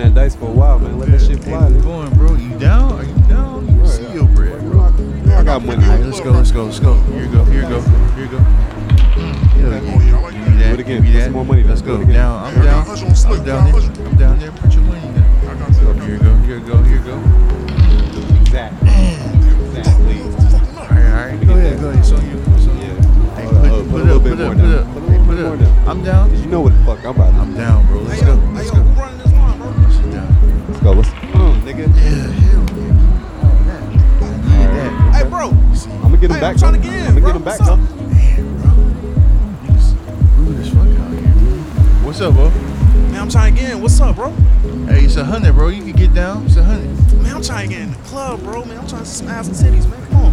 that 0.00 0.14
dice 0.14 0.34
for 0.36 0.46
a 0.48 0.52
while, 0.52 0.78
man. 0.78 0.98
Let 0.98 1.10
that 1.10 1.20
shit 1.20 1.42
fly. 1.44 1.68
Hey, 1.68 1.74
nigga. 1.74 1.82
going, 1.82 2.10
bro. 2.14 2.34
You 2.34 2.58
down? 2.58 2.92
Are 2.92 3.04
you 3.04 3.14
down? 3.28 3.68
You 3.80 3.86
see 3.86 4.12
your 4.12 4.24
bread, 4.28 4.60
bro. 4.70 4.80
I 5.36 5.42
got 5.44 5.64
money. 5.64 5.84
All 5.84 5.90
right, 5.90 6.00
let's 6.04 6.20
go, 6.20 6.30
let's 6.32 6.50
go, 6.50 6.64
let's 6.64 6.80
go. 6.80 6.94
Here 6.94 7.24
you 7.24 7.32
go, 7.32 7.44
here 7.44 7.62
you 7.62 7.68
go, 7.68 7.80
here 7.80 8.24
you 8.24 8.30
go. 8.30 8.38
Hell 8.38 9.72
yeah. 9.72 9.80
Give 9.80 10.48
me 10.48 10.62
that, 10.62 10.68
Do 10.68 10.74
it 10.74 10.80
again. 10.80 10.86
give 10.86 11.02
me 11.04 11.12
Put 11.12 11.18
that. 11.18 11.30
more 11.32 11.44
money 11.44 11.62
Let's 11.64 11.82
go. 11.82 11.96
Do 11.96 12.00
it 12.00 12.04
again. 12.04 12.14
Down, 12.14 12.44
I'm 12.44 12.54
down. 12.64 12.88
I'm 12.88 13.44
down 13.44 13.72
there. 13.72 14.06
I'm 14.06 14.16
down 14.16 14.38
there. 14.38 14.52
Put 14.52 14.72
your 14.74 14.82
money 14.84 15.00
down. 15.00 16.00
Here 16.00 16.14
you 16.14 16.18
go, 16.18 16.34
here 16.36 16.58
you 16.58 16.66
go, 16.66 16.76
here 16.82 16.96
you 16.98 17.04
go. 17.04 17.16
Exactly. 18.40 18.88
Exactly. 18.88 20.20
All 20.20 20.88
right, 20.88 21.06
all 21.06 21.26
right. 21.26 21.46
Go 21.46 21.52
ahead, 21.56 21.80
go 21.80 21.88
ahead. 21.90 21.98
It's 22.00 22.12
on 22.12 22.24
you. 22.30 22.36
It's 22.56 22.66
on 22.66 22.76
you. 22.78 22.94
Hey, 23.36 23.44
Hold 23.44 23.54
put, 23.54 23.66
up, 23.66 23.72
put, 23.72 23.90
put 23.90 24.00
a 24.00 24.02
up, 24.02 24.04
little 24.04 24.20
put 24.20 24.24
bit 24.24 24.32
up, 24.32 24.38
more 24.40 24.54
put 24.54 24.62
down. 24.62 24.74
up. 24.74 24.94
Put 24.94 25.02
a 25.02 25.06
Hey, 25.06 25.18
little 25.18 25.26
put 25.26 25.36
bit 25.36 25.44
more 25.44 25.54
up. 25.54 25.60
down. 25.60 25.88
I'm 25.88 26.04
down. 26.04 26.36
You 26.36 26.46
know 26.46 26.60
what 26.62 26.72
the 26.72 26.84
fuck 26.84 26.98
I'm 27.04 27.10
about. 27.14 27.30
To. 27.32 27.38
I'm 27.40 27.54
down, 27.54 27.86
bro. 27.86 28.00
Let's 28.00 28.22
go. 28.22 28.34
Let's 28.54 28.70
go. 28.70 28.76
Sit 28.84 28.89
down. 30.82 30.96
Let's 30.96 31.10
go. 31.10 31.18
Let's 31.20 31.34
on, 31.36 31.60
nigga. 31.62 31.86
Yeah, 31.96 32.32
hell 32.32 32.64
yeah. 32.78 33.42
All 33.42 33.56
that. 33.66 33.82
Need 34.44 34.70
that. 34.76 35.14
Hey, 35.14 35.28
bro. 35.28 35.48
I'm 35.50 36.02
gonna 36.02 36.16
get 36.16 36.30
him 36.30 36.36
Hey, 36.36 36.40
back. 36.40 36.52
I'm 36.54 36.58
trying 36.58 36.72
to 36.74 36.78
get 36.78 36.92
in, 36.94 37.06
I'm 37.06 37.06
gonna 37.06 37.20
bro. 37.20 37.26
get 37.32 37.36
him 37.36 37.44
back, 37.44 37.60
What's 37.60 37.70
up? 37.70 37.78
though. 37.78 38.04
Man, 38.06 38.60
bro. 38.60 38.70
Rude 40.44 40.60
as 40.60 40.68
fuck 40.68 40.78
out 40.80 41.12
here. 41.12 42.04
What's 42.04 42.20
up, 42.20 42.34
bro? 42.34 42.50
Man, 42.50 43.20
I'm 43.20 43.28
trying 43.28 43.54
to 43.54 43.60
get 43.60 43.70
in. 43.72 43.80
What's 43.82 44.00
up, 44.00 44.16
bro? 44.16 44.30
Hey, 44.86 45.04
it's 45.04 45.16
a 45.16 45.24
hundred, 45.24 45.54
bro. 45.54 45.68
You 45.68 45.82
can 45.82 45.92
get 45.92 46.14
down. 46.14 46.44
It's 46.46 46.56
a 46.56 46.64
hundred. 46.64 46.88
Man, 47.22 47.36
I'm 47.36 47.42
trying 47.42 47.68
to 47.68 47.74
get 47.74 47.82
in 47.82 47.90
the 47.92 47.98
club, 47.98 48.40
bro. 48.42 48.64
Man, 48.64 48.78
I'm 48.78 48.86
trying 48.88 49.02
to 49.04 49.08
smash 49.08 49.46
some 49.46 49.54
cities, 49.54 49.86
man. 49.86 50.00
Come 50.08 50.16
on. 50.24 50.32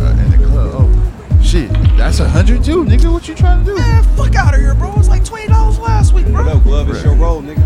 Uh, 0.00 0.16
in 0.24 0.30
the 0.40 0.46
club. 0.46 0.70
Oh, 0.74 1.40
shit. 1.42 1.70
That's 1.96 2.20
a 2.20 2.28
hundred 2.28 2.64
too, 2.64 2.84
nigga. 2.84 3.12
What 3.12 3.28
you 3.28 3.34
trying 3.34 3.64
to 3.64 3.70
do? 3.72 3.76
Man, 3.76 4.02
fuck 4.16 4.34
out 4.36 4.54
of 4.54 4.60
here, 4.60 4.74
bro. 4.74 4.94
It's 4.96 5.08
like 5.08 5.24
twenty 5.24 5.48
dollars 5.48 5.78
last 5.78 6.12
week, 6.14 6.26
bro. 6.26 6.44
What 6.44 6.56
up, 6.56 6.62
glove? 6.62 6.90
It's 6.90 7.04
your 7.04 7.14
role, 7.14 7.42
nigga. 7.42 7.60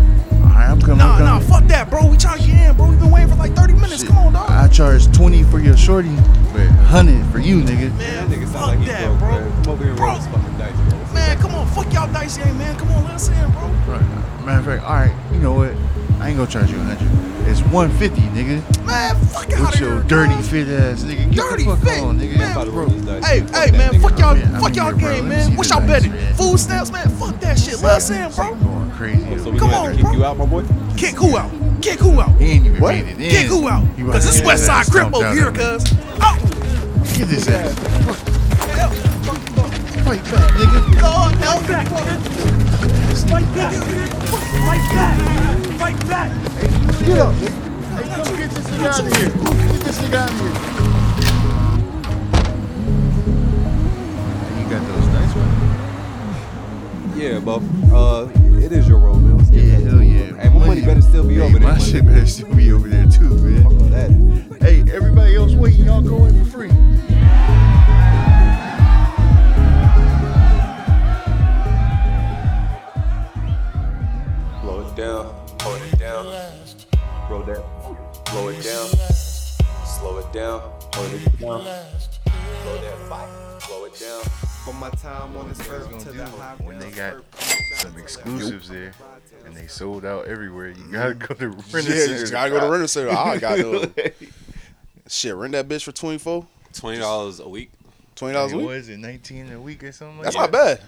All 0.55 0.61
right, 0.61 0.69
I'm 0.71 0.79
coming. 0.79 0.97
Nah, 0.99 1.15
I'm 1.17 1.23
nah, 1.25 1.39
fuck 1.39 1.65
that, 1.65 1.89
bro. 1.89 2.07
We 2.07 2.15
trying 2.17 2.39
to 2.39 2.47
get 2.47 2.69
in, 2.69 2.77
bro. 2.77 2.89
We 2.89 2.95
been 2.95 3.11
waiting 3.11 3.27
for 3.29 3.35
like 3.35 3.53
thirty 3.55 3.73
minutes. 3.73 3.99
Shit. 4.01 4.07
Come 4.07 4.17
on, 4.19 4.33
dog. 4.33 4.49
I 4.49 4.67
charge 4.69 5.11
twenty 5.15 5.43
for 5.43 5.59
your 5.59 5.75
shorty, 5.75 6.15
but 6.53 6.67
hundred 6.87 7.25
for 7.31 7.39
you, 7.39 7.61
nigga. 7.61 7.91
Man, 7.97 8.29
That 8.29 8.37
nigga 8.39 8.47
fuck 8.47 8.67
like 8.67 8.85
that, 8.87 9.05
broke, 9.07 9.19
bro. 9.19 9.29
man. 9.31 9.63
Come 9.63 9.73
over 9.73 9.83
here 9.83 9.91
and 9.91 9.99
roll 9.99 10.09
Bro. 10.11 10.17
this 10.17 10.27
fucking 10.27 10.57
dice, 10.57 10.75
bro. 10.89 11.13
Man, 11.13 11.37
come 11.39 11.55
on. 11.55 11.67
Fuck 11.67 11.93
y'all 11.93 12.11
dice 12.13 12.37
game, 12.37 12.57
man. 12.57 12.75
Come 12.77 12.89
on, 12.91 13.03
let 13.03 13.15
us 13.15 13.27
in, 13.27 13.51
bro. 13.51 13.67
Right. 13.91 14.45
Matter 14.45 14.59
of 14.59 14.65
fact, 14.65 14.83
all 14.83 14.93
right. 14.95 15.33
You 15.33 15.39
know 15.39 15.53
what? 15.53 15.73
I 16.21 16.29
ain't 16.29 16.37
gonna 16.37 16.49
charge 16.49 16.71
you 16.71 16.77
a 16.79 16.83
hundred. 16.83 17.11
It's 17.49 17.59
one 17.61 17.91
fifty, 17.97 18.21
nigga. 18.21 18.63
Man, 18.85 19.15
fuck 19.27 19.51
out 19.53 19.59
With 19.59 19.75
of 19.75 19.79
your 19.81 19.93
here. 19.95 20.03
dirty 20.03 20.33
dog. 20.35 20.43
fit 20.45 20.67
ass, 20.69 21.03
nigga. 21.03 21.29
Get 21.31 21.35
Dirty 21.35 21.63
the 21.65 21.69
fuck 21.75 21.79
fit, 21.83 22.01
on, 22.03 22.17
nigga. 22.19 22.37
man. 22.37 22.53
Bro. 22.53 22.71
roll. 22.73 22.89
Hey, 22.89 23.41
Fuck 23.41 23.55
hey, 23.55 23.71
man, 23.71 23.91
nigga, 23.93 24.01
fuck 24.01 24.17
y'all, 24.19 24.29
I'm 24.37 24.61
fuck 24.61 24.75
y'all 24.75 24.95
here, 24.95 25.13
game, 25.13 25.29
Let 25.29 25.37
me 25.37 25.43
see 25.43 25.49
man. 25.49 25.57
What 25.57 25.69
y'all 25.69 25.79
dice, 25.81 26.07
betting? 26.07 26.33
Food 26.35 26.59
stamps, 26.59 26.91
man. 26.91 27.09
Fuck 27.09 27.39
that 27.41 27.59
shit. 27.59 27.81
Let 27.81 27.97
us 27.97 28.09
in, 28.09 28.31
bro. 28.31 28.55
Going 29.45 29.51
crazy. 29.51 29.51
So 29.51 29.51
we 29.51 29.59
Come 29.59 29.69
gonna 29.69 29.75
have 29.75 29.85
on, 29.85 29.89
to 29.91 29.95
kick 29.95 30.03
bro. 30.05 30.13
you 30.13 30.25
out, 30.25 30.37
my 30.37 30.45
boy? 30.45 30.63
Kick 30.97 31.15
who 31.15 31.37
out? 31.37 31.51
Kick 31.81 31.99
who 31.99 32.21
out? 32.21 32.29
He 32.41 32.45
ain't 32.51 32.65
even 32.65 32.81
What? 32.81 32.95
made 32.95 33.05
it 33.07 33.19
in. 33.21 33.29
Kick 33.29 33.47
who 33.47 33.67
out? 33.67 33.83
He 33.95 34.03
Cause 34.03 34.25
this 34.25 34.37
get 34.37 34.45
West 34.47 34.65
Side 34.65 34.85
Crip 34.87 35.07
stomped 35.07 35.17
over 35.17 35.25
out 35.27 35.35
here, 35.35 35.47
of 35.49 35.55
him. 35.55 35.79
cuz. 35.79 35.93
Oh! 36.21 36.37
Get 37.17 37.27
his 37.27 37.47
ass. 37.47 37.73
Fight 40.05 40.23
back, 40.25 40.51
nigga. 40.53 41.01
Lord, 41.01 41.35
help 41.35 41.67
back. 41.67 41.87
Fight 43.25 43.49
back! 43.55 43.73
Fight 44.65 44.85
back! 44.93 45.17
Fight 45.79 45.99
back! 46.07 46.29
Get 47.05 47.17
up, 47.19 47.33
nigga. 47.35 47.51
Hey, 47.95 48.05
come 48.15 48.35
get 48.37 48.49
this 48.51 48.65
nigga 48.67 48.87
out 48.87 48.99
of 48.99 49.05
here. 49.17 49.29
Get 49.29 49.81
this 49.81 49.97
nigga 49.99 50.15
out 50.15 50.29
of 50.29 50.35
here. 50.39 50.55
You 54.59 54.65
got 54.69 54.81
those 54.87 55.07
dice, 55.07 55.33
man. 55.35 55.49
Yeah, 57.17 57.39
Bo. 57.39 57.55
Uh, 57.93 58.27
it 58.63 58.71
is 58.71 58.87
your 58.87 58.97
role, 58.99 59.15
man. 59.15 59.23
Let's 59.23 59.24
get 59.24 59.24
Yeah, 59.55 59.79
back 59.79 59.83
hell 59.83 60.03
yeah. 60.03 60.29
bro. 60.31 60.39
Hey, 60.39 60.49
my 60.49 60.67
money 60.67 60.81
better 60.81 61.01
still 61.01 61.27
be 61.27 61.35
Hey, 61.35 61.41
over 61.41 61.59
there. 61.59 61.67
My 61.67 61.73
my 61.73 61.79
shit 61.79 62.05
better 62.05 62.25
still 62.25 62.55
be 62.55 62.71
over 62.71 62.87
there 62.87 63.05
too, 63.07 63.29
man. 63.29 63.63
Fuck 63.63 63.89
that. 63.91 64.57
Hey, 64.61 64.81
everybody 64.93 65.35
else 65.35 65.53
waiting, 65.53 65.85
y'all 65.85 66.01
go 66.01 66.25
in 66.25 66.43
for 66.45 66.51
free. 66.51 66.69
Blow 74.61 74.81
it 74.87 74.95
down, 74.95 75.25
hold 75.61 75.81
it 75.81 75.99
down. 75.99 76.25
Roll 77.29 77.43
that, 77.43 77.63
blow 78.31 78.47
it 78.49 78.63
down. 78.63 78.87
Slow 79.85 80.17
it 80.19 80.33
down, 80.33 80.61
hold 80.93 81.13
it 81.13 81.39
down. 81.39 81.63
Blow 81.63 82.77
that 82.81 82.97
fight, 83.09 83.59
blow 83.67 83.85
it 83.85 83.99
down. 83.99 84.54
From 84.65 84.79
my 84.79 84.89
time 84.89 85.37
on 85.37 85.47
this 85.47 85.59
earth 85.69 85.91
gonna 85.91 86.03
to 86.03 86.11
do 86.11 86.17
the 86.17 86.25
high 86.25 86.55
when 86.57 86.79
they 86.79 86.89
got 86.89 87.17
some 87.75 87.95
exclusives 87.97 88.67
there 88.67 88.93
and 89.45 89.55
they 89.55 89.67
sold 89.67 90.03
out 90.03 90.25
everywhere. 90.25 90.69
You 90.69 90.91
gotta 90.91 91.13
mm-hmm. 91.13 91.19
go 91.19 91.35
to 91.35 91.49
rent 91.49 91.87
Yeah, 91.87 91.95
you 91.95 92.07
just 92.17 92.31
gotta 92.31 92.49
go 92.49 92.59
to 92.59 92.67
rent 92.67 92.89
center. 92.89 93.11
Ah, 93.11 93.25
I 93.25 93.37
got 93.37 93.57
to 93.57 94.11
shit. 95.07 95.35
Rent 95.35 95.51
that 95.51 95.67
bitch 95.67 95.83
for 95.83 95.91
24 95.91 96.47
Twenty 96.73 96.97
dollars 96.97 97.39
a 97.39 97.47
week. 97.47 97.69
Twenty 98.15 98.33
dollars 98.33 98.53
a 98.53 98.57
week. 98.57 98.65
was 98.65 98.89
it, 98.89 98.97
19 98.97 99.51
a 99.51 99.59
week 99.59 99.83
or 99.83 99.91
something? 99.91 100.23
That's 100.23 100.35
like 100.35 100.51
not 100.51 100.59
bad. 100.59 100.81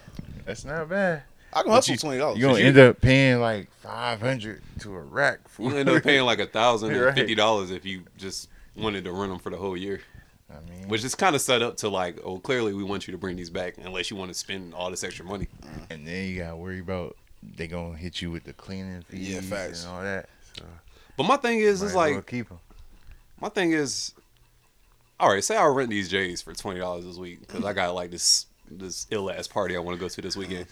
That's 0.46 0.66
not 0.66 0.90
bad. 0.90 1.22
I 1.54 1.62
can 1.62 1.70
But 1.70 1.76
hustle 1.76 1.92
you- 1.92 2.00
twenty 2.00 2.18
dollars. 2.18 2.40
You're 2.40 2.50
gonna 2.54 2.64
end 2.64 2.78
up 2.80 3.00
paying 3.00 3.40
like 3.40 3.70
500 3.84 4.62
to 4.80 4.96
a 4.96 5.02
rack 5.02 5.48
for 5.48 5.70
You 5.70 5.78
end 5.78 5.88
up 5.88 6.02
paying 6.02 6.26
like 6.26 6.40
a 6.40 6.48
thousand 6.48 6.92
and 6.94 7.02
Right. 7.02 7.14
fifty 7.14 7.36
dollars 7.36 7.70
if 7.70 7.86
you 7.86 8.06
just 8.18 8.50
wanted 8.76 9.04
to 9.04 9.12
rent 9.12 9.32
them 9.32 9.40
for 9.40 9.52
the 9.52 9.58
whole 9.58 9.78
year. 9.78 10.02
I 10.50 10.70
mean, 10.70 10.88
Which 10.88 11.04
is 11.04 11.14
kind 11.16 11.36
of 11.36 11.42
set 11.42 11.62
up 11.62 11.78
to 11.78 11.90
like, 11.90 12.20
oh, 12.24 12.40
clearly 12.40 12.74
we 12.74 12.84
want 12.84 13.08
you 13.08 13.12
to 13.12 13.18
bring 13.18 13.36
these 13.36 13.50
back 13.50 13.76
unless 13.84 14.10
you 14.10 14.16
want 14.18 14.30
to 14.32 14.34
spend 14.34 14.74
all 14.74 14.90
this 14.90 15.04
extra 15.04 15.26
money. 15.26 15.48
Mm-hmm. 15.62 15.92
and 15.92 16.08
then 16.08 16.28
you 16.30 16.40
gotta 16.40 16.56
worry 16.56 16.80
about 16.80 17.18
they 17.44 17.68
gonna 17.68 17.96
hit 17.98 18.22
you 18.22 18.32
with 18.32 18.44
the 18.46 18.54
cleaning 18.54 19.02
fees 19.04 19.30
Yeah, 19.36 19.42
facts. 19.42 19.84
and 19.84 19.94
all 19.94 20.02
that. 20.02 20.30
So 20.58 20.64
But 21.18 21.24
my 21.24 21.38
thing 21.38 21.60
is, 21.60 21.82
might 21.82 21.86
it's 21.88 21.96
well 21.96 22.14
like, 22.16 22.26
keep 22.28 22.48
them. 22.50 22.60
my 23.42 23.50
thing 23.50 23.74
is, 23.74 24.14
all 25.20 25.30
right, 25.30 25.44
say 25.44 25.58
I 25.58 25.66
rent 25.66 25.90
these 25.90 26.10
J's 26.10 26.42
for 26.42 26.54
twenty 26.54 26.80
dollars 26.80 27.06
this 27.06 27.18
week 27.18 27.42
because 27.42 27.66
I 27.66 27.74
got 27.74 27.94
like 27.94 28.12
this 28.12 28.46
this 28.70 29.08
ill 29.12 29.30
ass 29.32 29.48
party 29.48 29.76
I 29.76 29.80
want 29.80 29.98
to 29.98 30.00
go 30.00 30.08
to 30.10 30.22
this 30.22 30.36
weekend. 30.38 30.66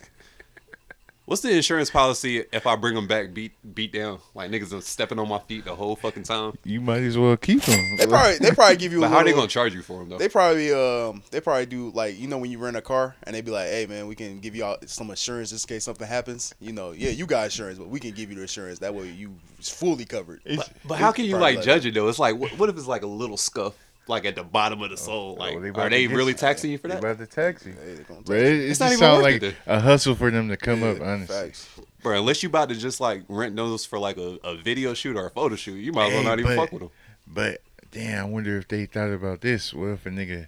What's 1.25 1.41
the 1.41 1.51
insurance 1.51 1.89
policy 1.89 2.43
if 2.53 2.67
I 2.67 2.75
bring 2.75 2.93
them 2.93 3.07
back 3.07 3.33
beat 3.33 3.53
beat 3.73 3.91
down? 3.91 4.19
Like 4.35 4.51
niggas 4.51 4.77
are 4.77 4.81
stepping 4.81 5.17
on 5.17 5.27
my 5.27 5.39
feet 5.39 5.65
the 5.65 5.75
whole 5.75 5.95
fucking 5.95 6.21
time. 6.21 6.53
You 6.63 6.81
might 6.81 7.01
as 7.01 7.17
well 7.17 7.35
keep 7.35 7.63
them. 7.63 7.97
They 7.97 8.05
probably 8.05 8.37
they 8.37 8.51
probably 8.51 8.77
give 8.77 8.91
you. 8.91 8.99
A 8.99 9.01
But 9.01 9.09
how 9.09 9.17
are 9.17 9.23
they 9.23 9.33
gonna 9.33 9.47
charge 9.47 9.73
you 9.73 9.81
for 9.81 9.99
them 9.99 10.09
though? 10.09 10.17
They 10.19 10.29
probably 10.29 10.71
um 10.71 11.23
they 11.31 11.41
probably 11.41 11.65
do 11.65 11.89
like 11.95 12.19
you 12.19 12.27
know 12.27 12.37
when 12.37 12.51
you 12.51 12.59
rent 12.59 12.77
a 12.77 12.81
car 12.81 13.15
and 13.23 13.35
they 13.35 13.41
be 13.41 13.49
like, 13.49 13.69
hey 13.69 13.87
man, 13.87 14.05
we 14.07 14.13
can 14.13 14.39
give 14.39 14.55
you 14.55 14.65
all 14.65 14.77
some 14.85 15.09
insurance 15.09 15.49
just 15.49 15.69
in 15.69 15.75
case 15.75 15.85
something 15.85 16.07
happens. 16.07 16.53
You 16.59 16.73
know, 16.73 16.91
yeah, 16.91 17.09
you 17.09 17.25
got 17.25 17.45
insurance, 17.45 17.79
but 17.79 17.87
we 17.87 17.99
can 17.99 18.11
give 18.11 18.29
you 18.29 18.35
the 18.35 18.43
insurance 18.43 18.77
that 18.79 18.93
way 18.93 19.09
you 19.09 19.35
fully 19.61 20.05
covered. 20.05 20.41
But, 20.45 20.69
but 20.87 20.99
how 20.99 21.11
can 21.11 21.25
you 21.25 21.37
like 21.37 21.55
like 21.55 21.65
judge 21.65 21.87
it 21.87 21.95
though? 21.95 22.07
It's 22.07 22.19
like 22.19 22.35
what, 22.35 22.51
what 22.59 22.69
if 22.69 22.77
it's 22.77 22.87
like 22.87 23.01
a 23.01 23.07
little 23.07 23.37
scuff 23.37 23.73
like 24.07 24.25
at 24.25 24.35
the 24.35 24.43
bottom 24.43 24.81
of 24.81 24.89
the 24.89 24.97
soul. 24.97 25.35
Like 25.39 25.55
Oh, 25.55 25.59
they 25.61 25.69
are 25.69 25.89
they 25.89 26.07
really 26.07 26.31
you. 26.33 26.37
taxing 26.37 26.71
you 26.71 26.77
for 26.77 26.87
that? 26.89 27.01
They 27.01 27.07
that? 27.07 27.13
about 27.15 27.29
to 27.29 27.35
tax 27.35 27.65
you. 27.65 27.73
Hey, 27.73 27.93
they 27.95 28.03
gonna 28.03 28.19
it, 28.21 28.29
it. 28.29 28.35
it 28.45 28.59
It's 28.61 28.67
just 28.69 28.81
not 28.81 28.87
even 28.87 28.99
sounds 28.99 29.23
worth 29.23 29.33
like 29.33 29.43
it 29.43 29.55
a 29.65 29.79
hustle 29.79 30.15
for 30.15 30.29
them 30.31 30.49
to 30.49 30.57
come 30.57 30.83
up, 30.83 30.99
Yeah, 30.99 31.11
honestly. 31.13 31.35
Facts. 31.35 31.69
Bro, 32.03 32.19
unless 32.19 32.43
you 32.43 32.49
about 32.49 32.69
to 32.69 32.75
just 32.75 32.99
like 32.99 33.23
rent 33.27 33.55
those 33.55 33.85
for 33.85 33.97
like 33.99 34.17
a, 34.17 34.37
a 34.43 34.55
video 34.57 34.93
shoot 34.93 35.15
or 35.17 35.25
a 35.25 35.31
photo 35.31 35.55
shoot, 35.55 35.75
you 35.75 35.91
might 35.91 36.07
as 36.07 36.13
well 36.13 36.21
Hey, 36.21 36.27
not 36.29 36.39
even 36.39 36.55
but- 36.55 36.61
fuck 36.63 36.71
with 36.71 36.81
them. 36.83 36.91
But 37.27 37.61
damn, 37.91 38.25
I 38.25 38.29
wonder 38.29 38.57
if 38.57 38.67
they 38.67 38.85
thought 38.85 39.09
about 39.11 39.41
this. 39.41 39.73
What 39.73 39.87
if 39.87 40.05
a 40.05 40.09
nigga 40.09 40.47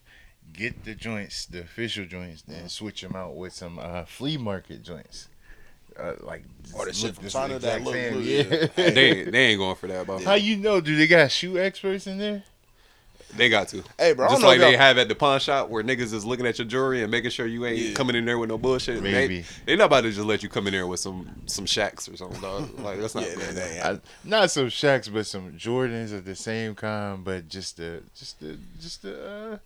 get 0.53 0.84
the 0.85 0.94
joints, 0.94 1.46
the 1.47 1.62
official 1.62 2.06
joints, 2.06 2.44
then 2.44 2.69
switch 2.69 3.01
them 3.01 3.16
out 3.16 3.35
with 3.35 3.53
some 3.53 3.79
uh, 3.79 4.06
flea 4.06 4.38
market 4.38 4.84
joints, 4.84 5.28
uh, 6.00 6.13
like 6.22 6.44
Or 6.75 6.81
the 6.85 6.91
look 6.91 6.96
shit 6.96 7.16
from 7.16 7.28
China 7.28 7.57
that 7.59 7.79
exact 7.81 7.84
look 7.84 8.23
Yeah. 8.23 8.44
yeah. 8.44 8.90
They 8.91 9.23
they 9.31 9.46
ain't 9.47 9.57
going 9.59 9.75
for 9.75 9.88
that, 9.88 10.06
bro. 10.06 10.19
How 10.23 10.35
you 10.35 10.57
know? 10.57 10.79
Do 10.79 10.96
they 10.96 11.07
got 11.07 11.31
shoe 11.31 11.57
experts 11.57 12.06
in 12.06 12.19
there? 12.19 12.44
They 13.35 13.49
got 13.49 13.67
to. 13.69 13.83
Hey, 13.99 14.13
bro, 14.13 14.25
I 14.25 14.29
Just 14.29 14.41
don't 14.41 14.49
like 14.49 14.55
if 14.55 14.61
they 14.61 14.71
y'all- 14.71 14.79
have 14.79 14.97
at 14.97 15.09
the 15.09 15.15
pawn 15.15 15.39
shop 15.39 15.69
where 15.69 15.83
niggas 15.83 16.13
is 16.13 16.25
looking 16.25 16.47
at 16.47 16.57
your 16.57 16.65
jewelry 16.67 17.01
and 17.03 17.11
making 17.11 17.29
sure 17.31 17.45
you 17.45 17.65
ain't 17.65 17.77
Yeah. 17.77 17.93
coming 17.93 18.15
in 18.15 18.25
there 18.25 18.38
with 18.39 18.49
no 18.49 18.57
bullshit. 18.57 19.03
Maybe. 19.03 19.41
They, 19.41 19.45
they 19.65 19.75
not 19.75 19.85
about 19.85 20.01
to 20.01 20.11
just 20.11 20.25
let 20.25 20.41
you 20.43 20.49
come 20.49 20.66
in 20.67 20.73
there 20.73 20.87
with 20.87 20.99
some 21.02 21.29
some 21.46 21.66
shacks 21.66 22.07
or 22.07 22.16
something, 22.17 22.40
dog. 22.41 22.79
Like 22.79 22.99
that's 22.99 23.13
not 23.16 23.28
Yeah, 23.28 23.35
going 23.35 23.55
they- 23.55 23.59
down. 23.59 23.69
they- 23.73 23.81
I, 23.81 23.99
not 24.23 24.49
some 24.52 24.69
shacks, 24.69 25.07
but 25.09 25.25
some 25.28 25.53
Jordans 25.53 26.13
of 26.13 26.25
the 26.25 26.35
same 26.35 26.73
kind, 26.73 27.23
but 27.23 27.47
just 27.49 27.78
the 27.78 28.02
just 28.16 28.40
the 28.40 28.57
just 28.81 29.02
the 29.03 29.28
uh, 29.29 29.57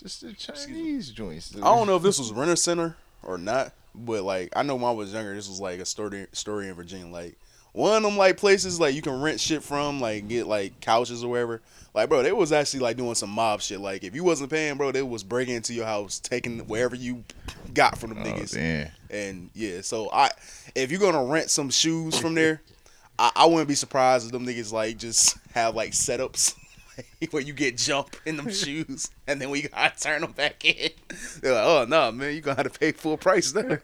just 0.00 0.20
the 0.22 0.32
Chinese 0.32 1.10
joints. 1.10 1.54
I 1.56 1.60
don't 1.60 1.86
know 1.86 1.96
if 1.96 2.02
this 2.02 2.18
was 2.18 2.32
Rent 2.32 2.50
a 2.50 2.56
Center 2.56 2.96
or 3.22 3.38
not, 3.38 3.72
but 3.94 4.22
like 4.22 4.50
I 4.56 4.62
know 4.62 4.76
when 4.76 4.84
I 4.84 4.90
was 4.92 5.12
younger, 5.12 5.34
this 5.34 5.48
was 5.48 5.60
like 5.60 5.80
a 5.80 5.84
story 5.84 6.26
story 6.32 6.68
in 6.68 6.74
Virginia. 6.74 7.06
Like 7.12 7.36
one 7.74 7.96
of 7.96 8.02
them 8.04 8.16
like 8.16 8.36
places 8.38 8.80
like 8.80 8.94
you 8.94 9.02
can 9.02 9.20
rent 9.20 9.38
shit 9.40 9.62
from, 9.62 10.00
like 10.00 10.26
get 10.28 10.46
like 10.46 10.80
couches 10.80 11.22
or 11.22 11.28
whatever. 11.28 11.60
Like 11.92 12.08
bro, 12.08 12.22
they 12.22 12.32
was 12.32 12.50
actually 12.52 12.80
like 12.80 12.96
doing 12.96 13.14
some 13.14 13.30
mob 13.30 13.60
shit. 13.60 13.80
Like 13.80 14.02
if 14.04 14.14
you 14.14 14.24
wasn't 14.24 14.50
paying, 14.50 14.76
bro, 14.76 14.90
they 14.92 15.02
was 15.02 15.22
breaking 15.22 15.56
into 15.56 15.74
your 15.74 15.84
house, 15.84 16.18
taking 16.18 16.60
wherever 16.60 16.96
you 16.96 17.24
got 17.74 17.98
from 17.98 18.10
them 18.14 18.22
Oh, 18.22 18.26
niggas. 18.26 18.54
damn. 18.54 18.88
And 19.10 19.50
yeah, 19.54 19.80
so 19.82 20.08
I 20.12 20.30
if 20.74 20.90
you're 20.90 21.00
gonna 21.00 21.24
rent 21.24 21.50
some 21.50 21.68
shoes 21.68 22.18
from 22.18 22.34
there, 22.34 22.62
I, 23.18 23.30
I 23.36 23.46
wouldn't 23.46 23.68
be 23.68 23.74
surprised 23.74 24.26
if 24.26 24.32
them 24.32 24.46
niggas 24.46 24.72
like 24.72 24.96
just 24.98 25.36
have 25.52 25.74
like 25.74 25.92
setups 25.92 26.54
where 27.30 27.42
you 27.42 27.52
get 27.52 27.76
jump 27.76 28.16
in 28.24 28.36
them 28.36 28.50
shoes 28.52 29.10
and 29.26 29.40
then 29.40 29.50
we 29.50 29.62
gotta 29.62 30.00
turn 30.00 30.20
them 30.20 30.32
back 30.32 30.64
in. 30.64 30.90
They're 31.42 31.54
like, 31.54 31.64
oh 31.64 31.86
no, 31.88 32.12
man, 32.12 32.34
you 32.34 32.40
gonna 32.40 32.56
have 32.56 32.72
to 32.72 32.78
pay 32.78 32.92
full 32.92 33.16
price 33.16 33.50
there. 33.52 33.82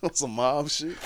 On 0.02 0.14
some 0.14 0.30
mob 0.32 0.68
shit. 0.70 0.96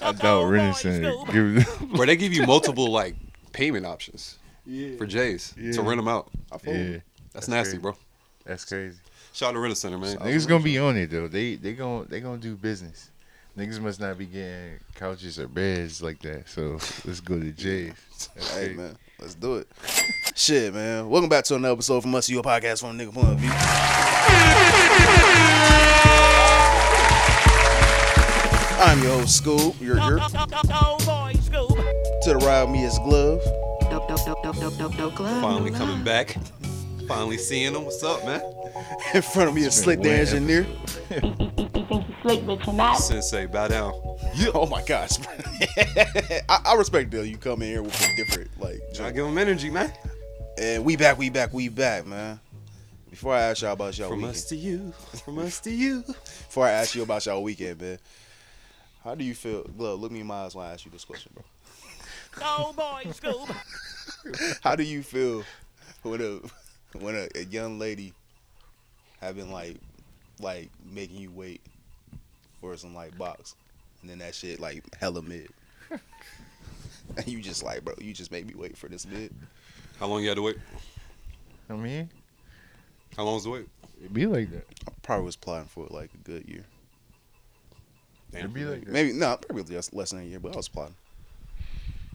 I 0.00 0.12
doubt 0.12 0.44
Rent 0.44 0.76
a 0.76 0.78
Center 0.78 1.12
give 1.32 1.54
them. 1.54 1.88
Where 1.96 2.06
they 2.06 2.16
give 2.16 2.32
you 2.32 2.46
multiple 2.46 2.90
like 2.90 3.16
payment 3.52 3.84
options 3.86 4.38
Yeah. 4.64 4.96
for 4.96 5.06
J's 5.06 5.52
Yeah. 5.58 5.72
to 5.72 5.82
rent 5.82 5.98
them 5.98 6.08
out. 6.08 6.30
I 6.52 6.58
feel 6.58 6.74
Yeah, 6.74 6.82
That's, 6.92 7.02
That's 7.32 7.48
nasty, 7.48 7.70
crazy. 7.72 7.82
bro. 7.82 7.96
that's 8.44 8.64
crazy. 8.64 8.98
Shout 9.32 9.48
out 9.50 9.52
to 9.52 9.58
Rent 9.58 9.72
a 9.72 9.76
Center, 9.76 9.98
man. 9.98 10.16
Niggas 10.18 10.46
gonna 10.46 10.62
be 10.64 10.78
on 10.78 10.96
it 10.96 11.10
though. 11.10 11.28
They 11.28 11.56
they 11.56 11.72
gonna 11.74 12.04
they 12.06 12.20
gonna 12.20 12.38
do 12.38 12.54
business. 12.56 13.10
Niggas 13.58 13.80
must 13.80 14.00
not 14.00 14.16
be 14.18 14.26
getting 14.26 14.78
couches 14.94 15.38
or 15.40 15.48
beds 15.48 16.02
like 16.02 16.20
that. 16.22 16.48
So 16.48 16.72
let's 17.06 17.20
go 17.20 17.38
to 17.40 17.50
Jay's. 17.52 17.94
Hey 18.36 18.42
crazy. 18.66 18.74
man, 18.74 18.96
let's 19.18 19.34
do 19.34 19.56
it. 19.56 19.68
Shit, 20.34 20.72
man. 20.74 21.08
Welcome 21.08 21.28
back 21.30 21.44
to 21.44 21.56
another 21.56 21.72
episode 21.72 22.02
from 22.02 22.14
us, 22.14 22.28
your 22.28 22.42
podcast 22.42 22.80
from 22.80 23.00
a 23.00 23.02
nigga 23.04 23.12
point 23.14 23.28
of 23.28 23.38
view. 23.38 23.50
I'm 28.86 29.02
your 29.02 29.18
host, 29.18 29.42
Scoob. 29.42 29.80
You're 29.80 29.98
here. 29.98 30.18
To 30.18 30.28
the 32.30 32.36
right 32.46 32.62
of 32.62 32.70
me 32.70 32.84
is 32.84 32.96
Glove. 33.00 33.42
Dope, 33.90 34.06
dope, 34.06 34.24
dope, 34.24 34.42
dope, 34.44 34.56
dope, 34.56 34.78
dope, 34.78 34.96
dope 34.96 35.14
glove. 35.16 35.42
Finally 35.42 35.72
coming 35.72 36.04
back. 36.04 36.36
Finally 37.08 37.38
seeing 37.38 37.72
them. 37.72 37.84
What's 37.84 38.04
up, 38.04 38.24
man? 38.24 38.40
In 39.14 39.22
front 39.22 39.48
of 39.48 39.56
me 39.56 39.64
is 39.64 39.74
Slikk 39.74 40.00
the 40.00 40.08
one 40.08 40.18
Engineer. 40.18 40.66
You 41.10 41.20
think 41.88 42.08
you 42.08 42.14
slick, 42.22 42.46
but 42.46 42.64
you're 42.64 42.74
not. 42.76 42.94
Sensei, 42.94 43.46
bow 43.46 43.66
down. 43.66 43.92
Yeah, 44.36 44.50
Oh 44.54 44.66
my 44.66 44.84
gosh. 44.84 45.18
I, 46.48 46.60
I 46.66 46.74
respect 46.76 47.10
Bill. 47.10 47.24
You 47.24 47.38
come 47.38 47.62
in 47.62 47.68
here 47.68 47.82
with 47.82 48.00
a 48.00 48.14
different 48.14 48.50
like 48.60 48.80
I 49.00 49.10
give 49.10 49.26
them 49.26 49.36
energy, 49.36 49.68
man. 49.68 49.92
And 50.58 50.84
we 50.84 50.96
back, 50.96 51.18
we 51.18 51.28
back, 51.28 51.52
we 51.52 51.68
back, 51.68 52.06
man. 52.06 52.38
Before 53.10 53.34
I 53.34 53.40
ask 53.40 53.62
y'all 53.62 53.72
about 53.72 53.98
y'all 53.98 54.10
From 54.10 54.18
weekend, 54.18 54.36
us 54.36 54.44
to 54.44 54.56
you. 54.56 54.92
From 55.24 55.38
us 55.40 55.58
to 55.60 55.72
you. 55.72 56.02
before 56.06 56.66
I 56.66 56.70
ask 56.70 56.94
you 56.94 57.02
about 57.02 57.26
y'all 57.26 57.42
weekend, 57.42 57.80
man, 57.80 57.98
how 59.06 59.14
do 59.14 59.22
you 59.22 59.34
feel? 59.34 59.62
Glove, 59.62 60.00
look 60.00 60.10
me 60.10 60.20
in 60.20 60.26
my 60.26 60.42
eyes 60.42 60.54
when 60.56 60.66
I 60.66 60.72
ask 60.72 60.84
you 60.84 60.90
this 60.90 61.04
question, 61.04 61.30
bro. 61.32 61.44
Oh 62.42 62.72
boy, 62.76 63.08
Scoob. 63.12 64.60
How 64.62 64.74
do 64.74 64.82
you 64.82 65.02
feel 65.04 65.44
when 66.02 66.20
a 66.20 66.98
when 66.98 67.14
a, 67.14 67.28
a 67.38 67.44
young 67.44 67.78
lady 67.78 68.12
having 69.20 69.52
like 69.52 69.76
like 70.40 70.68
making 70.92 71.18
you 71.20 71.30
wait 71.30 71.60
for 72.60 72.76
some 72.76 72.94
like 72.96 73.16
box, 73.16 73.54
and 74.02 74.10
then 74.10 74.18
that 74.18 74.34
shit 74.34 74.58
like 74.58 74.82
hella 74.96 75.22
mid, 75.22 75.48
and 77.16 77.28
you 77.28 77.40
just 77.40 77.62
like, 77.62 77.84
bro, 77.84 77.94
you 78.00 78.12
just 78.12 78.32
made 78.32 78.46
me 78.46 78.54
wait 78.56 78.76
for 78.76 78.88
this 78.88 79.06
mid. 79.06 79.32
How 80.00 80.06
long 80.08 80.20
you 80.22 80.28
had 80.28 80.34
to 80.36 80.42
wait? 80.42 80.58
I 81.70 81.74
mean, 81.74 82.10
How 83.16 83.22
long 83.22 83.34
was 83.34 83.44
the 83.44 83.50
wait? 83.50 83.68
it 84.04 84.12
be 84.12 84.26
like 84.26 84.50
that. 84.50 84.66
I 84.88 84.90
probably 85.02 85.26
was 85.26 85.36
plotting 85.36 85.68
for 85.68 85.86
it 85.86 85.92
like 85.92 86.10
a 86.12 86.18
good 86.28 86.46
year, 86.48 86.64
It 88.44 88.52
be 88.52 88.64
like 88.64 88.86
maybe 88.86 89.12
no, 89.12 89.36
probably 89.36 89.64
just 89.64 89.94
less 89.94 90.10
than 90.10 90.20
a 90.20 90.24
year, 90.24 90.40
but 90.40 90.52
I 90.52 90.56
was 90.56 90.68
plotting. 90.68 90.94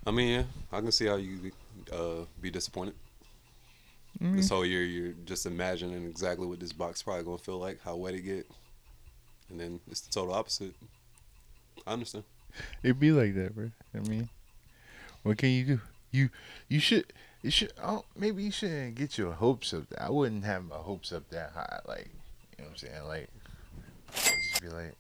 I 0.06 0.12
mean, 0.12 0.30
yeah, 0.30 0.44
I 0.72 0.82
can 0.82 0.92
see 0.92 1.06
how 1.06 1.16
you 1.16 1.52
uh, 1.92 2.26
be 2.42 2.50
disappointed. 2.50 2.96
Mm-hmm. 4.22 4.38
This 4.38 4.50
whole 4.50 4.66
year, 4.66 4.84
you're 4.84 5.14
just 5.26 5.46
imagining 5.46 6.06
exactly 6.06 6.46
what 6.46 6.60
this 6.60 6.74
box 6.74 7.02
probably 7.02 7.24
gonna 7.24 7.38
feel 7.38 7.58
like, 7.58 7.82
how 7.84 7.96
wet 7.96 8.14
it 8.14 8.22
get, 8.22 8.48
and 9.50 9.60
then 9.60 9.80
it's 9.90 10.02
the 10.02 10.12
total 10.12 10.34
opposite. 10.34 10.74
I 11.86 11.94
understand. 11.94 12.24
It'd 12.84 13.00
be 13.00 13.12
like 13.12 13.36
that, 13.36 13.56
bro. 13.56 13.72
I 13.96 14.00
mean, 14.00 14.30
what 15.24 15.38
can 15.38 15.50
you 15.50 15.66
do? 15.66 15.82
You 16.12 16.30
you 16.68 16.80
should 16.80 17.06
you 17.42 17.52
should 17.52 17.74
oh, 17.82 18.06
maybe 18.16 18.44
you 18.44 18.52
shouldn't 18.52 18.96
get 18.96 19.18
your 19.18 19.32
hopes 19.32 19.74
up. 19.74 19.84
I 20.00 20.10
wouldn't 20.10 20.44
have 20.44 20.66
my 20.66 20.76
hopes 20.76 21.12
up 21.12 21.30
that 21.30 21.52
high. 21.54 21.80
Like 21.88 22.10
you 22.58 22.64
know 22.64 22.70
what 22.70 22.72
I'm 22.72 22.78
saying? 22.78 23.04
Like 23.08 23.30
I'd 24.10 24.36
just 24.50 24.62
be 24.62 24.70
like, 24.70 24.96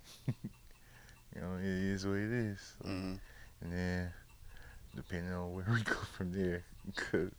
you 1.41 1.47
know, 1.47 1.55
it 1.57 1.65
is 1.65 2.05
what 2.05 2.17
it 2.17 2.31
is. 2.31 2.73
Mhm. 2.85 3.19
And 3.61 3.71
then 3.73 4.11
depending 4.95 5.33
on 5.33 5.53
where 5.53 5.65
we 5.73 5.81
go 5.81 5.95
from 6.17 6.31
there, 6.31 6.63
because 6.85 7.31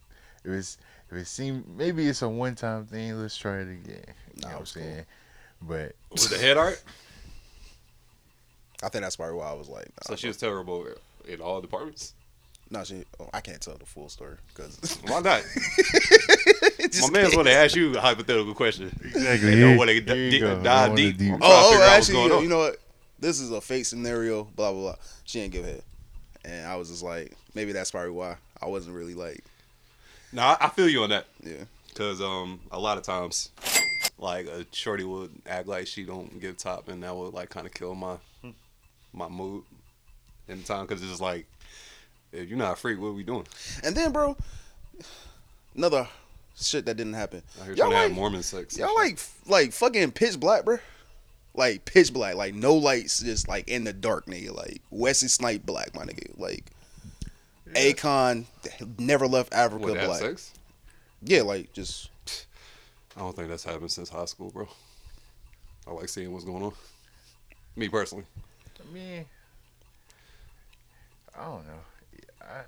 if 0.44 0.50
it's 0.50 0.78
if 1.10 1.16
it 1.18 1.26
seems 1.26 1.64
maybe 1.76 2.06
it's 2.08 2.22
a 2.22 2.28
one 2.28 2.54
time 2.54 2.86
thing, 2.86 3.20
let's 3.20 3.36
try 3.36 3.58
it 3.58 3.68
again. 3.68 4.04
You 4.34 4.42
Nah, 4.42 4.48
know 4.48 4.48
what 4.48 4.56
I'm 4.56 4.62
it's 4.62 4.72
cool. 4.72 4.82
saying? 4.82 5.04
But 5.62 5.92
Was 6.10 6.28
the 6.30 6.38
head 6.38 6.56
art? 6.56 6.82
I 8.82 8.88
think 8.88 9.02
that's 9.02 9.14
probably 9.16 9.36
why 9.36 9.48
I 9.48 9.52
was 9.52 9.68
like, 9.68 9.86
nah, 9.86 10.08
So 10.08 10.16
she 10.16 10.26
was 10.26 10.36
terrible 10.36 10.86
in 11.28 11.40
all 11.40 11.60
departments. 11.60 12.14
no, 12.70 12.82
she. 12.82 13.04
Oh, 13.20 13.28
I 13.32 13.40
can't 13.40 13.60
tell 13.60 13.76
the 13.76 13.86
full 13.86 14.08
story 14.08 14.36
because 14.48 14.76
Why 15.06 15.20
not? 15.20 15.42
My 17.00 17.10
man's 17.10 17.36
want 17.36 17.46
to 17.46 17.54
ask 17.54 17.76
you 17.76 17.96
a 17.96 18.00
hypothetical 18.00 18.54
question. 18.54 18.86
exactly, 19.04 19.54
They 19.54 19.60
don't 19.60 19.76
want 19.76 19.90
to 19.90 19.94
here 20.00 20.16
you 20.16 20.30
d- 20.32 20.38
go. 20.40 20.58
I 20.58 20.62
dive 20.64 20.96
deep. 20.96 21.16
deep- 21.16 21.32
I'm 21.34 21.38
trying 21.38 21.50
to 21.50 21.56
Oh, 21.56 21.78
oh 21.80 21.82
actually, 21.96 22.24
you, 22.24 22.34
on. 22.34 22.42
you 22.42 22.48
know 22.48 22.58
what? 22.58 22.80
This 23.22 23.40
is 23.40 23.50
a 23.52 23.60
fake 23.60 23.86
scenario. 23.86 24.44
Blah 24.44 24.72
blah 24.72 24.80
blah. 24.80 24.96
She 25.24 25.40
didn't 25.40 25.52
give 25.52 25.64
head, 25.64 25.82
and 26.44 26.66
I 26.66 26.76
was 26.76 26.88
just 26.90 27.02
like, 27.02 27.34
maybe 27.54 27.72
that's 27.72 27.90
probably 27.92 28.10
why 28.10 28.36
I 28.60 28.66
wasn't 28.66 28.94
really 28.96 29.14
like, 29.14 29.42
No, 30.32 30.42
I, 30.42 30.56
I 30.60 30.68
feel 30.70 30.88
you 30.88 31.02
on 31.04 31.10
that. 31.10 31.26
yeah. 31.42 31.64
Cause 31.94 32.20
um 32.20 32.60
a 32.70 32.78
lot 32.78 32.98
of 32.98 33.04
times, 33.04 33.50
like 34.18 34.46
a 34.46 34.66
shorty 34.72 35.04
would 35.04 35.30
act 35.46 35.68
like 35.68 35.86
she 35.86 36.04
don't 36.04 36.40
give 36.40 36.56
top, 36.56 36.88
and 36.88 37.02
that 37.02 37.14
would 37.16 37.32
like 37.32 37.48
kind 37.48 37.66
of 37.66 37.72
kill 37.72 37.94
my 37.94 38.16
my 39.12 39.28
mood 39.28 39.62
in 40.48 40.58
the 40.58 40.64
time. 40.64 40.86
Cause 40.86 41.00
it's 41.00 41.10
just 41.10 41.20
like, 41.22 41.46
if 42.32 42.48
you're 42.48 42.58
not 42.58 42.72
a 42.72 42.76
freak, 42.76 42.98
what 42.98 43.08
are 43.08 43.12
we 43.12 43.22
doing? 43.22 43.46
And 43.84 43.94
then, 43.94 44.10
bro, 44.10 44.36
another 45.76 46.08
shit 46.58 46.86
that 46.86 46.96
didn't 46.96 47.14
happen. 47.14 47.42
I 47.60 47.66
hear 47.66 47.74
Y'all 47.74 47.92
like, 47.92 48.12
Mormon 48.12 48.42
sex. 48.42 48.76
y'all 48.78 48.94
like 48.94 49.18
like 49.46 49.72
fucking 49.72 50.12
pitch 50.12 50.40
black, 50.40 50.64
bro. 50.64 50.78
Like 51.54 51.84
pitch 51.84 52.12
black, 52.12 52.34
like 52.34 52.54
no 52.54 52.74
lights, 52.74 53.20
just 53.20 53.46
like 53.48 53.68
in 53.68 53.84
the 53.84 53.92
dark, 53.92 54.26
nigga. 54.26 54.54
Like 54.54 54.80
Wesley 54.90 55.28
Snipe 55.28 55.66
black, 55.66 55.94
my 55.94 56.04
nigga. 56.04 56.38
Like 56.38 56.64
Akon 57.74 58.44
never 58.98 59.26
left 59.26 59.52
Africa 59.52 59.86
what, 59.86 60.04
black. 60.04 60.20
sex? 60.20 60.52
Yeah, 61.22 61.42
like 61.42 61.72
just 61.72 62.10
I 63.16 63.20
don't 63.20 63.36
think 63.36 63.48
that's 63.48 63.64
happened 63.64 63.90
since 63.90 64.08
high 64.08 64.24
school, 64.24 64.50
bro. 64.50 64.68
I 65.86 65.92
like 65.92 66.08
seeing 66.08 66.32
what's 66.32 66.44
going 66.44 66.62
on. 66.62 66.72
Me 67.76 67.88
personally. 67.88 68.24
I 68.80 68.92
mean, 68.92 69.24
I 71.38 71.44
don't 71.44 71.66
know. 71.66 71.80
I, 72.40 72.62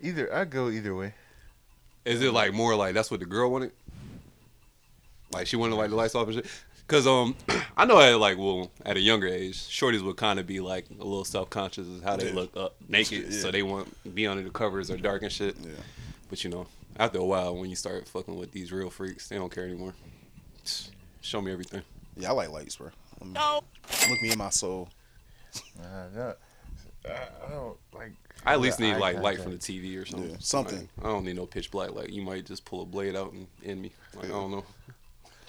either 0.00 0.34
I 0.34 0.44
go 0.44 0.70
either 0.70 0.94
way. 0.94 1.14
Is 2.04 2.22
it 2.22 2.32
like 2.32 2.52
more 2.52 2.74
like 2.74 2.94
that's 2.94 3.10
what 3.10 3.20
the 3.20 3.26
girl 3.26 3.50
wanted? 3.50 3.72
Like 5.32 5.46
she 5.46 5.56
wanted 5.56 5.76
like 5.76 5.90
the 5.90 5.96
lights 5.96 6.14
off 6.14 6.26
and 6.28 6.36
shit. 6.36 6.46
Cause 6.88 7.06
um, 7.06 7.36
I 7.76 7.84
know 7.84 8.00
at 8.00 8.18
like 8.18 8.38
well 8.38 8.70
at 8.84 8.96
a 8.96 9.00
younger 9.00 9.26
age, 9.28 9.56
shorties 9.58 10.02
would 10.02 10.16
kind 10.16 10.38
of 10.40 10.46
be 10.46 10.60
like 10.60 10.86
a 10.90 11.04
little 11.04 11.24
self 11.24 11.50
conscious 11.50 11.86
of 11.86 12.02
how 12.02 12.16
they 12.16 12.28
Yeah. 12.28 12.34
look 12.34 12.56
up 12.56 12.76
naked, 12.88 13.32
so 13.34 13.46
Yeah. 13.48 13.52
they 13.52 13.62
want 13.62 14.14
be 14.14 14.26
under 14.26 14.42
the 14.42 14.50
covers 14.50 14.90
or 14.90 14.96
dark 14.96 15.22
and 15.22 15.30
shit. 15.30 15.56
yeah. 15.60 15.72
But 16.30 16.42
you 16.44 16.50
know, 16.50 16.66
after 16.98 17.18
a 17.18 17.24
while, 17.24 17.54
when 17.56 17.68
you 17.70 17.76
start 17.76 18.08
fucking 18.08 18.36
with 18.36 18.52
these 18.52 18.72
real 18.72 18.88
freaks, 18.90 19.28
they 19.28 19.36
don't 19.36 19.52
care 19.54 19.64
anymore. 19.64 19.94
Show 21.20 21.40
me 21.42 21.52
everything. 21.52 21.82
Yeah, 22.16 22.30
I 22.30 22.32
like 22.32 22.50
lights, 22.50 22.76
bro. 22.76 22.88
Let 23.20 23.26
me- 23.28 23.32
No. 23.34 23.60
Look 24.08 24.22
me 24.22 24.30
in 24.32 24.38
my 24.38 24.48
soul. 24.50 24.88
Nah, 25.78 26.08
no, 26.14 26.34
I, 27.06 27.10
I 27.46 27.50
don't 27.50 27.76
like. 27.94 28.12
I 28.46 28.52
at 28.54 28.60
least 28.60 28.80
need 28.80 28.94
eye 28.94 28.98
like 28.98 29.16
light 29.16 29.36
contact. 29.38 29.42
from 29.42 29.52
the 29.52 29.58
TV 29.58 30.00
or 30.00 30.06
something. 30.06 30.30
Yeah, 30.30 30.36
something. 30.40 30.88
Like, 30.96 31.06
I 31.06 31.08
don't 31.10 31.24
need 31.24 31.36
no 31.36 31.44
pitch 31.46 31.70
black. 31.70 31.92
Like 31.92 32.10
you 32.10 32.22
might 32.22 32.46
just 32.46 32.64
pull 32.64 32.80
a 32.82 32.86
blade 32.86 33.14
out 33.16 33.32
and 33.32 33.46
end 33.64 33.82
me. 33.82 33.92
Like 34.14 34.26
I 34.26 34.28
don't 34.28 34.50
know. 34.50 34.64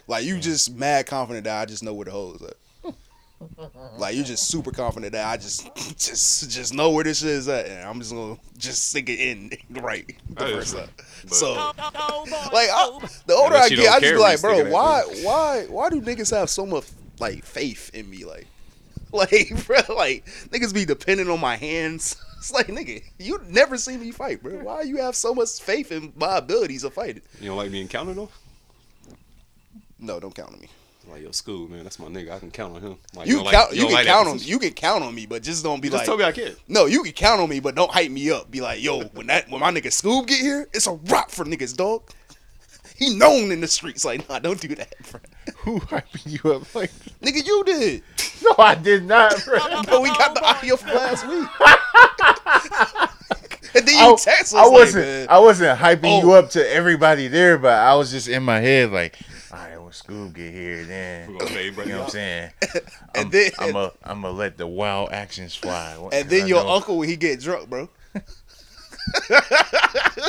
Like 0.10 0.26
you 0.26 0.40
just 0.40 0.76
mad 0.76 1.06
confident 1.06 1.44
that 1.44 1.62
I 1.62 1.66
just 1.66 1.84
know 1.84 1.94
where 1.94 2.06
the 2.06 2.12
hole 2.12 2.34
is 2.34 2.42
at. 2.42 2.94
like 4.00 4.16
you 4.16 4.24
just 4.24 4.48
super 4.48 4.72
confident 4.72 5.14
that 5.14 5.28
I 5.28 5.38
just 5.38 5.70
just 5.76 6.50
just 6.50 6.74
know 6.74 6.90
where 6.90 7.04
this 7.04 7.20
shit 7.20 7.30
is 7.30 7.48
at, 7.48 7.68
and 7.68 7.88
I'm 7.88 8.00
just 8.00 8.12
gonna 8.12 8.38
just 8.58 8.90
stick 8.90 9.08
it 9.08 9.20
in 9.20 9.52
right 9.84 10.08
the 10.30 10.36
That 10.36 10.50
is 10.50 10.74
first 10.74 10.78
time. 10.78 10.90
So 11.28 11.54
Oh, 11.56 11.74
oh, 11.78 11.92
oh, 11.94 12.26
oh 12.28 12.50
like 12.52 12.70
I, 12.72 13.08
the 13.28 13.36
older 13.36 13.56
I 13.56 13.70
get, 13.70 13.88
I 13.88 14.00
just 14.00 14.14
be 14.14 14.18
like, 14.18 14.42
bro, 14.42 14.58
it 14.58 14.72
why 14.72 15.04
why 15.22 15.66
why 15.70 15.92
do 15.92 16.02
niggas 16.02 16.36
have 16.36 16.50
so 16.50 16.66
much 16.66 16.86
like 17.20 17.46
faith 17.46 17.92
in 17.94 18.10
me? 18.10 18.26
Like 18.26 18.48
like 19.14 19.64
bro, 19.68 19.96
like 19.96 20.26
niggas 20.50 20.74
be 20.74 20.86
depending 20.86 21.30
on 21.30 21.40
my 21.40 21.56
hands. 21.56 22.16
It's 22.40 22.52
like 22.52 22.68
nigga, 22.68 23.04
you 23.20 23.40
never 23.48 23.78
see 23.78 23.96
me 23.96 24.10
fight, 24.10 24.42
bro. 24.42 24.64
Why 24.64 24.82
you 24.82 24.98
have 24.98 25.16
so 25.16 25.36
much 25.36 25.60
faith 25.62 25.92
in 25.92 26.14
my 26.16 26.38
abilities 26.38 26.84
of 26.84 26.96
fighting? 26.96 27.22
You 27.40 27.50
don't 27.50 27.58
like 27.58 27.70
being 27.70 27.88
counted 27.88 28.18
on? 28.18 28.30
No, 30.00 30.20
don't 30.20 30.34
count 30.34 30.54
on 30.54 30.60
me. 30.60 30.68
Like 31.10 31.24
yo, 31.24 31.30
Scoob 31.30 31.70
man, 31.70 31.84
that's 31.84 31.98
my 31.98 32.08
nigga. 32.08 32.32
I 32.32 32.40
can 32.40 32.52
count 32.52 32.76
on 32.76 32.82
him. 32.82 32.98
Like, 33.16 33.28
You, 33.28 33.36
don't 33.38 33.46
can 33.46 33.54
like- 33.54 33.56
count. 33.66 33.76
You, 33.76 33.86
can 33.86 33.94
like 33.94 34.06
count 34.08 34.28
on. 34.28 34.34
position? 34.34 34.52
You 34.52 34.60
can 34.60 34.74
count 34.74 35.04
on 35.04 35.16
me, 35.16 35.26
but 35.26 35.42
just 35.44 35.64
don't 35.64 35.82
be 35.82 35.88
Just 35.90 36.00
like. 36.00 36.06
tell 36.06 36.18
me 36.18 36.24
I 36.24 36.32
can. 36.32 36.56
No, 36.68 36.86
you 36.86 37.02
can 37.04 37.14
count 37.14 37.42
on 37.42 37.50
me, 37.50 37.60
but 37.60 37.74
don't 37.76 37.90
hype 37.92 38.12
me 38.12 38.30
up. 38.32 38.52
Be 38.52 38.62
like, 38.62 38.82
yo, 38.84 39.02
when 39.06 39.28
that 39.28 39.50
when 39.50 39.62
my 39.62 39.72
nigga 39.72 39.88
Scoob 39.88 40.28
get 40.28 40.40
here, 40.40 40.68
it's 40.74 40.88
a 40.88 40.92
rock 40.94 41.30
for 41.32 41.46
niggas, 41.46 41.76
dog. 41.76 42.04
He 42.96 43.16
known 43.16 43.52
in 43.54 43.62
the 43.62 43.68
streets. 43.68 44.04
Like, 44.04 44.28
nah, 44.30 44.40
don't 44.40 44.60
do 44.60 44.68
that, 44.76 44.94
bro. 45.10 45.22
Who 45.60 45.80
hyping 45.80 46.44
you 46.44 46.52
up 46.54 46.76
like? 46.76 46.92
Nigga, 47.22 47.46
you 47.46 47.64
did. 47.66 48.04
No, 48.42 48.56
I 48.58 48.74
did 48.76 49.04
not, 49.04 49.36
bro. 49.44 49.60
But 49.84 50.02
we 50.02 50.08
got 50.10 50.34
the 50.34 50.42
audio 50.42 50.78
from 50.78 50.96
last 50.96 51.28
week. 51.28 51.46
and 53.76 53.86
then 53.88 53.96
I, 53.98 54.08
you 54.10 54.18
text 54.18 54.54
us 54.54 54.56
I 54.56 54.68
wasn't. 54.68 55.06
man, 55.06 55.28
I 55.30 55.40
wasn't 55.40 55.78
hyping 55.78 56.00
Oh. 56.06 56.22
you 56.22 56.32
up 56.34 56.50
to 56.52 56.74
everybody 56.74 57.28
there, 57.28 57.58
but 57.58 57.74
I 57.74 57.96
was 57.96 58.12
just 58.12 58.28
in 58.30 58.44
my 58.44 58.60
head 58.62 58.92
like, 58.92 59.18
all 59.20 59.28
right, 59.30 59.39
when 59.90 59.94
Scoob 59.94 60.34
get 60.34 60.54
here, 60.54 60.84
then 60.86 61.32
We 61.32 61.40
gonna 61.40 61.52
pay 61.52 61.66
you 61.66 61.72
know 61.72 61.98
what 62.00 62.06
I'm 62.06 62.10
saying. 62.10 62.52
and 62.74 63.26
I'm, 63.26 63.30
then 63.30 63.52
I'm 63.60 63.76
a 63.76 63.92
I'm 64.04 64.22
gonna 64.22 64.32
let 64.36 64.58
the 64.58 64.68
wild 64.68 65.12
actions 65.12 65.56
fly. 65.56 65.98
And 66.14 66.30
then 66.30 66.48
your 66.48 66.66
uncle 66.66 66.98
when 66.98 67.10
he 67.10 67.16
get 67.16 67.40
drunk, 67.40 67.70
bro. 67.70 67.90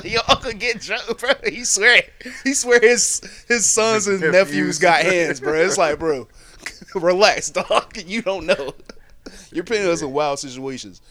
your 0.05 0.23
uncle 0.29 0.53
get 0.53 0.81
drunk, 0.81 1.19
bro. 1.19 1.33
He 1.45 1.65
swear 1.65 2.03
he 2.45 2.55
swear 2.55 2.81
his 2.81 3.21
his 3.49 3.67
sons 3.67 4.07
and 4.07 4.21
nephews 4.21 4.33
nephews. 4.33 4.79
got 4.79 5.03
hands, 5.03 5.41
bro. 5.41 5.55
It's 5.55 5.77
like, 5.77 5.99
bro, 5.99 6.29
relax, 6.95 7.51
dog. 7.51 7.99
You 8.07 8.23
don't 8.23 8.47
know. 8.47 8.75
You're 9.53 9.65
putting 9.65 9.87
us 9.87 10.01
in 10.03 10.13
wild 10.13 10.39
situations. 10.39 11.03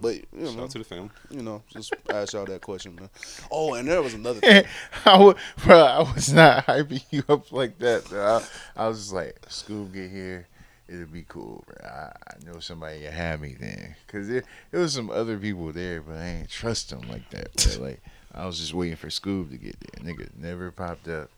But 0.00 0.16
you 0.36 0.46
Shout 0.46 0.56
know, 0.56 0.64
out 0.64 0.70
to 0.70 0.78
the 0.78 0.84
family. 0.84 1.10
you 1.30 1.42
know, 1.42 1.62
just 1.68 1.94
ask 2.10 2.32
y'all 2.32 2.44
that 2.46 2.60
question, 2.62 2.94
man. 2.96 3.10
Oh, 3.50 3.74
and 3.74 3.86
there 3.86 4.02
was 4.02 4.14
another 4.14 4.40
thing. 4.40 4.64
I 5.04 5.18
would, 5.22 5.36
bro, 5.64 5.78
I 5.78 5.98
was 6.14 6.32
not 6.32 6.66
hyping 6.66 7.04
you 7.10 7.22
up 7.28 7.52
like 7.52 7.78
that. 7.78 8.06
Bro. 8.08 8.40
I, 8.76 8.84
I 8.84 8.88
was 8.88 8.98
just 8.98 9.12
like, 9.12 9.40
Scoob 9.48 9.92
get 9.92 10.10
here, 10.10 10.48
it'll 10.88 11.06
be 11.06 11.24
cool, 11.28 11.64
bro. 11.66 11.88
I, 11.88 12.12
I 12.28 12.44
know 12.44 12.58
somebody 12.58 13.02
can 13.02 13.12
have 13.12 13.40
me 13.40 13.54
then, 13.58 13.94
cause 14.08 14.28
there, 14.28 14.42
there 14.70 14.80
was 14.80 14.92
some 14.94 15.10
other 15.10 15.38
people 15.38 15.72
there, 15.72 16.00
but 16.00 16.16
I 16.16 16.26
ain't 16.26 16.48
trust 16.50 16.90
them 16.90 17.02
like 17.08 17.28
that. 17.30 17.54
Bro. 17.76 17.84
Like 17.84 18.00
I 18.34 18.46
was 18.46 18.58
just 18.58 18.74
waiting 18.74 18.96
for 18.96 19.08
Scoob 19.08 19.50
to 19.50 19.56
get 19.58 19.76
there. 19.78 20.04
Nigga 20.14 20.30
never 20.36 20.70
popped 20.70 21.06
up. 21.08 21.30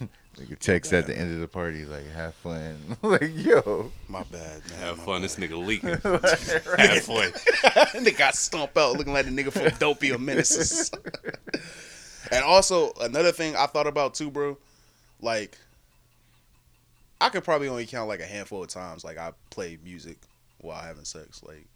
Nigga 0.38 0.58
text 0.58 0.92
at 0.94 1.06
the 1.06 1.16
end 1.16 1.34
of 1.34 1.40
the 1.40 1.48
party 1.48 1.84
like, 1.84 2.10
have 2.12 2.34
fun. 2.36 2.78
like 3.02 3.30
yo, 3.34 3.92
My 4.08 4.22
bad, 4.24 4.62
man. 4.70 4.78
Have 4.78 4.98
My 4.98 5.04
fun. 5.04 5.20
bad. 5.20 5.30
This 5.30 5.36
nigga 5.36 5.66
leaking. 5.66 5.90
Have 6.78 7.02
fun. 7.02 7.30
nigga 8.02 8.16
got 8.16 8.34
stomped 8.34 8.76
out 8.78 8.96
looking 8.96 9.12
like 9.12 9.26
the 9.26 9.30
nigga 9.30 9.52
from 9.52 9.76
Dopey 9.78 10.10
or 10.10 10.18
Menaces. 10.18 10.90
and 12.30 12.44
also 12.44 12.92
another 13.00 13.30
thing 13.30 13.54
I 13.56 13.66
thought 13.66 13.86
about 13.86 14.14
too, 14.14 14.30
bro. 14.30 14.56
Like, 15.20 15.58
I 17.20 17.28
could 17.28 17.44
probably 17.44 17.68
only 17.68 17.86
count 17.86 18.08
like 18.08 18.20
a 18.20 18.26
handful 18.26 18.62
of 18.62 18.68
times 18.68 19.04
like 19.04 19.18
I 19.18 19.32
play 19.50 19.78
music 19.84 20.16
while 20.62 20.80
having 20.80 21.04
sex. 21.04 21.42
Like, 21.44 21.66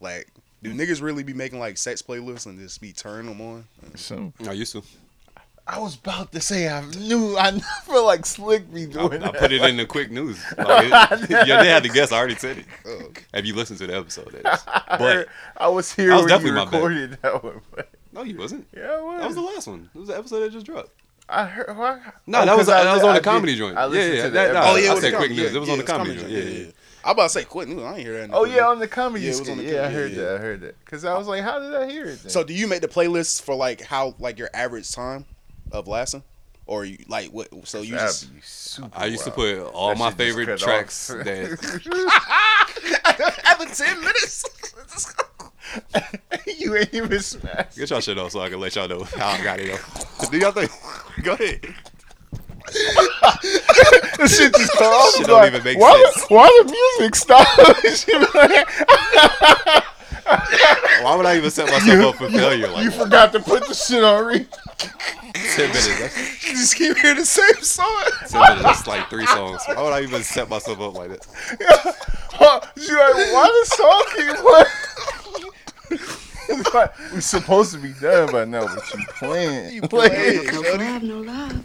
like 0.00 0.28
do 0.62 0.72
niggas 0.74 1.00
really 1.00 1.22
be 1.22 1.32
making 1.32 1.60
like 1.60 1.78
sex 1.78 2.02
playlists 2.02 2.44
and 2.44 2.58
just 2.58 2.80
be 2.80 2.92
turning 2.92 3.26
them 3.36 3.40
on? 3.40 3.64
some. 3.94 4.34
I 4.46 4.52
used 4.52 4.72
to. 4.72 4.82
I 5.68 5.80
was 5.80 5.96
about 5.96 6.30
to 6.32 6.40
say 6.40 6.68
I 6.68 6.84
knew 6.84 7.36
I 7.36 7.50
feel 7.84 8.04
like 8.06 8.22
Slikk 8.22 8.72
be 8.72 8.82
I, 8.84 8.86
doing 8.86 9.22
I 9.22 9.32
that. 9.32 9.34
put 9.40 9.50
it 9.52 9.62
in 9.62 9.76
the 9.76 9.86
quick 9.86 10.10
news. 10.12 10.38
Like, 10.58 10.84
it- 10.84 11.30
yeah, 11.48 11.62
they 11.62 11.68
had 11.68 11.82
to 11.82 11.88
guess. 11.88 12.12
I 12.12 12.18
already 12.18 12.36
said 12.36 12.58
it. 12.58 12.66
Oh, 12.86 13.10
Have 13.34 13.44
you 13.46 13.54
listened 13.54 13.78
to 13.80 13.86
the 13.88 13.96
episode? 13.96 14.30
That 14.42 14.54
is. 14.54 14.62
I, 14.68 14.96
But 14.98 15.28
I 15.56 15.68
was 15.68 15.92
here 15.92 16.12
I 16.12 16.16
was 16.16 16.22
when 16.22 16.28
definitely 16.28 16.60
you 16.60 16.66
my 16.66 17.06
bad. 17.08 17.18
that 17.22 17.42
one. 17.44 17.60
But 17.74 17.88
no, 18.12 18.22
you 18.22 18.36
wasn't. 18.38 18.66
yeah, 18.76 18.92
I 18.92 19.00
was. 19.00 19.18
That 19.20 19.26
was 19.26 19.34
the 19.36 19.42
last 19.42 19.66
one. 19.66 19.90
It 19.94 19.98
was 19.98 20.08
the 20.08 20.16
episode 20.18 20.40
that 20.40 20.52
just 20.52 20.66
dropped. 20.66 20.90
I 21.28 21.44
heard. 21.46 21.76
Why? 21.76 21.98
No, 22.28 22.42
Oh, 22.42 22.46
that 22.46 22.56
was 22.56 22.66
'cause 22.66 22.74
I 22.74 22.84
that 22.84 22.94
was 22.94 23.02
on 23.02 23.10
I 23.10 23.14
the 23.18 23.24
comedy 23.24 23.52
did- 23.54 23.58
joint. 23.58 23.76
I 23.76 23.80
Yeah, 23.82 23.86
listened 23.88 24.14
yeah. 24.16 24.22
to 24.22 24.28
the 24.28 24.34
That, 24.34 24.52
no. 24.54 24.60
Oh 24.62 24.76
yeah, 24.76 24.92
I 24.92 24.96
it 24.96 25.00
said 25.00 25.00
quick 25.00 25.12
comedy- 25.14 25.34
news. 25.34 25.54
It 25.54 25.58
was 25.58 25.68
on 25.68 25.78
the 25.78 25.82
it's 25.84 25.92
comedy 25.92 26.16
joint. 26.16 26.30
Yeah, 26.30 26.38
yeah. 26.38 26.64
I'm 27.04 27.10
about 27.12 27.22
to 27.24 27.28
say 27.30 27.44
quick 27.44 27.68
news. 27.68 27.82
I 27.82 27.90
ain't 27.94 27.98
hear 28.00 28.18
that. 28.26 28.30
Oh 28.32 28.44
yeah, 28.44 28.68
on 28.68 28.78
the 28.78 28.86
comedy. 28.86 29.24
Yeah, 29.24 29.30
it 29.30 29.34
Yeah, 29.34 29.40
was 29.40 29.48
on 29.48 29.56
the 29.58 29.64
yeah, 29.64 29.86
I 29.86 29.90
heard 29.90 30.12
yeah, 30.12 30.22
that. 30.22 30.34
I 30.36 30.38
heard 30.38 30.60
that. 30.60 30.84
Cause 30.84 31.04
I 31.04 31.18
was 31.18 31.26
like, 31.26 31.42
how 31.42 31.58
did 31.58 31.74
I 31.74 31.90
hear 31.90 32.04
it? 32.04 32.22
Then? 32.22 32.30
So 32.30 32.44
do 32.44 32.54
you 32.54 32.68
make 32.68 32.80
the 32.80 32.88
playlists 32.88 33.42
for 33.42 33.56
like 33.56 33.80
how 33.80 34.14
like 34.20 34.38
your 34.38 34.50
average 34.54 34.92
time 34.92 35.24
of 35.72 35.86
lasting, 35.88 36.22
or 36.66 36.84
you 36.84 36.98
like 37.08 37.28
what? 37.30 37.48
So 37.66 37.82
you 37.82 37.92
That'd 37.94 38.08
just 38.08 38.34
be 38.34 38.40
super 38.42 38.90
I 38.94 39.06
used 39.06 39.24
to 39.24 39.30
put 39.30 39.58
all 39.60 39.90
That 39.90 39.98
my 39.98 40.10
favorite 40.10 40.58
tracks 40.58 41.10
off. 41.10 41.24
that 41.24 41.50
after 43.44 43.74
ten 43.74 44.00
minutes. 44.00 44.44
you 46.58 46.76
ain't 46.76 46.94
even 46.94 47.20
smashed. 47.20 47.76
get 47.76 47.90
y'all 47.90 48.00
shit 48.00 48.18
off 48.18 48.32
so 48.32 48.40
I 48.40 48.48
can 48.48 48.60
let 48.60 48.74
y'all 48.76 48.88
know 48.88 49.02
how 49.04 49.28
I 49.28 49.42
got 49.42 49.58
it. 49.60 49.78
Though. 50.20 50.26
Do 50.30 50.38
y'all 50.38 50.52
think? 50.52 50.70
Go 51.22 51.32
ahead. 51.32 51.60
The 52.66 54.26
shit 54.28 54.54
just 54.54 54.72
cut 54.72 54.84
off. 54.92 55.14
Shit 55.16 55.26
don't 55.26 55.38
like, 55.40 55.52
even 55.52 55.64
make 55.64 55.78
why 55.78 56.10
sense. 56.14 56.26
Why 56.30 56.48
the 56.64 56.70
music 56.98 57.14
stop? 57.14 57.46
She 60.50 60.56
be 60.56 60.62
like, 60.62 61.04
Why 61.04 61.14
would 61.16 61.26
I 61.26 61.36
even 61.36 61.50
set 61.50 61.66
myself 61.70 62.04
up 62.04 62.14
for 62.16 62.28
failure? 62.30 62.68
Like 62.68 62.84
you 62.84 62.90
forgot 62.90 63.32
to 63.32 63.40
put 63.40 63.66
the 63.66 63.74
shit 63.74 64.02
on 64.02 64.24
repeat. 64.26 64.48
ten 65.54 65.68
minutes. 65.68 65.98
That's, 66.00 66.16
you 66.46 66.52
just 66.52 66.74
keep 66.76 66.96
hearing 66.96 67.18
the 67.18 67.26
same 67.26 67.62
song. 67.62 68.04
ten 68.28 68.40
minutes. 68.40 68.62
That's 68.62 68.86
like 68.86 69.10
three 69.10 69.26
songs. 69.26 69.62
Why 69.66 69.82
would 69.82 69.92
I 69.92 70.00
even 70.02 70.22
set 70.22 70.48
myself 70.48 70.80
up 70.80 70.94
like 70.94 71.10
this? 71.10 71.26
Huh, 72.38 72.60
She 72.76 72.92
like, 72.92 73.14
why 73.32 73.46
the 73.46 73.64
song 73.76 74.04
keep 74.14 74.36
playing? 74.44 74.74
Like, 76.74 76.92
we 77.14 77.20
supposed 77.22 77.72
to 77.72 77.78
be 77.78 77.94
done 77.98 78.30
by 78.30 78.44
now, 78.44 78.66
but 78.66 78.82
you 78.94 79.06
playing. 79.18 79.72
You 79.74 79.80
playing. 79.82 80.44
No 80.52 80.60
love, 80.60 81.02
no 81.02 81.18
love. 81.20 81.64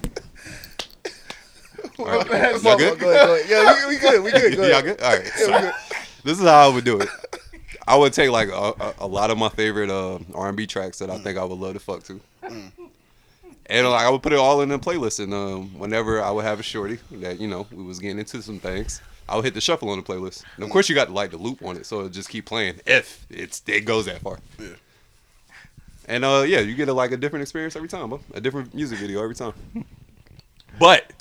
All 1.99 2.05
right. 2.05 2.25
Y'all 2.63 2.71
Go 2.77 2.77
good? 2.77 2.81
ahead, 2.81 2.99
go 2.99 3.09
ahead. 3.35 3.49
Yeah, 3.49 3.87
we, 3.87 3.95
we 3.95 3.99
good. 3.99 4.23
We 4.23 4.31
good. 4.31 4.55
Go 4.55 4.61
Y'all 4.63 4.71
ahead. 4.79 4.85
good? 4.85 5.01
All 5.01 5.13
right. 5.17 5.27
So, 5.27 5.71
this 6.23 6.39
is 6.39 6.45
how 6.47 6.69
I 6.69 6.73
would 6.73 6.85
do 6.85 6.99
it. 7.01 7.09
I 7.87 7.97
would 7.97 8.13
take 8.13 8.29
like 8.29 8.49
a, 8.49 8.73
a, 8.79 8.93
a 8.99 9.07
lot 9.07 9.31
of 9.31 9.37
my 9.37 9.49
favorite 9.49 9.89
uh, 9.89 10.19
R&B 10.33 10.67
tracks 10.67 10.99
that 10.99 11.09
I 11.09 11.17
think 11.17 11.37
I 11.37 11.43
would 11.43 11.57
love 11.57 11.73
to 11.73 11.79
fuck 11.79 12.03
to, 12.03 12.19
and 12.43 13.87
like 13.87 14.05
I 14.05 14.09
would 14.09 14.21
put 14.21 14.33
it 14.33 14.39
all 14.39 14.61
in 14.61 14.71
a 14.71 14.79
playlist. 14.79 15.19
And 15.21 15.33
um, 15.33 15.77
whenever 15.79 16.21
I 16.21 16.31
would 16.31 16.45
have 16.45 16.59
a 16.59 16.63
shorty 16.63 16.99
that 17.11 17.39
you 17.39 17.47
know 17.47 17.67
we 17.71 17.83
was 17.83 17.99
getting 17.99 18.19
into 18.19 18.41
some 18.41 18.59
things, 18.59 19.01
I 19.27 19.35
would 19.35 19.45
hit 19.45 19.53
the 19.53 19.61
shuffle 19.61 19.89
on 19.89 19.97
the 19.97 20.03
playlist. 20.03 20.43
And 20.55 20.63
of 20.63 20.69
course, 20.69 20.89
you 20.89 20.95
got 20.95 21.05
to 21.05 21.13
like 21.13 21.31
the 21.31 21.37
loop 21.37 21.63
on 21.63 21.77
it, 21.77 21.85
so 21.85 22.01
it 22.01 22.11
just 22.11 22.29
keep 22.29 22.45
playing 22.45 22.79
if 22.85 23.25
it's 23.29 23.63
it 23.67 23.85
goes 23.85 24.05
that 24.05 24.21
far. 24.21 24.39
Yeah. 24.59 24.67
And 26.07 26.25
uh, 26.25 26.43
yeah, 26.45 26.59
you 26.59 26.75
get 26.75 26.89
a, 26.89 26.93
like 26.93 27.11
a 27.11 27.17
different 27.17 27.43
experience 27.43 27.75
every 27.75 27.87
time, 27.87 28.09
bro. 28.09 28.19
A 28.33 28.41
different 28.41 28.73
music 28.73 28.99
video 28.99 29.21
every 29.23 29.35
time. 29.35 29.53
But 30.79 31.11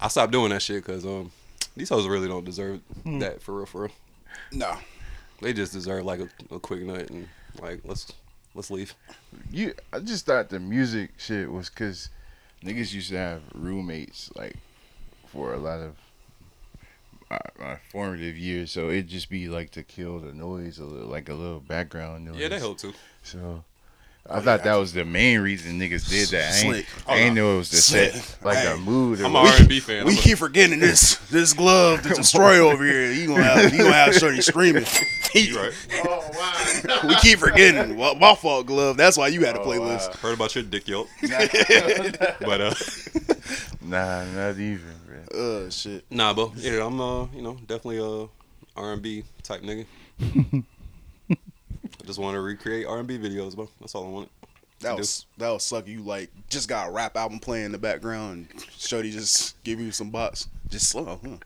I 0.00 0.08
stopped 0.08 0.32
doing 0.32 0.50
that 0.50 0.62
shit 0.62 0.84
because 0.84 1.04
um, 1.04 1.32
these 1.76 1.88
hoes 1.88 2.06
really 2.06 2.28
don't 2.28 2.44
deserve 2.44 2.80
that 3.04 3.42
for 3.42 3.56
real, 3.56 3.66
for 3.66 3.82
real. 3.82 3.90
No. 4.52 4.76
They 5.40 5.52
just 5.52 5.72
deserve 5.72 6.04
like 6.04 6.20
a, 6.20 6.28
a 6.54 6.60
quick 6.60 6.82
nut 6.82 7.10
and 7.10 7.28
like 7.60 7.80
let's 7.84 8.12
let's 8.54 8.70
leave. 8.70 8.94
You, 9.50 9.74
I 9.92 10.00
just 10.00 10.26
thought 10.26 10.48
the 10.48 10.60
music 10.60 11.10
shit 11.16 11.50
was 11.50 11.68
because 11.70 12.10
niggas 12.64 12.92
used 12.92 13.10
to 13.10 13.18
have 13.18 13.42
roommates 13.54 14.30
like 14.34 14.56
for 15.26 15.54
a 15.54 15.58
lot 15.58 15.80
of 15.80 15.96
my, 17.30 17.38
my 17.58 17.76
formative 17.92 18.36
years, 18.36 18.70
so 18.70 18.88
it'd 18.88 19.08
just 19.08 19.28
be 19.28 19.48
like 19.48 19.70
to 19.72 19.82
kill 19.82 20.18
the 20.18 20.32
noise, 20.32 20.78
a 20.78 20.84
little, 20.84 21.08
like 21.08 21.28
a 21.28 21.34
little 21.34 21.60
background 21.60 22.24
noise. 22.24 22.36
Yeah, 22.36 22.48
that 22.48 22.58
helped 22.58 22.80
too. 22.80 22.94
So 23.22 23.64
I 24.30 24.40
thought 24.40 24.62
that 24.64 24.74
was 24.74 24.92
the 24.92 25.04
main 25.06 25.40
reason 25.40 25.80
niggas 25.80 26.08
did 26.08 26.28
that. 26.28 26.52
I 26.52 26.56
ain't, 26.66 26.76
Slikk. 26.76 26.86
I 27.06 27.16
ain't 27.16 27.34
know 27.34 27.54
it 27.54 27.58
was 27.58 27.70
to 27.70 27.76
Slikk. 27.76 28.12
set 28.12 28.44
like 28.44 28.58
Hey, 28.58 28.72
a 28.72 28.76
mood. 28.76 29.20
I'm 29.20 29.34
a 29.34 29.40
what. 29.42 29.58
R&B 29.60 29.80
fan. 29.80 30.04
We 30.04 30.12
I'm 30.12 30.18
a- 30.18 30.20
keep 30.20 30.36
forgetting 30.38 30.78
this 30.80 31.16
this 31.30 31.54
glove 31.54 32.02
to 32.02 32.10
destroy 32.10 32.58
over 32.70 32.84
here. 32.84 33.10
You 33.10 33.28
gonna 33.28 33.42
have 33.42 33.72
you 33.72 33.78
gonna 33.78 33.92
have 33.92 34.14
Shorty 34.14 34.42
screaming. 34.42 34.84
You 35.34 35.58
right. 35.60 37.04
we 37.06 37.14
keep 37.16 37.38
forgetting. 37.38 37.96
Well, 37.96 38.14
my 38.14 38.34
fault, 38.34 38.66
glove. 38.66 38.96
That's 38.96 39.16
why 39.16 39.28
you 39.28 39.44
had 39.44 39.56
a 39.56 39.60
Oh, 39.60 39.66
playlist. 39.66 40.14
Heard 40.16 40.34
about 40.34 40.54
your 40.54 40.64
dick 40.64 40.88
yelp, 40.88 41.08
but 42.40 42.60
uh, 42.60 42.74
Nah, 43.82 44.24
not 44.32 44.58
even, 44.58 44.80
bro. 45.30 45.64
Uh, 45.66 45.70
shit. 45.70 46.04
nah, 46.10 46.32
bro. 46.34 46.52
Yeah, 46.56 46.84
I'm 46.84 47.00
uh, 47.00 47.26
you 47.34 47.42
know, 47.42 47.54
definitely 47.66 47.98
a 47.98 48.28
R&B 48.80 49.24
type 49.42 49.62
nigga. 49.62 49.86
I 52.08 52.10
just 52.10 52.18
want 52.18 52.36
to 52.36 52.40
recreate 52.40 52.86
R&B 52.86 53.18
videos, 53.18 53.54
bro. 53.54 53.68
That's 53.80 53.94
all 53.94 54.06
I 54.06 54.08
want. 54.08 54.30
That 54.80 54.96
was 54.96 55.26
that 55.36 55.50
was 55.50 55.62
suck. 55.62 55.86
You 55.86 56.00
like 56.00 56.30
just 56.48 56.66
got 56.66 56.88
a 56.88 56.90
rap 56.90 57.18
album 57.18 57.38
playing 57.38 57.66
in 57.66 57.72
the 57.72 57.76
background. 57.76 58.48
And 58.50 58.66
Shorty 58.78 59.10
just 59.10 59.62
give 59.62 59.78
you 59.78 59.92
some 59.92 60.08
box. 60.08 60.48
Just 60.70 60.88
slow. 60.88 61.04
Huh? 61.04 61.16
Let 61.22 61.40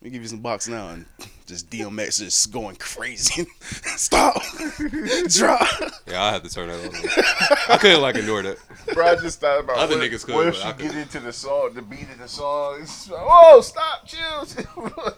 me 0.00 0.10
give 0.10 0.22
you 0.22 0.28
some 0.28 0.38
box 0.38 0.68
now 0.68 0.90
and 0.90 1.06
just 1.44 1.68
DMX 1.70 2.20
just 2.20 2.52
going 2.52 2.76
crazy. 2.76 3.44
Stop. 3.60 4.40
Drop. 5.28 5.68
Yeah, 6.06 6.22
I 6.22 6.32
have 6.34 6.44
to 6.44 6.48
turn 6.48 6.68
that 6.68 6.78
on. 6.78 7.74
I 7.74 7.76
couldn't 7.76 8.00
like 8.00 8.14
ignore 8.14 8.42
that. 8.42 8.58
Bro, 8.94 9.06
I 9.06 9.16
just 9.16 9.40
thought 9.40 9.58
about 9.58 9.76
Other 9.76 9.98
what, 9.98 10.08
niggas 10.08 10.24
could, 10.24 10.36
what 10.36 10.46
if 10.46 10.54
but 10.54 10.60
she 10.62 10.68
I 10.68 10.72
get 10.88 10.94
into 10.94 11.18
the 11.18 11.32
song, 11.32 11.72
the 11.74 11.82
beat 11.82 12.08
of 12.08 12.18
the 12.18 12.28
song. 12.28 12.78
It's 12.80 13.10
like, 13.10 13.20
oh, 13.24 13.60
stop, 13.60 14.06
chill. 14.06 14.46
chill." 14.46 15.16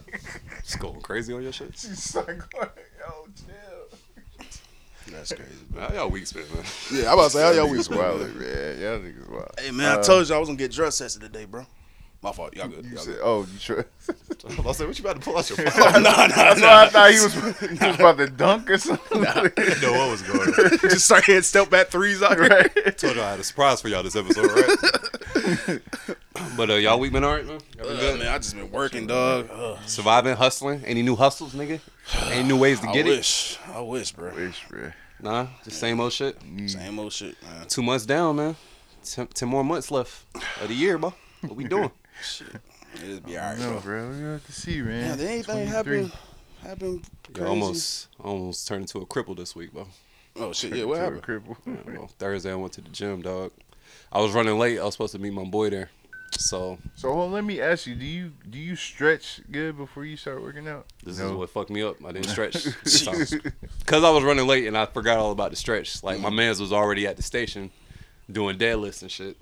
Just 0.63 0.79
going 0.79 0.99
crazy 1.01 1.31
on 1.31 1.43
your 1.43 1.53
shit. 1.53 1.77
She's 1.77 2.15
like, 2.15 2.41
yo, 2.51 3.27
chill. 3.35 3.72
That's 5.13 5.31
crazy. 5.33 5.51
Nah, 5.75 5.93
y'all 5.93 6.09
weak 6.09 6.27
spit, 6.27 6.53
man. 6.53 6.63
Yeah, 6.91 7.07
I'm 7.07 7.13
about 7.13 7.23
to 7.25 7.29
say 7.31 7.41
how 7.43 7.51
y'all 7.51 7.69
week, 7.69 7.81
Niggas 7.81 7.97
wild, 7.97 8.19
man. 8.35 8.81
Y'all 8.81 8.99
niggas 8.99 9.29
wild. 9.29 9.51
Hey 9.59 9.71
man, 9.71 9.99
I 9.99 10.01
told 10.01 10.27
you 10.27 10.35
I 10.35 10.39
was 10.39 10.49
gonna 10.49 10.57
get 10.57 10.71
drug 10.71 10.91
tested 10.91 11.21
today, 11.21 11.45
bro. 11.45 11.65
My 12.21 12.31
fault. 12.31 12.55
Y'all 12.55 12.69
good. 12.69 12.85
You 12.85 12.91
Y'all 12.91 12.99
said, 13.01 13.15
good. 13.15 13.21
oh, 13.21 13.41
you 13.51 13.59
sure? 13.59 13.85
I 14.57 14.61
was 14.61 14.79
like, 14.79 14.87
what 14.87 14.97
you 14.97 15.03
about 15.05 15.15
to 15.17 15.21
pull 15.21 15.37
out 15.37 15.49
your 15.49 15.57
phone? 15.71 16.03
no, 16.03 16.09
no, 16.09 16.27
That's 16.27 16.61
no. 16.61 16.67
why 16.67 16.83
I 16.85 16.87
thought 16.87 17.11
he 17.11 17.19
was, 17.21 17.33
he 17.59 17.85
was 17.87 17.95
about 17.99 18.17
to 18.17 18.27
dunk 18.27 18.69
or 18.69 18.77
something. 18.77 19.25
I 19.25 19.49
didn't 19.49 19.81
know 19.81 19.91
what 19.91 20.11
was 20.11 20.21
going 20.21 20.39
on. 20.47 20.79
Just 20.89 21.03
start 21.05 21.25
hitting 21.25 21.41
step 21.41 21.69
back 21.69 21.87
threes 21.87 22.21
out 22.23 22.37
here. 22.39 22.47
right? 22.47 22.97
Told 22.97 23.17
y'all 23.17 23.25
I 23.25 23.31
had 23.31 23.39
a 23.41 23.43
surprise 23.43 23.81
for 23.81 23.89
y'all 23.89 24.03
this 24.03 24.15
episode, 24.15 24.45
right? 24.45 25.81
but 26.55 26.69
uh, 26.69 26.75
y'all 26.75 26.97
week 26.97 27.11
been 27.11 27.25
alright, 27.25 27.45
man. 27.45 27.59
Y'all 27.77 27.87
been 27.87 27.97
Uh, 27.97 27.99
good? 27.99 28.19
man, 28.19 28.27
I 28.29 28.37
just 28.37 28.55
been 28.55 28.71
working, 28.71 29.05
dog. 29.05 29.49
Ugh. 29.51 29.77
Surviving, 29.85 30.35
hustling. 30.37 30.81
Any 30.85 31.01
new 31.01 31.17
hustles, 31.17 31.53
nigga? 31.53 31.81
Any 32.31 32.43
new 32.47 32.57
ways 32.57 32.79
to 32.79 32.87
I 32.89 32.93
get 32.93 33.05
it? 33.05 33.17
wish. 33.17 33.57
I 33.73 33.81
wish, 33.81 34.13
bro. 34.13 34.33
Wish, 34.33 34.63
bro. 34.69 34.91
Nah, 35.23 35.47
just 35.63 35.79
same 35.79 35.99
old 36.01 36.11
shit. 36.11 36.37
Mm. 36.41 36.69
Same 36.69 36.99
old 36.99 37.13
shit, 37.13 37.41
man. 37.41 37.65
Two 37.67 37.81
months 37.81 38.05
down, 38.05 38.35
man. 38.35 38.55
Ten, 39.03 39.27
ten 39.27 39.47
more 39.49 39.63
months 39.63 39.89
left 39.89 40.25
of 40.61 40.67
the 40.67 40.73
year, 40.73 40.97
bro. 40.97 41.13
What 41.41 41.55
we 41.55 41.63
doing? 41.63 41.91
Shit. 42.23 42.47
It'll 43.03 43.19
be 43.21 43.37
alright, 43.37 43.57
bro. 43.57 43.79
bro. 43.79 44.09
We 44.09 44.21
have 44.23 44.45
to 44.45 44.51
see, 44.53 44.81
man. 44.81 45.09
Yeah, 45.09 45.15
did 45.15 45.27
anything 45.27 45.67
23. 45.71 45.97
happen? 45.97 46.11
Happen 46.61 47.01
Yeah, 47.35 47.45
almost, 47.47 48.07
almost 48.23 48.67
turned 48.67 48.81
into 48.83 48.99
a 48.99 49.05
cripple 49.05 49.35
this 49.35 49.55
week, 49.55 49.73
bro. 49.73 49.87
Oh 50.35 50.53
shit! 50.53 50.75
Yeah, 50.75 50.85
what 50.85 50.95
To 50.97 51.01
a 51.01 51.03
happened? 51.05 51.23
cripple. 51.23 51.57
Yeah, 51.65 51.97
well, 51.97 52.09
Thursday 52.19 52.51
I 52.51 52.55
went 52.55 52.73
to 52.73 52.81
the 52.81 52.89
gym, 52.89 53.21
dog. 53.21 53.51
I 54.11 54.19
was 54.19 54.31
running 54.31 54.57
late. 54.59 54.79
I 54.79 54.83
was 54.83 54.93
supposed 54.93 55.13
to 55.13 55.19
meet 55.19 55.33
my 55.33 55.43
boy 55.43 55.69
there. 55.69 55.89
So 56.37 56.77
So 56.95 57.11
hold 57.13 57.25
on, 57.27 57.31
let 57.31 57.43
me 57.43 57.61
ask 57.61 57.85
you: 57.87 57.95
Do 57.95 58.05
you 58.05 58.31
do 58.49 58.57
you 58.59 58.75
stretch 58.75 59.41
good 59.51 59.77
before 59.77 60.05
you 60.05 60.17
start 60.17 60.41
working 60.41 60.67
out? 60.67 60.85
this 61.03 61.19
No. 61.19 61.27
is 61.27 61.31
what 61.33 61.49
fucked 61.49 61.69
me 61.69 61.81
up. 61.83 62.03
I 62.05 62.11
didn't 62.11 62.29
stretch 62.29 62.53
because 63.79 64.03
I 64.03 64.09
was 64.09 64.23
running 64.23 64.47
late 64.47 64.67
and 64.67 64.77
I 64.77 64.85
forgot 64.85 65.17
all 65.17 65.31
about 65.31 65.51
the 65.51 65.55
stretch. 65.55 66.03
Like 66.03 66.19
my 66.19 66.29
man's 66.29 66.59
was 66.59 66.73
already 66.73 67.07
at 67.07 67.17
the 67.17 67.23
station 67.23 67.71
doing 68.31 68.57
deadlifts 68.57 69.01
and 69.01 69.11
shit. 69.11 69.37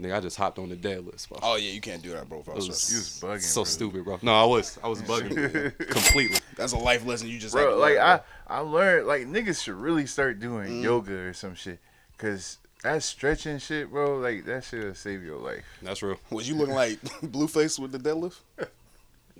Nigga, 0.00 0.16
I 0.16 0.20
just 0.20 0.38
hopped 0.38 0.58
on 0.58 0.70
the 0.70 0.76
deadlifts, 0.76 1.28
bro. 1.28 1.38
Oh 1.42 1.56
yeah, 1.56 1.70
you 1.72 1.80
can't 1.82 2.02
do 2.02 2.10
that, 2.12 2.26
bro. 2.28 2.38
It 2.38 2.44
Bro. 2.46 2.54
was, 2.54 2.66
You 2.90 2.98
was 2.98 3.20
bugging, 3.38 3.42
so 3.42 3.60
bro. 3.60 3.64
stupid, 3.64 4.04
bro. 4.04 4.18
No, 4.22 4.32
I 4.32 4.44
was, 4.44 4.78
I 4.82 4.88
was 4.88 5.02
bugging 5.02 5.76
completely. 5.90 6.38
That's 6.56 6.72
a 6.72 6.78
life 6.78 7.04
lesson 7.04 7.28
you 7.28 7.38
just. 7.38 7.54
had 7.54 7.64
Bro, 7.64 7.70
to 7.74 7.76
like 7.76 7.94
learn, 7.96 8.02
I, 8.02 8.16
bro. 8.16 8.24
I 8.48 8.58
learned 8.60 9.06
like 9.06 9.26
niggas 9.26 9.62
should 9.62 9.74
really 9.74 10.06
start 10.06 10.40
doing 10.40 10.70
Mm. 10.70 10.82
yoga 10.82 11.12
or 11.12 11.32
some 11.34 11.54
shit, 11.54 11.78
cause 12.16 12.56
that 12.82 13.02
stretching 13.02 13.58
shit, 13.58 13.90
bro, 13.90 14.18
like 14.18 14.44
that 14.46 14.64
shit'll 14.64 14.94
save 14.94 15.22
your 15.22 15.38
life. 15.38 15.64
That's 15.82 16.02
real. 16.02 16.18
Was 16.30 16.48
you 16.48 16.54
looking 16.56 16.74
like 16.74 17.00
Blueface 17.22 17.78
with 17.78 17.92
the 17.92 17.98
deadlift? 17.98 18.38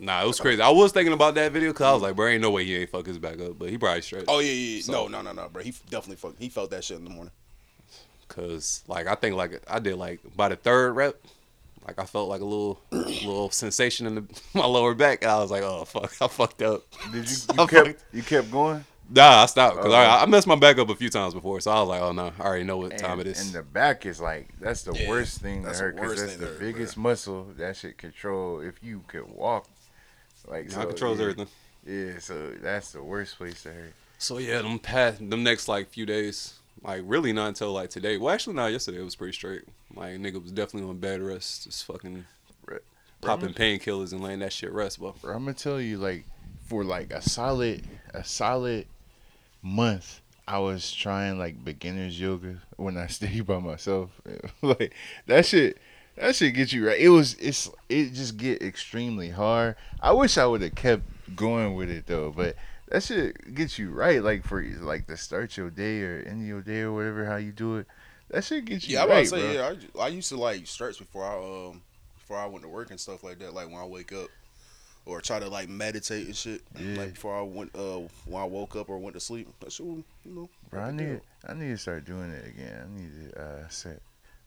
Nah, 0.02 0.22
it 0.22 0.26
was 0.28 0.40
crazy. 0.40 0.62
I 0.62 0.70
was 0.70 0.92
thinking 0.92 1.12
about 1.12 1.34
that 1.34 1.52
video 1.52 1.72
because 1.72 1.84
I 1.84 1.92
was 1.92 2.00
like, 2.00 2.16
bro, 2.16 2.28
ain't 2.28 2.40
no 2.40 2.50
way 2.50 2.64
he 2.64 2.74
ain't 2.74 2.88
fuck 2.88 3.04
his 3.04 3.18
back 3.18 3.38
up, 3.38 3.58
but 3.58 3.68
he 3.68 3.76
probably 3.76 4.00
stretched. 4.00 4.24
Oh 4.28 4.38
yeah, 4.38 4.50
yeah. 4.50 4.76
yeah. 4.76 4.82
So- 4.82 4.92
no, 4.92 5.08
no, 5.08 5.20
no, 5.20 5.32
no, 5.42 5.48
bro. 5.50 5.62
He 5.62 5.74
definitely 5.90 6.16
fuck. 6.16 6.36
He 6.38 6.48
felt 6.48 6.70
that 6.70 6.84
shit 6.84 6.96
in 6.96 7.04
the 7.04 7.10
morning. 7.10 7.32
Cause 8.28 8.82
like 8.86 9.06
I 9.06 9.14
think 9.14 9.36
like 9.36 9.60
I 9.68 9.78
did 9.78 9.96
like 9.96 10.20
by 10.34 10.48
the 10.48 10.56
third 10.56 10.92
rep, 10.96 11.16
like 11.86 11.98
I 11.98 12.06
felt 12.06 12.30
like 12.30 12.40
a 12.40 12.44
little 12.46 12.80
little 12.90 13.50
sensation 13.50 14.06
in 14.06 14.14
the, 14.14 14.24
my 14.54 14.64
lower 14.64 14.94
back. 14.94 15.22
I 15.26 15.36
was 15.38 15.50
like, 15.50 15.64
oh 15.64 15.84
fuck, 15.84 16.10
I 16.22 16.28
fucked 16.28 16.62
up. 16.62 16.82
Did 17.12 17.28
you? 17.28 17.36
You 17.58 17.66
kept 17.66 17.86
fucked- 17.88 18.04
you 18.14 18.22
kept 18.22 18.50
going. 18.50 18.84
Nah, 19.12 19.42
I 19.42 19.46
stopped 19.46 19.76
because 19.76 19.92
Oh. 19.92 19.96
I, 19.96 20.22
I 20.22 20.26
messed 20.26 20.46
my 20.46 20.54
back 20.54 20.78
up 20.78 20.88
a 20.88 20.94
few 20.94 21.10
times 21.10 21.34
before, 21.34 21.60
so 21.60 21.70
I 21.70 21.80
was 21.80 21.88
like, 21.88 22.00
oh 22.02 22.12
no, 22.12 22.32
I 22.38 22.42
already 22.42 22.64
know 22.64 22.76
what 22.78 22.96
time 22.96 23.18
it 23.20 23.26
is. 23.26 23.40
and 23.40 23.54
the 23.54 23.62
back 23.62 24.06
is 24.06 24.20
like 24.20 24.48
that's 24.60 24.82
the 24.82 24.92
Yeah, 24.94 25.08
worst 25.08 25.40
thing 25.40 25.62
to 25.62 25.66
that's 25.66 25.78
the 25.78 25.84
hurt 25.84 25.96
because 25.96 26.16
that's 26.16 26.36
the 26.36 26.46
hurt, 26.46 26.60
biggest 26.60 26.96
muscle 26.96 27.46
that 27.56 27.76
should 27.76 27.98
control 27.98 28.60
if 28.60 28.82
you 28.82 29.02
could 29.08 29.28
walk. 29.28 29.66
Like 30.46 30.70
I 30.70 30.70
so, 30.74 30.86
controls 30.86 31.18
yeah, 31.18 31.22
everything. 31.22 31.48
Yeah, 31.86 32.18
so 32.18 32.50
that's 32.62 32.92
the 32.92 33.02
worst 33.02 33.36
place 33.36 33.62
to 33.64 33.72
hurt. 33.72 33.92
So 34.18 34.38
yeah, 34.38 34.62
them 34.62 34.78
past 34.78 35.18
them 35.30 35.42
next 35.42 35.66
like 35.68 35.88
few 35.88 36.06
days, 36.06 36.54
like 36.82 37.02
really 37.04 37.32
not 37.32 37.48
until 37.48 37.72
like 37.72 37.90
today. 37.90 38.16
Well, 38.16 38.32
actually, 38.32 38.54
not 38.54 38.72
yesterday. 38.72 39.00
It 39.00 39.04
was 39.04 39.16
pretty 39.16 39.32
straight. 39.32 39.62
Like 39.94 40.14
nigga 40.18 40.40
was 40.42 40.52
definitely 40.52 40.88
on 40.88 40.98
bed 40.98 41.20
rest, 41.20 41.64
just 41.64 41.84
fucking 41.84 42.24
Right. 42.66 42.80
popping 43.20 43.54
painkillers 43.54 44.12
and 44.12 44.22
letting 44.22 44.40
that 44.40 44.52
shit 44.52 44.72
rest, 44.72 44.98
bro. 44.98 45.14
Bro, 45.20 45.34
I'm 45.34 45.44
gonna 45.44 45.54
tell 45.54 45.80
you, 45.80 45.98
like, 45.98 46.24
for 46.66 46.84
like 46.84 47.12
a 47.12 47.20
solid, 47.22 47.86
a 48.14 48.24
solid 48.24 48.86
month, 49.62 50.20
I 50.46 50.58
was 50.58 50.92
trying 50.92 51.38
like 51.38 51.64
beginners 51.64 52.20
yoga 52.20 52.56
when 52.76 52.96
I 52.96 53.06
stayed 53.08 53.46
by 53.46 53.58
myself. 53.58 54.10
like 54.62 54.94
that 55.26 55.46
shit, 55.46 55.78
that 56.16 56.34
shit 56.36 56.54
get 56.54 56.72
you 56.72 56.86
right. 56.88 57.00
It 57.00 57.10
was, 57.10 57.34
it's, 57.34 57.70
it 57.88 58.12
just 58.12 58.36
get 58.36 58.62
extremely 58.62 59.30
hard. 59.30 59.76
I 60.00 60.12
wish 60.12 60.36
I 60.38 60.46
would 60.46 60.62
have 60.62 60.74
kept 60.74 61.02
going 61.36 61.74
with 61.74 61.90
it 61.90 62.06
though, 62.06 62.32
but 62.34 62.56
that 62.88 63.02
shit 63.04 63.54
gets 63.54 63.78
you 63.78 63.90
right. 63.90 64.22
Like 64.22 64.44
for 64.44 64.62
like 64.62 65.06
to 65.06 65.16
start 65.16 65.56
your 65.56 65.70
day 65.70 66.02
or 66.02 66.24
end 66.26 66.46
your 66.46 66.60
day 66.60 66.80
or 66.80 66.92
whatever 66.92 67.24
how 67.24 67.36
you 67.36 67.52
do 67.52 67.76
it. 67.76 67.86
That 68.30 68.44
shit 68.44 68.64
gets 68.64 68.86
you 68.88 68.94
Yeah, 68.96 69.04
I 69.04 69.06
right, 69.06 69.20
was 69.20 69.32
about 69.32 69.38
to 69.38 69.42
say. 69.42 69.56
bro. 69.56 69.70
Yeah, 69.70 70.02
I, 70.02 70.04
I 70.04 70.08
used 70.08 70.28
to 70.30 70.36
like 70.36 70.66
stretch 70.66 70.98
before 70.98 71.24
I 71.24 71.68
um 71.70 71.82
before 72.18 72.36
I 72.38 72.46
went 72.46 72.62
to 72.62 72.68
work 72.68 72.90
and 72.90 72.98
stuff 73.00 73.22
like 73.24 73.38
that. 73.40 73.54
Like 73.54 73.66
when 73.68 73.78
I 73.78 73.84
wake 73.84 74.12
up, 74.12 74.28
or 75.06 75.20
try 75.20 75.38
to 75.38 75.48
like 75.48 75.68
meditate 75.68 76.26
and 76.26 76.36
shit. 76.36 76.62
Yeah. 76.78 76.98
Like 76.98 77.14
before 77.14 77.36
I 77.36 77.42
went 77.42 77.74
uh 77.74 78.00
when 78.26 78.42
I 78.42 78.46
woke 78.46 78.76
up 78.76 78.88
or 78.88 78.98
went 78.98 79.14
to 79.14 79.20
sleep. 79.20 79.48
That 79.60 79.72
shit, 79.72 79.86
you 79.86 80.04
know. 80.24 80.48
Bro, 80.70 80.80
I 80.80 80.84
what 80.86 80.98
to 80.98 81.04
need 81.04 81.20
I 81.48 81.54
need 81.54 81.68
to 81.68 81.78
start 81.78 82.04
doing 82.04 82.30
it 82.30 82.46
again. 82.46 82.82
I 82.84 83.00
need 83.00 83.32
to 83.32 83.40
uh, 83.40 83.68
set 83.68 84.00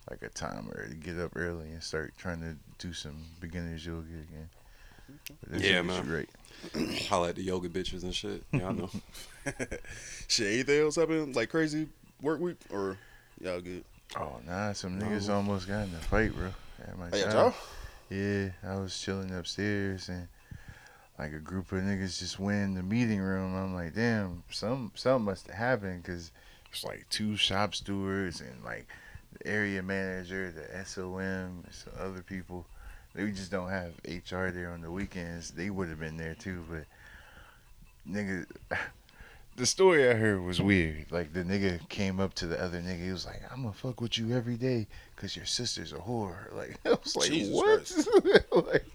like 0.09 0.21
a 0.21 0.29
timer 0.29 0.87
to 0.87 0.95
get 0.95 1.17
up 1.19 1.31
early 1.35 1.69
and 1.71 1.81
start 1.81 2.13
trying 2.17 2.41
to 2.41 2.55
do 2.77 2.93
some 2.93 3.15
beginners 3.39 3.85
yoga 3.85 4.01
again. 4.01 4.49
But 5.41 5.51
that 5.51 5.61
Yeah, 5.61 5.81
man. 5.81 6.05
Great. 6.05 6.29
Holla 7.09 7.29
at 7.29 7.35
the 7.35 7.43
yoga 7.43 7.69
bitches 7.69 8.03
and 8.03 8.13
shit. 8.13 8.43
Yeah, 8.51 8.69
I 8.69 8.71
know. 8.73 8.89
Shit, 10.27 10.53
anything 10.53 10.81
else 10.81 10.95
happened 10.95 11.35
like 11.35 11.49
crazy 11.49 11.87
work 12.21 12.39
week 12.39 12.57
or 12.71 12.97
y'all 13.41 13.59
good? 13.59 13.83
Oh 14.17 14.39
nah, 14.45 14.71
some 14.73 14.99
niggas 14.99 15.29
almost 15.29 15.67
got 15.67 15.87
in 15.87 15.93
a 15.93 15.99
fight, 15.99 16.33
bro. 16.33 16.49
At 16.81 16.97
my 16.97 17.09
Hey, 17.09 17.23
job. 17.23 17.53
Yeah, 18.09 18.49
I 18.65 18.75
was 18.75 18.97
chilling 18.99 19.33
upstairs 19.33 20.09
and 20.09 20.27
like 21.19 21.33
a 21.33 21.39
group 21.39 21.71
of 21.71 21.79
niggas 21.79 22.19
just 22.19 22.39
went 22.39 22.63
in 22.63 22.73
the 22.73 22.83
meeting 22.83 23.19
room. 23.19 23.55
I'm 23.55 23.73
like, 23.73 23.93
damn, 23.93 24.43
some 24.49 24.91
something 24.95 25.25
must 25.25 25.47
have 25.47 25.55
happened 25.55 26.03
because 26.03 26.31
it's 26.71 26.83
like 26.83 27.05
two 27.09 27.37
shop 27.37 27.75
stewards 27.75 28.41
and 28.41 28.63
like 28.63 28.87
the 29.39 29.47
area 29.47 29.83
manager, 29.83 30.51
the 30.51 30.85
SOM, 30.85 31.19
and 31.19 31.65
some 31.71 31.93
other 31.99 32.23
people. 32.23 32.65
They 33.13 33.29
just 33.29 33.51
don't 33.51 33.69
have 33.69 33.91
HR 34.07 34.47
there 34.47 34.71
on 34.71 34.81
the 34.81 34.89
weekends. 34.91 35.51
They 35.51 35.69
would 35.69 35.89
have 35.89 35.99
been 35.99 36.17
there 36.17 36.35
too, 36.35 36.63
but 36.69 36.85
nigga. 38.09 38.45
The 39.55 39.67
story 39.67 40.09
I 40.09 40.15
heard 40.15 40.41
was 40.41 40.59
weird. 40.59 41.11
Like 41.11 41.31
the 41.31 41.43
nigga 41.43 41.87
came 41.87 42.19
up 42.19 42.33
to 42.35 42.47
the 42.47 42.59
other 42.59 42.81
nigga. 42.81 43.05
He 43.05 43.11
was 43.11 43.27
like, 43.27 43.39
"I'm 43.51 43.61
gonna 43.61 43.73
fuck 43.73 44.01
with 44.01 44.17
you 44.17 44.35
every 44.35 44.55
day 44.55 44.87
because 45.15 45.35
your 45.35 45.45
sister's 45.45 45.93
a 45.93 45.97
whore." 45.97 46.51
Like 46.55 46.79
I 46.83 46.89
was 46.89 47.15
like, 47.15 47.29
Jesus 47.29 47.53
"What?" 47.53 48.65
like, 48.73 48.85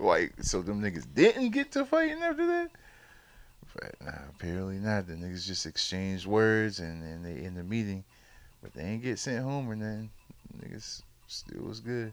like 0.00 0.34
so 0.40 0.62
them 0.62 0.82
niggas 0.82 1.06
didn't 1.14 1.50
get 1.50 1.72
to 1.72 1.84
fighting 1.84 2.22
after 2.22 2.46
that. 2.46 2.70
But 3.74 3.94
nah, 4.04 4.12
apparently 4.30 4.76
not. 4.76 5.06
The 5.06 5.14
niggas 5.14 5.46
just 5.46 5.66
exchanged 5.66 6.26
words 6.26 6.80
and 6.80 7.02
then 7.02 7.22
they 7.22 7.44
in 7.44 7.54
the 7.54 7.62
meeting, 7.62 8.04
but 8.62 8.74
they 8.74 8.82
ain't 8.82 9.02
get 9.02 9.18
sent 9.18 9.44
home 9.44 9.68
or 9.70 9.76
nothing. 9.76 10.10
Niggas 10.58 11.02
still 11.28 11.62
was 11.62 11.80
good. 11.80 12.12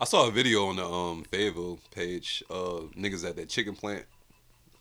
I 0.00 0.04
saw 0.04 0.28
a 0.28 0.30
video 0.30 0.66
on 0.66 0.76
the 0.76 0.84
um 0.86 1.24
Fayetteville 1.24 1.78
page. 1.94 2.42
of 2.50 2.92
niggas 2.96 3.28
at 3.28 3.36
that 3.36 3.48
chicken 3.48 3.74
plant 3.74 4.04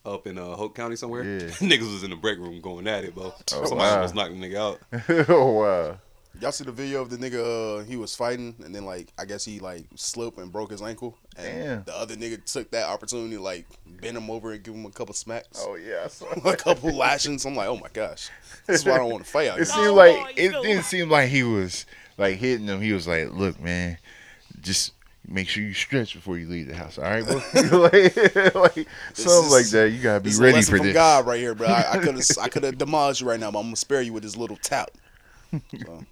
up 0.06 0.28
in 0.28 0.38
uh, 0.38 0.56
Hoke 0.56 0.76
County 0.76 0.96
somewhere. 0.96 1.24
Yeah. 1.24 1.48
niggas 1.60 1.92
was 1.92 2.04
in 2.04 2.10
the 2.10 2.16
break 2.16 2.38
room 2.40 2.62
going 2.62 2.88
at 2.88 3.04
it, 3.04 3.16
bro. 3.16 3.34
Oh, 3.54 3.66
Somebody 3.66 3.96
wow. 3.96 4.02
was 4.02 4.14
knocking 4.14 4.40
the 4.40 4.48
nigga 4.50 4.56
out. 4.58 5.30
oh 5.30 5.52
wow. 5.52 5.98
Y'all 6.40 6.52
see 6.52 6.64
the 6.64 6.72
video 6.72 7.02
of 7.02 7.10
the 7.10 7.18
nigga? 7.18 7.82
Uh, 7.82 7.84
he 7.84 7.98
was 7.98 8.16
fighting, 8.16 8.56
and 8.64 8.74
then 8.74 8.86
like 8.86 9.12
I 9.18 9.26
guess 9.26 9.44
he 9.44 9.60
like 9.60 9.86
slipped 9.96 10.38
and 10.38 10.52
broke 10.52 10.72
his 10.72 10.82
ankle, 10.82 11.18
and 11.36 11.64
Damn. 11.64 11.84
the 11.84 11.96
other 11.98 12.16
nigga 12.16 12.44
took 12.46 12.72
that 12.72 12.88
opportunity 12.88 13.36
to 13.36 13.42
like 13.42 13.66
bend 13.86 14.16
him 14.16 14.30
over 14.30 14.54
and 14.54 14.64
give 14.64 14.74
him 14.74 14.86
a 14.86 14.92
couple 14.92 15.14
smacks, 15.14 15.62
Oh 15.68 15.76
yeah. 15.76 16.08
A 16.50 16.56
couple 16.56 16.96
lashings. 16.96 17.46
I'm 17.46 17.56
like, 17.56 17.68
oh 17.68 17.78
my 17.78 17.90
gosh, 17.92 18.30
this 18.68 18.82
is 18.82 18.86
why 18.86 18.94
I 18.94 18.98
don't 19.00 19.12
want 19.12 19.26
to 19.26 19.30
fight 19.30 19.50
out 19.50 19.60
It 19.60 19.66
seemed 19.66 19.88
No, 19.88 19.94
like 19.96 20.16
boy, 20.16 20.34
it 20.38 20.52
didn't 20.62 20.84
seem 20.84 21.10
like 21.10 21.30
he 21.30 21.44
was 21.44 21.86
like 22.18 22.38
hitting 22.38 22.68
him. 22.68 22.80
He 22.80 22.94
was 22.94 23.08
like, 23.08 23.32
"Look, 23.34 23.60
man, 23.60 23.98
just 24.62 24.94
make 25.28 25.50
sure 25.50 25.62
you 25.64 25.74
stretch 25.74 26.14
before 26.14 26.38
you 26.38 26.48
leave 26.48 26.68
the 26.68 26.76
house. 26.76 26.98
All 26.98 27.04
right, 27.04 27.26
bro? 27.26 27.36
like, 27.80 28.16
like 28.56 28.88
something 29.14 29.46
is- 29.46 29.52
like 29.52 29.66
that. 29.72 29.92
You 29.92 30.02
gotta 30.02 30.20
be 30.22 30.30
This 30.30 30.36
is 30.36 30.40
a 30.40 30.44
ready 30.44 30.62
for 30.62 30.78
from 30.78 30.86
this." 30.86 30.94
God 30.94 31.26
right 31.26 31.40
here, 31.40 31.54
bro. 31.56 31.68
I 31.68 31.98
could 31.98 32.16
have 32.16 32.26
I 32.40 32.48
could 32.48 32.64
have 32.64 32.78
demolished 32.78 33.20
you 33.22 33.28
right 33.28 33.40
now, 33.40 33.52
but 33.52 33.60
I'm 33.60 33.66
gonna 33.66 33.76
spare 33.76 34.02
you 34.02 34.14
with 34.14 34.24
this 34.24 34.38
little 34.38 34.58
tap. 34.58 34.92
So, 35.52 36.06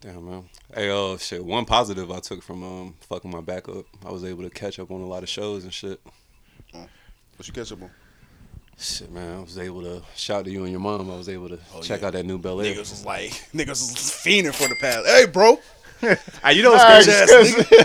Damn 0.00 0.28
man. 0.28 0.44
Hey, 0.74 0.90
uh, 0.90 1.16
shit. 1.18 1.44
One 1.44 1.64
positive 1.66 2.10
I 2.10 2.20
took 2.20 2.42
from 2.42 2.62
um 2.64 2.94
fucking 3.08 3.30
my 3.30 3.40
back 3.40 3.68
up. 3.68 3.84
I 4.04 4.10
was 4.10 4.24
able 4.24 4.42
to 4.44 4.50
catch 4.50 4.78
up 4.78 4.90
on 4.90 5.00
a 5.00 5.06
lot 5.06 5.22
of 5.22 5.28
shows 5.28 5.64
and 5.64 5.72
shit. 5.72 6.00
what 6.72 7.46
you 7.46 7.52
catch 7.52 7.70
up 7.72 7.82
on? 7.82 7.90
Shit, 8.78 9.10
man. 9.12 9.38
I 9.38 9.40
was 9.42 9.58
able 9.58 9.82
to 9.82 10.02
shout 10.16 10.46
to 10.46 10.50
you 10.50 10.62
and 10.62 10.70
your 10.70 10.80
mom. 10.80 11.10
I 11.10 11.16
was 11.16 11.28
able 11.28 11.50
to 11.50 11.58
Oh, 11.74 11.82
check 11.82 12.00
yeah. 12.00 12.06
out 12.06 12.12
that 12.14 12.24
new 12.24 12.38
Bel 12.38 12.60
Air. 12.62 12.74
Niggas 12.74 12.78
was 12.90 13.04
like, 13.04 13.30
niggas 13.54 13.68
was 13.68 13.92
fiending 14.24 14.54
for 14.54 14.68
the 14.68 14.76
pass. 14.80 15.04
Hey, 15.04 15.26
bro. 15.26 15.60
Hey, 16.00 16.16
you 16.54 16.62
know 16.62 16.70
what's 16.72 16.84
Alright, 17.08 17.28
crazy? 17.28 17.84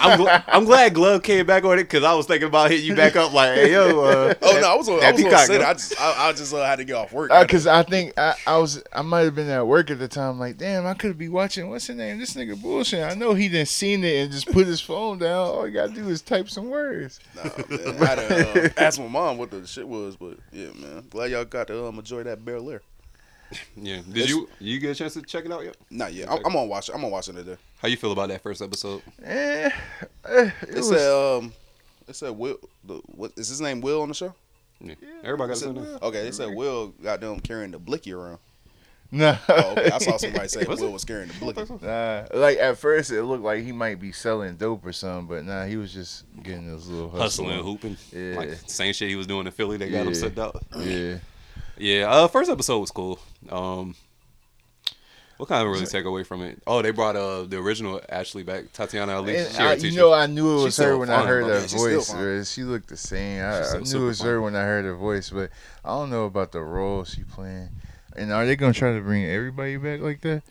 Ass 0.00 0.16
cuz- 0.16 0.26
I'm, 0.26 0.26
gl- 0.26 0.44
I'm 0.48 0.64
glad 0.64 0.94
Glove 0.94 1.22
came 1.22 1.46
back 1.46 1.64
on 1.64 1.78
it 1.78 1.84
because 1.84 2.04
I 2.04 2.14
was 2.14 2.26
thinking 2.26 2.48
about 2.48 2.70
hitting 2.70 2.86
you 2.86 2.94
back 2.96 3.16
up 3.16 3.32
like, 3.32 3.54
hey 3.54 3.72
yo. 3.72 4.00
Uh, 4.00 4.34
Oh 4.42 4.60
no, 4.60 4.72
I 4.72 4.74
was 4.74 4.88
on, 4.88 5.02
I 5.02 5.12
was 5.12 5.24
on 5.24 5.30
set. 5.46 5.60
I 5.62 5.72
just 5.74 6.00
I, 6.00 6.28
I 6.28 6.32
just 6.32 6.52
uh, 6.54 6.64
had 6.64 6.76
to 6.76 6.84
get 6.84 6.94
off 6.96 7.12
work. 7.12 7.30
Uh, 7.30 7.44
Cause 7.46 7.66
I 7.66 7.82
think 7.82 8.18
I, 8.18 8.34
I 8.46 8.58
was 8.58 8.82
I 8.92 9.02
might 9.02 9.20
have 9.20 9.34
been 9.34 9.48
at 9.48 9.66
work 9.66 9.90
at 9.90 9.98
the 9.98 10.08
time. 10.08 10.38
Like, 10.38 10.56
damn, 10.58 10.86
I 10.86 10.94
could 10.94 11.16
be 11.18 11.28
watching. 11.28 11.68
What's 11.70 11.86
his 11.86 11.96
name? 11.96 12.18
This 12.18 12.34
nigga 12.34 12.60
bullshit. 12.60 13.02
I 13.04 13.14
know 13.14 13.34
he 13.34 13.48
didn't 13.48 13.68
seen 13.68 14.04
it 14.04 14.22
and 14.24 14.32
just 14.32 14.50
put 14.50 14.66
his 14.66 14.80
phone 14.80 15.18
down. 15.18 15.46
All 15.48 15.66
you 15.66 15.74
gotta 15.74 15.92
do 15.92 16.08
is 16.08 16.22
type 16.22 16.48
some 16.48 16.68
words. 16.70 17.20
Nah, 17.36 17.44
man. 17.68 18.02
I 18.02 18.04
had 18.06 18.14
to 18.16 18.64
uh, 18.64 18.68
ask 18.76 18.98
my 19.00 19.08
mom 19.08 19.38
what 19.38 19.50
the 19.50 19.66
shit 19.66 19.86
was, 19.88 20.16
but 20.16 20.38
yeah, 20.52 20.68
man. 20.74 21.04
Glad 21.10 21.30
y'all 21.30 21.44
got 21.44 21.66
to 21.68 21.86
um, 21.86 21.98
enjoy 21.98 22.22
that 22.24 22.44
Bel 22.44 22.68
Air. 22.70 22.82
Yeah. 23.76 24.00
Did 24.10 24.28
you 24.28 24.48
you 24.58 24.78
get 24.80 24.90
a 24.90 24.94
chance 24.94 25.14
to 25.14 25.22
check 25.22 25.44
it 25.44 25.52
out 25.52 25.64
yet? 25.64 25.76
Not 25.90 26.12
yet. 26.12 26.30
I'm, 26.30 26.38
I'm 26.38 26.52
gonna 26.52 26.64
watch 26.66 26.88
it. 26.88 26.94
I'm 26.94 27.00
gonna 27.00 27.12
watch 27.12 27.28
it 27.28 27.34
today. 27.34 27.56
How 27.80 27.88
you 27.88 27.96
feel 27.96 28.12
about 28.12 28.28
that 28.28 28.42
first 28.42 28.62
episode? 28.62 29.02
Eh, 29.22 29.70
eh, 29.70 29.70
it 30.24 30.52
It 30.68 30.74
was, 30.76 30.88
said 30.88 31.12
um, 31.38 31.52
it 32.08 32.16
said 32.16 32.30
Will. 32.30 32.58
The, 32.84 32.94
what 33.06 33.32
is 33.36 33.48
his 33.48 33.60
name? 33.60 33.80
Will 33.80 34.02
on 34.02 34.08
the 34.08 34.14
show? 34.14 34.34
Yeah. 34.80 34.94
Everybody 35.22 35.48
got 35.50 35.58
said- 35.58 35.76
okay, 36.02 36.22
they 36.24 36.30
said 36.32 36.54
Will 36.54 36.88
got 37.02 37.20
them 37.20 37.40
carrying 37.40 37.70
the 37.70 37.78
blicky 37.78 38.12
around. 38.12 38.38
No, 39.10 39.38
Oh, 39.48 39.72
okay. 39.72 39.90
I 39.92 39.98
saw 39.98 40.16
somebody 40.16 40.48
say 40.48 40.64
Will 40.68 40.90
was 40.90 41.04
carrying 41.04 41.28
the 41.28 41.34
blicky. 41.38 41.72
Nah, 41.80 42.24
like 42.34 42.58
at 42.58 42.76
first 42.78 43.12
it 43.12 43.22
looked 43.22 43.44
like 43.44 43.62
he 43.62 43.70
might 43.70 44.00
be 44.00 44.10
selling 44.10 44.56
dope 44.56 44.84
or 44.84 44.92
something, 44.92 45.26
but 45.28 45.44
nah, 45.44 45.66
he 45.66 45.76
was 45.76 45.92
just 45.92 46.24
getting 46.42 46.64
his 46.66 46.88
little 46.88 47.08
hustle. 47.10 47.44
Hustling, 47.46 47.62
hooping. 47.62 47.96
Yeah. 48.12 48.36
Like 48.36 48.58
same 48.66 48.92
shit 48.92 49.10
he 49.10 49.14
was 49.16 49.28
doing 49.28 49.46
in 49.46 49.52
Philly. 49.52 49.76
They 49.76 49.88
got 49.90 50.02
him 50.02 50.08
Yeah. 50.08 50.14
sent 50.14 50.38
out. 50.38 50.60
Yeah, 50.76 51.18
Yeah, 51.78 52.06
uh, 52.10 52.28
first 52.28 52.50
episode 52.50 52.78
was 52.78 52.90
cool. 52.90 53.18
Um, 53.50 53.94
what 55.36 55.48
kind 55.48 55.66
of 55.66 55.72
really 55.72 55.86
take 55.86 56.04
away 56.04 56.22
from 56.22 56.42
it? 56.42 56.62
Oh, 56.66 56.80
they 56.80 56.92
brought 56.92 57.16
uh 57.16 57.42
the 57.42 57.58
original 57.58 58.00
Ashley 58.08 58.44
back, 58.44 58.72
Tatyana 58.72 59.16
Ali. 59.16 59.36
and 59.36 59.56
I, 59.56 59.74
you 59.74 59.96
know 59.96 60.12
I 60.12 60.26
knew 60.26 60.54
it 60.54 60.56
She's 60.58 60.64
was 60.64 60.76
her 60.76 60.82
still 60.84 60.98
when 61.00 61.10
I 61.10 61.26
heard 61.26 61.44
her 61.46 61.58
voice. 61.66 62.52
She 62.52 62.62
looked 62.62 62.88
the 62.88 62.96
same. 62.96 63.42
I, 63.42 63.62
I 63.68 63.78
knew 63.80 64.04
it 64.04 64.06
was 64.06 64.18
fine. 64.20 64.28
her 64.28 64.40
when 64.40 64.54
I 64.54 64.62
heard 64.62 64.84
her 64.84 64.94
voice, 64.94 65.30
but 65.30 65.50
I 65.84 65.88
don't 65.88 66.10
know 66.10 66.26
about 66.26 66.52
the 66.52 66.60
role 66.60 67.04
she 67.04 67.24
playing. 67.24 67.70
And 68.16 68.32
are 68.32 68.46
they 68.46 68.54
gonna 68.54 68.72
try 68.72 68.94
to 68.94 69.00
bring 69.00 69.24
everybody 69.24 69.76
back 69.76 70.00
like 70.00 70.20
that? 70.20 70.42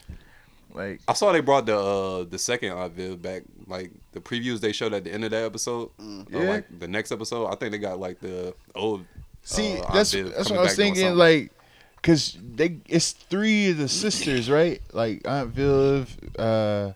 Like, 0.73 1.01
I 1.07 1.13
saw 1.13 1.31
they 1.31 1.39
brought 1.39 1.65
the 1.65 1.77
uh 1.77 2.23
the 2.25 2.37
second 2.37 2.75
Viv 2.91 3.21
back. 3.21 3.43
Like 3.67 3.91
the 4.11 4.19
previews 4.19 4.59
they 4.59 4.73
showed 4.73 4.93
at 4.93 5.05
the 5.05 5.13
end 5.13 5.23
of 5.23 5.31
that 5.31 5.45
episode. 5.45 5.91
Or 5.99 6.25
Yeah. 6.29 6.49
like 6.49 6.79
the 6.79 6.87
next 6.89 7.13
episode. 7.13 7.45
I 7.47 7.55
think 7.55 7.71
they 7.71 7.77
got 7.77 7.99
like 7.99 8.19
the 8.19 8.53
old. 8.75 9.05
See, 9.43 9.73
Aunt 9.79 9.93
that's 9.93 10.11
that's 10.11 10.49
what 10.49 10.59
I 10.59 10.63
was 10.63 10.75
thinking. 10.75 11.15
Like, 11.15 11.51
cause 12.01 12.37
they 12.41 12.77
it's 12.87 13.11
three 13.11 13.71
of 13.71 13.77
the 13.77 13.87
sisters, 13.87 14.49
right? 14.49 14.81
Like 14.93 15.27
Aunt 15.27 15.49
Viv, 15.49 16.17
uh, 16.39 16.91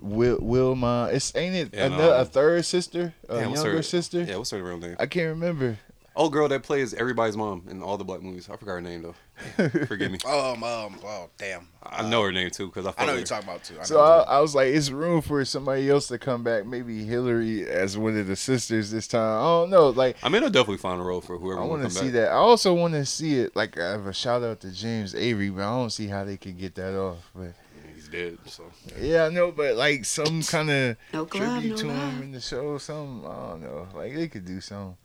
Will 0.00 0.38
Wilma. 0.40 1.10
It's 1.12 1.34
ain't 1.34 1.54
it 1.54 1.70
And, 1.74 1.94
another, 1.94 2.14
a 2.14 2.20
um, 2.20 2.26
third 2.26 2.64
sister, 2.64 3.14
a 3.28 3.34
what's 3.48 3.62
younger 3.62 3.76
her- 3.78 3.82
sister? 3.82 4.22
Yeah, 4.22 4.36
what's 4.36 4.50
her 4.50 4.62
real 4.62 4.78
name? 4.78 4.96
I 4.98 5.06
can't 5.06 5.28
remember. 5.28 5.78
Old 6.16 6.32
girl 6.32 6.48
that 6.48 6.62
plays 6.64 6.92
everybody's 6.92 7.36
mom 7.36 7.66
in 7.70 7.82
all 7.82 7.96
the 7.96 8.04
black 8.04 8.20
movies. 8.20 8.48
I 8.50 8.56
forgot 8.56 8.72
her 8.72 8.80
name 8.80 9.02
though. 9.02 9.14
Forgive 9.86 10.12
me. 10.12 10.18
Um, 10.26 10.62
um, 10.62 10.98
oh 11.04 11.28
damn. 11.38 11.66
I 11.82 12.08
know 12.08 12.22
her 12.22 12.32
name 12.32 12.50
too 12.50 12.66
because 12.66 12.86
I. 12.86 12.90
I 12.98 13.06
know 13.06 13.12
fuck 13.12 13.16
you're 13.16 13.24
talking 13.24 13.48
about 13.48 13.64
too. 13.64 13.80
I 13.80 13.84
So 13.84 14.00
I, 14.00 14.36
I 14.36 14.40
was 14.40 14.54
like, 14.54 14.68
it's 14.68 14.90
room 14.90 15.22
for 15.22 15.44
somebody 15.44 15.88
else 15.88 16.08
to 16.08 16.18
come 16.18 16.42
back. 16.42 16.66
Maybe 16.66 17.04
Hilary 17.04 17.66
as 17.68 17.96
one 17.96 18.18
of 18.18 18.26
the 18.26 18.36
sisters 18.36 18.90
this 18.90 19.08
time. 19.08 19.38
I 19.40 19.42
don't 19.44 19.70
know. 19.70 19.88
Like, 19.88 20.16
I 20.22 20.28
mean, 20.28 20.42
I'll 20.42 20.50
definitely 20.50 20.78
find 20.78 21.00
a 21.00 21.04
role 21.04 21.20
for 21.20 21.38
whoever 21.38 21.58
I 21.60 21.64
want 21.64 21.80
want 21.80 21.82
to 21.84 21.88
to 21.88 21.94
see 21.94 22.06
back. 22.06 22.12
that. 22.14 22.28
I 22.32 22.36
also 22.36 22.74
want 22.74 22.94
to 22.94 23.04
see 23.06 23.38
it. 23.38 23.56
Like, 23.56 23.78
I 23.78 23.90
have 23.92 24.06
a 24.06 24.12
shout 24.12 24.42
out 24.42 24.60
to 24.60 24.70
James 24.70 25.14
Avery, 25.14 25.50
but 25.50 25.62
I 25.62 25.70
don't 25.70 25.90
see 25.90 26.06
how 26.06 26.24
they 26.24 26.36
could 26.36 26.58
get 26.58 26.74
that 26.76 26.98
off. 26.98 27.30
But 27.34 27.54
He's 27.94 28.08
dead, 28.08 28.38
so 28.46 28.64
yeah, 28.98 29.24
I 29.24 29.28
know. 29.28 29.52
But 29.52 29.76
like 29.76 30.04
some 30.06 30.42
kind 30.42 30.70
of 30.70 30.96
No 31.12 31.24
glove, 31.26 31.60
tribute 31.60 31.70
no 31.70 31.76
to 31.76 31.90
him 31.90 32.22
in 32.22 32.32
the 32.32 32.40
show. 32.40 32.78
Some 32.78 33.26
I 33.26 33.50
don't 33.50 33.62
know. 33.62 33.88
Like 33.94 34.14
they 34.14 34.28
could 34.28 34.44
do 34.46 34.60
something. 34.62 34.96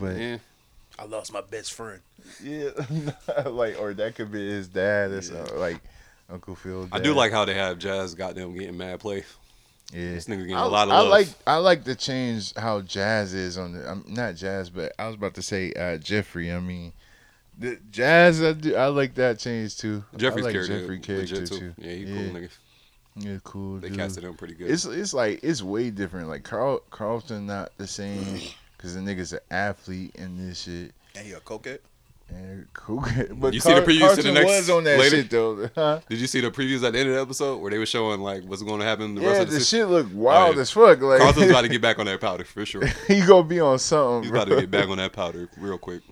But 0.00 0.16
yeah, 0.16 0.18
yeah. 0.18 0.38
I 0.98 1.04
lost 1.04 1.32
my 1.32 1.40
best 1.40 1.72
friend. 1.72 2.00
Yeah, 2.42 2.70
like 3.46 3.80
or 3.80 3.94
that 3.94 4.14
could 4.16 4.32
be 4.32 4.48
his 4.48 4.68
dad 4.68 5.10
or 5.12 5.22
something. 5.22 5.58
Like 5.58 5.80
Uncle 6.30 6.54
Phil. 6.54 6.88
I 6.92 6.98
do 6.98 7.14
like 7.14 7.32
how 7.32 7.44
they 7.44 7.54
have 7.54 7.78
Jazz 7.78 8.14
got 8.14 8.34
them 8.34 8.54
getting 8.56 8.76
mad 8.76 9.00
play. 9.00 9.24
Yeah, 9.92 10.12
This 10.12 10.26
nigga 10.26 10.40
getting 10.40 10.56
I, 10.56 10.64
a 10.64 10.68
lot 10.68 10.88
of 10.88 10.94
I 10.94 10.98
love. 11.00 11.08
like 11.08 11.28
I 11.46 11.56
like 11.56 11.84
to 11.84 11.94
change 11.94 12.54
how 12.54 12.80
Jazz 12.82 13.32
is 13.32 13.56
on 13.56 13.72
the. 13.72 13.88
I'm 13.88 14.04
not 14.08 14.34
Jazz, 14.34 14.68
but 14.70 14.92
I 14.98 15.06
was 15.06 15.14
about 15.14 15.34
to 15.34 15.42
say 15.42 15.72
uh, 15.72 15.96
Jeffrey. 15.98 16.52
I 16.52 16.60
mean, 16.60 16.92
the 17.58 17.78
Jazz. 17.90 18.42
I 18.42 18.52
do. 18.52 18.74
I 18.76 18.86
like 18.88 19.14
that 19.14 19.38
change 19.38 19.78
too. 19.78 20.04
Jeffrey's 20.16 20.44
I 20.44 20.48
like 20.48 20.52
character, 20.54 20.80
Jeffrey 20.80 20.96
legit 20.98 21.06
character 21.28 21.46
too. 21.46 21.58
too. 21.58 21.74
Yeah, 21.78 21.92
he 21.92 22.04
yeah. 22.04 22.14
cool 22.14 22.40
nigga. 22.40 22.50
Yeah, 23.20 23.38
cool. 23.44 23.78
They 23.78 23.88
dude. 23.88 23.98
casted 23.98 24.24
him 24.24 24.34
pretty 24.34 24.54
good. 24.54 24.70
It's 24.70 24.84
it's 24.84 25.14
like 25.14 25.40
it's 25.42 25.62
way 25.62 25.90
different. 25.90 26.28
Like 26.28 26.42
Carl 26.44 26.82
Carlton 26.90 27.46
not 27.46 27.72
the 27.78 27.86
same 27.86 28.40
because 28.78 28.94
the 28.94 29.00
nigga's 29.00 29.34
an 29.34 29.40
athlete 29.50 30.12
in 30.14 30.38
this 30.48 30.62
shit. 30.62 30.92
And 31.14 31.26
he 31.26 31.32
a 31.32 31.40
cokehead. 31.40 31.80
And 32.30 32.66
cool. 32.74 33.02
But 33.32 33.54
You 33.54 33.60
see 33.60 33.72
the 33.72 33.80
previews 33.80 33.94
to 33.94 34.00
Carlton 34.00 34.24
the 34.26 34.32
next 34.32 34.46
was 34.46 34.70
on 34.70 34.84
that 34.84 34.98
later? 34.98 35.16
shit 35.16 35.30
though. 35.30 35.70
Huh? 35.74 36.00
Did 36.10 36.18
you 36.20 36.26
see 36.26 36.40
the 36.40 36.50
previews 36.50 36.84
at 36.84 36.92
the 36.92 36.98
end 37.00 37.08
of 37.08 37.14
the 37.14 37.20
episode 37.22 37.56
where 37.58 37.70
they 37.70 37.78
were 37.78 37.86
showing 37.86 38.20
like 38.20 38.44
what's 38.44 38.62
going 38.62 38.80
to 38.80 38.86
happen 38.86 39.14
the 39.14 39.22
Yeah, 39.22 39.28
rest 39.28 39.40
of 39.42 39.50
the 39.50 39.58
the 39.58 39.64
shit 39.64 39.88
look 39.88 40.06
wild 40.12 40.56
yeah. 40.56 40.62
as 40.62 40.70
fuck. 40.70 41.00
Like 41.00 41.20
Carlton's 41.20 41.50
about 41.50 41.62
to 41.62 41.68
get 41.68 41.80
back 41.88 41.98
on 41.98 42.04
that 42.06 42.20
powder 42.20 42.44
for 42.44 42.64
sure. 42.66 42.84
he 43.08 43.20
gonna 43.24 43.44
be 43.48 43.60
on 43.60 43.78
something. 43.78 44.24
He's 44.24 44.30
bro. 44.30 44.42
about 44.42 44.54
to 44.54 44.60
get 44.60 44.70
back 44.70 44.88
on 44.88 44.98
that 44.98 45.12
powder 45.14 45.48
real 45.56 45.78
quick. 45.78 46.02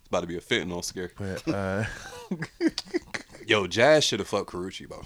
It's 0.00 0.08
about 0.08 0.20
to 0.22 0.26
be 0.26 0.36
a 0.36 0.40
fentanyl 0.40 0.82
scare. 0.82 1.10
But 1.18 1.46
uh, 1.46 1.84
Yo, 3.46 3.66
Jazz 3.66 4.02
should 4.04 4.20
have 4.20 4.28
fucked 4.28 4.50
Carucci, 4.50 4.88
bro. 4.88 5.02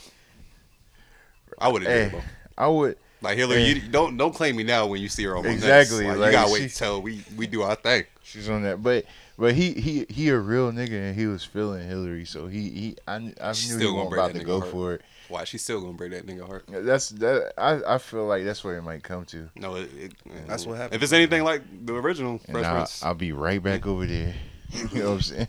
I 1.59 1.69
would 1.69 1.83
have 1.83 2.13
hey. 2.13 2.23
I 2.57 2.69
would. 2.69 2.97
Like 3.23 3.37
Hilary, 3.37 3.63
hey. 3.63 3.73
you 3.75 3.81
don't 3.89 4.17
don't 4.17 4.35
claim 4.35 4.57
me 4.57 4.63
now 4.63 4.87
when 4.87 5.01
you 5.03 5.09
see 5.09 5.25
her 5.25 5.37
on 5.37 5.45
my 5.45 5.51
Exactly, 5.51 6.07
Next. 6.07 6.19
Like, 6.19 6.19
like, 6.19 6.27
you 6.29 6.33
gotta 6.39 6.53
wait 6.53 6.71
she- 6.71 6.77
till 6.79 7.03
we 7.03 7.23
we 7.37 7.47
do 7.47 7.63
our 7.63 7.75
thing. 7.75 8.05
She's 8.23 8.49
on 8.49 8.63
that, 8.63 8.83
but 8.83 9.05
but 9.37 9.55
he 9.55 9.73
he 9.73 10.07
he 10.09 10.29
a 10.29 10.39
real 10.39 10.71
nigga 10.73 10.93
and 11.09 11.17
he 11.17 11.27
was 11.27 11.45
feeling 11.45 11.87
Hilary, 11.89 12.25
so 12.25 12.47
he 12.47 12.71
he 12.71 12.97
I, 13.09 13.33
I 13.41 13.53
She's 13.53 13.71
knew 13.71 13.77
still 13.77 13.79
he 13.79 13.85
gonna 13.85 14.05
wasn't 14.05 14.13
about 14.15 14.35
to 14.35 14.45
go 14.45 14.61
heart. 14.61 14.71
for 14.73 14.93
it. 14.95 15.03
Why 15.29 15.45
she's 15.45 15.63
still 15.63 15.81
gonna 15.81 15.93
break 15.95 16.13
that 16.13 16.27
nigga 16.27 16.47
heart? 16.47 16.65
That's 16.69 17.11
that 17.11 17.53
I 17.59 17.95
I 17.95 17.99
feel 17.99 18.27
like 18.27 18.45
that's 18.45 18.63
where 18.65 18.77
it 18.77 18.83
might 18.83 19.03
come 19.03 19.25
to, 19.27 19.49
No, 19.57 19.77
it, 19.77 19.91
it, 19.99 20.13
That's 20.47 20.67
what 20.67 20.77
happened. 20.79 20.95
If 20.97 21.03
it's 21.03 21.13
anything 21.13 21.45
like 21.45 21.63
the 21.87 21.95
original 21.95 22.41
and 22.49 22.57
I'll, 22.59 22.89
I'll 23.03 23.15
be 23.15 23.33
right 23.33 23.63
back 23.63 23.87
over 23.87 24.07
there. 24.07 24.35
you 24.93 24.99
know 25.01 25.11
what 25.11 25.15
I'm 25.17 25.21
saying? 25.23 25.47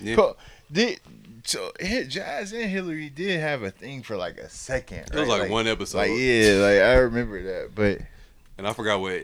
Yeah. 0.00 0.14
Co- 0.16 0.36
Did 0.70 1.00
so 1.44 1.72
Jazz 2.08 2.52
and 2.52 2.70
Hilary 2.70 3.08
did 3.10 3.40
have 3.40 3.62
a 3.62 3.70
thing 3.70 4.02
for 4.02 4.16
like 4.16 4.38
a 4.38 4.48
second. 4.48 5.10
it 5.12 5.14
was 5.14 5.28
right? 5.28 5.42
like, 5.42 5.50
one 5.50 5.66
episode, 5.66 5.98
Like 5.98 6.10
yeah, 6.10 6.52
like 6.54 6.80
I 6.82 6.94
remember 6.94 7.42
that, 7.42 7.70
but 7.74 7.98
and 8.58 8.66
I 8.66 8.72
forgot 8.72 9.00
what 9.00 9.22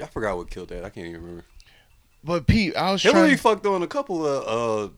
I 0.00 0.06
forgot 0.06 0.36
what 0.36 0.50
killed 0.50 0.68
that. 0.70 0.84
I 0.84 0.90
can't 0.90 1.06
even 1.06 1.20
remember. 1.20 1.44
but 2.24 2.46
Pete, 2.46 2.76
I 2.76 2.92
was 2.92 3.00
sure. 3.00 3.12
Hilary 3.12 3.30
trying. 3.36 3.38
fucked 3.38 3.66
on 3.66 3.82
a 3.82 3.86
couple 3.86 4.26
of 4.26 4.88
uh 4.88 4.92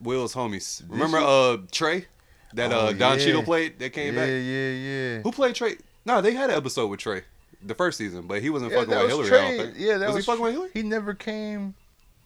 Will's 0.00 0.34
homies. 0.34 0.82
Remember 0.88 1.18
uh 1.18 1.58
Trey 1.70 2.06
that 2.54 2.72
Oh, 2.72 2.78
uh 2.88 2.92
Don 2.92 3.18
yeah. 3.18 3.24
Cheadle 3.24 3.42
played 3.42 3.78
that 3.78 3.90
came 3.90 4.14
yeah, 4.14 4.20
back. 4.20 4.28
yeah, 4.28 4.70
yeah. 4.70 5.18
Who 5.22 5.32
played 5.32 5.54
Trey? 5.54 5.76
No, 6.06 6.20
they 6.20 6.32
had 6.34 6.50
an 6.50 6.56
episode 6.56 6.86
with 6.88 7.00
Trey 7.00 7.22
the 7.62 7.74
first 7.74 7.98
season, 7.98 8.26
but 8.26 8.40
he 8.42 8.48
wasn't 8.50 8.72
Yeah, 8.72 8.78
fucking 8.84 8.94
with 8.94 9.18
was 9.18 9.28
Hilary. 9.28 9.46
I 9.46 9.56
don't 9.58 9.66
think. 9.74 9.78
Yeah, 9.78 9.98
that 9.98 10.06
was, 10.08 10.16
was 10.16 10.24
he 10.24 10.30
fucking 10.30 10.42
with 10.44 10.52
Hilary? 10.54 10.70
He 10.72 10.82
never 10.82 11.12
came 11.14 11.74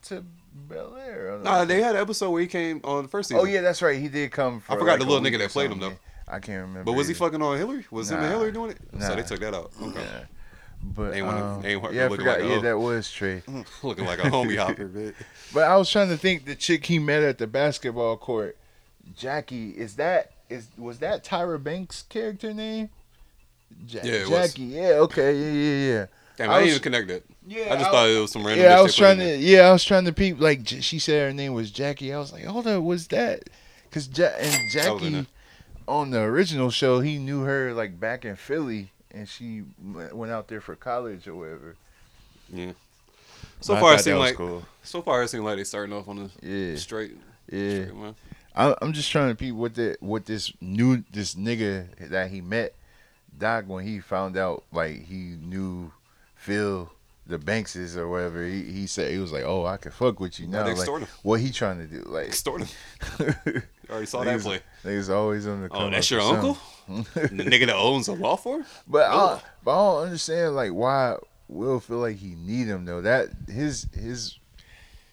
to 0.04 0.24
Bel 0.54 0.96
Air. 0.96 1.38
Nah, 1.42 1.64
they 1.64 1.82
had 1.82 1.96
an 1.96 2.02
episode 2.02 2.30
where 2.30 2.40
he 2.40 2.46
came 2.46 2.80
on 2.84 3.02
the 3.02 3.08
first 3.08 3.28
season. 3.28 3.42
Oh 3.42 3.46
yeah, 3.46 3.60
that's 3.60 3.82
right. 3.82 4.00
He 4.00 4.08
did 4.08 4.30
come. 4.30 4.60
For 4.60 4.72
I 4.72 4.76
forgot 4.76 4.92
like 4.92 5.00
the 5.00 5.06
little 5.06 5.22
nigga 5.22 5.38
that 5.38 5.50
played 5.50 5.70
him, 5.70 5.80
though. 5.80 5.94
I 6.28 6.38
can't 6.38 6.62
remember. 6.62 6.84
But 6.84 6.92
was 6.92 7.08
he 7.08 7.14
fucking 7.14 7.42
on 7.42 7.58
Hilary? 7.58 7.84
Was 7.90 8.10
him 8.10 8.18
and 8.20 8.30
Hilary 8.30 8.52
doing 8.52 8.70
it? 8.70 8.78
So 9.00 9.14
they 9.14 9.22
took 9.22 9.40
that 9.40 9.52
out. 9.54 9.72
Okay. 9.82 10.00
Yeah. 10.00 10.24
But 10.86 11.14
Ain't 11.14 11.26
wanna- 11.26 11.54
um, 11.56 11.62
yeah, 11.64 12.04
I 12.06 12.08
forgot. 12.10 12.40
like 12.40 12.48
yeah, 12.50 12.60
that 12.60 12.78
was 12.78 13.10
Trey. 13.10 13.42
Looking 13.82 14.04
like 14.04 14.18
a 14.18 14.28
homie 14.28 14.56
hopper, 14.58 14.86
bitch. 14.88 15.14
But 15.54 15.64
I 15.64 15.76
was 15.76 15.88
trying 15.90 16.08
to 16.10 16.16
think 16.18 16.44
the 16.44 16.54
chick 16.54 16.84
he 16.86 16.98
met 16.98 17.22
at 17.22 17.38
the 17.38 17.46
basketball 17.46 18.16
court, 18.18 18.56
Jackie. 19.16 19.70
Is 19.70 19.96
that 19.96 20.32
is 20.50 20.68
was 20.76 20.98
that 20.98 21.24
Tyra 21.24 21.62
Banks' 21.62 22.02
character 22.02 22.52
name? 22.52 22.90
Ja- 23.88 24.00
Yeah, 24.04 24.12
it 24.12 24.28
was. 24.28 24.50
Jackie. 24.52 24.62
Yeah. 24.64 24.88
Okay. 25.06 25.34
Yeah. 25.38 25.52
Yeah. 25.52 25.92
Yeah. 26.00 26.06
Damn, 26.36 26.50
I 26.50 26.54
I, 26.54 26.56
didn't 26.58 26.64
was- 26.66 26.70
even 26.74 26.82
connect 26.82 27.08
that. 27.08 27.22
Yeah. 27.46 27.72
I 27.74 27.76
just 27.76 27.90
thought 27.90 28.08
it 28.08 28.18
was 28.18 28.32
some 28.32 28.46
random. 28.46 28.64
Yeah, 28.64 28.78
I 28.78 28.82
was 28.82 28.92
they 28.96 29.00
put 29.02 29.04
trying 29.06 29.18
there. 29.18 29.36
to. 29.36 29.42
Yeah, 29.42 29.60
I 29.68 29.72
was 29.72 29.84
trying 29.84 30.04
to 30.06 30.12
peep. 30.12 30.40
Like 30.40 30.66
she 30.66 30.98
said, 30.98 31.28
her 31.28 31.32
name 31.34 31.52
was 31.54 31.70
Jackie. 31.70 32.12
I 32.12 32.18
was 32.18 32.32
like, 32.32 32.44
hold 32.44 32.66
up, 32.66 32.82
was 32.82 33.08
that? 33.08 33.50
Cause 33.90 34.08
ja- 34.16 34.32
and 34.38 34.54
Jackie 34.72 35.26
on 35.86 36.10
the 36.10 36.20
original 36.20 36.70
show, 36.70 37.00
he 37.00 37.18
knew 37.18 37.42
her 37.42 37.72
like 37.74 38.00
back 38.00 38.24
in 38.24 38.34
Philly, 38.36 38.90
and 39.12 39.28
she 39.28 39.62
went 39.82 40.32
out 40.32 40.48
there 40.48 40.60
for 40.60 40.74
college 40.74 41.28
or 41.28 41.34
whatever. 41.34 41.76
Yeah. 42.52 42.72
So 43.60 43.74
I 43.76 43.80
far, 43.80 43.94
it 43.94 44.00
seemed 44.00 44.18
like 44.18 44.34
cool. 44.36 44.64
so 44.82 45.00
far 45.02 45.22
it 45.22 45.28
seemed 45.28 45.44
like 45.44 45.56
they 45.56 45.64
starting 45.64 45.94
off 45.94 46.08
on 46.08 46.16
the 46.16 46.30
Yeah, 46.46 46.76
straight. 46.76 47.16
yeah. 47.50 47.84
straight 47.84 47.94
man. 47.94 48.14
I, 48.56 48.74
I'm 48.82 48.92
just 48.92 49.10
trying 49.10 49.28
to 49.30 49.34
peep 49.34 49.54
what 49.54 49.74
the 49.74 49.96
what 50.00 50.26
this 50.26 50.52
new 50.60 51.04
this 51.12 51.34
nigga 51.34 51.86
that 52.10 52.30
he 52.30 52.40
met, 52.40 52.74
Doc, 53.38 53.64
when 53.66 53.84
he 53.86 54.00
found 54.00 54.36
out 54.36 54.64
like 54.72 55.06
he 55.06 55.36
knew 55.40 55.92
Phil 56.36 56.90
the 57.26 57.38
Bankses 57.38 57.96
or 57.96 58.08
whatever. 58.08 58.44
He 58.44 58.62
he 58.62 58.86
said 58.86 59.10
he 59.12 59.18
was 59.18 59.32
like, 59.32 59.44
oh, 59.44 59.64
I 59.66 59.76
can 59.76 59.92
fuck 59.92 60.20
with 60.20 60.38
you 60.40 60.46
now. 60.46 60.66
Like, 60.66 60.86
him? 60.88 61.06
what 61.22 61.40
he 61.40 61.50
trying 61.50 61.78
to 61.78 61.86
do? 61.86 62.02
Like, 62.06 62.26
Extort 62.28 62.62
him. 62.62 63.34
You 63.86 63.90
already 63.90 64.06
saw 64.06 64.24
that 64.24 64.40
play. 64.40 64.60
Niggas 64.82 65.14
always 65.14 65.46
on 65.46 65.60
the. 65.60 65.68
Oh, 65.70 65.90
that's 65.90 66.10
your 66.10 66.22
uncle? 66.22 66.56
the 66.88 67.02
nigga 67.28 67.66
that 67.66 67.76
owns 67.76 68.08
a 68.08 68.14
law 68.14 68.36
firm? 68.36 68.64
But 68.88 69.10
I, 69.10 69.12
don't- 69.14 69.42
but 69.62 69.70
I 69.72 69.74
don't 69.92 70.02
understand 70.04 70.56
like 70.56 70.72
why 70.72 71.16
Will 71.48 71.80
feel 71.80 71.98
like 71.98 72.16
he 72.16 72.34
need 72.34 72.66
him 72.66 72.86
though. 72.86 73.02
That 73.02 73.28
his 73.46 73.86
his 73.94 74.38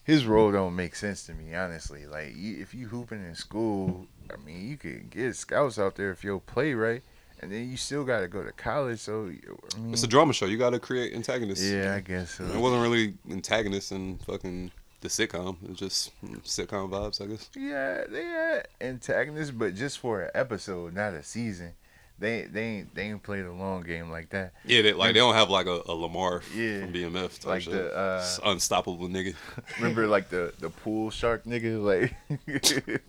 his 0.06 0.26
role 0.26 0.52
don't 0.54 0.76
make 0.76 0.96
sense 0.96 1.26
to 1.26 1.34
me 1.34 1.54
honestly. 1.54 2.06
Like 2.06 2.34
if 2.36 2.74
you 2.74 2.88
hooping 2.88 3.24
in 3.26 3.36
school, 3.36 4.08
I 4.34 4.38
mean 4.38 4.70
you 4.70 4.78
could 4.78 5.10
get 5.10 5.36
scouts 5.36 5.78
out 5.78 5.96
there 5.96 6.10
if 6.12 6.24
you'll 6.24 6.40
play 6.40 6.74
right, 6.74 7.04
and 7.42 7.52
then 7.52 7.70
you 7.70 7.78
still 7.78 8.04
got 8.04 8.20
to 8.22 8.28
go 8.28 8.44
to 8.44 8.52
college. 8.52 9.00
So 9.00 9.32
I 9.76 9.80
mean, 9.80 9.94
It's 9.94 10.04
a 10.04 10.08
drama 10.08 10.34
show. 10.34 10.46
You 10.46 10.58
got 10.58 10.72
to 10.72 10.80
create 10.80 11.14
antagonists. 11.14 11.64
yeah, 11.70 11.96
I 11.96 12.00
guess 12.02 12.32
so. 12.36 12.44
It 12.46 12.56
wasn't 12.58 12.82
really 12.82 13.16
antagonists 13.30 13.92
in 13.92 14.18
fucking 14.20 14.72
the 15.02 15.08
sitcom. 15.10 15.58
It 15.64 15.70
was 15.70 15.80
just 15.80 16.12
mm, 16.24 16.42
sitcom 16.44 16.90
vibes, 16.92 17.22
I 17.22 17.26
guess. 17.28 17.50
Yeah, 17.56 18.04
they 18.10 18.24
had 18.26 18.68
antagonists, 18.80 19.52
but 19.52 19.74
just 19.76 19.98
for 20.00 20.22
an 20.22 20.32
episode, 20.36 20.94
not 20.94 21.14
a 21.14 21.24
season. 21.24 21.74
They 22.22 22.44
they 22.44 22.62
ain't 22.64 22.96
they 22.96 23.02
ain't 23.04 23.22
play 23.24 23.42
the 23.42 23.52
long 23.52 23.82
game 23.84 24.10
like 24.10 24.30
that. 24.30 24.54
Yeah, 24.66 24.82
they, 24.84 24.94
like 24.94 25.14
they 25.14 25.20
don't 25.20 25.34
have 25.34 25.50
like 25.50 25.66
a, 25.66 25.82
a 25.88 25.92
Lamar 25.94 26.42
Yeah. 26.56 26.82
from 26.82 26.94
BMF. 26.94 27.38
Type 27.40 27.46
Like 27.46 27.62
shit. 27.64 27.74
the, 27.74 27.94
uh, 27.98 28.26
unstoppable 28.46 29.10
nigga. 29.10 29.36
Remember 29.78 30.08
like 30.08 30.30
the 30.30 30.54
the 30.60 30.70
pool 30.70 31.10
shark 31.12 31.44
nigga 31.44 31.82
like. 31.84 32.14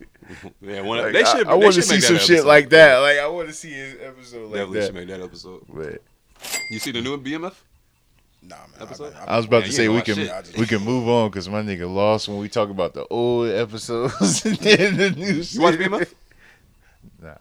Yeah, 0.60 0.80
one, 0.82 0.98
Like, 0.98 1.12
they 1.12 1.24
should. 1.24 1.46
I, 1.48 1.52
I 1.52 1.54
want 1.54 1.74
to 1.74 1.82
see 1.82 2.00
some 2.00 2.14
that 2.14 2.22
shit 2.22 2.44
like 2.44 2.68
that. 2.70 2.98
Like 2.98 3.18
I 3.18 3.26
want 3.26 3.48
to 3.48 3.54
see 3.54 3.72
his 3.72 3.96
episode 4.00 4.50
like 4.50 4.60
Definitely 4.60 4.80
should 4.80 4.88
that. 4.88 4.94
make 4.94 5.08
that 5.08 5.20
episode. 5.20 5.64
But 5.68 6.02
You 6.70 6.78
see 6.78 6.92
the 6.92 7.00
new 7.00 7.18
BMF? 7.18 7.54
Nah, 8.40 8.56
man. 8.56 8.66
Episode? 8.80 9.14
I, 9.14 9.24
I 9.34 9.36
was 9.36 9.46
about 9.46 9.62
Yeah, 9.62 9.66
to 9.66 9.72
say 9.72 9.88
we 9.88 10.00
can 10.02 10.14
shit. 10.14 10.56
we 10.58 10.66
can 10.66 10.82
move 10.82 11.08
on 11.08 11.28
because 11.30 11.48
my 11.48 11.60
nigga 11.62 11.92
lost 11.92 12.28
when 12.28 12.38
we 12.38 12.48
talk 12.48 12.70
about 12.70 12.94
the 12.94 13.04
old 13.08 13.48
episodes 13.50 14.44
and 14.46 14.56
then 14.58 14.96
the 14.96 15.10
new 15.10 15.42
shit. 15.42 15.54
You 15.56 15.60
watch 15.62 15.74
BMF? 15.74 16.12
Nah, 17.20 17.34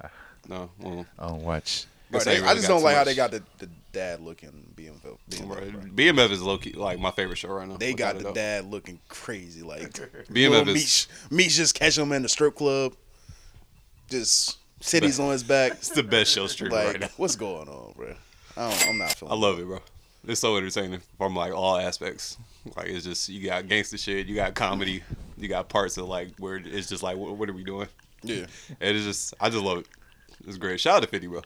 No. 0.52 0.70
Well, 0.80 1.06
I 1.18 1.28
don't 1.30 1.44
watch. 1.44 1.86
Bro, 2.10 2.20
they- 2.22 2.32
I 2.32 2.36
ain't 2.40 2.46
I 2.46 2.54
just 2.56 2.68
don't 2.68 2.80
too 2.80 2.86
like 2.86 2.96
how 2.98 3.04
they 3.06 3.16
got 3.16 3.32
the, 3.32 3.42
the 3.58 3.70
dad 3.94 4.20
looking 4.20 4.52
BMF. 4.76 5.18
BMF 5.30 5.50
right. 5.50 5.96
BMF 5.96 6.30
is 6.32 6.42
low 6.42 6.58
key 6.58 6.74
like 6.74 7.00
my 7.00 7.12
favorite 7.12 7.38
show 7.38 7.50
right 7.50 7.68
now. 7.68 7.78
They 7.78 7.94
got 7.94 8.18
the 8.18 8.24
doubt. 8.26 8.36
dad 8.36 8.66
looking 8.70 9.00
crazy. 9.08 9.62
Like 9.62 9.82
BMF 9.94 10.28
little 10.50 10.70
is 10.70 10.74
Meech, 10.76 11.08
Meech 11.32 11.54
just 11.54 11.74
catch 11.76 11.98
him 11.98 12.12
in 12.12 12.22
the 12.22 12.30
strip 12.30 12.56
club, 12.56 12.94
just 14.10 14.58
titties 14.82 15.24
on 15.24 15.32
his 15.32 15.44
back. 15.44 15.72
it's 15.76 15.90
the 15.90 16.04
best 16.04 16.34
show 16.34 16.48
streaming 16.48 16.78
Like 16.78 16.88
right 16.88 17.00
now. 17.02 17.10
what's 17.18 17.36
going 17.36 17.70
on, 17.70 17.94
bro? 17.96 18.14
I 18.58 18.70
don't, 18.70 18.88
I'm 18.90 18.98
not 18.98 19.14
feeling. 19.14 19.32
I 19.34 19.38
love 19.38 19.60
it, 19.60 19.66
bro. 19.66 19.80
It's 20.28 20.42
so 20.42 20.58
entertaining 20.58 21.02
from 21.18 21.36
like 21.36 21.54
all 21.54 21.78
aspects. 21.78 22.38
Like 22.76 22.88
it's 22.88 23.06
just 23.06 23.30
you 23.30 23.48
got 23.48 23.68
gangster 23.68 23.98
shit, 23.98 24.28
you 24.28 24.36
got 24.36 24.54
comedy, 24.54 25.02
you 25.38 25.48
got 25.48 25.70
parts 25.70 25.98
of 25.98 26.08
like 26.08 26.38
where 26.38 26.58
it's 26.58 26.90
just 26.90 27.02
like 27.04 27.18
what, 27.18 27.38
what 27.38 27.50
are 27.50 27.54
we 27.54 27.64
doing? 27.64 27.88
Yeah, 28.24 28.46
And 28.80 28.96
it's 28.96 29.06
just 29.06 29.34
I 29.40 29.50
just 29.50 29.64
love 29.64 29.80
it. 29.80 29.88
It's 30.48 30.58
great. 30.58 30.80
Shout 30.80 30.98
out 30.98 31.04
to 31.04 31.08
Fifty, 31.10 31.28
bro. 31.28 31.42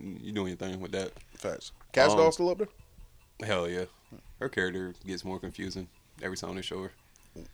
You 0.00 0.32
doing 0.32 0.48
your 0.48 0.56
thing 0.56 0.80
with 0.80 0.92
that? 0.92 1.12
facts. 1.34 1.72
Cash 1.92 2.10
Um, 2.10 2.16
Doll 2.18 2.32
still 2.32 2.50
up 2.50 2.58
there? 2.58 2.68
Hell 3.44 3.68
yeah. 3.68 3.84
Her 4.38 4.48
character 4.48 4.94
gets 5.06 5.24
more 5.24 5.38
confusing 5.40 5.88
every 6.22 6.36
time 6.36 6.54
they 6.54 6.62
show 6.62 6.82
her. 6.84 6.92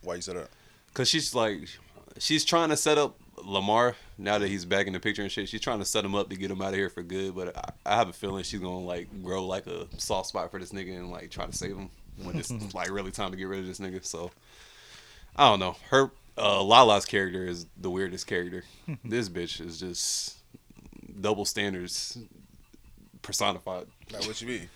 Why 0.03 0.15
you 0.15 0.21
said 0.21 0.35
that? 0.37 0.49
Cause 0.93 1.07
she's 1.07 1.33
like, 1.33 1.67
she's 2.19 2.43
trying 2.45 2.69
to 2.69 2.77
set 2.77 2.97
up 2.97 3.17
Lamar 3.43 3.95
now 4.17 4.37
that 4.39 4.47
he's 4.47 4.65
back 4.65 4.87
in 4.87 4.93
the 4.93 4.99
picture 4.99 5.21
and 5.21 5.31
shit. 5.31 5.47
She's 5.47 5.61
trying 5.61 5.79
to 5.79 5.85
set 5.85 6.03
him 6.03 6.15
up 6.15 6.29
to 6.29 6.35
get 6.35 6.49
him 6.51 6.61
out 6.61 6.69
of 6.69 6.75
here 6.75 6.89
for 6.89 7.03
good. 7.03 7.35
But 7.35 7.55
I, 7.57 7.93
I 7.93 7.95
have 7.95 8.09
a 8.09 8.13
feeling 8.13 8.43
she's 8.43 8.59
gonna 8.59 8.79
like 8.79 9.07
grow 9.23 9.45
like 9.45 9.67
a 9.67 9.87
soft 9.97 10.27
spot 10.29 10.51
for 10.51 10.59
this 10.59 10.71
nigga 10.71 10.95
and 10.97 11.11
like 11.11 11.29
try 11.31 11.45
to 11.45 11.53
save 11.53 11.75
him 11.77 11.89
when 12.23 12.35
it's 12.37 12.51
like 12.73 12.91
really 12.91 13.11
time 13.11 13.31
to 13.31 13.37
get 13.37 13.45
rid 13.47 13.59
of 13.61 13.67
this 13.67 13.79
nigga. 13.79 14.03
So 14.05 14.31
I 15.35 15.49
don't 15.49 15.59
know. 15.59 15.75
Her 15.89 16.11
uh, 16.37 16.61
Lala's 16.63 17.05
character 17.05 17.45
is 17.45 17.65
the 17.77 17.89
weirdest 17.89 18.27
character. 18.27 18.63
this 19.05 19.29
bitch 19.29 19.63
is 19.65 19.79
just 19.79 20.36
double 21.19 21.45
standards 21.45 22.17
personified. 23.21 23.87
Like 24.11 24.25
what 24.25 24.41
you 24.41 24.47
mean? 24.47 24.69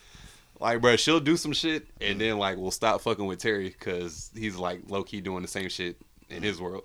Like, 0.59 0.81
bro, 0.81 0.95
she'll 0.95 1.19
do 1.19 1.37
some 1.37 1.53
shit 1.53 1.87
and 1.99 2.19
then 2.21 2.37
like 2.37 2.57
we'll 2.57 2.71
stop 2.71 3.01
fucking 3.01 3.25
with 3.25 3.39
Terry 3.39 3.69
because 3.69 4.29
he's 4.35 4.55
like 4.57 4.81
low 4.87 5.03
key 5.03 5.21
doing 5.21 5.41
the 5.41 5.47
same 5.47 5.69
shit 5.69 5.97
in 6.29 6.43
his 6.43 6.59
world. 6.61 6.83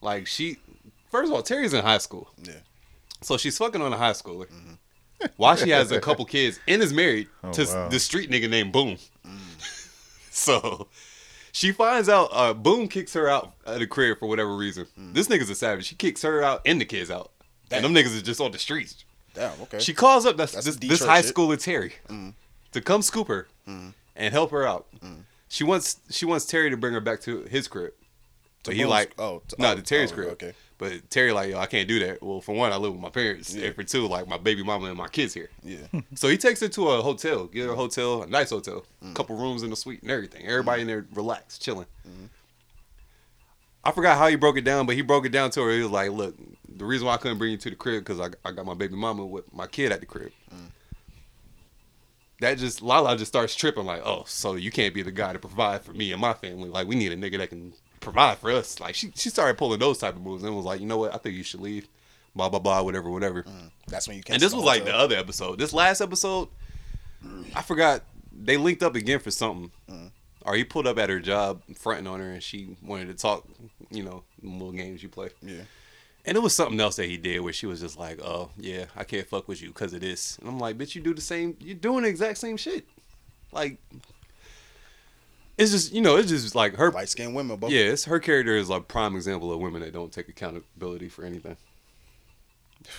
Like 0.00 0.26
she, 0.26 0.58
first 1.10 1.30
of 1.30 1.34
all, 1.34 1.42
Terry's 1.42 1.72
in 1.74 1.82
high 1.84 1.98
school, 1.98 2.30
Yeah. 2.42 2.54
so 3.22 3.36
she's 3.36 3.58
fucking 3.58 3.80
on 3.82 3.92
a 3.92 3.96
high 3.96 4.12
schooler. 4.12 4.46
While 5.36 5.56
she 5.56 5.70
has 5.70 5.90
a 5.90 6.00
couple 6.00 6.24
kids 6.26 6.60
and 6.68 6.82
is 6.82 6.92
married 6.92 7.28
Oh, 7.42 7.50
to 7.52 7.64
wow. 7.64 7.88
the 7.88 7.98
street 7.98 8.30
nigga 8.30 8.48
named 8.50 8.72
Boom. 8.72 8.98
so 10.30 10.88
she 11.52 11.72
finds 11.72 12.08
out 12.08 12.28
uh, 12.32 12.52
Boom 12.52 12.86
kicks 12.88 13.14
her 13.14 13.28
out 13.28 13.54
of 13.64 13.78
the 13.80 13.86
crib 13.86 14.18
for 14.18 14.28
whatever 14.28 14.54
reason. 14.56 14.86
This 14.96 15.28
nigga's 15.28 15.50
a 15.50 15.54
savage. 15.54 15.86
She 15.86 15.94
kicks 15.94 16.22
her 16.22 16.42
out 16.42 16.60
and 16.66 16.80
the 16.80 16.84
kids 16.84 17.10
out, 17.10 17.30
and 17.70 17.84
them 17.84 17.94
niggas 17.94 18.14
is 18.14 18.22
just 18.22 18.40
on 18.40 18.50
the 18.52 18.58
streets. 18.58 19.04
Damn. 19.34 19.60
Okay. 19.62 19.78
She 19.78 19.92
calls 19.92 20.24
up 20.24 20.36
this, 20.36 20.52
this, 20.52 20.76
this 20.76 21.04
high 21.04 21.20
shit. 21.20 21.34
schooler 21.34 21.62
Terry 21.62 21.92
mm. 22.08 22.32
to 22.72 22.80
come 22.80 23.02
scoop 23.02 23.28
her 23.28 23.48
mm. 23.68 23.92
and 24.14 24.32
help 24.32 24.50
her 24.50 24.66
out. 24.66 24.86
Mm. 25.04 25.24
She 25.48 25.62
wants 25.62 26.00
she 26.10 26.24
wants 26.24 26.46
Terry 26.46 26.70
to 26.70 26.76
bring 26.76 26.94
her 26.94 27.00
back 27.00 27.20
to 27.22 27.42
his 27.42 27.68
crib. 27.68 27.92
So 28.64 28.72
he 28.72 28.84
like 28.84 29.12
oh, 29.18 29.42
to- 29.48 29.56
no 29.60 29.72
oh, 29.72 29.74
to 29.76 29.82
Terry's 29.82 30.10
oh, 30.10 30.14
crib. 30.14 30.28
okay. 30.30 30.54
But 30.78 31.08
Terry 31.10 31.32
like 31.32 31.50
yo 31.50 31.58
I 31.58 31.66
can't 31.66 31.86
do 31.86 31.98
that. 32.00 32.22
Well, 32.22 32.40
for 32.40 32.54
one 32.54 32.72
I 32.72 32.76
live 32.76 32.92
with 32.92 33.00
my 33.00 33.10
parents, 33.10 33.54
Yeah. 33.54 33.66
and 33.66 33.74
for 33.74 33.84
two 33.84 34.06
like 34.08 34.26
my 34.26 34.38
baby 34.38 34.62
mama 34.64 34.86
and 34.86 34.96
my 34.96 35.08
kids 35.08 35.34
here. 35.34 35.50
yeah. 35.62 35.86
So 36.14 36.28
he 36.28 36.36
takes 36.36 36.60
her 36.60 36.68
to 36.68 36.88
a 36.88 37.02
hotel, 37.02 37.46
get 37.46 37.66
her 37.66 37.72
a 37.72 37.76
hotel, 37.76 38.22
a 38.22 38.26
nice 38.26 38.50
hotel, 38.50 38.84
Mm. 39.04 39.14
couple 39.14 39.36
rooms 39.36 39.62
in 39.62 39.70
the 39.70 39.76
suite 39.76 40.02
and 40.02 40.10
everything. 40.10 40.46
Everybody 40.46 40.82
in 40.82 40.88
there 40.88 41.06
relaxed, 41.14 41.62
chilling. 41.62 41.86
I 43.84 43.92
forgot 43.92 44.18
how 44.18 44.26
he 44.26 44.34
broke 44.34 44.56
it 44.56 44.64
down, 44.64 44.84
but 44.86 44.96
he 44.96 45.02
broke 45.02 45.26
it 45.26 45.28
down 45.30 45.50
to 45.50 45.62
her. 45.62 45.70
He 45.70 45.80
was 45.82 45.92
like, 45.92 46.10
"Look, 46.10 46.34
the 46.76 46.84
reason 46.84 47.06
why 47.06 47.14
I 47.14 47.16
couldn't 47.16 47.38
bring 47.38 47.52
you 47.52 47.56
to 47.58 47.70
the 47.70 47.76
crib 47.76 48.04
because 48.04 48.20
I, 48.20 48.48
I 48.48 48.52
got 48.52 48.66
my 48.66 48.74
baby 48.74 48.96
mama 48.96 49.24
with 49.24 49.52
my 49.52 49.66
kid 49.66 49.92
at 49.92 50.00
the 50.00 50.06
crib." 50.06 50.32
Mm. 50.54 50.70
That 52.40 52.58
just 52.58 52.82
Lala 52.82 53.16
just 53.16 53.30
starts 53.30 53.54
tripping 53.54 53.86
like, 53.86 54.02
"Oh, 54.04 54.24
so 54.26 54.54
you 54.54 54.70
can't 54.70 54.94
be 54.94 55.02
the 55.02 55.12
guy 55.12 55.32
to 55.32 55.38
provide 55.38 55.82
for 55.82 55.92
me 55.92 56.12
and 56.12 56.20
my 56.20 56.34
family? 56.34 56.68
Like, 56.68 56.86
we 56.86 56.94
need 56.94 57.12
a 57.12 57.16
nigga 57.16 57.38
that 57.38 57.48
can 57.48 57.72
provide 58.00 58.38
for 58.38 58.50
us." 58.50 58.78
Like, 58.78 58.94
she 58.94 59.10
she 59.14 59.30
started 59.30 59.56
pulling 59.56 59.80
those 59.80 59.98
type 59.98 60.14
of 60.14 60.22
moves 60.22 60.44
and 60.44 60.54
was 60.54 60.66
like, 60.66 60.80
"You 60.80 60.86
know 60.86 60.98
what? 60.98 61.14
I 61.14 61.18
think 61.18 61.34
you 61.34 61.42
should 61.42 61.60
leave." 61.60 61.88
Blah 62.34 62.50
blah 62.50 62.58
blah, 62.58 62.82
whatever, 62.82 63.10
whatever. 63.10 63.44
Mm. 63.44 63.70
That's 63.88 64.06
when 64.06 64.18
you. 64.18 64.22
Can't. 64.22 64.34
And 64.34 64.42
this 64.42 64.54
was 64.54 64.62
like 64.62 64.84
the 64.84 64.94
other 64.94 65.16
episode. 65.16 65.58
This 65.58 65.72
last 65.72 66.02
episode, 66.02 66.48
I 67.54 67.62
forgot 67.62 68.02
they 68.30 68.58
linked 68.58 68.82
up 68.82 68.94
again 68.94 69.20
for 69.20 69.30
something. 69.30 69.70
Mm. 69.90 70.10
Or 70.42 70.54
he 70.54 70.62
pulled 70.62 70.86
up 70.86 70.98
at 70.98 71.08
her 71.08 71.18
job, 71.18 71.62
fronting 71.74 72.06
on 72.06 72.20
her, 72.20 72.30
and 72.30 72.42
she 72.42 72.76
wanted 72.82 73.08
to 73.08 73.14
talk. 73.14 73.48
You 73.90 74.02
know, 74.02 74.24
little 74.42 74.72
games 74.72 75.02
you 75.02 75.08
play. 75.08 75.30
Yeah. 75.40 75.62
And 76.26 76.36
it 76.36 76.40
was 76.40 76.54
something 76.54 76.80
else 76.80 76.96
that 76.96 77.06
he 77.06 77.16
did 77.16 77.40
where 77.40 77.52
she 77.52 77.66
was 77.66 77.80
just 77.80 77.96
like, 77.98 78.20
"Oh 78.20 78.50
yeah, 78.58 78.86
I 78.96 79.04
can't 79.04 79.26
fuck 79.28 79.46
with 79.46 79.62
you 79.62 79.68
because 79.68 79.92
of 79.94 80.00
this." 80.00 80.36
And 80.38 80.48
I'm 80.48 80.58
like, 80.58 80.76
"Bitch, 80.76 80.94
you 80.96 81.00
do 81.00 81.14
the 81.14 81.20
same. 81.20 81.56
You're 81.60 81.76
doing 81.76 82.02
the 82.02 82.08
exact 82.08 82.38
same 82.38 82.56
shit." 82.56 82.84
Like, 83.52 83.78
it's 85.56 85.70
just 85.70 85.92
you 85.92 86.00
know, 86.02 86.16
it's 86.16 86.28
just 86.30 86.54
like 86.56 86.74
her. 86.74 86.90
light 86.90 87.08
skinned 87.08 87.34
women, 87.36 87.56
bro. 87.58 87.68
Yeah, 87.68 87.84
it's 87.84 88.04
her 88.06 88.18
character 88.18 88.56
is 88.56 88.68
like 88.68 88.88
prime 88.88 89.14
example 89.14 89.52
of 89.52 89.60
women 89.60 89.82
that 89.82 89.92
don't 89.92 90.12
take 90.12 90.28
accountability 90.28 91.08
for 91.08 91.24
anything. 91.24 91.56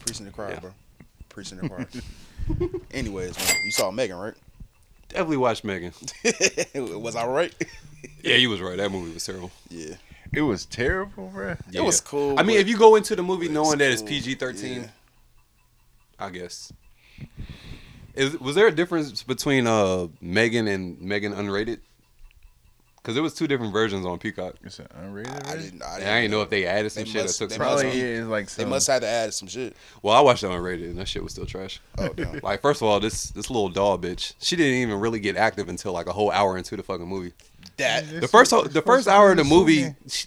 Preaching 0.00 0.26
the 0.26 0.32
choir, 0.32 0.50
Yeah. 0.52 0.60
bro. 0.60 0.70
Preaching 1.28 1.58
the 1.58 1.68
choir. 1.68 1.88
Anyways, 2.92 3.36
man, 3.36 3.56
you 3.64 3.70
saw 3.72 3.90
Megan, 3.90 4.16
right? 4.16 4.34
Definitely 5.08 5.36
watch 5.38 5.64
Megan. 5.64 5.92
was 6.74 7.16
I 7.16 7.26
right? 7.26 7.52
Yeah, 8.22 8.36
you 8.36 8.50
was 8.50 8.60
right. 8.60 8.76
That 8.76 8.90
movie 8.92 9.12
was 9.12 9.24
terrible. 9.24 9.50
yeah. 9.68 9.94
It 10.32 10.42
was 10.42 10.64
terrible, 10.66 11.28
bro. 11.28 11.56
It 11.72 11.80
was 11.80 12.00
cool. 12.00 12.38
I 12.38 12.42
mean, 12.42 12.58
if 12.58 12.68
you 12.68 12.76
go 12.76 12.96
into 12.96 13.14
the 13.16 13.22
movie 13.22 13.46
it's 13.46 13.54
knowing 13.54 13.78
that 13.78 13.90
it's 13.90 14.02
cool. 14.02 14.08
PG 14.08 14.34
thirteen, 14.36 14.82
Yeah. 14.82 14.88
I 16.18 16.30
guess. 16.30 16.72
Is 18.14 18.38
was 18.40 18.54
there 18.54 18.66
a 18.66 18.72
difference 18.72 19.22
between 19.22 19.66
uh 19.66 20.08
Megan 20.20 20.66
and 20.68 21.00
Megan 21.00 21.32
unrated? 21.34 21.80
Because 22.96 23.14
there 23.14 23.22
was 23.22 23.34
two 23.34 23.46
different 23.46 23.72
versions 23.72 24.04
on 24.04 24.18
Peacock. 24.18 24.54
It's 24.64 24.80
an 24.80 24.88
unrated. 24.98 25.28
I 25.46 25.54
version? 25.54 25.62
didn't. 25.70 25.82
I, 25.82 25.98
didn't 25.98 26.08
I 26.12 26.20
didn't 26.22 26.30
know 26.32 26.42
if 26.42 26.50
they 26.50 26.66
added 26.66 26.90
some 26.90 27.04
They 27.04 27.10
shit 27.10 27.22
must- 27.22 27.40
or 27.40 27.44
took 27.44 27.50
they 27.50 27.56
some. 27.56 27.66
must- 27.66 27.82
Probably 27.84 28.00
is 28.00 28.26
like 28.26 28.50
They 28.50 28.64
must 28.64 28.86
have 28.88 29.02
to 29.02 29.06
add 29.06 29.32
some 29.32 29.46
shit. 29.46 29.76
Well, 30.02 30.12
I 30.14 30.20
watched 30.20 30.42
it 30.42 30.48
unrated 30.48 30.86
and 30.90 30.98
that 30.98 31.06
shit 31.06 31.22
was 31.22 31.30
still 31.32 31.46
trash. 31.46 31.80
Oh 31.98 32.08
damn. 32.08 32.40
Like, 32.42 32.62
first 32.62 32.82
of 32.82 32.88
all, 32.88 32.98
this 32.98 33.30
this 33.30 33.48
little 33.48 33.68
doll 33.68 33.96
bitch, 33.98 34.32
she 34.40 34.56
didn't 34.56 34.74
even 34.74 34.98
really 34.98 35.20
get 35.20 35.36
active 35.36 35.68
until 35.68 35.92
like 35.92 36.06
a 36.06 36.12
whole 36.12 36.32
hour 36.32 36.56
into 36.58 36.76
the 36.76 36.82
fucking 36.82 37.06
movie. 37.06 37.32
That. 37.78 38.20
The 38.20 38.28
first 38.28 38.50
ho- 38.50 38.64
the 38.64 38.82
first 38.82 39.08
hour 39.08 39.30
of 39.32 39.36
the 39.36 39.44
movie, 39.44 39.94
she, 40.08 40.26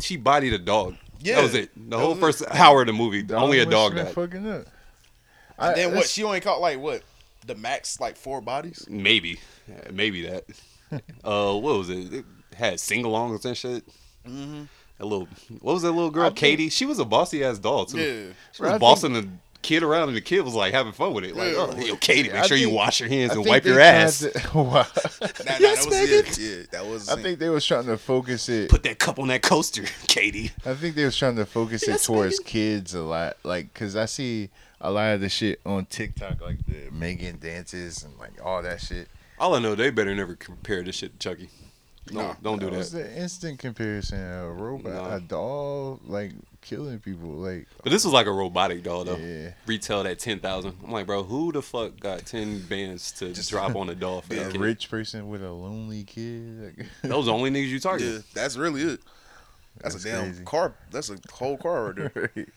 she 0.00 0.16
bodied 0.16 0.52
a 0.52 0.58
dog. 0.58 0.96
Yeah. 1.20 1.36
that 1.36 1.42
was 1.42 1.54
it. 1.54 1.70
The 1.90 1.98
whole 1.98 2.10
was 2.10 2.18
it. 2.18 2.20
first 2.20 2.44
hour 2.50 2.80
of 2.82 2.86
the 2.86 2.92
movie, 2.92 3.22
Dog 3.22 3.42
only 3.42 3.58
a 3.60 3.66
dog 3.66 3.94
been 3.94 4.06
died. 4.06 4.14
Fucking 4.14 4.48
up. 4.50 4.66
And 5.58 5.76
then 5.76 5.86
what? 5.88 5.94
that's- 5.94 6.10
She 6.10 6.24
only 6.24 6.40
caught 6.40 6.60
like 6.60 6.78
what? 6.78 7.02
The 7.46 7.54
max 7.54 8.00
like 8.00 8.16
four 8.16 8.40
bodies. 8.40 8.86
Maybe, 8.88 9.38
Yeah, 9.68 9.90
maybe 9.92 10.26
that. 10.26 10.44
uh, 11.24 11.54
what 11.54 11.78
was 11.78 11.90
it? 11.90 12.12
It 12.12 12.24
had 12.54 12.78
sing-alongs 12.80 13.44
and 13.44 13.56
shit. 13.56 13.86
Mm-hmm. 14.26 14.64
That 14.98 15.04
little, 15.06 15.28
what 15.60 15.72
was 15.74 15.82
that 15.82 15.92
little 15.92 16.10
girl? 16.10 16.24
I 16.24 16.28
think- 16.28 16.38
Katie. 16.38 16.68
She 16.68 16.84
was 16.86 16.98
a 16.98 17.04
bossy 17.04 17.42
ass 17.44 17.58
doll 17.58 17.86
too. 17.86 17.98
Yeah. 17.98 18.32
She 18.52 18.62
was 18.62 18.72
I 18.72 18.78
bossing 18.78 19.12
the 19.14 19.28
kid 19.62 19.82
around, 19.82 20.08
and 20.08 20.16
the 20.16 20.20
kid 20.20 20.40
was 20.42 20.54
like 20.54 20.72
having 20.72 20.92
fun 20.92 21.12
with 21.14 21.24
it. 21.24 21.36
Like, 21.36 21.52
Yeah. 21.52 21.66
oh, 21.70 21.76
yo, 21.78 21.96
Katie, 21.96 22.28
make 22.30 22.38
I 22.42 22.46
sure 22.46 22.56
you 22.56 22.70
wash 22.70 23.00
your 23.00 23.08
hands 23.08 23.32
I 23.32 23.34
and 23.36 23.46
wipe 23.46 23.64
your 23.64 23.80
ass. 23.80 24.20
to- 24.20 24.30
wow. 24.54 24.62
Nah, 24.62 24.74
nah, 24.80 24.84
Yes, 25.60 25.84
that 25.84 25.86
was 25.86 25.90
Megan. 25.90 26.24
Yeah, 26.38 26.62
that 26.72 26.86
was. 26.86 27.08
I 27.08 27.20
think 27.22 27.38
they 27.38 27.48
was 27.48 27.64
trying 27.66 27.86
to 27.86 27.96
focus 27.98 28.48
it. 28.48 28.70
Put 28.70 28.82
that 28.84 28.98
cup 28.98 29.18
on 29.18 29.28
that 29.28 29.42
coaster, 29.42 29.82
Katie. 30.08 30.50
I 30.64 30.74
think 30.74 30.94
they 30.94 31.04
was 31.04 31.16
trying 31.16 31.36
to 31.36 31.46
focus 31.46 31.82
it 31.88 32.00
towards 32.02 32.38
kids 32.40 32.94
a 32.94 33.02
lot, 33.02 33.36
like 33.44 33.72
because 33.72 33.96
I 33.96 34.06
see 34.06 34.50
a 34.80 34.90
lot 34.90 35.14
of 35.14 35.20
the 35.20 35.28
shit 35.28 35.60
on 35.66 35.84
TikTok, 35.86 36.40
like 36.40 36.64
the 36.66 36.90
Megan 36.90 37.38
dances 37.38 38.02
and 38.02 38.18
like 38.18 38.44
all 38.44 38.62
that 38.62 38.80
shit. 38.80 39.08
All 39.38 39.54
I 39.54 39.58
know, 39.58 39.74
they 39.74 39.90
better 39.90 40.14
never 40.14 40.34
compare 40.36 40.82
this 40.82 40.96
shit 40.96 41.18
to 41.18 41.28
Chucky. 41.30 41.48
Don't, 42.06 42.16
Nah. 42.16 42.34
don't 42.42 42.58
do 42.60 42.70
That 42.70 42.80
It's 42.80 42.90
that. 42.90 43.14
the 43.14 43.20
instant 43.22 43.58
comparison. 43.58 44.20
A 44.20 44.48
robot, 44.50 44.92
Nah. 44.92 45.16
a 45.16 45.20
doll, 45.20 46.00
like 46.06 46.32
killing 46.60 46.98
people. 47.00 47.30
Like 47.30 47.66
But 47.82 47.90
this 47.90 48.04
was 48.04 48.12
like 48.12 48.26
a 48.26 48.32
robotic 48.32 48.82
doll 48.82 49.04
though. 49.04 49.16
Yeah. 49.16 49.52
Retailed 49.66 50.06
at 50.06 50.18
ten 50.18 50.38
thousand. 50.40 50.76
I'm 50.84 50.90
like, 50.90 51.06
bro, 51.06 51.22
who 51.22 51.52
the 51.52 51.62
fuck 51.62 51.98
got 52.00 52.26
ten 52.26 52.60
bands 52.66 53.12
to 53.12 53.32
Just- 53.32 53.50
drop 53.50 53.74
on 53.76 53.88
a 53.88 53.94
doll 53.94 54.20
for 54.22 54.34
a 54.48 54.50
kid? 54.50 54.60
rich 54.60 54.90
person 54.90 55.28
with 55.28 55.42
a 55.42 55.50
lonely 55.50 56.04
kid. 56.04 56.74
Like, 56.78 56.86
Those 57.02 57.26
the 57.26 57.32
only 57.32 57.50
niggas 57.50 57.68
you 57.68 57.80
target. 57.80 58.06
Yeah, 58.06 58.18
that's 58.34 58.56
really 58.56 58.82
it. 58.82 59.00
That's, 59.80 59.94
That's 59.94 60.04
a 60.04 60.08
damn 60.10 60.24
crazy. 60.30 60.44
car. 60.44 60.74
That's 60.90 61.10
a 61.10 61.16
whole 61.32 61.56
car 61.56 61.86
right 61.92 61.96
there. 61.96 62.30
right. 62.36 62.48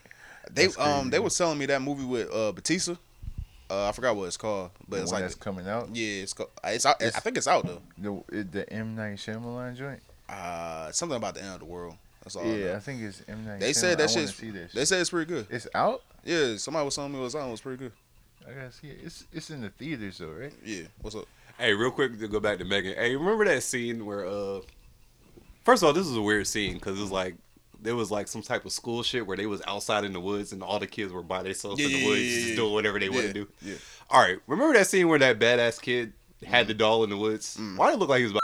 They 0.52 0.66
That's 0.66 0.78
um 0.80 1.06
they 1.10 1.18
crazy. 1.18 1.24
was 1.24 1.38
telling 1.38 1.58
me 1.58 1.66
that 1.68 1.82
movie 1.82 2.06
with 2.06 2.34
uh 2.34 2.52
Bautista. 2.52 2.98
Uh, 3.70 3.88
I 3.88 3.92
forgot 3.94 4.16
what 4.16 4.26
it's 4.26 4.38
called, 4.38 4.72
but 4.90 4.98
The 4.98 5.02
it's 5.04 5.12
one 5.12 5.22
like 5.22 5.30
that's 5.30 5.36
coming 5.42 5.68
out. 5.68 5.90
yeah, 5.96 6.22
it's 6.22 6.34
called, 6.34 6.50
it's 6.66 6.86
out. 6.86 7.02
I 7.02 7.10
think 7.12 7.38
it's 7.38 7.48
out 7.48 7.66
though. 7.66 7.82
The 8.28 8.44
the 8.44 8.72
M 8.74 8.94
Night 8.96 9.18
Shyamalan 9.18 9.76
joint. 9.78 10.02
Uh, 10.30 10.92
something 10.92 11.16
about 11.16 11.36
the 11.36 11.42
end 11.44 11.54
of 11.54 11.60
the 11.60 11.66
world. 11.66 11.96
That's 12.24 12.36
all. 12.36 12.46
Yeah, 12.46 12.66
know. 12.72 12.76
I 12.76 12.80
think 12.80 13.02
it's 13.02 13.22
M 13.28 13.46
Night. 13.46 13.60
They 13.60 13.74
said 13.74 13.98
Shyamalan. 13.98 13.98
that 13.98 14.10
I 14.10 14.14
wanna 14.14 14.28
shit's. 14.28 14.36
see 14.36 14.50
that 14.52 14.72
They 14.74 14.86
said 14.86 15.02
it's 15.02 15.10
pretty 15.10 15.30
good. 15.34 15.48
It's 15.50 15.68
out. 15.76 16.04
Yeah, 16.24 16.56
somebody 16.58 16.86
was 16.86 16.96
telling 16.96 17.12
me 17.12 17.20
it 17.20 17.24
was 17.24 17.36
out. 17.36 17.48
It 17.48 17.52
was 17.52 17.62
pretty 17.62 17.78
good. 17.78 17.92
I 18.48 18.52
gotta 18.54 18.72
see 18.72 18.88
it. 18.88 19.00
It's 19.04 19.26
it's 19.34 19.50
in 19.50 19.62
the 19.62 19.70
theaters 19.70 20.18
though, 20.18 20.30
right? 20.30 20.54
Yeah. 20.64 20.84
What's 21.02 21.16
up? 21.16 21.26
Hey, 21.58 21.74
real 21.74 21.92
quick 21.92 22.18
to 22.20 22.28
go 22.28 22.40
back 22.40 22.58
to 22.60 22.66
Megan. 22.66 22.96
Hey, 22.96 23.16
remember 23.16 23.46
that 23.46 23.64
scene 23.64 24.06
where 24.06 24.26
uh 24.26 24.60
First 25.66 25.82
of 25.82 25.88
all, 25.88 25.94
this 25.94 26.08
was 26.08 26.18
a 26.18 26.22
weird 26.22 26.48
scene 26.48 26.80
cuz 26.80 26.98
it 26.98 27.02
was 27.02 27.12
like 27.12 27.36
there 27.82 27.96
was 27.96 28.10
like 28.12 28.28
some 28.30 28.42
type 28.42 28.66
of 28.66 28.72
school 28.72 29.04
shit 29.04 29.28
where 29.28 29.36
they 29.36 29.46
was 29.46 29.62
outside 29.68 30.06
in 30.06 30.14
the 30.14 30.20
woods 30.20 30.54
and 30.54 30.64
all 30.64 30.80
the 30.80 30.88
kids 30.88 31.12
were 31.12 31.22
by 31.22 31.44
themselves 31.44 31.80
Yeah, 31.80 31.88
in 31.88 31.92
the 31.94 32.00
yeah, 32.00 32.08
woods 32.08 32.22
yeah, 32.22 32.36
just 32.36 32.48
yeah, 32.50 32.56
doing 32.56 32.74
whatever 32.74 33.00
they 33.00 33.10
want 33.10 33.24
to 33.28 33.34
do. 33.34 33.48
yeah. 33.62 33.76
All 34.10 34.22
right, 34.22 34.40
remember 34.48 34.74
that 34.78 34.88
scene 34.88 35.10
where 35.10 35.20
that 35.20 35.38
badass 35.40 35.82
kid 35.82 36.14
had 36.46 36.68
the 36.68 36.74
doll 36.74 37.04
in 37.04 37.10
the 37.10 37.18
woods? 37.18 37.58
Why 37.76 37.88
did 37.88 37.96
it 37.96 38.00
look 38.00 38.08
like 38.10 38.20
he 38.20 38.24
was 38.24 38.32
about 38.32 38.42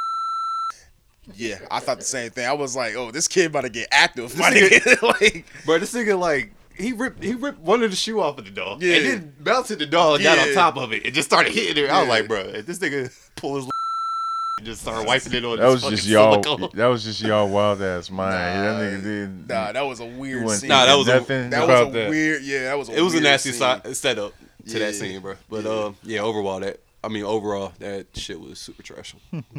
Yeah, 1.36 1.60
I 1.72 1.80
thought 1.80 2.00
the 2.00 2.04
same 2.06 2.32
thing. 2.32 2.46
I 2.48 2.54
was 2.54 2.76
like, 2.76 2.96
oh, 2.96 3.12
this 3.12 3.28
kid 3.28 3.48
about 3.48 3.62
to 3.62 3.70
get 3.70 3.88
active. 3.92 4.38
My 4.38 4.50
nigga. 4.52 5.02
like, 5.22 5.46
Bro, 5.66 5.80
this 5.80 5.94
nigga 5.94 6.18
like 6.20 6.52
he 6.76 6.94
ripped 6.94 7.24
he 7.24 7.34
ripped 7.34 7.60
one 7.60 7.84
of 7.84 7.90
the 7.92 7.96
shoe 7.96 8.20
off 8.22 8.38
of 8.38 8.46
the 8.46 8.52
doll. 8.52 8.78
Yeah. 8.82 8.96
And 8.96 9.06
then 9.06 9.36
mounted 9.44 9.80
the 9.80 9.86
doll 9.86 10.16
and 10.16 10.24
got 10.24 10.40
on 10.40 10.54
top 10.54 10.78
of 10.78 10.94
it 10.94 11.06
and 11.06 11.14
just 11.14 11.28
started 11.30 11.54
hitting 11.54 11.86
her. 11.86 11.92
I 11.92 12.00
was 12.02 12.10
like, 12.10 12.28
bro, 12.28 12.40
if 12.40 12.66
this 12.66 12.80
nigga 12.80 13.14
pull 13.36 13.56
his 13.58 13.66
and 14.58 14.66
just 14.66 14.82
started 14.82 15.08
wiping 15.08 15.34
it 15.34 15.46
on 15.46 15.58
That 15.60 15.72
his 15.72 15.84
was 15.84 15.92
just 15.92 16.08
y'all. 16.08 16.42
silicone. 16.42 16.70
That 16.74 16.88
was 16.88 17.04
just 17.04 17.22
y'all 17.22 17.48
wild 17.50 17.82
ass 17.82 18.10
mind. 18.10 18.34
Nah, 18.64 18.80
that 18.80 18.82
nigga 18.94 19.04
did. 19.04 19.48
nah, 19.50 19.72
that 19.74 19.82
was 19.86 20.00
a 20.00 20.06
weird 20.06 20.44
wasn't 20.44 20.62
scene. 20.62 20.70
Nah, 20.70 20.86
that 20.86 20.96
thinking 20.96 20.98
was 21.00 21.08
a- 21.08 21.16
nothing 21.20 21.50
that 21.52 21.64
about 21.64 21.86
was 21.88 21.96
a 21.96 22.00
that. 22.00 22.10
weird. 22.10 22.44
Yeah, 22.44 22.64
that 22.64 22.78
was. 22.78 22.90
A 22.90 22.96
It 22.98 23.02
was 23.02 23.14
a 23.16 23.22
nasty 23.22 23.52
scene. 23.52 23.82
si- 23.86 23.94
setup 23.94 24.34
to 24.68 24.74
Yeah. 24.74 24.80
that 24.80 24.96
scene, 24.96 25.20
bro. 25.22 25.36
But 25.50 25.64
Yeah. 25.66 25.70
uh, 25.72 25.94
yeah, 26.04 26.20
overall 26.22 26.60
that 26.62 26.80
I 27.04 27.08
mean 27.08 27.24
overall 27.24 27.72
that 27.80 28.08
shit 28.16 28.40
was 28.40 28.60
super 28.60 28.84
trash. 28.84 29.16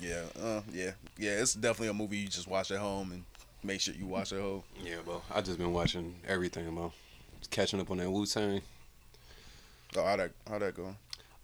Yeah, 0.00 0.22
uh, 0.42 0.60
yeah, 0.72 0.92
yeah. 1.18 1.40
It's 1.40 1.54
definitely 1.54 1.88
a 1.88 1.94
movie 1.94 2.18
you 2.18 2.28
just 2.28 2.48
watch 2.48 2.70
at 2.70 2.78
home 2.78 3.12
and 3.12 3.24
make 3.62 3.80
sure 3.80 3.94
you 3.94 4.06
watch 4.06 4.32
at 4.32 4.40
home. 4.40 4.62
yeah, 4.84 4.96
bro. 5.04 5.22
I 5.34 5.40
just 5.40 5.58
been 5.58 5.72
watching 5.72 6.14
everything, 6.28 6.72
bro. 6.74 6.92
Just 7.38 7.50
catching 7.50 7.80
up 7.80 7.90
on 7.90 7.98
that 7.98 8.10
Wu 8.10 8.26
Tang. 8.26 8.60
Oh, 9.96 10.04
how 10.04 10.16
that 10.16 10.32
how 10.48 10.58
that 10.58 10.74
going? 10.74 10.96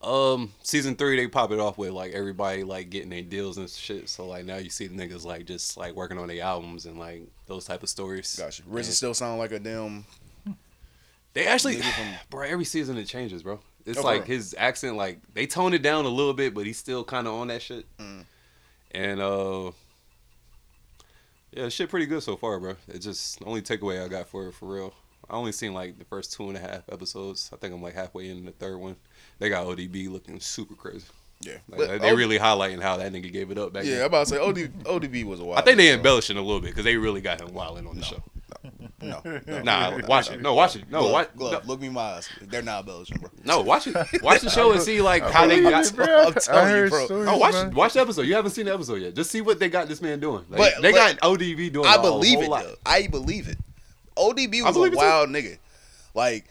Um, 0.03 0.53
season 0.65 0.97
three 0.97 1.17
they 1.17 1.29
pop 1.29 1.53
it 1.53 1.61
off 1.61 1.79
with 1.79 1.91
like 1.91 2.13
everybody 2.13 2.65
like 2.65 2.91
getting 2.91 3.09
their 3.11 3.23
deals 3.23 3.57
and 3.57 3.71
shit. 3.71 4.09
So 4.09 4.27
like 4.27 4.45
now 4.45 4.57
you 4.57 4.69
see 4.69 4.89
the 4.89 4.97
niggas 4.97 5.25
like 5.25 5.47
just 5.47 5.77
like 5.77 5.95
working 5.95 6.19
on 6.19 6.27
their 6.29 6.43
albums 6.43 6.87
and 6.87 6.99
like 6.99 7.23
those 7.47 7.65
type 7.65 7.83
of 7.85 7.89
stories. 7.89 8.35
Gotcha. 8.37 8.63
RZA 8.65 8.85
still 8.87 9.15
sound 9.15 9.39
like 9.39 9.53
a 9.53 9.59
damn. 9.61 10.05
They 11.35 11.47
actually, 11.47 11.77
from- 11.77 12.15
bro. 12.31 12.43
Every 12.47 12.65
season 12.67 12.99
it 12.99 13.07
changes, 13.07 13.43
bro. 13.43 13.61
It's 13.87 13.99
Oh, 13.99 14.03
like 14.03 14.27
his 14.27 14.55
accent, 14.59 14.97
like 14.97 15.19
they 15.35 15.47
tone 15.47 15.73
it 15.73 15.83
down 15.83 16.05
a 16.05 16.09
little 16.09 16.35
bit, 16.35 16.53
but 16.53 16.67
he's 16.67 16.79
still 16.79 17.05
kind 17.05 17.27
of 17.27 17.35
on 17.35 17.49
that 17.49 17.63
shit. 17.63 17.87
Mm. 17.99 18.25
And 18.93 19.21
uh, 19.21 19.73
yeah, 21.53 21.69
shit 21.69 21.89
pretty 21.89 22.07
good 22.07 22.23
so 22.23 22.37
far, 22.37 22.61
bro. 22.61 22.77
It's 22.89 23.05
just 23.05 23.39
the 23.39 23.47
only 23.47 23.63
takeaway 23.63 24.05
I 24.05 24.09
got 24.09 24.29
for 24.29 24.47
it 24.49 24.55
for 24.55 24.67
real. 24.67 24.95
I 25.29 25.35
only 25.35 25.53
seen 25.53 25.73
like 25.73 25.99
the 25.99 26.05
first 26.05 26.33
two 26.33 26.49
and 26.49 26.57
a 26.57 26.61
half 26.61 26.89
episodes. 26.91 27.51
I 27.53 27.57
think 27.57 27.73
I'm 27.75 27.83
like 27.83 27.95
halfway 27.95 28.29
in 28.29 28.45
the 28.45 28.53
third 28.53 28.79
one. 28.79 28.97
They 29.39 29.49
got 29.49 29.67
ODB 29.67 30.11
looking 30.11 30.41
super 30.41 30.75
crazy. 30.75 31.07
Yeah, 31.43 31.55
Like, 31.69 31.79
But 31.89 32.01
they 32.03 32.15
really 32.15 32.39
highlighting 32.39 32.81
how 32.81 32.97
that 32.99 33.13
nigga 33.13 33.33
gave 33.33 33.51
it 33.51 33.59
up 33.59 33.73
back 33.73 33.85
Yeah, 33.85 34.01
I'm 34.01 34.05
about 34.07 34.27
to 34.27 34.35
say 34.35 34.39
OD, 34.39 34.57
ODB 34.85 35.25
was 35.25 35.41
a 35.41 35.45
wild. 35.45 35.59
I 35.59 35.63
think 35.63 35.77
they 35.77 35.93
embellishing 35.93 36.37
a 36.37 36.41
little 36.43 36.61
bit 36.61 36.69
because 36.71 36.85
they 36.85 36.97
really 36.97 37.21
got 37.21 37.41
him 37.41 37.53
wilding 37.53 37.87
on 37.87 37.97
the 37.97 38.05
show. 38.05 38.23
No, 39.01 39.21
no, 39.25 39.63
Nah, 39.63 39.99
watch 40.07 40.31
it. 40.31 40.41
No, 40.41 40.55
watch 40.55 40.77
it. 40.77 40.85
No, 40.89 41.01
Glove, 41.01 41.13
watch. 41.13 41.29
No, 41.37 41.61
look 41.67 41.81
me 41.81 41.89
in 41.89 41.93
my 41.95 42.01
eyes. 42.03 42.29
They're 42.43 42.63
not 42.63 42.81
embellishing, 42.81 43.19
bro. 43.19 43.31
no, 43.45 43.61
watch 43.63 43.89
it. 43.89 43.97
Watch 44.23 44.43
the 44.43 44.51
show 44.59 44.71
and 44.73 44.81
see 44.81 45.01
like 45.03 45.25
how 45.25 45.47
they 45.49 45.61
got. 45.61 45.85
I'm 45.99 46.35
telling 46.35 46.85
you, 46.85 46.89
bro. 46.89 47.05
stories 47.07 47.29
Oh, 47.29 47.37
watch 47.39 47.55
it. 47.55 47.75
watch 47.75 47.93
the 47.95 48.01
episode. 48.01 48.23
You 48.23 48.35
haven't 48.37 48.53
seen 48.53 48.67
the 48.67 48.75
episode 48.75 49.03
yet. 49.03 49.15
Just 49.15 49.33
see 49.33 49.41
what 49.41 49.59
they 49.59 49.69
got 49.69 49.89
this 49.89 50.01
man 50.01 50.21
doing. 50.21 50.45
Like, 50.49 50.59
But- 50.75 50.83
they 50.83 50.93
but- 50.93 51.19
got 51.21 51.31
ODB 51.39 51.73
doing. 51.73 51.87
I 51.87 51.97
believe 51.97 52.41
it. 52.43 52.51
I 52.87 53.09
believe 53.09 53.49
it. 53.49 53.59
ODB 54.17 54.63
was 54.63 54.77
a 54.77 54.91
wild 54.97 55.31
nigga. 55.31 55.59
Like 56.15 56.45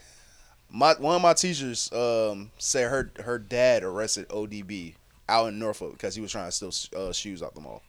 my 0.72 0.94
one 0.94 1.16
of 1.16 1.22
my 1.22 1.34
teachers 1.34 1.92
um, 1.92 2.50
said 2.58 2.90
her 2.90 3.12
her 3.22 3.38
dad 3.38 3.84
arrested 3.84 4.28
ODB 4.28 4.94
out 5.28 5.48
in 5.48 5.58
Norfolk 5.58 5.92
because 5.92 6.14
he 6.14 6.20
was 6.20 6.32
trying 6.32 6.50
to 6.50 6.72
steal 6.72 6.98
uh, 6.98 7.12
shoes 7.12 7.42
out 7.42 7.54
the 7.54 7.60
mall. 7.60 7.82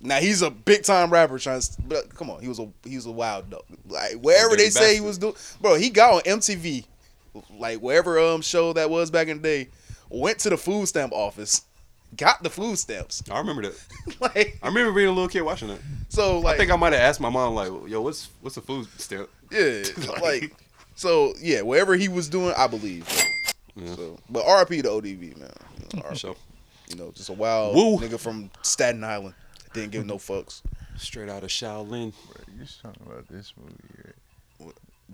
Now 0.00 0.16
he's 0.16 0.42
a 0.42 0.50
big 0.50 0.82
time 0.82 1.10
rapper 1.10 1.38
trying 1.38 1.60
to, 1.60 1.82
but 1.86 2.14
come 2.14 2.30
on, 2.30 2.40
he 2.40 2.48
was 2.48 2.58
a 2.58 2.68
he 2.84 2.96
was 2.96 3.06
a 3.06 3.12
wild 3.12 3.50
dog. 3.50 3.64
Like 3.88 4.14
wherever 4.14 4.56
they 4.56 4.70
say 4.70 4.94
he 4.94 5.00
was 5.00 5.18
doing, 5.18 5.34
bro, 5.60 5.74
he 5.74 5.90
got 5.90 6.14
on 6.14 6.20
MTV, 6.22 6.86
like 7.58 7.78
wherever 7.78 8.18
um 8.18 8.40
show 8.40 8.72
that 8.72 8.88
was 8.90 9.10
back 9.10 9.28
in 9.28 9.38
the 9.38 9.42
day. 9.42 9.68
Went 10.08 10.38
to 10.40 10.50
the 10.50 10.56
food 10.56 10.86
stamp 10.86 11.12
office, 11.12 11.62
got 12.16 12.42
the 12.42 12.50
food 12.50 12.78
stamps. 12.78 13.22
I 13.30 13.38
remember 13.38 13.62
that. 13.62 13.84
like 14.20 14.58
I 14.62 14.68
remember 14.68 14.92
being 14.92 15.08
a 15.08 15.12
little 15.12 15.28
kid 15.28 15.42
watching 15.42 15.68
that. 15.68 15.80
so, 16.08 16.38
like 16.38 16.54
I 16.54 16.58
think 16.58 16.70
I 16.70 16.76
might 16.76 16.92
have 16.92 17.02
asked 17.02 17.20
my 17.20 17.28
mom 17.28 17.54
like, 17.54 17.68
"Yo, 17.90 18.00
what's 18.00 18.28
what's 18.40 18.56
a 18.56 18.60
food 18.60 18.86
stamp?" 18.98 19.28
Yeah, 19.50 19.82
like 20.22 20.54
so. 20.96 21.32
Yeah, 21.40 21.62
whatever 21.62 21.94
he 21.94 22.08
was 22.08 22.28
doing, 22.28 22.52
I 22.56 22.66
believe. 22.66 23.08
Yeah. 23.76 23.94
So, 23.94 24.18
but 24.28 24.44
RP 24.44 24.82
to 24.82 24.88
ODB, 24.88 25.36
man. 25.38 25.50
You 25.92 26.00
know, 26.00 26.08
RP, 26.08 26.16
sure. 26.18 26.36
you 26.88 26.96
know, 26.96 27.10
just 27.12 27.28
a 27.28 27.32
wild 27.34 27.76
Woo. 27.76 27.98
nigga 27.98 28.18
from 28.18 28.50
Staten 28.62 29.04
Island. 29.04 29.34
Didn't 29.72 29.92
give 29.92 30.06
no 30.06 30.16
fucks. 30.16 30.62
Straight 30.96 31.28
out 31.28 31.42
of 31.42 31.50
Shaolin. 31.50 32.12
You 32.58 32.64
talking 32.82 33.02
about 33.06 33.28
this 33.28 33.52
movie, 33.56 33.74
right? 34.04 34.14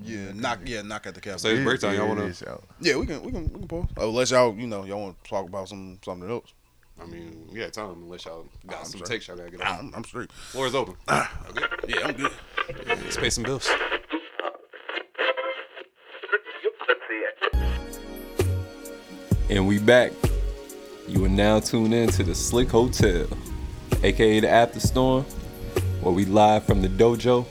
Yeah, 0.04 0.32
knock. 0.32 0.60
Yeah, 0.64 0.82
knock 0.82 1.06
at 1.06 1.14
the 1.14 1.20
castle. 1.20 1.40
So 1.40 1.48
it's 1.48 1.60
It- 1.60 1.64
breakdown. 1.64 1.94
Y'all 1.96 2.08
wanna? 2.08 2.32
out. 2.48 2.64
yeah, 2.80 2.96
we 2.96 3.04
can, 3.04 3.22
we 3.22 3.30
can, 3.32 3.42
we 3.52 3.58
can 3.58 3.68
pause. 3.68 3.88
Oh, 3.98 4.08
unless 4.08 4.30
y'all, 4.30 4.54
you 4.54 4.66
know, 4.66 4.84
y'all 4.84 5.00
want 5.02 5.22
to 5.22 5.28
talk 5.30 5.46
about 5.46 5.68
some 5.68 5.98
something 6.04 6.30
else. 6.30 6.52
I 7.00 7.06
mean, 7.06 7.48
yeah, 7.52 7.64
got 7.64 7.72
time 7.72 7.90
unless 8.04 8.24
y'all 8.24 8.46
got 8.66 8.78
I'm 8.80 8.84
some 8.84 8.98
sorry. 9.00 9.08
takes 9.08 9.28
y'all 9.28 9.36
gotta 9.36 9.50
get 9.50 9.60
on. 9.60 9.66
I'm, 9.78 9.92
I'm 9.96 10.04
straight. 10.04 10.30
Floor 10.32 10.66
is 10.66 10.74
open. 10.74 10.94
Ah, 11.08 11.30
okay. 11.50 11.64
Yeah, 11.88 12.06
I'm 12.06 12.14
good. 12.14 12.32
Let's 12.86 13.16
pay 13.16 13.28
some 13.30 13.44
bills. 13.44 13.68
And 19.50 19.68
we 19.68 19.78
back. 19.78 20.12
You 21.06 21.24
are 21.26 21.28
now 21.28 21.60
tuned 21.60 21.92
in 21.92 22.08
to 22.10 22.22
the 22.22 22.32
Slikk 22.32 22.70
Hotel, 22.70 23.26
aka 24.02 24.40
the 24.40 24.48
After 24.48 24.80
Storm, 24.80 25.24
where 26.00 26.14
we 26.14 26.24
live 26.24 26.64
from 26.64 26.80
the 26.80 26.88
dojo, 26.88 27.44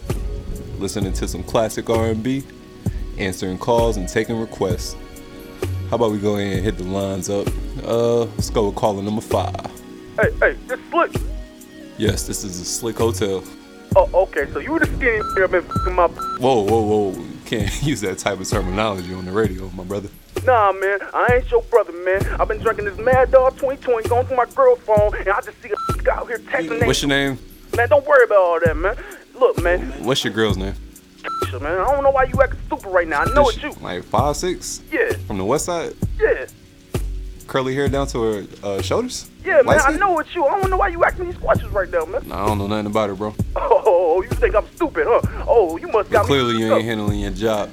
listening 0.79 1.13
to 1.13 1.27
some 1.27 1.43
classic 1.43 1.89
R&B, 1.89 2.43
answering 3.19 3.59
calls 3.59 3.97
and 3.97 4.09
taking 4.09 4.39
requests. 4.39 4.95
How 5.89 5.97
about 5.97 6.11
we 6.11 6.17
go 6.17 6.37
ahead 6.37 6.53
and 6.53 6.65
hit 6.65 6.77
the 6.77 6.85
lines 6.85 7.29
up? 7.29 7.47
Uh, 7.83 8.21
let's 8.21 8.49
go 8.49 8.67
with 8.67 8.75
caller 8.75 9.03
number 9.03 9.21
five. 9.21 9.53
Hey, 10.19 10.31
hey, 10.39 10.53
this 10.67 10.79
Slikk. 10.89 11.21
Yes, 11.97 12.25
this 12.25 12.43
is 12.43 12.57
the 12.59 12.65
Slikk 12.65 12.97
Hotel. 12.97 13.43
Oh, 13.95 14.09
okay, 14.23 14.51
so 14.53 14.59
you 14.59 14.71
were 14.71 14.79
the 14.79 14.87
skinny 14.87 15.19
nigga 15.19 15.51
been 15.51 15.61
fucking 15.63 15.93
my. 15.93 16.07
Whoa, 16.07 16.61
whoa, 16.63 16.81
whoa! 16.81 17.30
Can't 17.51 17.83
use 17.83 17.99
that 17.99 18.17
type 18.17 18.39
of 18.39 18.47
terminology 18.47 19.13
on 19.13 19.25
the 19.25 19.31
radio, 19.33 19.69
my 19.71 19.83
brother. 19.83 20.07
Nah, 20.45 20.71
man, 20.71 20.99
I 21.13 21.27
ain't 21.33 21.51
your 21.51 21.61
brother, 21.63 21.91
man. 21.91 22.25
I've 22.39 22.47
been 22.47 22.59
drinking 22.59 22.85
this 22.85 22.97
Mad 22.97 23.29
Dog 23.29 23.57
2020, 23.57 24.07
going 24.07 24.25
through 24.25 24.37
my 24.37 24.45
girl 24.45 24.77
phone, 24.77 25.13
and 25.17 25.27
I 25.27 25.41
just 25.41 25.61
see 25.61 25.69
a 25.69 26.11
out 26.13 26.29
here 26.29 26.37
texting 26.39 26.87
What's 26.87 27.01
your 27.01 27.09
name? 27.09 27.37
Man, 27.75 27.89
don't 27.89 28.07
worry 28.07 28.23
about 28.23 28.37
all 28.37 28.59
that, 28.61 28.77
man. 28.77 28.95
Look, 29.37 29.61
man, 29.61 29.81
What's 30.01 30.23
your 30.23 30.31
girl's 30.31 30.55
name? 30.55 30.75
man, 31.61 31.73
I 31.73 31.91
don't 31.91 32.03
know 32.03 32.11
why 32.11 32.23
you 32.23 32.41
acting 32.41 32.61
stupid 32.67 32.87
right 32.87 33.05
now. 33.05 33.23
I 33.23 33.33
know 33.33 33.49
it's 33.49 33.61
you. 33.61 33.73
Like 33.81 34.05
five 34.05 34.37
six 34.37 34.81
Yeah, 34.89 35.11
from 35.27 35.37
the 35.37 35.43
west 35.43 35.65
side, 35.65 35.93
yeah, 36.17 36.45
curly 37.51 37.75
hair 37.75 37.89
down 37.89 38.07
to 38.07 38.21
her 38.23 38.45
uh, 38.63 38.81
shoulders. 38.81 39.29
yeah, 39.43 39.61
man. 39.61 39.77
I 39.85 39.91
know 39.97 40.17
it's 40.19 40.33
you. 40.33 40.45
I 40.45 40.57
don't 40.61 40.69
know 40.69 40.77
why 40.77 40.87
you 40.87 41.03
asking 41.03 41.25
these 41.25 41.37
questions 41.37 41.69
right 41.73 41.89
now, 41.91 42.05
man. 42.05 42.25
Nah, 42.25 42.45
I 42.45 42.47
don't 42.47 42.57
know 42.57 42.67
nothing 42.67 42.85
about 42.85 43.09
her, 43.09 43.15
bro. 43.15 43.35
Oh, 43.57 44.21
you 44.23 44.29
think 44.29 44.55
I'm 44.55 44.65
stupid, 44.75 45.05
huh? 45.05 45.43
Oh, 45.47 45.75
you 45.77 45.87
must 45.89 46.09
got 46.09 46.23
me. 46.23 46.27
Clearly, 46.27 46.57
you 46.57 46.73
ain't 46.73 46.85
handling 46.85 47.19
your 47.19 47.31
job. 47.31 47.69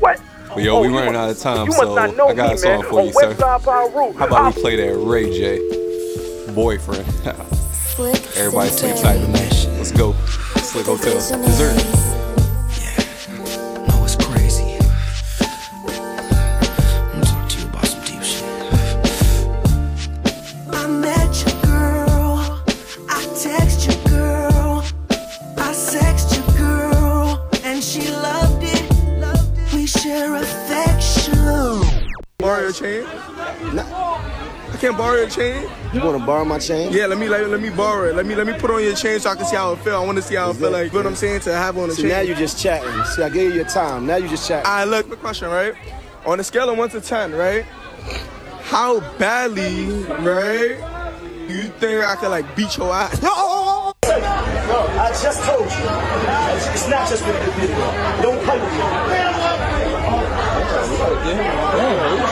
What? 0.00 0.20
But 0.48 0.64
yo, 0.64 0.76
Oh, 0.76 0.80
we 0.82 0.88
running 0.88 1.14
out 1.14 1.30
of 1.30 1.38
time, 1.38 1.60
You 1.66 1.72
must 1.72 1.78
so 1.78 1.94
not 1.94 2.16
know 2.16 2.28
I 2.28 2.34
got 2.34 2.48
me, 2.48 2.54
a 2.54 2.58
song 2.58 2.80
man. 2.80 2.90
for 2.90 2.98
On 3.00 3.06
you, 3.06 3.12
sir. 3.12 3.28
West 3.28 3.38
Side 3.40 3.62
Pyro. 3.62 4.12
How 4.12 4.26
about 4.26 4.56
we 4.56 4.60
play 4.62 4.76
that 4.76 4.96
Ray 4.98 5.30
J, 5.30 6.52
boyfriend? 6.54 7.06
Everybody 8.36 8.70
sleep 8.70 8.96
tight 8.96 9.18
tonight. 9.18 9.68
Let's 9.78 9.92
go. 9.92 10.12
Slikk 10.58 10.86
Hotel 10.86 11.14
dessert. 11.14 12.11
It. 32.80 33.04
We 33.04 33.04
share 33.04 33.04
affection. 33.04 33.76
Mario 33.76 33.76
Chan? 33.76 34.78
can't 34.82 34.98
borrow 34.98 35.16
your 35.16 35.28
chain? 35.28 35.70
You 35.92 36.00
want 36.00 36.18
to 36.18 36.26
borrow 36.26 36.44
my 36.44 36.58
chain? 36.58 36.92
Yeah, 36.92 37.06
let 37.06 37.18
me 37.18 37.28
let, 37.28 37.48
let 37.48 37.60
me 37.60 37.70
borrow 37.70 38.08
it. 38.08 38.16
Let 38.16 38.26
me 38.26 38.34
let 38.34 38.46
me 38.48 38.54
put 38.58 38.70
on 38.70 38.82
your 38.82 38.94
chain 38.96 39.20
so 39.20 39.30
I 39.30 39.36
can 39.36 39.44
see 39.44 39.54
how 39.54 39.72
it 39.72 39.78
feel. 39.78 39.94
I 39.94 40.04
want 40.04 40.16
to 40.16 40.22
see 40.22 40.34
how 40.34 40.50
it 40.50 40.56
feel 40.56 40.72
like. 40.72 40.86
You 40.86 40.98
know 40.98 41.04
what 41.04 41.06
I'm 41.06 41.14
saying? 41.14 41.40
To 41.42 41.52
have 41.52 41.78
on 41.78 41.90
a 41.90 41.92
See, 41.92 42.02
chain. 42.02 42.10
now 42.10 42.20
you 42.20 42.34
just 42.34 42.60
chatting. 42.60 43.04
See, 43.04 43.22
I 43.22 43.28
gave 43.28 43.50
you 43.50 43.56
your 43.56 43.64
time. 43.64 44.06
Now 44.06 44.16
you 44.16 44.28
just 44.28 44.48
chatting. 44.48 44.66
I 44.66 44.84
look 44.84 45.08
the 45.08 45.16
question, 45.16 45.48
right? 45.48 45.74
On 46.26 46.40
a 46.40 46.44
scale 46.44 46.68
of 46.68 46.78
one 46.78 46.88
to 46.90 47.00
ten, 47.00 47.32
right? 47.32 47.64
How 48.62 49.00
badly, 49.18 49.86
right? 50.04 50.78
Do 51.46 51.54
you 51.54 51.68
think 51.78 52.04
I 52.04 52.16
could 52.16 52.30
like 52.30 52.56
beat 52.56 52.76
your 52.76 52.92
ass? 52.92 53.22
No, 53.22 53.28
oh, 53.32 53.94
oh, 54.02 54.10
oh, 54.10 54.98
I 54.98 55.10
just 55.10 55.44
told 55.44 55.60
you. 55.60 56.72
It's 56.72 56.88
not 56.88 57.08
just 57.08 57.24
with 57.24 57.44
the 57.44 57.52
video. 57.52 57.76
Don't 58.22 58.42
play 58.44 58.58
with 58.58 58.72
me. 58.72 58.82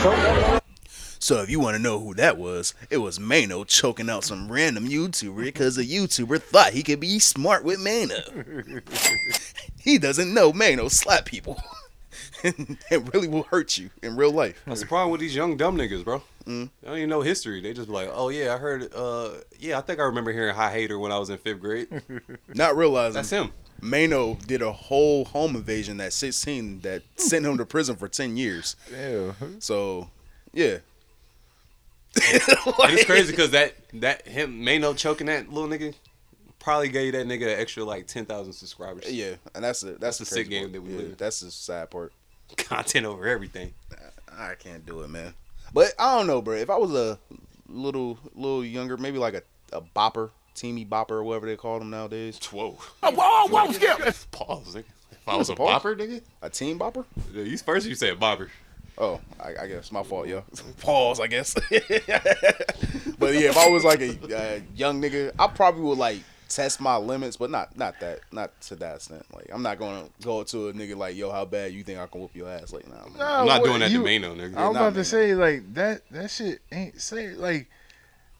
So 0.01 1.43
if 1.43 1.51
you 1.51 1.59
want 1.59 1.77
to 1.77 1.81
know 1.81 1.99
who 1.99 2.15
that 2.15 2.39
was, 2.39 2.73
it 2.89 2.97
was 2.97 3.19
Maino 3.19 3.65
choking 3.67 4.09
out 4.09 4.23
some 4.23 4.51
random 4.51 4.89
YouTuber 4.89 5.43
because 5.43 5.77
a 5.77 5.85
YouTuber 5.85 6.41
thought 6.41 6.73
he 6.73 6.81
could 6.81 6.99
be 6.99 7.19
smart 7.19 7.63
with 7.63 7.77
Maino. 7.79 8.81
he 9.77 9.99
doesn't 9.99 10.33
know 10.33 10.51
Maino 10.51 10.89
slap 10.89 11.25
people. 11.25 11.61
it 12.43 13.13
really 13.13 13.27
will 13.27 13.43
hurt 13.43 13.77
you 13.77 13.91
in 14.01 14.15
real 14.15 14.31
life. 14.31 14.59
That's 14.65 14.81
the 14.81 14.87
problem 14.87 15.11
with 15.11 15.21
these 15.21 15.35
young 15.35 15.55
dumb 15.55 15.77
niggas, 15.77 16.03
bro. 16.03 16.23
Mm. 16.45 16.71
They 16.81 16.87
don't 16.87 16.97
even 16.97 17.09
know 17.09 17.21
history. 17.21 17.61
They 17.61 17.73
just 17.73 17.87
be 17.87 17.93
like, 17.93 18.09
oh 18.11 18.29
yeah, 18.29 18.55
I 18.55 18.57
heard. 18.57 18.91
Uh, 18.95 19.29
yeah, 19.59 19.77
I 19.77 19.81
think 19.81 19.99
I 19.99 20.03
remember 20.03 20.33
hearing 20.33 20.55
"Hi 20.55 20.71
Hater" 20.71 20.97
when 20.97 21.11
I 21.11 21.19
was 21.19 21.29
in 21.29 21.37
fifth 21.37 21.59
grade. 21.59 22.01
Not 22.47 22.75
realizing 22.75 23.13
That's 23.13 23.29
him. 23.29 23.51
Maino 23.81 24.43
did 24.45 24.61
a 24.61 24.71
whole 24.71 25.25
home 25.25 25.55
invasion 25.55 25.99
at 26.01 26.13
16 26.13 26.81
that 26.81 27.01
hmm. 27.01 27.21
sent 27.21 27.45
him 27.45 27.57
to 27.57 27.65
prison 27.65 27.95
for 27.95 28.07
10 28.07 28.37
years. 28.37 28.75
Ew. 28.91 29.35
So, 29.59 30.09
yeah. 30.53 30.77
And 32.15 32.41
it's 32.93 33.05
crazy 33.05 33.31
because 33.35 33.51
that 33.51 33.73
that 33.93 34.27
him 34.27 34.61
Maino 34.61 34.95
choking 34.95 35.27
that 35.27 35.49
little 35.51 35.69
nigga 35.69 35.93
probably 36.59 36.89
gave 36.89 37.13
that 37.13 37.25
nigga 37.25 37.53
an 37.53 37.59
extra 37.59 37.83
like 37.83 38.07
ten 38.07 38.25
thousand 38.25 38.53
subscribers. 38.53 39.09
Yeah, 39.11 39.35
and 39.55 39.63
that's 39.63 39.81
the 39.81 39.91
that's, 39.91 39.99
That's 39.99 40.17
the 40.19 40.25
the 40.25 40.31
sick 40.31 40.49
game 40.49 40.63
part. 40.63 40.73
that 40.73 40.81
we 40.81 40.91
yeah, 40.91 40.97
live. 40.97 41.17
That's 41.17 41.39
the 41.39 41.51
sad 41.51 41.89
part. 41.89 42.11
Content 42.57 43.05
over 43.05 43.27
everything. 43.27 43.73
I 44.31 44.55
can't 44.55 44.85
do 44.85 45.01
it, 45.01 45.09
man. 45.09 45.33
But 45.73 45.93
I 45.97 46.17
don't 46.17 46.27
know, 46.27 46.41
bro. 46.41 46.55
If 46.55 46.69
I 46.69 46.77
was 46.77 46.93
a 46.93 47.17
little 47.67 48.19
little 48.35 48.65
younger, 48.65 48.97
maybe 48.97 49.17
like 49.17 49.33
a, 49.33 49.43
a 49.71 49.81
bopper, 49.81 50.31
teamy 50.55 50.87
bopper, 50.87 51.11
or 51.11 51.23
whatever 51.23 51.47
they 51.47 51.55
call 51.55 51.79
them 51.79 51.89
nowadays. 51.89 52.37
Whoa. 52.51 52.77
Oh, 53.03 53.11
whoa, 53.11 53.47
whoa, 53.65 53.71
skip. 53.71 53.97
Pause. 54.31 54.75
Nigga. 54.75 54.83
If 55.11 55.27
I 55.27 55.35
was 55.35 55.49
a 55.49 55.55
Pause? 55.55 55.81
bopper, 55.83 55.95
nigga. 55.99 56.21
A 56.41 56.49
team 56.49 56.79
bopper? 56.79 57.05
Yeah, 57.33 57.43
You 57.43 57.57
first 57.57 57.87
you 57.87 57.95
said 57.95 58.19
bopper. 58.19 58.49
Oh, 58.97 59.19
I, 59.39 59.63
I 59.63 59.67
guess 59.67 59.91
my 59.91 60.03
fault, 60.03 60.27
yo. 60.27 60.43
Pause, 60.81 61.19
I 61.21 61.27
guess. 61.27 61.53
but 63.19 63.33
yeah, 63.33 63.49
if 63.49 63.57
I 63.57 63.67
was 63.69 63.83
like 63.83 64.01
a 64.01 64.09
uh, 64.57 64.59
young 64.75 65.01
nigga, 65.01 65.31
I 65.39 65.47
probably 65.47 65.81
would 65.83 65.97
like 65.97 66.19
test 66.49 66.81
my 66.81 66.97
limits, 66.97 67.37
but 67.37 67.49
not 67.49 67.77
not 67.77 67.99
that, 68.01 68.19
not 68.31 68.59
to 68.61 68.75
that 68.75 68.95
extent. 68.97 69.25
Like 69.33 69.49
I'm 69.53 69.63
not 69.63 69.79
gonna 69.79 70.05
go 70.21 70.43
to 70.43 70.67
a 70.69 70.73
nigga 70.73 70.95
like, 70.97 71.15
yo, 71.15 71.31
how 71.31 71.45
bad 71.45 71.71
you 71.71 71.83
think 71.83 71.99
I 71.99 72.07
can 72.07 72.21
whoop 72.21 72.35
your 72.35 72.49
ass? 72.49 72.73
Like, 72.73 72.87
nah, 72.87 72.95
man. 73.07 73.13
No, 73.17 73.25
I'm 73.25 73.45
not 73.47 73.61
what- 73.61 73.67
doing 73.67 73.79
that 73.79 73.87
to 73.87 73.93
you- 73.93 74.03
Maino, 74.03 74.35
nigga. 74.35 74.57
I'm 74.57 74.71
about 74.71 74.93
to 74.95 75.03
say 75.03 75.33
like 75.35 75.73
that. 75.75 76.01
That 76.11 76.29
shit 76.29 76.59
ain't 76.71 76.99
say 77.01 77.29
like 77.29 77.69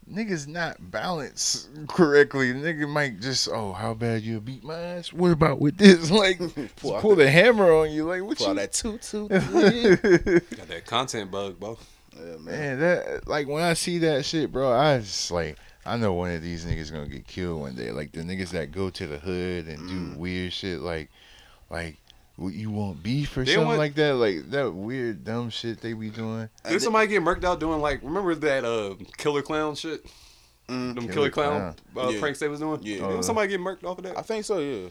niggas 0.10 0.47
not 0.47 0.91
balanced 0.91 1.70
correctly. 1.88 2.54
Nigga 2.54 2.88
might 2.88 3.20
just 3.20 3.49
oh 3.49 3.74
how 3.74 3.93
bad 3.93 4.22
you 4.24 4.39
beat 4.39 4.64
my 4.64 4.76
ass. 4.80 5.12
What 5.14 5.32
about 5.32 5.60
with 5.60 5.78
this? 5.78 6.10
Like 6.22 6.39
Pull 6.78 6.99
pull 7.02 7.16
the 7.16 7.30
hammer 7.30 7.72
on 7.72 7.91
you. 7.91 8.06
Like 8.06 8.24
what 8.24 8.38
Pull 8.38 8.47
out 8.47 8.49
you? 8.52 8.56
that 8.56 8.74
toot 8.74 9.02
toot. 9.02 9.30
Got 10.58 10.68
that 10.68 10.84
content 10.86 11.32
bug, 11.32 11.60
bro. 11.60 11.78
Yeah, 12.16 12.38
man. 12.38 12.43
Man, 12.45 12.80
that 12.80 13.28
like 13.28 13.47
when 13.47 13.64
I 13.64 13.74
see 13.74 13.97
that 13.99 14.26
shit, 14.26 14.52
bro, 14.52 14.72
I 14.72 14.99
just 14.99 15.32
like 15.32 15.58
I 15.86 15.97
know 15.97 16.14
one 16.14 16.32
of 16.32 16.41
these 16.41 16.66
niggas 16.66 16.91
gonna 16.91 17.08
get 17.08 17.26
killed 17.28 17.62
one 17.62 17.76
day. 17.76 17.91
Like 17.91 18.12
the 18.12 18.22
niggas 18.22 18.49
that 18.52 18.72
go 18.72 18.89
to 18.89 19.08
the 19.08 19.18
hood 19.18 19.68
and 19.68 19.80
Mm. 19.80 20.14
do 20.14 20.20
weird 20.20 20.54
shit, 20.54 20.80
like 20.82 21.10
like 21.70 21.97
what, 22.38 22.54
you 22.54 22.70
want 22.72 23.04
beef 23.04 23.36
or 23.38 23.44
They 23.44 23.54
something 23.54 23.68
want- 23.68 23.80
like 23.80 23.96
that, 23.96 24.16
like 24.16 24.50
that 24.52 24.72
weird 24.74 25.24
dumb 25.24 25.50
shit 25.50 25.82
they 25.82 25.94
be 25.94 26.10
doing. 26.10 26.50
Did 26.68 26.82
somebody 26.82 27.08
get 27.08 27.22
murked 27.24 27.44
out 27.44 27.60
doing 27.60 27.80
like 27.82 28.02
remember 28.04 28.34
that 28.36 28.66
uh 28.66 28.96
killer 29.18 29.42
clown 29.42 29.76
shit? 29.76 30.04
Them 30.68 30.96
killer, 30.96 31.12
Killer 31.12 31.30
clown, 31.32 31.76
Clown. 31.94 32.08
Uh, 32.08 32.10
Yeah. 32.12 32.20
pranks 32.22 32.40
they 32.40 32.48
was 32.48 32.62
doing. 32.62 32.80
Yeah. 32.84 32.96
Didn't 33.00 33.20
Uh, 33.20 33.22
somebody 33.24 33.50
get 33.50 33.60
murked 33.60 33.84
off 33.84 33.98
of 33.98 34.06
that? 34.06 34.18
I 34.18 34.22
think 34.22 34.46
so, 34.46 34.60
yeah. 34.60 34.88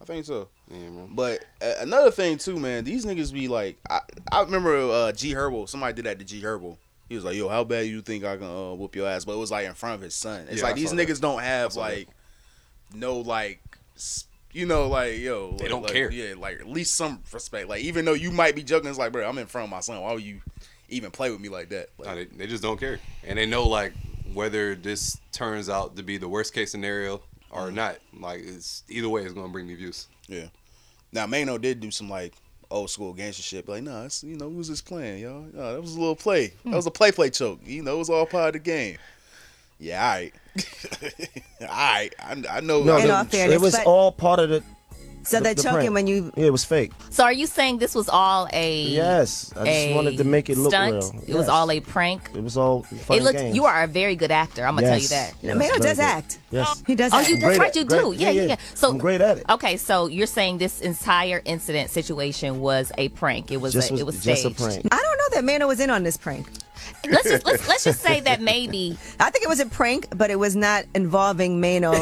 I 0.00 0.04
think 0.04 0.24
so. 0.24 0.48
Yeah, 0.70 0.88
man. 0.90 1.10
But 1.12 1.44
uh, 1.62 1.74
another 1.80 2.10
thing 2.10 2.36
too, 2.38 2.58
man, 2.58 2.82
these 2.84 3.04
niggas 3.04 3.32
be 3.32 3.46
like, 3.48 3.78
I, 3.88 4.00
I 4.32 4.42
remember 4.42 4.76
uh, 4.76 5.12
G 5.12 5.34
Herbo. 5.34 5.68
Somebody 5.68 5.92
did 5.94 6.04
that 6.06 6.18
to 6.18 6.24
G 6.24 6.40
Herbo. 6.42 6.76
He 7.08 7.14
was 7.14 7.24
like, 7.24 7.36
"Yo, 7.36 7.48
how 7.48 7.64
bad 7.64 7.86
you 7.86 8.02
think 8.02 8.24
I 8.24 8.36
can 8.36 8.46
uh, 8.46 8.74
whoop 8.74 8.94
your 8.94 9.08
ass?" 9.08 9.24
But 9.24 9.32
it 9.32 9.38
was 9.38 9.50
like 9.50 9.66
in 9.66 9.74
front 9.74 9.94
of 9.96 10.00
his 10.02 10.14
son. 10.14 10.46
It's 10.50 10.58
Yeah, 10.58 10.64
like 10.64 10.72
I 10.72 10.76
these 10.76 10.90
saw 10.90 10.96
that. 10.96 11.08
niggas 11.08 11.20
don't 11.20 11.40
have 11.42 11.72
saw 11.72 11.84
that. 11.84 11.90
like 11.96 12.08
no 12.94 13.18
like, 13.20 13.60
s- 13.96 14.26
you 14.52 14.66
know, 14.66 14.88
like 14.88 15.18
yo, 15.18 15.52
They 15.52 15.64
like- 15.64 15.68
don't 15.68 15.82
like, 15.82 15.92
care. 15.92 16.10
Yeah, 16.10 16.34
like 16.38 16.60
at 16.60 16.68
least 16.68 16.94
some 16.94 17.22
respect. 17.32 17.68
Like 17.68 17.82
even 17.82 18.04
though 18.04 18.14
you 18.14 18.30
might 18.30 18.54
be 18.54 18.62
joking, 18.62 18.88
it's 18.88 18.98
like, 18.98 19.12
bro, 19.12 19.28
I'm 19.28 19.38
in 19.38 19.46
front 19.46 19.64
of 19.64 19.70
my 19.70 19.80
son. 19.80 20.00
Why 20.00 20.12
would 20.12 20.22
you 20.22 20.40
even 20.88 21.10
play 21.10 21.30
with 21.30 21.40
me 21.40 21.48
like 21.48 21.68
that? 21.70 21.90
Like, 21.98 22.08
No, 22.08 22.14
they, 22.14 22.24
they 22.24 22.46
just 22.46 22.62
don't 22.62 22.78
care, 22.78 22.98
and 23.24 23.38
they 23.38 23.46
know 23.46 23.66
like 23.68 23.92
whether 24.32 24.74
this 24.74 25.18
turns 25.32 25.68
out 25.68 25.96
to 25.96 26.02
be 26.02 26.18
the 26.18 26.28
worst 26.28 26.52
case 26.52 26.70
scenario 26.70 27.22
or 27.50 27.66
mm-hmm. 27.66 27.76
not. 27.76 27.98
Like 28.18 28.40
it's 28.42 28.84
either 28.88 29.08
way, 29.08 29.22
it's 29.22 29.34
gonna 29.34 29.48
bring 29.48 29.66
me 29.66 29.74
views. 29.74 30.08
Yeah. 30.26 30.46
Now 31.12 31.26
Maino 31.26 31.60
did 31.60 31.80
do 31.80 31.90
some 31.90 32.08
like 32.10 32.34
old 32.70 32.90
school 32.90 33.12
gangster 33.12 33.42
shit. 33.42 33.66
But 33.66 33.72
like, 33.72 33.82
nah, 33.84 34.04
it's, 34.04 34.22
you 34.22 34.36
know, 34.36 34.48
we 34.48 34.56
was 34.56 34.68
just 34.68 34.86
playing, 34.86 35.22
y'all. 35.22 35.46
Nah, 35.52 35.72
that 35.72 35.80
was 35.80 35.94
a 35.94 36.00
little 36.00 36.16
play. 36.16 36.48
That 36.48 36.54
hmm. 36.64 36.74
was 36.74 36.86
a 36.86 36.90
play 36.90 37.12
play 37.12 37.30
choke. 37.30 37.60
You 37.64 37.82
know, 37.82 37.96
it 37.96 37.98
was 37.98 38.10
all 38.10 38.26
part 38.26 38.48
of 38.48 38.52
the 38.54 38.58
game. 38.58 38.98
Yeah, 39.78 40.02
all 40.02 40.14
right. 40.14 40.34
all 41.62 41.66
right. 41.68 42.10
I, 42.20 42.42
I 42.50 42.60
know. 42.60 42.82
No, 42.82 42.96
I 42.96 43.06
the- 43.06 43.16
all 43.16 43.24
fairness, 43.24 43.54
it 43.56 43.60
was 43.60 43.76
but- 43.76 43.86
all 43.86 44.12
part 44.12 44.40
of 44.40 44.50
the. 44.50 44.62
So 45.24 45.36
the- 45.38 45.44
they're 45.44 45.54
the 45.54 45.62
choking 45.62 45.78
prank. 45.78 45.92
when 45.94 46.06
you. 46.06 46.32
Yeah, 46.36 46.46
it 46.46 46.52
was 46.52 46.64
fake. 46.64 46.90
So 47.10 47.22
are 47.24 47.32
you 47.32 47.46
saying 47.46 47.78
this 47.78 47.94
was 47.94 48.08
all 48.08 48.48
a 48.50 48.82
Yes, 48.84 49.52
I 49.54 49.64
just 49.64 49.68
a 49.68 49.94
wanted 49.94 50.16
to 50.18 50.24
make 50.24 50.48
it 50.48 50.56
look 50.56 50.70
stunt? 50.70 50.94
real. 50.94 51.22
It 51.26 51.34
was 51.34 51.48
all 51.50 51.70
a 51.70 51.80
prank. 51.80 52.30
It 52.34 52.42
was 52.42 52.56
all 52.56 52.84
fun 52.84 53.18
it 53.18 53.22
looked. 53.22 53.36
games. 53.36 53.54
You 53.54 53.66
are 53.66 53.82
a 53.82 53.86
very 53.86 54.16
good 54.16 54.30
actor. 54.30 54.64
I'm 54.66 54.74
gonna 54.76 54.86
tell 54.86 54.98
you 54.98 55.08
that. 55.08 55.34
Yes, 55.42 55.54
Maino 55.56 55.58
very 55.58 55.78
does 55.80 55.96
good. 55.98 56.02
act. 56.04 56.38
Yes. 56.50 56.82
He 56.86 56.94
does 56.94 57.12
Oh, 57.12 57.18
act. 57.18 57.28
you 57.28 57.34
that's 57.36 57.44
Great 57.44 57.58
right. 57.58 57.68
at- 57.68 57.76
You 57.76 57.84
great- 57.84 58.00
do. 58.00 58.12
Yeah, 58.16 58.30
yeah, 58.30 58.40
yeah. 58.42 58.48
yeah. 58.48 58.56
So 58.74 58.88
I'm 58.88 58.96
great 58.98 59.20
at 59.20 59.36
it. 59.38 59.44
Okay, 59.50 59.76
so 59.76 60.06
you're 60.06 60.26
saying 60.26 60.58
this 60.58 60.80
entire 60.80 61.42
incident 61.44 61.90
situation 61.90 62.60
was 62.60 62.90
a 62.96 63.08
prank. 63.10 63.50
It 63.50 63.58
was. 63.60 63.74
Just 63.74 63.90
a, 63.90 63.94
was- 63.94 64.00
it 64.00 64.06
was 64.06 64.24
just 64.24 64.46
a 64.46 64.54
staged. 64.54 64.56
prank. 64.56 64.86
I 64.90 64.96
don't 64.96 65.18
know 65.18 65.42
that 65.42 65.44
Maino 65.44 65.68
was 65.68 65.80
in 65.80 65.90
on 65.90 66.04
this 66.04 66.16
prank. 66.16 66.46
Let's 67.08 67.24
just 67.28 67.46
let's, 67.46 67.68
let's 67.68 67.84
just 67.84 68.00
say 68.00 68.20
that 68.20 68.40
maybe 68.42 68.98
I 69.20 69.30
think 69.30 69.44
it 69.44 69.48
was 69.48 69.60
a 69.60 69.66
prank, 69.66 70.08
but 70.16 70.30
it 70.30 70.38
was 70.38 70.54
not 70.56 70.84
involving 70.94 71.60
Maino 71.60 71.92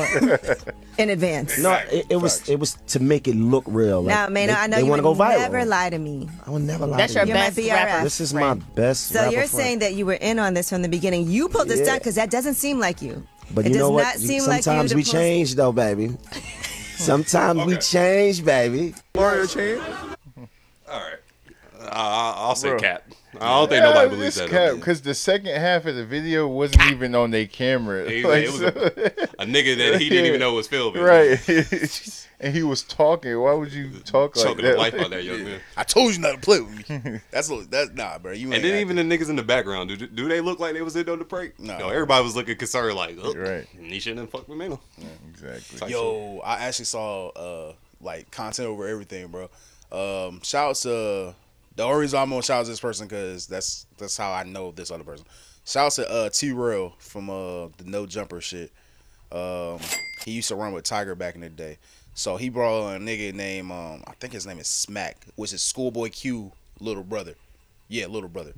in 0.98 1.10
advance. 1.10 1.58
No, 1.58 1.72
it, 1.90 2.06
it 2.10 2.16
was 2.16 2.48
it 2.48 2.58
was 2.58 2.74
to 2.88 3.00
make 3.00 3.28
it 3.28 3.36
look 3.36 3.64
real. 3.66 4.02
Like, 4.02 4.14
now, 4.14 4.26
Maino, 4.28 4.46
they, 4.48 4.52
I 4.54 4.66
know 4.66 4.76
they 4.76 4.82
you 4.82 4.90
want 4.90 5.02
would 5.04 5.14
to 5.14 5.18
go 5.18 5.24
viral. 5.24 5.38
never 5.38 5.64
lie 5.64 5.90
to 5.90 5.98
me. 5.98 6.28
I 6.46 6.50
would 6.50 6.62
never 6.62 6.86
lie. 6.86 6.96
That's 6.96 7.12
to 7.12 7.20
your 7.20 7.26
you. 7.26 7.34
You're 7.34 7.42
my 7.42 7.50
best 7.50 7.58
BRF. 7.58 7.72
rapper. 7.74 8.04
This 8.04 8.20
is 8.20 8.34
my 8.34 8.54
best. 8.54 9.06
So 9.08 9.22
you're 9.30 9.40
friend. 9.42 9.50
saying 9.50 9.78
that 9.80 9.94
you 9.94 10.06
were 10.06 10.14
in 10.14 10.38
on 10.38 10.54
this 10.54 10.70
from 10.70 10.82
the 10.82 10.88
beginning. 10.88 11.28
You 11.28 11.48
pulled 11.48 11.68
this 11.68 11.78
Yeah. 11.80 11.84
stunt 11.86 12.00
because 12.00 12.14
that 12.16 12.30
doesn't 12.30 12.54
seem 12.54 12.78
like 12.80 13.02
you. 13.02 13.26
But 13.54 13.66
it 13.66 13.68
you 13.68 13.74
does 13.74 13.80
know 13.80 13.90
what? 13.90 14.02
not 14.02 14.20
You- 14.20 14.26
seem 14.28 14.46
like 14.46 14.58
you 14.58 14.62
Sometimes 14.62 14.90
to 14.90 14.96
we 14.96 15.04
pull- 15.04 15.12
change 15.12 15.54
though, 15.54 15.72
baby. 15.72 16.16
Sometimes 16.96 17.64
we 17.66 17.76
change, 17.76 18.44
baby. 18.44 18.94
Mario 19.14 19.46
chain. 19.46 19.78
All 21.96 22.10
right. 22.10 22.30
Uh, 22.30 22.48
I'll 22.48 22.54
say 22.54 22.68
Bro. 22.70 22.78
cat. 22.80 23.02
I 23.38 23.58
don't 23.58 23.68
think 23.68 23.82
nobody 23.82 24.08
believes 24.08 24.36
that. 24.36 24.48
though. 24.50 24.76
because 24.76 25.02
the 25.02 25.14
second 25.14 25.60
half 25.60 25.84
of 25.84 25.94
the 25.94 26.06
video 26.06 26.48
wasn't 26.48 26.90
even 26.90 27.14
on 27.14 27.30
their 27.32 27.46
camera. 27.46 28.08
He- 28.10 28.24
Like, 28.24 28.44
it 28.46 28.50
was 28.50 28.60
so- 28.60 28.66
a, 28.68 29.42
a 29.42 29.46
nigga 29.46 29.76
that 29.76 30.00
he 30.00 30.08
didn't 30.08 30.26
even 30.26 30.40
know 30.40 30.54
was 30.54 30.66
filming. 30.68 31.02
right? 31.02 31.38
and 32.40 32.54
he 32.54 32.62
was 32.62 32.82
talking. 32.82 33.38
Why 33.38 33.52
would 33.52 33.72
you 33.72 33.90
talk 34.04 34.36
like 34.36 34.46
Choking 34.46 34.64
that? 34.64 34.72
the 34.72 34.78
life 34.78 34.94
out 34.94 35.10
that 35.10 35.22
young 35.24 35.44
man. 35.44 35.60
I 35.76 35.84
told 35.84 36.14
you 36.14 36.20
not 36.20 36.32
to 36.36 36.38
play 36.40 36.60
with 36.60 36.88
me. 36.88 37.20
That's 37.30 37.50
a- 37.50 37.66
that's 37.68 37.90
nah, 37.92 38.16
bro. 38.18 38.32
You 38.32 38.46
ain't 38.46 38.54
And 38.56 38.64
then 38.64 38.72
acting. 38.72 38.90
even 38.96 39.08
the 39.08 39.18
niggas 39.18 39.28
in 39.28 39.36
the 39.36 39.42
background, 39.42 39.90
do, 39.90 39.96
do 40.06 40.28
they 40.28 40.40
look 40.40 40.58
like 40.58 40.72
they 40.72 40.80
was 40.82 40.96
in 40.96 41.06
on 41.10 41.18
the 41.18 41.24
prank? 41.26 41.58
No. 41.60 41.76
No, 41.78 41.88
everybody 41.90 42.24
was 42.24 42.36
looking 42.36 42.56
concerned, 42.56 42.94
like, 42.96 43.18
oh, 43.22 43.34
Right. 43.34 43.66
he 43.78 44.00
shouldn't 44.00 44.20
have 44.20 44.30
fucked 44.30 44.48
with 44.48 44.58
Maino. 44.58 44.78
exactly. 45.30 45.78
Type 45.78 45.88
shit. 45.88 45.90
Yo, 45.90 46.40
I 46.42 46.64
actually 46.64 46.86
saw 46.86 47.28
uh 47.28 47.72
like 48.00 48.30
content 48.30 48.68
over 48.68 48.86
everything, 48.86 49.28
bro. 49.28 49.50
Um, 49.92 50.40
shouts 50.42 50.82
to 50.82 51.34
the 51.76 51.82
only 51.82 52.00
reason 52.00 52.18
I'm 52.18 52.30
gonna 52.30 52.42
shout 52.42 52.60
out 52.60 52.66
this 52.66 52.80
person 52.80 53.06
because 53.06 53.46
that's 53.46 53.86
that's 53.98 54.16
how 54.16 54.32
I 54.32 54.44
know 54.44 54.72
this 54.72 54.90
other 54.90 55.04
person. 55.04 55.26
Shouts 55.64 55.96
to 55.96 56.10
uh 56.10 56.28
T 56.30 56.52
Real 56.52 56.94
from 56.98 57.28
uh 57.30 57.68
the 57.76 57.84
No 57.84 58.06
Jumper 58.06 58.40
shit. 58.40 58.72
Um, 59.32 59.78
he 60.24 60.32
used 60.32 60.48
to 60.48 60.54
run 60.54 60.72
with 60.72 60.84
Tiger 60.84 61.14
back 61.14 61.34
in 61.34 61.40
the 61.40 61.48
day. 61.48 61.78
So 62.14 62.36
he 62.36 62.48
brought 62.48 62.94
a 62.94 62.98
nigga 62.98 63.34
named 63.34 63.70
um 63.70 64.02
I 64.06 64.12
think 64.18 64.32
his 64.32 64.46
name 64.46 64.58
is 64.58 64.66
Smack, 64.66 65.26
which 65.36 65.52
is 65.52 65.62
Schoolboy 65.62 66.08
Q 66.10 66.52
little 66.80 67.02
brother. 67.04 67.34
Yeah, 67.88 68.06
little 68.06 68.28
brother. 68.28 68.52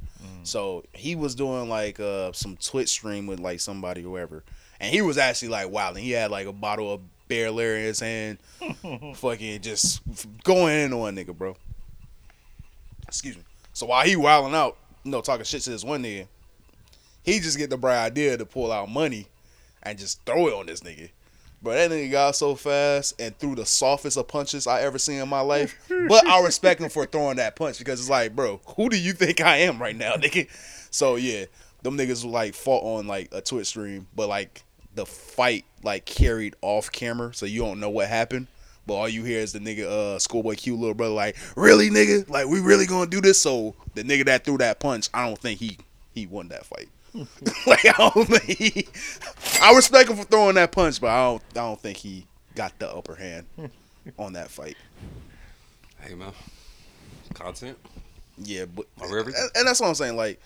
So 0.44 0.84
he 0.92 1.14
was 1.16 1.34
doing 1.34 1.68
like 1.68 1.98
uh 1.98 2.32
some 2.32 2.56
Twitch 2.56 2.88
stream 2.90 3.26
with 3.26 3.40
like 3.40 3.60
somebody 3.60 4.02
or 4.02 4.04
whoever. 4.04 4.44
And 4.80 4.94
he 4.94 5.02
was 5.02 5.18
actually 5.18 5.48
like 5.48 5.70
wild 5.70 5.96
and 5.96 6.04
he 6.04 6.12
had 6.12 6.30
like 6.30 6.46
a 6.46 6.52
bottle 6.52 6.92
of 6.92 7.00
Belaire 7.28 7.78
in 7.78 7.84
his 7.84 8.00
hand. 8.00 8.38
fucking 9.16 9.60
just 9.60 10.02
going 10.44 10.78
in 10.78 10.92
on 10.92 11.16
nigga, 11.16 11.36
bro. 11.36 11.56
Excuse 13.08 13.36
me. 13.36 13.42
So 13.72 13.86
while 13.86 14.04
he 14.04 14.16
wilding 14.16 14.54
out, 14.54 14.76
you 15.04 15.10
know, 15.10 15.20
talking 15.20 15.44
shit 15.44 15.62
to 15.62 15.70
this 15.70 15.84
one 15.84 16.02
nigga, 16.02 16.26
He 17.24 17.40
just 17.40 17.58
get 17.58 17.70
the 17.70 17.76
bright 17.76 18.04
idea 18.04 18.36
to 18.36 18.46
pull 18.46 18.70
out 18.72 18.88
money 18.90 19.26
and 19.82 19.98
just 19.98 20.24
throw 20.24 20.48
it 20.48 20.54
on 20.54 20.66
this 20.66 20.80
nigga. 20.80 21.10
But 21.60 21.74
that 21.74 21.90
nigga 21.90 22.10
got 22.12 22.36
so 22.36 22.54
fast 22.54 23.20
and 23.20 23.36
threw 23.38 23.56
the 23.56 23.66
softest 23.66 24.16
of 24.16 24.28
punches 24.28 24.66
I 24.66 24.82
ever 24.82 24.98
seen 24.98 25.20
in 25.20 25.28
my 25.28 25.40
life. 25.40 25.76
But 26.08 26.26
I 26.28 26.42
respect 26.44 26.80
him 26.80 26.88
for 26.88 27.04
throwing 27.06 27.36
that 27.38 27.56
punch 27.56 27.78
because 27.78 27.98
it's 27.98 28.10
like, 28.10 28.36
bro, 28.36 28.60
who 28.76 28.88
do 28.88 28.98
you 28.98 29.12
think 29.12 29.40
I 29.40 29.58
am 29.58 29.80
right 29.80 29.96
now, 29.96 30.12
nigga? 30.16 30.48
So 30.90 31.16
yeah, 31.16 31.46
them 31.82 31.96
niggas 31.98 32.24
like 32.24 32.54
fought 32.54 32.84
on 32.84 33.06
like 33.08 33.28
a 33.32 33.40
Twitch 33.40 33.66
stream, 33.68 34.06
but 34.14 34.28
like 34.28 34.62
the 34.94 35.04
fight 35.06 35.64
like 35.82 36.04
carried 36.04 36.54
off 36.62 36.92
camera, 36.92 37.34
so 37.34 37.46
you 37.46 37.62
don't 37.62 37.80
know 37.80 37.90
what 37.90 38.08
happened. 38.08 38.46
But 38.88 38.94
all 38.94 39.08
you 39.08 39.22
hear 39.22 39.40
is 39.40 39.52
the 39.52 39.58
nigga, 39.58 39.84
uh, 39.84 40.18
Schoolboy 40.18 40.54
Q, 40.54 40.74
little 40.74 40.94
brother, 40.94 41.12
like, 41.12 41.36
really, 41.56 41.90
nigga, 41.90 42.26
like 42.30 42.46
we 42.46 42.58
really 42.58 42.86
gonna 42.86 43.08
do 43.08 43.20
this? 43.20 43.38
So 43.38 43.74
the 43.94 44.02
nigga 44.02 44.24
that 44.24 44.46
threw 44.46 44.56
that 44.58 44.80
punch, 44.80 45.10
I 45.12 45.26
don't 45.26 45.38
think 45.38 45.60
he 45.60 45.76
he 46.14 46.26
won 46.26 46.48
that 46.48 46.64
fight. 46.64 46.88
like 47.66 47.84
I 47.84 48.10
don't 48.14 48.26
think 48.26 48.44
he, 48.44 48.88
I 49.60 49.74
respect 49.76 50.08
him 50.08 50.16
for 50.16 50.24
throwing 50.24 50.54
that 50.54 50.72
punch, 50.72 51.02
but 51.02 51.10
I 51.10 51.22
don't 51.26 51.42
I 51.52 51.60
don't 51.60 51.78
think 51.78 51.98
he 51.98 52.26
got 52.54 52.78
the 52.78 52.90
upper 52.90 53.14
hand 53.14 53.44
on 54.18 54.32
that 54.32 54.48
fight. 54.48 54.78
Hey 56.00 56.14
man, 56.14 56.32
content. 57.34 57.76
Yeah, 58.38 58.64
but 58.64 58.86
and, 59.02 59.34
and 59.54 59.68
that's 59.68 59.80
what 59.80 59.88
I'm 59.88 59.94
saying. 59.96 60.16
Like, 60.16 60.40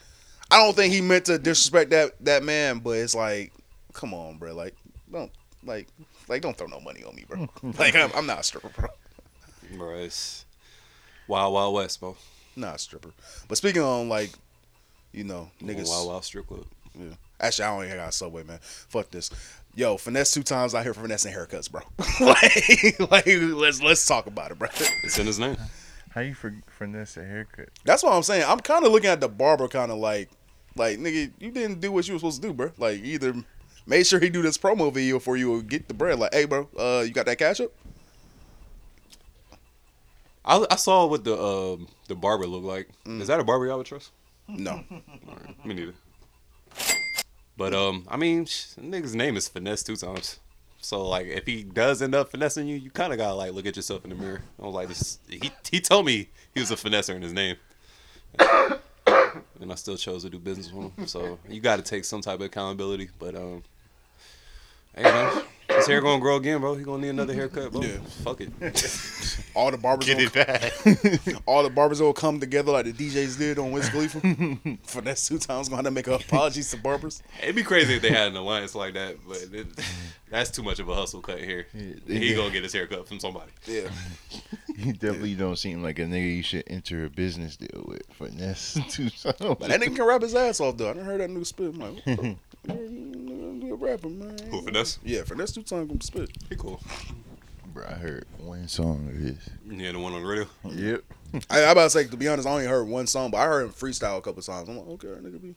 I 0.50 0.58
don't 0.58 0.74
think 0.74 0.92
he 0.92 1.00
meant 1.00 1.26
to 1.26 1.38
disrespect 1.38 1.90
that 1.90 2.12
that 2.24 2.42
man, 2.42 2.80
but 2.80 2.96
it's 2.96 3.14
like, 3.14 3.52
come 3.92 4.12
on, 4.12 4.38
bro. 4.38 4.52
Like, 4.52 4.74
don't 5.12 5.30
like 5.64 5.86
like 6.32 6.42
don't 6.42 6.56
throw 6.56 6.66
no 6.66 6.80
money 6.80 7.04
on 7.04 7.14
me, 7.14 7.24
bro. 7.28 7.48
like 7.78 7.94
I'm, 7.94 8.10
I'm 8.14 8.26
not 8.26 8.40
a 8.40 8.42
stripper, 8.42 8.70
bro. 8.70 8.88
Bro, 9.76 9.98
it's 9.98 10.44
Wild 11.28 11.54
Wild 11.54 11.74
West, 11.74 12.00
bro. 12.00 12.16
Not 12.56 12.76
a 12.76 12.78
stripper. 12.78 13.10
But 13.48 13.58
speaking 13.58 13.82
on 13.82 14.08
like, 14.08 14.30
you 15.12 15.24
know, 15.24 15.50
niggas. 15.62 15.88
Wild 15.88 16.08
Wild 16.08 16.24
Strip 16.24 16.46
Club. 16.46 16.64
Yeah. 16.98 17.14
Actually, 17.40 17.64
I 17.64 17.76
don't 17.76 17.84
even 17.86 17.96
got 17.96 18.08
a 18.08 18.12
subway, 18.12 18.44
man. 18.44 18.58
Fuck 18.60 19.10
this. 19.10 19.30
Yo, 19.74 19.96
finesse 19.96 20.32
two 20.32 20.42
times 20.42 20.74
out 20.74 20.84
here 20.84 20.94
for 20.94 21.00
finessing 21.00 21.32
haircuts, 21.32 21.70
bro. 21.70 21.80
like, 22.20 23.10
like 23.10 23.26
let's 23.26 23.82
let's 23.82 24.06
talk 24.06 24.26
about 24.26 24.50
it, 24.50 24.58
bro. 24.58 24.68
It's 25.02 25.18
in 25.18 25.26
his 25.26 25.38
name. 25.38 25.56
How 26.10 26.20
you 26.20 26.34
for 26.34 26.54
finesse 26.78 27.16
a 27.16 27.24
haircut? 27.24 27.70
That's 27.84 28.02
what 28.02 28.12
I'm 28.12 28.22
saying. 28.22 28.44
I'm 28.46 28.60
kind 28.60 28.84
of 28.84 28.92
looking 28.92 29.10
at 29.10 29.20
the 29.20 29.28
barber, 29.28 29.68
kind 29.68 29.90
of 29.90 29.98
like, 29.98 30.30
like 30.76 30.98
nigga, 30.98 31.32
you 31.38 31.50
didn't 31.50 31.80
do 31.80 31.90
what 31.90 32.06
you 32.06 32.14
were 32.14 32.18
supposed 32.18 32.42
to 32.42 32.48
do, 32.48 32.54
bro. 32.54 32.70
Like 32.76 33.02
either 33.02 33.34
made 33.86 34.06
sure 34.06 34.20
he 34.20 34.30
do 34.30 34.42
this 34.42 34.58
promo 34.58 34.92
video 34.92 35.18
for 35.18 35.36
you 35.36 35.54
or 35.54 35.62
get 35.62 35.88
the 35.88 35.94
bread. 35.94 36.18
Like, 36.18 36.34
hey, 36.34 36.44
bro, 36.44 36.68
uh, 36.78 37.02
you 37.06 37.12
got 37.12 37.26
that 37.26 37.38
cash 37.38 37.60
up? 37.60 37.70
I, 40.44 40.64
I 40.70 40.76
saw 40.76 41.06
what 41.06 41.24
the 41.24 41.40
um 41.40 41.86
the 42.08 42.14
barber 42.14 42.46
looked 42.46 42.66
like. 42.66 42.88
Is 43.06 43.28
that 43.28 43.38
a 43.38 43.44
barber 43.44 43.66
y'all 43.66 43.78
would 43.78 43.86
trust? 43.86 44.10
No. 44.48 44.82
Alright, 45.28 45.64
me 45.64 45.74
neither. 45.74 45.94
But 47.56 47.74
um, 47.74 48.06
I 48.08 48.16
mean, 48.16 48.46
sh- 48.46 48.74
nigga's 48.80 49.14
name 49.14 49.36
is 49.36 49.48
finesse 49.48 49.82
two 49.84 49.94
times. 49.94 50.40
So 50.80 51.06
like, 51.08 51.26
if 51.26 51.46
he 51.46 51.62
does 51.62 52.02
end 52.02 52.14
up 52.14 52.30
finessing 52.32 52.66
you, 52.66 52.76
you 52.76 52.90
kind 52.90 53.12
of 53.12 53.18
gotta 53.18 53.34
like 53.34 53.52
look 53.52 53.66
at 53.66 53.76
yourself 53.76 54.02
in 54.02 54.10
the 54.10 54.16
mirror. 54.16 54.42
I 54.60 54.66
was 54.66 54.74
like, 54.74 54.88
this, 54.88 55.20
he 55.28 55.52
he 55.70 55.80
told 55.80 56.06
me 56.06 56.28
he 56.54 56.60
was 56.60 56.72
a 56.72 56.76
finesser 56.76 57.14
in 57.14 57.22
his 57.22 57.32
name, 57.32 57.56
and 59.60 59.72
I 59.72 59.74
still 59.76 59.96
chose 59.96 60.22
to 60.22 60.30
do 60.30 60.38
business 60.38 60.72
with 60.72 60.96
him. 60.96 61.06
So 61.06 61.38
you 61.48 61.60
got 61.60 61.76
to 61.76 61.82
take 61.82 62.04
some 62.04 62.20
type 62.20 62.36
of 62.36 62.46
accountability. 62.46 63.10
But 63.18 63.34
um, 63.34 63.62
hey 64.94 65.02
man, 65.04 65.42
his 65.82 65.88
hair 65.88 66.00
gonna 66.00 66.20
grow 66.20 66.36
again, 66.36 66.60
bro. 66.60 66.74
He 66.74 66.84
gonna 66.84 67.02
need 67.02 67.08
another 67.08 67.34
haircut, 67.34 67.72
bro. 67.72 67.82
Yeah. 67.82 67.98
Fuck 68.24 68.40
it. 68.40 68.50
All 69.54 69.70
the 69.70 69.76
barbers 69.76 70.06
Get 70.06 70.16
will, 70.16 70.24
it 70.24 70.32
back. 70.32 71.42
all 71.46 71.62
the 71.62 71.68
barbers 71.68 72.00
will 72.00 72.14
come 72.14 72.40
together 72.40 72.72
like 72.72 72.86
the 72.86 72.92
DJs 72.92 73.38
did 73.38 73.58
on 73.58 73.70
Wiz 73.70 73.88
Khalifa. 73.90 74.20
finesse 74.82 75.28
two 75.28 75.38
times 75.38 75.68
gonna 75.68 75.76
have 75.76 75.84
to 75.84 75.90
make 75.90 76.06
apologies 76.06 76.70
to 76.70 76.78
barbers. 76.78 77.22
It'd 77.42 77.54
be 77.54 77.62
crazy 77.62 77.96
if 77.96 78.02
they 78.02 78.08
had 78.10 78.28
an 78.28 78.36
alliance 78.36 78.74
like 78.74 78.94
that, 78.94 79.16
but 79.28 79.38
it, 79.52 79.66
that's 80.30 80.50
too 80.50 80.62
much 80.62 80.78
of 80.78 80.88
a 80.88 80.94
hustle 80.94 81.20
cut 81.20 81.38
here. 81.38 81.66
he 81.72 82.30
yeah. 82.30 82.36
gonna 82.36 82.50
get 82.50 82.62
his 82.62 82.72
haircut 82.72 83.06
from 83.06 83.20
somebody. 83.20 83.52
Yeah. 83.66 83.90
He 84.74 84.92
definitely 84.92 85.34
don't 85.34 85.56
seem 85.56 85.82
like 85.82 85.98
a 85.98 86.02
nigga 86.02 86.36
you 86.36 86.42
should 86.42 86.64
enter 86.66 87.04
a 87.04 87.10
business 87.10 87.56
deal 87.56 87.84
with. 87.86 88.02
Finesse 88.12 88.78
two 88.88 89.10
times. 89.10 89.36
But 89.38 89.68
that 89.68 89.80
nigga 89.80 89.96
can 89.96 90.06
rap 90.06 90.22
his 90.22 90.34
ass 90.34 90.60
off 90.60 90.78
though. 90.78 90.90
I 90.90 90.94
done 90.94 91.04
heard 91.04 91.20
that 91.20 91.30
new 91.30 91.44
spit. 91.44 91.74
I'm 91.74 91.78
like, 91.78 92.36
what 92.64 92.76
the- 92.78 92.82
yeah, 92.84 92.88
you 92.90 93.58
be 93.60 93.70
a 93.70 93.74
rapper, 93.74 94.08
man. 94.08 94.38
Who, 94.50 94.62
Finesse? 94.62 94.98
Yeah, 95.04 95.22
finesse 95.24 95.52
two 95.52 95.62
times 95.62 95.88
gonna 95.88 96.02
spit. 96.02 96.30
He 96.48 96.56
cool. 96.56 96.80
Bro, 97.72 97.84
I 97.88 97.92
heard 97.94 98.26
one 98.38 98.68
song 98.68 99.08
of 99.08 99.14
his. 99.16 99.38
Yeah, 99.68 99.92
the 99.92 99.98
one 99.98 100.12
on 100.12 100.22
the 100.22 100.28
radio. 100.28 100.46
Yep. 100.64 101.02
I, 101.48 101.60
I 101.60 101.70
about 101.70 101.84
to 101.84 101.90
say, 101.90 102.04
to 102.06 102.16
be 102.16 102.28
honest, 102.28 102.46
I 102.46 102.50
only 102.52 102.66
heard 102.66 102.86
one 102.86 103.06
song, 103.06 103.30
but 103.30 103.38
I 103.38 103.46
heard 103.46 103.64
him 103.64 103.70
freestyle 103.70 104.18
a 104.18 104.20
couple 104.20 104.42
times. 104.42 104.68
I'm 104.68 104.76
like, 104.76 104.86
okay, 104.88 105.06
nigga 105.08 105.40
be 105.40 105.54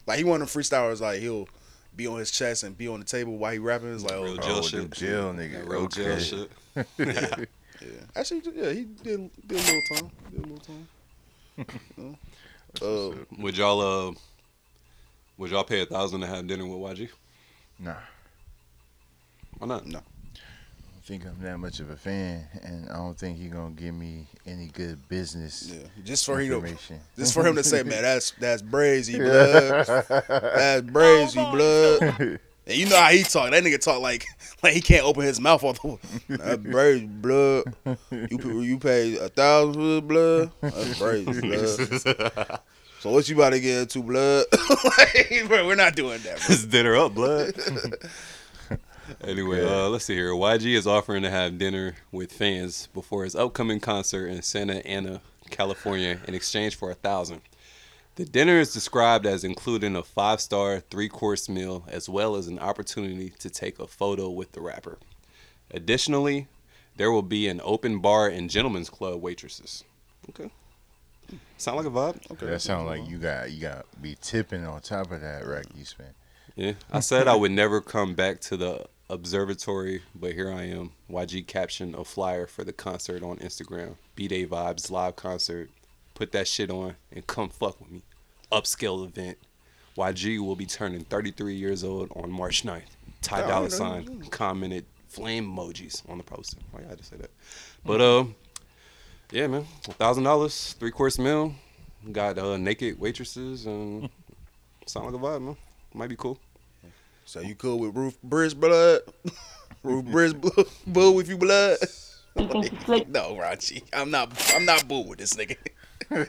like 0.06 0.18
he 0.18 0.24
one 0.24 0.42
of 0.42 0.52
them 0.52 0.62
freestylers. 0.62 1.00
Like 1.00 1.20
he'll 1.20 1.48
be 1.94 2.06
on 2.08 2.18
his 2.18 2.30
chest 2.32 2.64
and 2.64 2.76
be 2.76 2.88
on 2.88 2.98
the 2.98 3.06
table 3.06 3.36
while 3.38 3.52
he 3.52 3.58
rapping. 3.58 3.94
It's 3.94 4.02
like, 4.02 4.14
oh, 4.14 4.24
Real 4.24 4.36
jail 4.38 4.56
Oh, 4.56 4.62
shit. 4.62 4.90
jail 4.90 5.32
nigga. 5.32 5.68
Real 5.68 5.86
jail 5.86 6.12
Okay. 6.14 6.22
shit. 6.22 6.50
yeah. 6.98 7.44
Actually, 8.16 8.42
yeah, 8.54 8.72
he 8.72 8.84
did 8.84 9.30
did 9.46 9.58
a 9.58 9.62
little 9.62 9.82
time. 9.94 10.10
Did 10.32 10.38
a 10.38 10.48
little 10.48 10.58
time. 10.58 10.88
You 11.96 12.16
know? 12.82 13.12
uh, 13.12 13.14
Would 13.38 13.56
y'all 13.56 13.80
uh, 13.80 14.12
would 15.40 15.50
y'all 15.50 15.64
pay 15.64 15.80
a 15.80 15.86
thousand 15.86 16.20
to 16.20 16.26
have 16.26 16.46
dinner 16.46 16.66
with 16.66 16.98
YG? 16.98 17.08
Nah. 17.78 17.94
Why 19.58 19.66
not? 19.66 19.86
No. 19.86 19.98
I 19.98 21.02
think 21.02 21.24
I'm 21.24 21.42
that 21.42 21.56
much 21.56 21.80
of 21.80 21.88
a 21.88 21.96
fan, 21.96 22.44
and 22.62 22.90
I 22.90 22.96
don't 22.96 23.18
think 23.18 23.38
he 23.38 23.48
gonna 23.48 23.70
give 23.70 23.94
me 23.94 24.26
any 24.46 24.66
good 24.66 25.08
business. 25.08 25.72
Yeah, 25.74 25.88
just 26.04 26.26
for 26.26 26.38
him 26.38 26.62
to, 26.62 26.76
just 27.16 27.32
for 27.32 27.44
him 27.44 27.56
to 27.56 27.64
say, 27.64 27.82
man, 27.82 28.02
that's 28.02 28.32
that's 28.32 28.62
brazy 28.62 29.16
blood. 29.18 29.86
That's 30.28 30.86
brazy 30.86 31.50
blood. 31.50 32.38
And 32.66 32.76
you 32.76 32.86
know 32.86 33.00
how 33.00 33.08
he 33.08 33.22
talk. 33.22 33.50
That 33.50 33.64
nigga 33.64 33.80
talk 33.80 34.02
like 34.02 34.26
like 34.62 34.74
he 34.74 34.82
can't 34.82 35.06
open 35.06 35.22
his 35.22 35.40
mouth 35.40 35.64
off 35.64 35.80
the 35.80 35.98
That's 36.28 36.56
brazy 36.58 37.22
blood. 37.22 37.64
You 38.30 38.38
pay- 38.38 38.62
you 38.62 38.78
pay 38.78 39.16
a 39.16 39.30
thousand 39.30 39.72
for 39.74 39.80
the 39.80 40.02
blood. 40.02 40.52
That's 40.60 40.98
brazy 41.00 42.36
blood. 42.36 42.60
So 43.00 43.10
what 43.10 43.26
you 43.30 43.34
about 43.34 43.50
to 43.50 43.60
get 43.60 43.78
into 43.78 44.02
blood? 44.02 44.44
like, 44.84 45.44
bro, 45.48 45.66
we're 45.66 45.74
not 45.74 45.96
doing 45.96 46.20
that. 46.20 46.36
Bro. 46.36 46.48
This 46.48 46.64
dinner 46.66 46.96
up, 46.96 47.14
blood. 47.14 47.54
anyway, 49.24 49.64
uh, 49.64 49.88
let's 49.88 50.04
see 50.04 50.14
here. 50.14 50.32
YG 50.32 50.74
is 50.74 50.86
offering 50.86 51.22
to 51.22 51.30
have 51.30 51.56
dinner 51.56 51.94
with 52.12 52.30
fans 52.30 52.88
before 52.92 53.24
his 53.24 53.34
upcoming 53.34 53.80
concert 53.80 54.26
in 54.26 54.42
Santa 54.42 54.86
Ana, 54.86 55.22
California, 55.48 56.20
in 56.28 56.34
exchange 56.34 56.76
for 56.76 56.90
a 56.90 56.94
thousand. 56.94 57.40
The 58.16 58.26
dinner 58.26 58.60
is 58.60 58.74
described 58.74 59.24
as 59.24 59.44
including 59.44 59.96
a 59.96 60.02
five-star, 60.02 60.80
three-course 60.80 61.48
meal, 61.48 61.86
as 61.88 62.06
well 62.06 62.36
as 62.36 62.48
an 62.48 62.58
opportunity 62.58 63.30
to 63.38 63.48
take 63.48 63.78
a 63.78 63.86
photo 63.86 64.28
with 64.28 64.52
the 64.52 64.60
rapper. 64.60 64.98
Additionally, 65.70 66.48
there 66.96 67.10
will 67.10 67.22
be 67.22 67.48
an 67.48 67.62
open 67.64 68.00
bar 68.00 68.28
and 68.28 68.50
gentlemen's 68.50 68.90
club 68.90 69.22
waitresses. 69.22 69.84
Okay. 70.28 70.50
Sound 71.60 71.76
like 71.76 71.86
a 71.86 71.90
vibe? 71.90 72.30
Okay. 72.32 72.46
That 72.46 72.62
sound 72.62 72.86
like 72.86 73.06
you 73.06 73.18
got 73.18 73.52
you 73.52 73.60
got 73.60 73.84
be 74.00 74.16
tipping 74.18 74.64
on 74.64 74.80
top 74.80 75.10
of 75.10 75.20
that 75.20 75.46
rack 75.46 75.66
you 75.76 75.84
spent. 75.84 76.14
Yeah, 76.56 76.72
I 76.90 77.00
said 77.00 77.28
I 77.28 77.34
would 77.34 77.50
never 77.50 77.82
come 77.82 78.14
back 78.14 78.40
to 78.42 78.56
the 78.56 78.86
observatory, 79.10 80.00
but 80.14 80.32
here 80.32 80.50
I 80.50 80.62
am. 80.62 80.92
YG 81.10 81.46
captioned 81.46 81.94
a 81.96 82.04
flyer 82.04 82.46
for 82.46 82.64
the 82.64 82.72
concert 82.72 83.22
on 83.22 83.36
Instagram. 83.40 83.96
B 84.14 84.26
Day 84.26 84.46
Vibes 84.46 84.90
live 84.90 85.16
concert. 85.16 85.68
Put 86.14 86.32
that 86.32 86.48
shit 86.48 86.70
on 86.70 86.96
and 87.12 87.26
come 87.26 87.50
fuck 87.50 87.78
with 87.78 87.90
me. 87.90 88.02
Upscale 88.50 89.04
event. 89.04 89.36
YG 89.98 90.38
will 90.38 90.56
be 90.56 90.64
turning 90.64 91.04
33 91.04 91.54
years 91.54 91.84
old 91.84 92.10
on 92.16 92.30
March 92.30 92.62
9th. 92.62 92.84
Ty 93.20 93.40
Yeah, 93.40 93.44
I 93.44 93.48
Dolla. 93.48 93.70
Sign 93.70 94.24
commented 94.30 94.86
flame 95.08 95.46
emojis 95.54 96.08
on 96.08 96.16
the 96.16 96.24
poster. 96.24 96.56
Why 96.70 96.80
I 96.80 96.88
had 96.88 96.96
to 96.96 97.04
say 97.04 97.16
that? 97.16 97.30
But 97.84 98.00
uh, 98.00 98.24
yeah, 99.32 99.46
man, 99.46 99.64
thousand 99.82 100.24
dollars, 100.24 100.74
three 100.78 100.90
course 100.90 101.18
meal. 101.18 101.54
Got 102.12 102.38
uh, 102.38 102.56
naked 102.56 102.98
waitresses 102.98 103.66
and 103.66 104.08
sound 104.86 105.06
like 105.06 105.14
a 105.14 105.18
vibe, 105.18 105.42
man. 105.42 105.56
Might 105.94 106.08
be 106.08 106.16
cool. 106.16 106.38
So 107.24 107.40
you 107.40 107.54
cool 107.54 107.78
with 107.78 107.94
Roof 107.94 108.20
Bridge 108.22 108.58
blood? 108.58 109.00
Roof 109.82 110.04
Bridge 110.06 110.34
bl- 110.34 110.62
bull 110.86 111.14
with 111.14 111.28
you 111.28 111.36
blood? 111.36 111.78
Like, 112.36 113.08
no, 113.08 113.34
Rachi. 113.34 113.82
I'm 113.92 114.10
not 114.12 114.30
I'm 114.54 114.64
not 114.64 114.86
bull 114.86 115.06
with 115.08 115.18
this 115.18 115.34
nigga. 115.34 115.56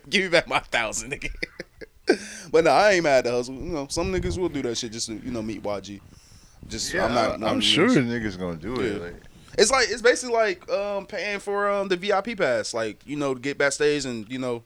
Give 0.09 0.23
me 0.23 0.29
back 0.29 0.47
my 0.47 0.59
thousand, 0.59 1.11
nigga. 1.13 1.29
but 2.51 2.63
no, 2.63 2.71
I 2.71 2.93
ain't 2.93 3.03
mad 3.03 3.19
at 3.19 3.23
the 3.25 3.31
hustle. 3.31 3.53
You 3.53 3.69
know, 3.69 3.87
some 3.87 4.11
niggas 4.11 4.37
will 4.37 4.49
do 4.49 4.63
that 4.63 4.77
shit 4.79 4.91
just 4.91 5.07
to, 5.07 5.13
you 5.13 5.29
know, 5.31 5.43
meet 5.43 5.61
YG. 5.61 6.01
Just 6.67 6.91
Yeah, 6.91 7.05
I'm 7.05 7.13
not 7.13 7.33
I'm, 7.35 7.43
I'm 7.43 7.61
sure 7.61 7.87
the 7.87 7.99
niggas 8.01 8.37
gonna 8.37 8.57
do 8.57 8.81
it. 8.81 8.93
Yeah. 8.93 9.03
Like, 9.03 9.13
It's 9.57 9.71
like 9.71 9.89
it's 9.89 10.01
basically 10.01 10.35
like 10.35 10.69
um 10.69 11.05
paying 11.05 11.39
for 11.39 11.69
um 11.69 11.87
the 11.87 11.97
VIP 11.97 12.37
pass, 12.37 12.73
like, 12.73 13.01
you 13.05 13.15
know, 13.15 13.33
to 13.33 13.39
get 13.39 13.57
backstage 13.57 14.05
and, 14.05 14.29
you 14.29 14.39
know, 14.39 14.63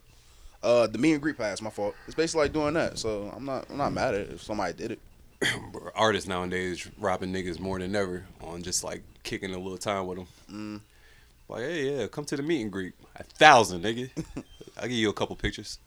uh 0.64 0.88
the 0.88 0.98
meet 0.98 1.14
and 1.14 1.22
greet 1.22 1.38
pass, 1.38 1.62
my 1.62 1.70
fault. 1.70 1.96
It's 2.06 2.16
basically 2.16 2.44
like 2.46 2.54
doing 2.54 2.74
that. 2.76 2.98
So 3.00 3.32
I'm 3.36 3.46
not 3.46 3.66
I'm 3.70 3.78
not 3.78 3.94
mad 3.94 4.14
at 4.14 4.22
it 4.22 4.32
if 4.34 4.44
somebody 4.44 4.74
did 4.74 4.92
it. 4.92 5.00
Artists 5.96 6.28
nowadays 6.30 6.88
robbing 7.00 7.34
niggas 7.34 7.60
more 7.60 7.80
than 7.80 7.96
ever 7.96 8.26
on 8.42 8.64
just 8.64 8.84
like 8.84 9.04
kicking 9.24 9.54
a 9.54 9.58
little 9.60 9.78
time 9.78 10.08
with 10.08 10.18
them. 10.20 10.28
Mm. 10.52 10.82
Like, 11.48 11.62
hey, 11.62 11.98
yeah, 11.98 12.08
come 12.08 12.26
to 12.26 12.38
the 12.38 12.42
meet 12.44 12.62
and 12.62 12.72
greet. 12.72 12.94
A 13.18 13.24
thousand, 13.24 13.84
nigga. 13.84 14.10
I'll 14.78 14.84
give 14.88 14.92
you 14.94 15.10
a 15.10 15.14
couple 15.14 15.36
pictures. 15.36 15.78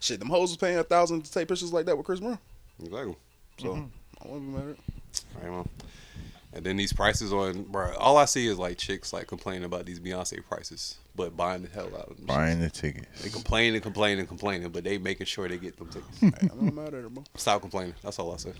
Shit, 0.00 0.18
them 0.18 0.28
hoes 0.30 0.50
was 0.50 0.56
paying 0.56 0.78
a 0.78 0.82
thousand 0.82 1.22
to 1.22 1.32
take 1.32 1.46
pictures 1.46 1.72
like 1.72 1.86
that 1.86 1.96
with 1.96 2.04
Chris 2.06 2.18
Brown. 2.18 2.38
Exactly. 2.82 3.14
So 3.58 3.68
Mhm. 3.68 3.88
I 4.24 4.28
wouldn't 4.28 4.46
be 4.52 4.58
mad 4.58 4.64
at 4.64 4.70
it. 4.70 4.78
I 5.42 5.46
know. 5.46 5.66
And 6.54 6.64
then 6.64 6.76
these 6.76 6.92
prices 6.92 7.32
on, 7.32 7.62
bro. 7.64 7.94
All 7.96 8.18
I 8.18 8.26
see 8.26 8.46
is 8.46 8.58
like 8.58 8.76
chicks 8.76 9.12
like 9.12 9.26
complaining 9.26 9.64
about 9.64 9.86
these 9.86 9.98
Beyonce 9.98 10.44
prices, 10.46 10.98
but 11.16 11.34
buying 11.36 11.62
the 11.62 11.68
hell 11.68 11.86
out 11.96 12.10
of 12.10 12.16
them. 12.18 12.26
Buying 12.26 12.60
the 12.60 12.68
tickets. 12.68 13.22
They 13.22 13.30
complain 13.30 13.72
and 13.74 13.82
complain 13.82 14.18
and 14.18 14.28
complaining, 14.28 14.68
but 14.68 14.84
they 14.84 14.98
making 14.98 15.26
sure 15.26 15.48
they 15.48 15.56
get 15.56 15.78
them 15.78 15.88
tickets. 15.88 16.20
Hey, 16.20 16.48
I'm 16.50 16.66
not 16.66 16.74
mad 16.74 16.88
at 16.94 17.04
it, 17.04 17.14
bro. 17.14 17.24
Stop 17.36 17.62
complaining. 17.62 17.94
That's 18.02 18.18
all 18.18 18.34
I 18.34 18.36
say. 18.36 18.52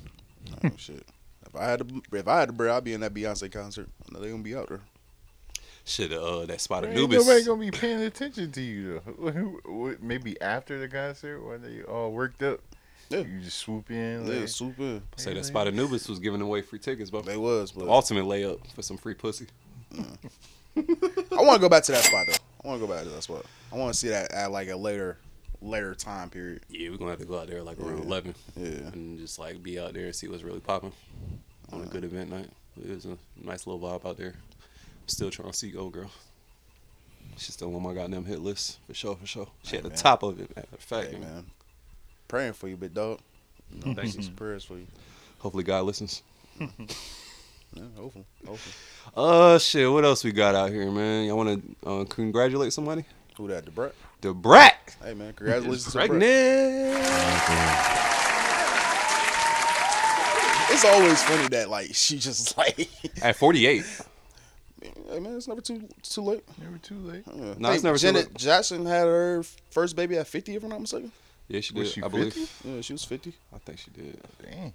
Oh, 0.65 0.71
shit. 0.77 1.05
If 1.47 1.55
I 1.55 1.65
had 1.65 1.81
to, 1.87 2.03
if 2.13 2.27
I 2.27 2.41
had 2.41 2.49
the 2.49 2.53
bread, 2.55 2.71
I'd 2.71 2.85
be 2.85 2.95
in 2.95 3.01
that 3.03 3.13
Beyonce 3.13 3.53
concert. 3.53 3.89
I 4.09 4.15
know 4.15 4.21
they 4.21 4.31
gonna 4.31 4.43
be 4.43 4.57
out 4.57 4.69
there. 4.71 4.81
Shit, 5.85 6.13
uh, 6.13 6.47
that 6.47 6.61
spot 6.61 6.85
of 6.85 6.91
Ain't 6.91 6.99
Anubis. 6.99 7.27
nobody 7.27 7.45
gonna 7.45 7.61
be 7.61 7.71
paying 7.73 8.01
attention 8.03 8.53
to 8.53 8.61
you 8.63 9.03
though. 9.19 9.97
Maybe 10.01 10.41
after 10.41 10.79
the 10.79 10.89
concert 10.89 11.43
when 11.45 11.61
they 11.61 11.83
all 11.83 12.13
worked 12.13 12.43
up, 12.43 12.61
Yeah. 13.13 13.21
you 13.21 13.41
just 13.41 13.59
swoop 13.59 13.91
in. 13.91 14.27
Yeah, 14.27 14.47
swoop 14.47 14.79
in. 14.79 15.03
I 15.17 15.21
Say 15.21 15.35
that 15.35 15.45
spot 15.45 15.67
Anubis 15.67 16.09
was 16.09 16.19
giving 16.19 16.41
away 16.41 16.63
free 16.63 16.79
tickets, 16.79 17.11
bro. 17.11 17.23
They 17.23 17.37
was, 17.37 17.73
The 17.73 17.87
ultimate 17.89 18.25
layup 18.25 18.59
for 18.75 18.83
some 18.83 18.97
free 18.97 19.15
pussy. 19.15 19.47
Mm. 19.95 20.17
I 21.39 21.43
want 21.43 21.55
to 21.55 21.61
go 21.61 21.69
back 21.69 21.83
to 21.85 21.93
that 21.93 22.03
spot 22.05 22.27
though. 22.27 22.35
I 22.65 22.69
want 22.69 22.81
to 22.81 22.87
go 22.87 22.93
back 22.93 23.05
to 23.05 23.11
that 23.11 23.23
spot. 23.23 23.45
I 23.73 23.77
want 23.77 23.93
to 23.93 23.99
see 23.99 24.09
that 24.09 24.33
at 24.33 24.51
like 24.51 24.69
a 24.69 24.77
later, 24.77 25.19
later 25.61 25.95
time 25.95 26.31
period. 26.31 26.63
Yeah, 26.71 26.91
we're 26.91 26.97
gonna 26.97 27.11
have 27.11 27.21
to 27.21 27.27
go 27.27 27.39
out 27.39 27.49
there 27.49 27.63
like 27.63 27.79
around 27.79 27.99
Yeah. 27.99 28.05
eleven. 28.05 28.35
Yeah. 28.57 28.67
And 28.93 29.19
just 29.19 29.39
like 29.39 29.63
be 29.63 29.79
out 29.79 29.93
there 29.95 30.07
and 30.07 30.15
see 30.15 30.29
what's 30.29 30.43
really 30.43 30.61
popping 30.61 30.93
on 31.73 31.83
a 31.83 31.87
good 31.87 32.05
event 32.05 32.31
night. 32.31 32.49
It 32.83 32.95
was 32.95 33.05
a 33.05 33.19
nice 33.43 33.67
little 33.67 33.81
vibe 33.81 34.09
out 34.09 34.17
there. 34.17 34.35
Still 35.07 35.31
trying 35.31 35.51
to 35.51 35.57
see 35.57 35.77
old 35.77 35.93
girl. 35.93 36.11
She's 37.37 37.55
still 37.55 37.75
on 37.75 37.83
my 37.83 37.93
goddamn 37.95 38.25
hit 38.25 38.41
list 38.41 38.79
for 38.87 38.95
sure, 38.95 39.17
for 39.17 39.27
sure. 39.27 39.49
She 39.63 39.73
Hey, 39.73 39.77
at 39.79 39.83
the 39.85 39.89
man. 39.91 39.99
top 39.99 40.23
of 40.23 40.39
it, 40.41 40.55
matter 40.57 40.69
of 40.73 40.81
fact. 40.81 41.11
Hey, 41.13 41.19
man. 41.19 41.47
Man, 42.33 42.41
praying 42.41 42.53
for 42.55 42.69
you, 42.69 42.77
big 42.77 42.95
dog. 42.95 43.21
You 43.73 43.87
know, 43.87 43.95
Thank 43.95 44.13
some 44.13 44.35
prayers 44.37 44.65
for 44.65 44.75
you. 44.75 44.87
Hopefully 45.39 45.65
God 45.65 45.85
listens. 45.85 46.23
Yeah, 47.75 47.85
hopefully, 47.97 48.27
hopefully. 48.47 48.75
Uh 49.17 49.59
shit, 49.59 49.91
what 49.91 50.05
else 50.05 50.23
we 50.25 50.31
got 50.31 50.55
out 50.55 50.69
here, 50.69 50.91
man? 50.91 51.25
Y'all 51.25 51.39
wanna 51.39 51.59
uh, 51.87 52.05
congratulate 52.07 52.71
somebody? 52.71 53.03
Who 53.39 53.49
that? 53.49 53.65
The 53.65 53.71
Brat. 53.71 53.95
The 54.21 54.35
Brat! 54.35 54.95
Hey 55.03 55.15
man, 55.15 55.33
congratulations. 55.33 55.87
Is 55.87 55.93
to 55.95 55.99
Brat. 55.99 56.09
pregnant. 56.11 57.03
It's 60.71 60.85
always 60.85 61.23
funny 61.23 61.49
that 61.49 61.71
like 61.71 61.95
she 61.95 62.19
just 62.19 62.59
like. 62.59 62.91
At 63.23 63.37
forty 63.37 63.67
eight. 63.67 63.87
Hey 65.09 65.19
man, 65.21 65.37
it's 65.37 65.49
never 65.49 65.63
too 65.63 65.89
too 66.03 66.21
late. 66.21 66.45
Never 66.63 66.77
too 66.77 66.99
late. 66.99 67.23
Yeah. 67.27 67.55
No, 67.57 67.69
Hey, 67.71 67.75
it's 67.77 67.85
never 67.85 67.97
too 67.97 68.03
Janet 68.09 68.27
late. 68.27 68.37
Jackson 68.37 68.85
had 68.85 69.07
her 69.07 69.43
first 69.71 69.97
baby 69.97 70.19
at 70.19 70.27
fifty, 70.27 70.55
if 70.57 70.63
I'm 70.63 70.69
not 70.69 70.83
mistaken. 70.83 71.11
Yeah, 71.53 71.61
she 71.61 71.75
did, 71.75 71.81
Was 71.81 71.93
she 71.93 72.03
I 72.03 72.09
believe. 72.09 72.53
Yeah, 72.65 72.81
she 72.81 72.95
was 72.95 73.05
fifty. 73.05 73.35
I 73.55 73.59
think 73.59 73.79
she 73.79 73.91
did. 73.91 74.19
Dang. 74.43 74.73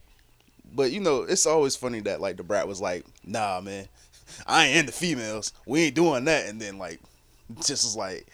But 0.75 0.91
you 0.91 0.99
know, 0.99 1.23
it's 1.23 1.47
always 1.47 1.75
funny 1.75 2.01
that 2.01 2.21
like 2.21 2.37
the 2.37 2.43
brat 2.43 2.67
was 2.67 2.79
like, 2.79 3.03
"Nah, 3.25 3.61
man, 3.61 3.87
I 4.47 4.67
ain't 4.67 4.77
into 4.77 4.91
females. 4.91 5.53
We 5.65 5.85
ain't 5.85 5.95
doing 5.95 6.25
that." 6.25 6.45
And 6.47 6.61
then 6.61 6.77
like, 6.77 6.99
just 7.65 7.83
was 7.83 7.95
like, 7.95 8.27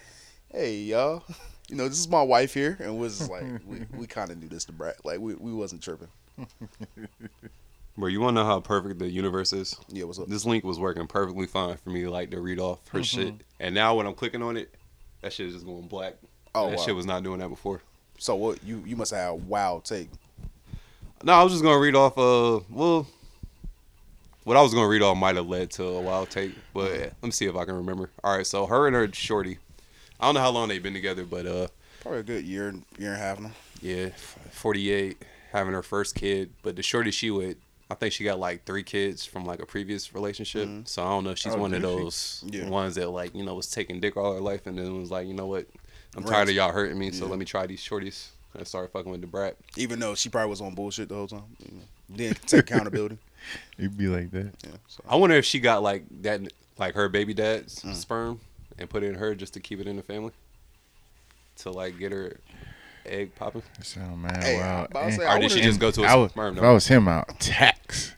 "Hey, 0.51 0.75
y'all, 0.79 1.23
you 1.69 1.77
know, 1.77 1.87
this 1.87 1.99
is 1.99 2.09
my 2.09 2.21
wife 2.21 2.53
here," 2.53 2.75
and 2.81 2.99
was 2.99 3.29
like, 3.29 3.45
"We, 3.65 3.85
we 3.97 4.07
kind 4.07 4.29
of 4.29 4.37
knew 4.41 4.49
this 4.49 4.65
the 4.65 4.73
brat. 4.73 5.05
Like, 5.05 5.19
we, 5.19 5.35
we 5.35 5.53
wasn't 5.53 5.81
tripping." 5.81 6.09
Bro, 7.95 8.09
you 8.09 8.19
wanna 8.19 8.41
know 8.41 8.45
how 8.45 8.59
perfect 8.59 8.99
the 8.99 9.07
universe 9.09 9.53
is? 9.53 9.77
Yeah, 9.87 10.03
what's 10.05 10.19
up? 10.19 10.27
This 10.27 10.45
link 10.45 10.63
was 10.65 10.79
working 10.79 11.07
perfectly 11.07 11.45
fine 11.45 11.77
for 11.77 11.91
me, 11.91 12.07
like 12.07 12.31
to 12.31 12.41
read 12.41 12.59
off 12.59 12.85
her 12.89 12.99
Mhm. 12.99 13.05
shit. 13.05 13.33
And 13.59 13.73
now 13.75 13.95
when 13.95 14.05
I'm 14.07 14.15
clicking 14.15 14.41
on 14.41 14.57
it, 14.57 14.73
that 15.21 15.31
shit 15.31 15.45
is 15.47 15.53
just 15.53 15.65
going 15.65 15.87
black. 15.87 16.15
Oh, 16.55 16.69
that 16.69 16.79
wow. 16.79 16.83
shit 16.83 16.95
was 16.95 17.05
not 17.05 17.23
doing 17.23 17.39
that 17.39 17.49
before. 17.49 17.81
So 18.23 18.35
what? 18.35 18.63
You 18.63 18.81
you 18.85 18.95
must 18.95 19.11
have 19.11 19.31
a 19.31 19.35
wild 19.35 19.83
take. 19.83 20.09
No, 21.25 21.33
I 21.33 21.43
was 21.43 21.51
just 21.51 21.61
gonna 21.61 21.77
read 21.77 21.93
off. 21.93 22.17
Uh, 22.17 22.61
well, 22.69 23.05
what 24.45 24.55
I 24.55 24.61
was 24.61 24.73
gonna 24.73 24.87
read 24.87 25.01
off 25.01 25.17
might 25.17 25.35
have 25.35 25.45
led 25.47 25.71
to 25.71 25.83
a 25.83 26.01
wild 26.01 26.29
take, 26.29 26.55
but 26.73 26.91
let 26.93 27.21
me 27.23 27.31
see 27.31 27.47
if 27.47 27.55
I 27.57 27.65
can 27.65 27.75
remember. 27.75 28.11
All 28.23 28.37
right, 28.37 28.47
so 28.47 28.65
her 28.65 28.87
and 28.87 28.95
her 28.95 29.11
shorty. 29.11 29.57
I 30.21 30.25
don't 30.25 30.35
know 30.35 30.39
how 30.39 30.51
long 30.51 30.69
they've 30.69 30.81
been 30.81 30.93
together, 30.93 31.25
but 31.25 31.45
uh, 31.45 31.67
Probably 31.99 32.21
a 32.21 32.23
good 32.23 32.45
year 32.45 32.73
year 32.97 33.11
and 33.11 33.17
a 33.17 33.25
half 33.25 33.41
now. 33.41 33.51
yeah, 33.81 34.07
48, 34.51 35.21
having 35.51 35.73
her 35.73 35.83
first 35.83 36.15
kid. 36.15 36.51
But 36.61 36.77
the 36.77 36.81
shorty 36.83 37.11
she 37.11 37.29
with, 37.29 37.57
I 37.91 37.95
think 37.95 38.13
she 38.13 38.23
got 38.23 38.39
like 38.39 38.63
three 38.63 38.83
kids 38.83 39.25
from 39.25 39.43
like 39.43 39.61
a 39.61 39.65
previous 39.65 40.13
relationship. 40.13 40.69
So 40.85 41.03
I 41.03 41.09
don't 41.09 41.25
know 41.25 41.31
if 41.31 41.39
she's 41.39 41.55
Oh, 41.55 41.59
one 41.59 41.73
of 41.73 41.81
those 41.81 42.41
Yeah. 42.47 42.69
ones 42.69 42.95
that 42.95 43.09
like 43.09 43.35
you 43.35 43.43
know 43.43 43.53
was 43.55 43.69
taking 43.69 43.99
dick 43.99 44.15
all 44.15 44.33
her 44.33 44.39
life 44.39 44.65
and 44.65 44.77
then 44.77 44.97
was 44.97 45.11
like, 45.11 45.27
you 45.27 45.33
know 45.33 45.47
what, 45.47 45.67
I'm 46.15 46.23
tired 46.23 46.49
of 46.49 46.55
y'all 46.55 46.71
hurting 46.71 46.97
me, 46.97 47.11
so 47.11 47.25
Yeah. 47.25 47.31
let 47.31 47.39
me 47.39 47.45
try 47.45 47.65
these 47.67 47.81
shorties. 47.81 48.27
And 48.55 48.67
started 48.67 48.91
fucking 48.91 49.11
with 49.11 49.21
the 49.21 49.25
brat. 49.27 49.57
Even 49.77 49.99
though 49.99 50.13
she 50.13 50.29
probably 50.29 50.51
was 50.51 50.61
on 50.61 50.75
bullshit 50.75 51.09
the 51.09 51.15
whole 51.15 51.27
time. 51.27 51.41
You 51.59 51.71
know, 51.77 52.15
didn't 52.15 52.41
take 52.47 52.59
accountability. 52.69 53.17
It'd 53.79 53.97
be 53.97 54.05
like 54.07 54.29
that. 54.29 54.51
Yeah. 54.63 54.71
So. 54.87 55.03
I 55.09 55.15
wonder 55.15 55.35
if 55.35 55.43
she 55.43 55.59
got 55.59 55.81
like 55.81 56.03
that, 56.21 56.41
like 56.77 56.93
her 56.93 57.09
baby 57.09 57.33
dad's 57.33 57.81
Mm. 57.81 57.95
sperm, 57.95 58.41
and 58.77 58.87
put 58.87 59.01
it 59.01 59.07
in 59.07 59.15
her 59.15 59.33
just 59.33 59.55
to 59.55 59.59
keep 59.59 59.79
it 59.79 59.87
in 59.87 59.95
the 59.95 60.03
family, 60.03 60.33
to 61.57 61.71
like 61.71 61.97
get 61.97 62.11
her 62.11 62.37
egg 63.07 63.33
popping. 63.33 63.63
That 63.79 63.85
sound 63.87 64.21
mad 64.21 64.43
Hey, 64.43 64.59
I 64.61 64.67
wild. 64.67 64.81
was 64.81 64.85
about 64.91 64.99
to 64.99 65.05
And- 65.07 65.15
say, 65.15 65.25
I 65.25 65.35
Or 65.37 65.39
did 65.41 65.51
she 65.51 65.61
just 65.61 65.79
go 65.79 65.89
to 65.89 66.03
a 66.03 66.05
I 66.07 66.15
would, 66.15 66.29
sperm 66.29 66.49
if 66.53 66.55
donor? 66.57 66.69
I 66.69 66.73
was 66.73 66.85
him, 66.87 67.07
out 67.07 67.39
tax. 67.39 68.13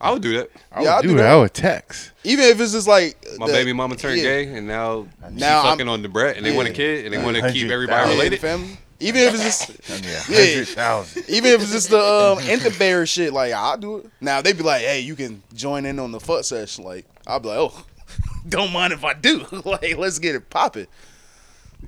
I 0.00 0.10
would 0.12 0.22
do 0.22 0.36
that. 0.38 0.50
I 0.72 0.82
Yeah, 0.82 0.90
would 0.90 0.98
I'd 0.98 1.02
do 1.02 1.08
do 1.08 1.14
that. 1.16 1.22
that. 1.24 1.32
I 1.32 1.36
would 1.36 1.54
tax. 1.54 2.12
Even 2.24 2.44
if 2.44 2.60
it's 2.60 2.72
just 2.72 2.86
like 2.86 3.16
My 3.38 3.46
the- 3.46 3.52
baby 3.52 3.72
mama 3.72 3.96
turned 3.96 4.18
yeah. 4.18 4.22
gay, 4.22 4.44
and 4.56 4.66
now 4.66 5.06
she 5.28 5.34
Now 5.34 5.62
I'm- 5.62 5.72
fucking 5.72 5.88
on 5.88 6.02
the 6.02 6.08
brat, 6.08 6.36
and 6.36 6.46
they 6.46 6.54
want 6.54 6.68
a 6.68 6.72
kid, 6.72 7.04
and 7.04 7.12
they 7.14 7.18
want 7.18 7.36
to 7.36 7.52
keep 7.52 7.70
everybody 7.70 8.10
related. 8.10 8.38
the 8.40 8.46
family. 8.46 8.78
Even 9.00 9.22
if 9.22 9.34
it's 9.34 9.42
just 9.66 9.70
Yeah, 10.04 10.22
Yeah. 10.28 10.50
hundred 10.52 10.68
thousand. 10.68 11.24
Even 11.28 11.52
if 11.52 11.62
it's 11.62 11.70
just 11.72 11.90
the 11.90 12.00
um, 12.02 12.38
incubator 12.48 13.06
shit, 13.06 13.32
like 13.32 13.52
I'll 13.52 13.76
do 13.78 13.98
it. 13.98 14.06
Now 14.20 14.40
they'd 14.42 14.56
be 14.56 14.64
like, 14.64 14.82
"Hey, 14.82 15.00
you 15.00 15.14
can 15.14 15.40
join 15.54 15.84
in 15.86 15.98
on 16.00 16.10
the 16.12 16.18
fuck 16.20 16.42
session." 16.44 16.82
Like 16.84 17.04
I'd 17.26 17.42
be 17.42 17.48
like, 17.48 17.58
"Oh, 17.58 17.84
don't 18.48 18.72
mind 18.72 18.92
if 18.92 19.04
I 19.04 19.12
do." 19.14 19.46
like 19.64 19.96
let's 19.96 20.18
get 20.18 20.34
it 20.34 20.50
popping. 20.50 20.88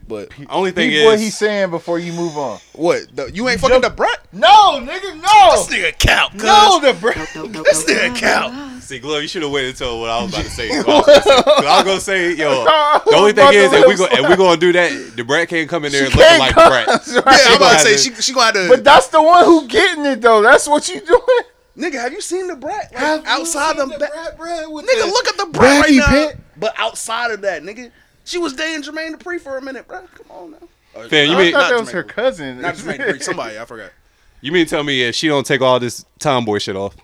But 0.06 0.30
Only 0.48 0.72
thing 0.72 0.88
Read 0.90 1.04
what 1.04 1.14
is, 1.14 1.20
he's 1.20 1.36
saying 1.38 1.70
before 1.70 1.98
you 2.00 2.12
move 2.12 2.36
on. 2.36 2.58
what? 2.72 3.14
The, 3.14 3.30
you 3.32 3.48
ain't 3.48 3.60
fucking 3.60 3.80
the 3.80 3.90
brat? 3.90 4.26
No, 4.32 4.80
nigga, 4.80 5.14
no. 5.16 5.52
This 5.52 5.68
nigga 5.68 5.96
count. 5.98 6.32
cuz. 6.32 6.42
No, 6.42 6.80
the 6.80 6.94
brat. 7.00 7.16
This 7.64 7.84
nigga 7.84 8.16
count. 8.16 8.82
see, 8.82 8.98
Glove, 8.98 9.22
you 9.22 9.28
should 9.28 9.42
have 9.42 9.52
waited 9.52 9.70
until 9.70 10.00
what 10.00 10.10
I 10.10 10.22
was 10.22 10.32
about 10.32 10.44
to 10.44 10.50
say. 10.50 10.68
What 10.82 10.88
I 10.88 10.92
was 10.98 11.06
gonna 11.06 11.22
say. 11.22 11.42
'Cause 11.42 11.64
I 11.64 11.76
was 11.76 11.84
gonna 11.84 12.00
say, 12.00 12.32
yo, 12.34 12.64
the 13.06 13.14
only 13.16 13.32
thing 13.32 13.52
is, 13.52 13.70
to 13.70 13.76
if 13.78 13.86
we 13.86 13.94
let 13.96 14.10
go, 14.10 14.16
him 14.16 14.24
if 14.24 14.30
we 14.30 14.36
gonna 14.36 14.56
do 14.60 14.72
that, 14.72 15.12
the 15.16 15.22
brat 15.22 15.48
can't 15.48 15.68
come 15.68 15.84
in 15.84 15.92
there 15.92 16.06
She 16.06 16.10
looking 16.10 16.20
can't 16.22 16.40
like 16.40 16.54
come. 16.54 16.64
the 16.64 16.70
brat. 16.70 17.24
Right. 17.26 17.40
Yeah, 17.44 17.50
I'm 17.50 17.56
about 17.56 17.72
to 17.74 17.78
say 17.78 17.92
to- 17.92 17.98
she 18.16 18.22
she 18.22 18.32
gonna 18.32 18.46
have 18.46 18.54
to. 18.54 18.68
But 18.68 18.82
that's 18.84 19.08
the 19.08 19.22
one 19.22 19.44
who 19.44 19.68
getting 19.68 20.04
it 20.06 20.20
though. 20.20 20.42
That's 20.42 20.66
what 20.68 20.88
you 20.88 21.00
doing. 21.00 21.20
nigga, 21.78 22.00
have 22.00 22.12
you 22.12 22.20
seen 22.20 22.48
the 22.48 22.56
brat? 22.56 22.90
Like, 22.92 23.00
Have 23.00 23.20
you 23.24 23.28
outside 23.30 23.76
seen 23.76 23.88
the, 23.88 23.94
the 23.94 23.98
ba- 24.00 24.10
brat, 24.12 24.36
brat, 24.38 24.70
with 24.72 24.86
nigga, 24.86 25.00
the 25.02 25.06
look 25.06 25.28
at 25.28 25.36
the 25.36 25.46
brat 25.46 25.82
right 25.86 25.94
now. 25.94 26.06
pant? 26.06 26.36
But 26.56 26.74
outside 26.78 27.30
of 27.30 27.40
that, 27.42 27.62
nigga, 27.62 27.90
she 28.24 28.38
was 28.38 28.52
dating 28.54 28.82
Jermaine 28.82 29.14
Dupri 29.16 29.40
for 29.40 29.56
a 29.58 29.62
minute, 29.62 29.86
bro. 29.88 30.00
Come 30.14 30.26
on 30.30 30.50
now. 30.52 30.58
Or- 30.94 31.08
Fam, 31.08 31.28
you 31.28 31.34
uh, 31.34 31.38
mean- 31.38 31.48
I 31.48 31.52
thought 31.52 31.60
not 31.60 31.70
that 31.70 31.80
was 31.80 31.88
Jermaine 31.88 31.92
her 31.92 32.04
Dupri. 32.04 32.08
cousin. 32.08 32.60
Not 32.60 32.74
Jermaine 32.74 32.98
Dupri. 33.00 33.22
Somebody, 33.22 33.58
I 33.58 33.64
forgot. 33.64 33.90
You 34.40 34.52
mean 34.52 34.66
tell 34.66 34.82
me 34.82 35.02
if 35.02 35.14
she 35.14 35.28
don't 35.28 35.44
take 35.46 35.60
all 35.60 35.78
this 35.78 36.04
tomboy 36.18 36.58
shit 36.58 36.74
off, 36.76 36.96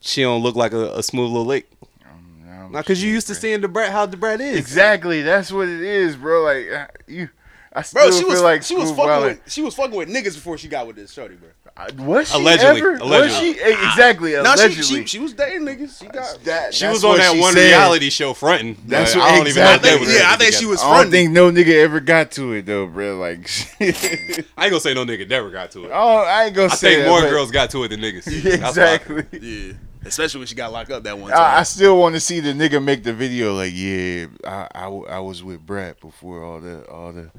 she 0.00 0.22
don't 0.22 0.42
look 0.42 0.56
like 0.56 0.72
a, 0.72 0.94
a 0.96 1.02
smooth 1.02 1.30
little 1.30 1.44
lake? 1.46 1.68
Um, 2.06 2.72
Not 2.72 2.84
because 2.84 3.02
you 3.02 3.12
used 3.12 3.26
to 3.26 3.34
seeing 3.34 3.60
the 3.60 3.68
brat 3.68 3.92
how 3.92 4.06
the 4.06 4.16
brat 4.16 4.40
is. 4.40 4.56
Exactly. 4.56 5.20
That's 5.22 5.52
what 5.52 5.68
it 5.68 5.82
is, 5.82 6.16
bro. 6.16 6.42
Like 6.42 6.70
uh, 6.72 6.86
you, 7.06 7.28
I 7.72 7.82
still 7.82 8.02
Bro, 8.02 8.10
she 8.12 8.20
feel 8.20 8.28
was 8.30 8.42
like 8.42 8.62
she 8.62 8.74
was 8.74 8.90
fucking 8.90 9.04
Wildin'. 9.04 9.22
with 9.44 9.52
she 9.52 9.60
was 9.62 9.74
fucking 9.74 9.94
with 9.94 10.08
niggas 10.08 10.34
before 10.34 10.56
she 10.56 10.68
got 10.68 10.86
with 10.86 10.96
this 10.96 11.12
shorty, 11.12 11.34
bro. 11.36 11.50
Was 11.98 12.30
she 12.30 12.38
Allegedly, 12.38 12.80
ever? 12.80 12.98
Was 13.04 13.36
she 13.38 13.50
exactly? 13.52 14.32
No, 14.32 14.42
she, 14.42 14.48
allegedly. 14.62 14.82
she 14.82 15.06
she 15.06 15.18
was 15.18 15.32
dating 15.32 15.62
niggas. 15.62 15.98
She 16.00 16.06
got 16.08 16.38
That- 16.44 16.74
She 16.74 16.86
was 16.86 17.04
on 17.04 17.18
that 17.18 17.36
one 17.36 17.52
said. 17.54 17.66
reality 17.68 18.10
show 18.10 18.34
fronting. 18.34 18.76
That's 18.86 19.14
but 19.14 19.20
what- 19.20 19.28
I 19.32 19.36
don't 19.38 19.46
even 19.48 19.62
know 19.64 19.70
if 19.70 19.76
exactly. 19.76 20.06
was 20.06 20.14
Yeah, 20.14 20.20
I 20.20 20.24
really 20.24 20.36
think 20.38 20.52
she 20.52 20.58
together. 20.60 20.70
was 20.70 20.82
I 20.82 21.02
don't 21.02 21.10
think 21.10 21.32
no 21.32 21.50
nigga 21.50 21.82
ever 21.82 22.00
got 22.00 22.30
to 22.32 22.52
it 22.54 22.66
though, 22.66 22.86
bro. 22.86 23.16
Like, 23.18 23.48
I 23.80 23.84
ain't 23.84 24.46
gonna 24.56 24.80
say 24.80 24.94
no 24.94 25.04
nigga 25.04 25.28
never 25.28 25.50
got 25.50 25.70
to 25.72 25.84
it. 25.86 25.90
oh, 25.92 26.18
I 26.18 26.44
ain't 26.46 26.54
gonna 26.54 26.72
I 26.72 26.76
say 26.76 26.94
think 26.94 27.02
that, 27.04 27.08
more 27.08 27.20
but- 27.22 27.30
girls 27.30 27.50
got 27.50 27.70
to 27.70 27.84
it 27.84 27.88
than 27.88 28.00
niggas. 28.00 28.24
That's 28.60 28.76
why 28.76 28.82
I- 28.84 28.94
exactly. 28.94 29.40
Yeah, 29.40 29.72
especially 30.04 30.38
when 30.40 30.46
she 30.48 30.54
got 30.54 30.72
locked 30.72 30.90
up 30.90 31.02
that 31.04 31.18
one 31.18 31.30
time. 31.30 31.40
I, 31.40 31.58
I 31.60 31.62
still 31.62 31.98
want 31.98 32.14
to 32.14 32.20
see 32.20 32.40
the 32.40 32.52
nigga 32.52 32.82
make 32.82 33.04
the 33.04 33.12
video. 33.14 33.54
Like, 33.54 33.72
yeah, 33.74 34.26
I, 34.44 34.68
I, 34.74 34.86
I 34.86 35.18
was 35.20 35.42
with 35.42 35.64
Brad 35.64 35.98
before 36.00 36.42
all 36.42 36.60
the 36.60 36.84
all 36.90 37.12
the. 37.12 37.30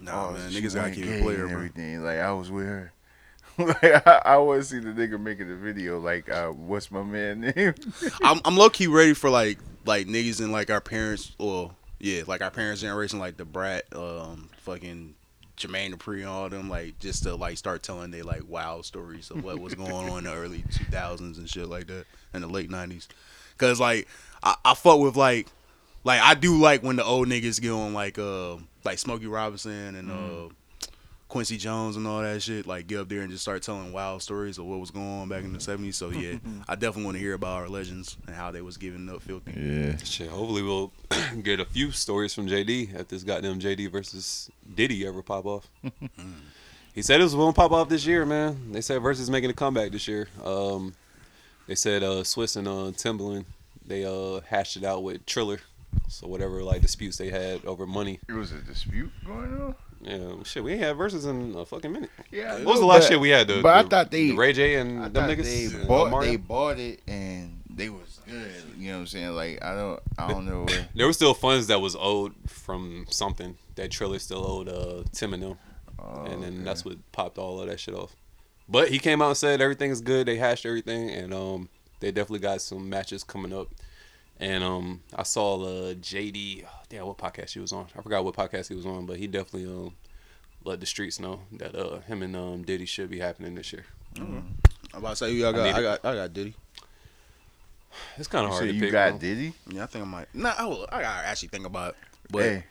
nah, 0.00 0.26
all 0.26 0.32
man, 0.32 0.50
she 0.50 0.60
niggas 0.60 0.74
gotta 0.74 0.82
went 0.86 0.94
keep 0.96 1.04
gay 1.04 1.10
it 1.18 1.22
player, 1.22 1.46
bro. 1.46 1.56
everything. 1.56 2.04
Like, 2.04 2.18
I 2.18 2.32
was 2.32 2.50
with 2.50 2.66
her. 2.66 2.92
like, 3.82 4.06
I, 4.06 4.22
I 4.24 4.36
want 4.38 4.62
to 4.62 4.68
see 4.68 4.78
the 4.80 4.90
nigga 4.90 5.20
making 5.20 5.48
the 5.48 5.56
video. 5.56 5.98
Like, 5.98 6.28
uh, 6.30 6.48
what's 6.48 6.90
my 6.90 7.02
man 7.02 7.40
name? 7.40 7.74
I'm 8.22 8.40
I'm 8.44 8.56
low 8.56 8.70
key 8.70 8.86
ready 8.86 9.14
for 9.14 9.30
like 9.30 9.58
like 9.84 10.06
niggas 10.06 10.40
in 10.40 10.52
like 10.52 10.70
our 10.70 10.80
parents 10.80 11.32
or 11.38 11.72
yeah, 11.98 12.22
like 12.26 12.42
our 12.42 12.50
parents' 12.50 12.82
generation, 12.82 13.18
like 13.18 13.36
the 13.36 13.44
brat, 13.44 13.84
um, 13.94 14.50
fucking 14.58 15.14
Jermaine 15.56 15.94
Dupri 15.94 16.18
and 16.18 16.26
all 16.26 16.48
them, 16.48 16.68
like 16.68 16.98
just 16.98 17.22
to 17.22 17.34
like 17.34 17.56
start 17.56 17.82
telling 17.82 18.10
they 18.10 18.22
like 18.22 18.42
wild 18.46 18.84
stories 18.84 19.30
of 19.30 19.42
what 19.42 19.58
was 19.58 19.74
going 19.76 20.10
on 20.10 20.18
in 20.18 20.24
the 20.24 20.34
early 20.34 20.62
2000s 20.70 21.38
and 21.38 21.48
shit 21.48 21.68
like 21.68 21.86
that, 21.86 22.04
in 22.34 22.42
the 22.42 22.48
late 22.48 22.70
90s. 22.70 23.08
Cause 23.56 23.80
like 23.80 24.06
I, 24.42 24.56
I 24.64 24.74
fuck 24.74 25.00
with 25.00 25.16
like 25.16 25.46
like 26.04 26.20
I 26.20 26.34
do 26.34 26.58
like 26.58 26.82
when 26.82 26.96
the 26.96 27.04
old 27.04 27.28
niggas 27.28 27.60
get 27.60 27.70
on 27.70 27.94
like 27.94 28.18
uh 28.18 28.56
like 28.84 28.98
Smokey 28.98 29.26
Robinson 29.26 29.96
and 29.96 30.10
uh 30.10 30.54
Quincy 31.28 31.56
Jones 31.56 31.96
and 31.96 32.06
all 32.06 32.22
that 32.22 32.40
shit, 32.40 32.66
like 32.66 32.86
get 32.86 33.00
up 33.00 33.08
there 33.08 33.22
and 33.22 33.30
just 33.30 33.42
start 33.42 33.62
telling 33.62 33.92
wild 33.92 34.22
stories 34.22 34.58
of 34.58 34.64
what 34.64 34.78
was 34.78 34.90
going 34.90 35.06
on 35.06 35.28
back 35.28 35.44
in 35.44 35.52
the 35.52 35.60
seventies. 35.60 35.96
So 35.96 36.10
yeah, 36.10 36.36
I 36.68 36.74
definitely 36.74 37.04
want 37.04 37.16
to 37.16 37.20
hear 37.20 37.34
about 37.34 37.56
our 37.56 37.68
legends 37.68 38.16
and 38.26 38.36
how 38.36 38.50
they 38.50 38.60
was 38.60 38.76
giving 38.76 39.08
up 39.08 39.22
filthy. 39.22 39.52
Yeah. 39.56 39.96
Shit, 39.98 40.28
hopefully 40.28 40.62
we'll 40.62 40.92
get 41.42 41.60
a 41.60 41.64
few 41.64 41.90
stories 41.90 42.32
from 42.32 42.46
JD 42.46 42.98
at 42.98 43.08
this 43.08 43.24
goddamn 43.24 43.58
JD 43.58 43.90
versus 43.90 44.50
Diddy 44.74 45.06
ever 45.06 45.22
pop 45.22 45.46
off. 45.46 45.68
he 46.94 47.02
said 47.02 47.20
it 47.20 47.24
was 47.24 47.34
going 47.34 47.52
to 47.52 47.56
pop 47.56 47.72
off 47.72 47.88
this 47.88 48.06
year, 48.06 48.24
man. 48.24 48.72
They 48.72 48.80
said 48.80 49.02
versus 49.02 49.28
making 49.28 49.50
a 49.50 49.54
comeback 49.54 49.90
this 49.90 50.06
year. 50.06 50.28
Um, 50.44 50.94
they 51.66 51.74
said 51.74 52.02
uh, 52.04 52.22
Swizz 52.22 52.56
and 52.56 52.68
uh, 52.68 52.92
Timbaland 52.92 53.46
they 53.86 54.04
uh, 54.04 54.40
hashed 54.48 54.76
it 54.76 54.84
out 54.84 55.02
with 55.02 55.24
Triller. 55.26 55.60
So 56.08 56.26
whatever 56.26 56.62
like 56.62 56.82
disputes 56.82 57.16
they 57.16 57.30
had 57.30 57.64
over 57.64 57.86
money. 57.86 58.20
It 58.28 58.32
was 58.32 58.52
a 58.52 58.58
dispute 58.58 59.10
going 59.24 59.60
on. 59.60 59.74
Yeah, 60.06 60.34
shit, 60.44 60.62
we 60.62 60.72
ain't 60.72 60.80
had 60.82 60.96
verses 60.96 61.24
in 61.26 61.54
a 61.56 61.66
fucking 61.66 61.92
minute. 61.92 62.10
Yeah, 62.30 62.54
I 62.54 62.56
what 62.58 62.66
was 62.66 62.80
the 62.80 62.86
last 62.86 63.02
but- 63.02 63.08
shit 63.08 63.20
we 63.20 63.30
had? 63.30 63.48
The, 63.48 63.60
but 63.60 63.74
I 63.84 63.88
thought 63.88 64.10
they 64.12 64.28
the 64.30 64.36
Ray 64.36 64.52
J 64.52 64.76
and 64.76 65.02
I 65.02 65.08
them 65.08 65.28
niggas. 65.28 65.42
They 65.78 65.84
bought, 65.86 66.20
they 66.22 66.36
bought 66.36 66.78
it 66.78 67.00
and 67.08 67.60
they 67.68 67.88
was 67.90 68.20
good. 68.24 68.52
You 68.78 68.88
know 68.88 68.94
what 68.94 69.00
I'm 69.00 69.06
saying? 69.08 69.30
Like 69.34 69.64
I 69.64 69.74
don't 69.74 70.00
I 70.16 70.28
don't 70.28 70.46
know 70.46 70.64
where. 70.64 70.88
There 70.94 71.06
were 71.06 71.12
still 71.12 71.34
funds 71.34 71.66
that 71.66 71.80
was 71.80 71.96
owed 71.98 72.34
from 72.46 73.06
something 73.10 73.56
that 73.74 73.90
Triller 73.90 74.20
still 74.20 74.46
owed 74.46 74.68
uh, 74.68 75.02
Tim 75.12 75.34
and 75.34 75.42
them, 75.42 75.58
Oh, 75.98 76.22
and 76.24 76.42
then 76.42 76.62
that's 76.62 76.84
what 76.84 76.98
popped 77.10 77.36
all 77.36 77.60
of 77.60 77.68
that 77.68 77.80
shit 77.80 77.94
off. 77.94 78.14
But 78.68 78.88
he 78.90 78.98
came 79.00 79.20
out 79.20 79.28
and 79.28 79.36
said 79.36 79.60
everything 79.60 79.90
is 79.90 80.00
good. 80.00 80.26
They 80.28 80.36
hashed 80.36 80.64
everything, 80.66 81.10
and 81.10 81.34
um, 81.34 81.68
they 82.00 82.10
definitely 82.12 82.40
got 82.40 82.60
some 82.60 82.88
matches 82.88 83.24
coming 83.24 83.52
up. 83.52 83.68
And 84.38 84.62
um, 84.62 85.00
I 85.14 85.22
saw 85.22 85.54
uh, 85.62 85.94
JD. 85.94 86.64
oh, 86.66 86.68
damn, 86.88 87.06
what 87.06 87.16
podcast 87.16 87.50
he 87.54 87.58
was 87.60 87.72
on? 87.72 87.86
I 87.98 88.02
forgot 88.02 88.24
what 88.24 88.34
podcast 88.36 88.68
he 88.68 88.74
was 88.74 88.84
on, 88.84 89.06
but 89.06 89.16
he 89.16 89.26
definitely 89.26 89.64
um 89.72 89.94
let 90.64 90.80
the 90.80 90.86
streets 90.86 91.18
know 91.20 91.40
that 91.52 91.74
uh 91.74 92.00
him 92.00 92.22
and 92.22 92.36
um 92.36 92.62
Diddy 92.62 92.84
should 92.86 93.08
be 93.08 93.18
happening 93.18 93.54
this 93.54 93.72
year. 93.72 93.84
I'm 94.18 94.54
about 94.94 95.10
to 95.10 95.16
say 95.16 95.32
you. 95.32 95.46
I 95.48 95.52
got. 95.52 95.60
I 95.60 95.62
I, 95.62 95.72
need 95.72 95.78
it. 95.78 95.82
got. 95.82 96.04
I 96.04 96.14
got 96.16 96.32
Diddy. 96.34 96.54
It's 98.18 98.28
kind 98.28 98.44
of 98.44 98.50
hard 98.50 98.62
said 98.62 98.68
to 98.68 98.74
you 98.74 98.80
pick. 98.82 98.92
got 98.92 99.10
bro. 99.12 99.18
Diddy? 99.20 99.52
Yeah, 99.68 99.84
I 99.84 99.86
think 99.86 100.04
I 100.04 100.08
might. 100.08 100.34
Nah, 100.34 100.52
I, 100.58 100.66
will, 100.66 100.86
I 100.92 101.00
gotta 101.00 101.26
actually 101.28 101.48
think 101.48 101.64
about 101.66 101.90
it. 101.90 101.96
But 102.30 102.42
Hey. 102.42 102.64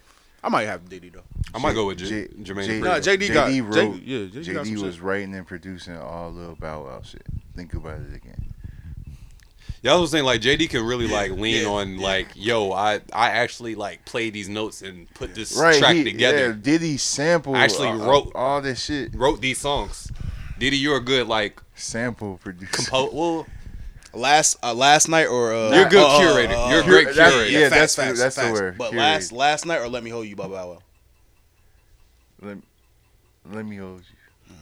I 0.44 0.50
might 0.50 0.64
have 0.68 0.88
Diddy 0.88 1.10
though. 1.10 1.24
I 1.54 1.58
might 1.58 1.74
go 1.74 1.88
with 1.88 1.98
J- 1.98 2.28
J- 2.28 2.28
Jermaine. 2.44 2.66
J- 2.66 2.80
Dupri. 2.80 2.84
Nah, 2.84 2.96
JD 3.00 3.34
got- 3.34 3.50
JD 3.50 3.54
J- 3.56 3.62
wrote. 3.62 4.02
yeah, 4.04 4.18
JD 4.20 4.54
got 4.54 4.66
some 4.68 4.76
JD 4.76 4.84
was 4.84 4.96
shit. 4.96 5.04
writing 5.04 5.34
and 5.36 5.48
producing 5.48 5.98
all 5.98 6.32
the 6.32 6.54
Bow 6.60 6.84
Wow 6.86 7.02
shit. 7.04 7.24
Think 7.56 7.74
about 7.74 8.02
it 8.02 8.14
again. 8.16 8.54
Yeah, 9.86 9.94
I 9.94 9.98
was 9.98 10.10
saying 10.10 10.26
like 10.26 10.42
JD 10.42 10.72
can 10.72 10.84
really 10.84 11.08
like 11.08 11.30
lean 11.34 11.68
on 11.68 11.98
like, 12.00 12.30
yo, 12.34 12.72
I 12.72 13.02
I 13.14 13.30
actually 13.30 13.76
like 13.76 14.04
play 14.04 14.32
these 14.32 14.50
notes 14.50 14.82
and 14.82 15.08
put 15.14 15.36
this 15.36 15.56
Right, 15.56 15.78
track 15.78 15.94
he- 15.96 16.04
together. 16.04 16.48
yeah, 16.48 16.56
Diddy 16.60 16.98
sample 16.98 17.56
actually 17.56 17.90
uh, 17.90 17.98
wrote 17.98 18.32
all 18.34 18.62
this 18.64 18.84
shit. 18.86 19.14
Wrote 19.14 19.42
these 19.42 19.60
songs. 19.60 20.12
Diddy, 20.58 20.78
you're 20.78 20.98
a 20.98 21.02
good 21.04 21.28
like 21.28 21.62
sample 21.76 22.40
producer. 22.42 22.72
Compo- 22.90 23.12
well, 23.14 23.48
last 24.12 24.58
uh, 24.64 24.74
last 24.74 25.08
night 25.08 25.28
or 25.28 25.54
uh, 25.54 25.70
You're 25.76 25.86
a 25.86 25.90
good 25.92 26.04
uh, 26.04 26.18
curator. 26.20 26.54
uh, 26.56 26.70
You're 26.72 26.80
a 26.80 26.82
uh, 26.82 26.86
great 26.88 27.08
that's- 27.10 27.32
curator. 27.32 27.52
Yeah, 27.52 27.70
facts, 27.70 27.80
that's 27.80 27.96
facts, 27.96 28.20
that's 28.20 28.36
the 28.38 28.42
facts. 28.42 28.60
word, 28.60 28.78
But 28.80 28.90
curator. 28.90 29.08
last 29.08 29.32
last 29.34 29.66
night 29.68 29.82
or 29.82 29.88
let 29.88 30.04
me 30.04 30.10
hold 30.10 30.26
you, 30.26 30.36
Bow 30.36 30.48
Bow 30.48 30.68
Wow. 30.72 30.80
Let, 32.42 32.58
let 33.52 33.64
me 33.68 33.76
hold 33.76 34.02
you. 34.02 34.56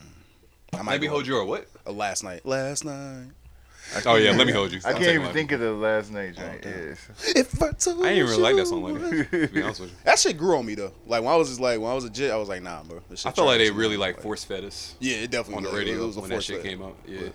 I 0.78 0.82
might 0.82 0.91
Let 0.93 1.01
me 1.01 1.07
hold 1.07 1.26
you 1.28 1.38
or 1.38 1.45
what? 1.45 1.67
Uh, 1.88 1.93
last 1.93 2.26
night. 2.26 2.45
Last 2.45 2.84
night. 2.84 3.28
I 3.95 4.01
Oh, 4.05 4.15
yeah, 4.15 4.31
let 4.31 4.47
me 4.47 4.53
hold 4.53 4.71
you. 4.71 4.79
I 4.86 4.89
I'll 4.89 4.95
can't 4.97 5.09
even 5.15 5.34
think 5.34 5.51
of 5.51 5.59
the 5.59 5.71
last 5.73 6.11
name. 6.11 6.34
joint. 6.34 6.63
Yes. 6.65 7.09
If 7.36 7.61
I 7.61 7.71
told 7.71 8.03
I 8.05 8.09
ain't 8.09 8.17
even 8.19 8.29
really 8.29 8.41
like 8.41 8.55
that 8.55 8.67
song 8.67 8.84
like 8.84 9.01
that. 9.01 9.31
To 9.31 9.47
be 9.53 9.61
honest 9.61 9.81
with 9.81 9.89
you. 9.91 9.95
That 10.05 10.19
shit 10.19 10.38
grew 10.38 10.57
on 10.57 10.65
me 10.65 10.75
though. 10.75 10.93
Like 11.05 11.21
when 11.23 11.31
I 11.31 11.36
was 11.36 11.49
just 11.49 11.59
like 11.59 11.79
when 11.79 11.91
I 11.91 11.93
was 11.93 12.05
a 12.05 12.09
jit, 12.09 12.31
I 12.31 12.38
was 12.38 12.49
like, 12.49 12.61
nah, 12.63 12.84
bro. 12.84 13.01
This 13.09 13.19
shit 13.21 13.31
I 13.31 13.36
felt 13.36 13.47
like 13.47 13.57
they 13.59 13.71
really 13.71 13.97
like 13.97 14.21
force 14.21 14.43
fed 14.43 14.63
us. 14.63 14.95
Yeah, 14.99 15.17
it 15.17 15.31
definitely 15.31 15.57
on 15.57 15.63
the 15.63 15.69
was. 15.69 15.79
It 15.79 15.86
radio 15.86 16.05
was 16.07 16.17
a 16.17 16.21
when 16.21 16.29
that 16.29 16.43
shit 16.43 16.61
fed. 16.61 16.65
came 16.69 16.81
out. 16.81 16.95
Yeah. 17.07 17.29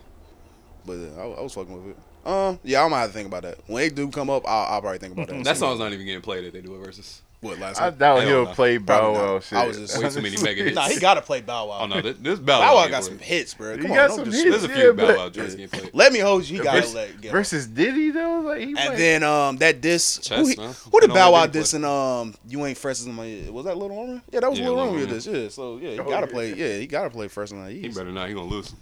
But 0.86 0.92
uh, 0.94 1.20
I, 1.20 1.24
I 1.38 1.40
was 1.42 1.52
fucking 1.54 1.72
with 1.86 1.96
it. 1.96 2.28
Um, 2.28 2.58
yeah, 2.64 2.82
I 2.82 2.88
might 2.88 3.00
have 3.00 3.10
to 3.10 3.14
think 3.14 3.28
about 3.28 3.42
that. 3.42 3.58
When 3.66 3.82
they 3.82 3.90
do 3.90 4.10
come 4.10 4.28
up, 4.28 4.42
I'll, 4.46 4.74
I'll 4.74 4.80
probably 4.80 4.98
think 4.98 5.12
about 5.14 5.28
that. 5.28 5.44
That 5.44 5.56
song's 5.56 5.78
not 5.78 5.92
even 5.92 6.04
getting 6.04 6.20
played 6.22 6.44
if 6.44 6.52
they 6.52 6.60
do 6.60 6.74
it 6.74 6.78
versus. 6.84 7.22
What 7.40 7.60
last 7.60 7.80
I 7.80 7.90
night? 7.90 7.98
doubt 7.98 8.18
Hell 8.18 8.26
he'll 8.28 8.44
no. 8.46 8.52
play 8.52 8.78
Bow 8.78 8.98
Probably 8.98 9.18
Wow 9.20 9.34
not. 9.34 9.42
shit. 9.44 9.58
I 9.58 9.66
was 9.68 9.76
just 9.78 10.02
Way 10.02 10.10
too 10.10 10.22
many 10.22 10.36
mega 10.42 10.62
hits. 10.64 10.74
Nah, 10.74 10.88
he 10.88 10.98
gotta 10.98 11.22
play 11.22 11.40
Bow 11.40 11.68
Wow. 11.68 11.78
Oh 11.82 11.86
no, 11.86 12.00
this, 12.00 12.16
this 12.18 12.38
Bow 12.40 12.58
Bow 12.58 12.74
Wow 12.74 12.82
Wow 12.82 12.88
got 12.88 13.04
some 13.04 13.18
hits, 13.20 13.54
bro. 13.54 13.76
He 13.76 13.82
Come 13.82 13.92
got 13.92 14.10
on, 14.10 14.16
some 14.16 14.24
don't 14.24 14.32
hits. 14.34 14.44
just- 14.44 14.60
There's 14.62 14.64
a 14.64 14.68
Yeah, 14.68 14.82
few 14.82 14.92
Bow 14.94 15.06
but- 15.06 15.16
Wow 15.16 15.28
joints 15.28 15.54
getting 15.54 15.68
played. 15.80 15.90
Let 15.94 16.12
me 16.12 16.18
hold 16.18 16.48
you. 16.48 16.58
He 16.58 16.64
gotta 16.64 16.80
Versus, 16.80 16.94
let 16.94 17.20
get. 17.20 17.30
versus 17.30 17.66
Diddy 17.68 18.10
though, 18.10 18.40
like 18.40 18.58
he 18.60 18.74
And 18.76 18.98
then 18.98 19.22
um 19.22 19.56
that 19.58 19.80
diss 19.80 20.18
Chess, 20.18 20.38
who, 20.40 20.48
he, 20.48 20.56
man. 20.56 20.66
who 20.66 20.72
did 21.00 21.06
Depending 21.06 21.14
Bow 21.14 21.26
on 21.28 21.32
Wow 21.32 21.40
what 21.42 21.52
they 21.52 21.58
diss 21.60 21.74
and 21.74 21.84
um 21.84 22.34
you 22.48 22.66
ain't 22.66 22.76
fresh 22.76 22.98
as 22.98 23.06
my 23.06 23.44
was 23.50 23.66
that 23.66 23.76
Little 23.76 23.96
Roman? 23.96 24.20
Yeah, 24.32 24.40
that 24.40 24.50
was 24.50 24.58
Yeah, 24.58 24.70
Little 24.70 24.76
Lil 24.78 24.86
Roman 24.86 25.00
with 25.00 25.24
Roman. 25.26 25.32
this. 25.34 25.42
Yeah, 25.44 25.48
so 25.48 25.76
yeah, 25.78 25.90
he 25.92 25.98
Oh, 26.00 26.04
gotta 26.08 26.26
yeah. 26.26 26.32
play. 26.32 26.54
Yeah, 26.54 26.78
he 26.78 26.86
gotta 26.88 27.10
play 27.10 27.28
first 27.28 27.52
and 27.52 27.70
He 27.70 27.86
East. 27.86 27.96
better 27.96 28.10
not. 28.10 28.28
He 28.28 28.34
gonna 28.34 28.48
lose. 28.48 28.74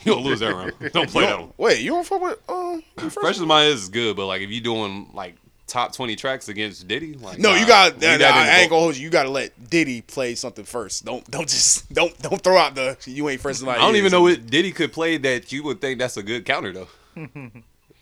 He 0.00 0.08
gonna 0.10 0.22
lose 0.22 0.40
that 0.40 0.54
round. 0.54 0.72
Don't 0.92 1.10
play 1.10 1.24
that 1.24 1.30
don't- 1.30 1.40
one. 1.42 1.52
Wait, 1.58 1.80
you 1.80 1.90
don't 1.90 2.06
fuck 2.06 2.22
with 2.22 2.38
um 2.48 2.82
Fresh 3.10 3.34
as 3.36 3.40
mine 3.40 3.66
is 3.66 3.88
good, 3.90 4.16
but 4.16 4.26
like 4.26 4.40
if 4.40 4.48
you 4.50 4.60
doing 4.62 5.10
like 5.12 5.34
top 5.68 5.92
twenty 5.92 6.16
tracks 6.16 6.48
against 6.48 6.88
Diddy, 6.88 7.14
like 7.14 7.38
No, 7.38 7.50
nah, 7.50 7.56
you 7.56 7.66
got. 7.66 8.00
Nah, 8.00 8.16
nah, 8.16 8.26
I 8.26 8.60
ain't 8.60 8.70
gonna 8.70 8.80
hold 8.80 8.96
you. 8.96 9.04
You 9.04 9.10
gotta 9.10 9.30
let 9.30 9.70
Diddy 9.70 10.02
play 10.02 10.34
something 10.34 10.64
first. 10.64 11.04
Don't 11.04 11.28
don't 11.30 11.48
just 11.48 11.92
don't 11.92 12.16
don't 12.20 12.42
throw 12.42 12.56
out 12.56 12.74
the 12.74 12.96
you 13.06 13.28
ain't 13.28 13.40
fresh 13.40 13.56
as 13.56 13.64
my 13.64 13.74
I 13.74 13.78
don't 13.78 13.96
even 13.96 14.10
know 14.10 14.22
what 14.22 14.46
Diddy 14.46 14.72
could 14.72 14.92
play 14.92 15.18
that 15.18 15.52
you 15.52 15.62
would 15.64 15.80
think 15.80 15.98
that's 15.98 16.16
a 16.16 16.22
good 16.22 16.44
counter 16.44 16.72
though. 16.72 16.88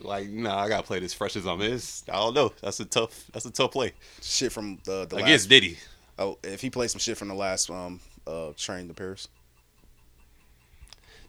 like, 0.01 0.29
nah, 0.29 0.59
I 0.59 0.69
gotta 0.69 0.87
play 0.87 1.01
this 1.01 1.15
fresh 1.15 1.37
as 1.37 1.47
I'm 1.47 1.61
is. 1.61 2.05
I 2.09 2.17
don't 2.17 2.35
know. 2.35 2.53
That's 2.63 2.81
a 2.81 2.85
tough. 2.85 3.25
That's 3.33 3.47
a 3.47 3.51
tough 3.51 3.73
play 3.73 3.93
shit 4.23 4.53
from 4.53 4.79
the 4.85 5.07
the 5.07 5.17
against 5.17 5.47
last. 5.47 5.49
Diddy. 5.49 5.79
Oh, 6.19 6.39
if 6.43 6.61
he 6.63 6.71
plays 6.71 6.93
some 6.93 7.01
shit 7.01 7.19
from 7.19 7.29
the 7.29 7.35
last 7.35 7.71
um 7.71 8.01
uh 8.27 8.53
train 8.57 8.89
to 8.89 8.95
Paris. 8.95 9.29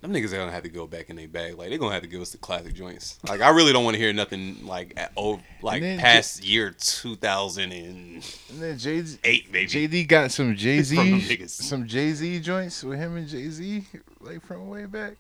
Them 0.02 0.14
niggas 0.14 0.32
are 0.34 0.38
gonna 0.38 0.52
have 0.52 0.64
to 0.64 0.70
go 0.70 0.86
back 0.86 1.10
in 1.10 1.16
their 1.16 1.28
bag. 1.28 1.58
Like 1.58 1.70
they're 1.70 1.78
gonna 1.80 1.94
have 1.94 2.04
to 2.04 2.08
give 2.08 2.22
us 2.22 2.32
the 2.32 2.38
classic 2.38 2.74
joints. 2.76 3.18
Like 3.28 3.42
I 3.42 3.50
really 3.50 3.74
don't 3.74 3.84
want 3.84 3.96
to 3.96 4.00
hear 4.02 4.14
nothing 4.14 4.66
like 4.66 4.94
at, 4.96 5.12
oh 5.18 5.40
like 5.64 5.76
And 5.82 5.84
then 5.84 6.00
past 6.00 6.44
year 6.46 6.72
two 6.78 7.16
thousand 7.16 7.72
and 7.72 8.24
And 8.52 8.60
then 8.62 8.78
Jay 8.78 9.02
Z, 9.02 9.18
eight, 9.24 9.52
baby. 9.52 9.68
JD 9.88 10.08
got 10.08 10.32
some 10.32 10.56
Jay 10.56 10.82
Z 10.84 11.48
some 11.48 11.88
Jay 11.88 12.12
Z 12.12 12.40
joints 12.42 12.84
with 12.84 13.00
him 13.00 13.18
and 13.18 13.28
Jay 13.28 13.50
Z, 13.50 13.86
like 14.22 14.46
from 14.46 14.68
way 14.70 14.86
back. 14.86 15.14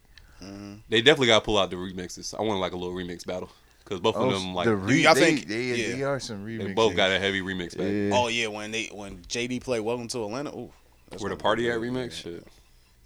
Mm-hmm. 0.43 0.75
They 0.89 1.01
definitely 1.01 1.28
gotta 1.28 1.43
pull 1.43 1.57
out 1.57 1.71
the 1.71 1.75
remixes. 1.78 2.38
I 2.38 2.43
want 2.43 2.59
like 2.59 2.73
a 2.73 2.78
little 2.78 2.93
remix 2.95 3.25
battle 3.25 3.49
because 3.84 3.99
both 3.99 4.15
Oh, 4.15 4.30
of 4.30 4.34
them 4.39 4.53
like 4.53 4.65
the 4.65 4.75
re- 4.75 5.01
y'all 5.01 5.15
they, 5.15 5.36
think- 5.38 5.47
they, 5.47 5.63
yeah. 5.63 5.95
they 5.95 6.03
are 6.03 6.19
some 6.19 6.45
remixes. 6.45 6.65
they 6.67 6.73
both 6.73 6.95
got 6.95 7.09
a 7.09 7.17
heavy 7.17 7.41
remix 7.41 7.75
back. 7.75 7.88
Yeah. 7.89 8.11
Oh 8.13 8.28
yeah, 8.28 8.45
when 8.47 8.69
they 8.69 8.91
when 8.93 9.17
JD 9.23 9.63
played 9.63 9.80
Welcome 9.82 10.07
to 10.09 10.23
Atlanta. 10.25 10.55
Ooh, 10.55 10.71
that's 11.09 11.23
Where 11.23 11.32
the 11.32 11.36
party 11.36 11.71
at 11.71 11.80
remix 11.80 12.11
shit. 12.11 12.45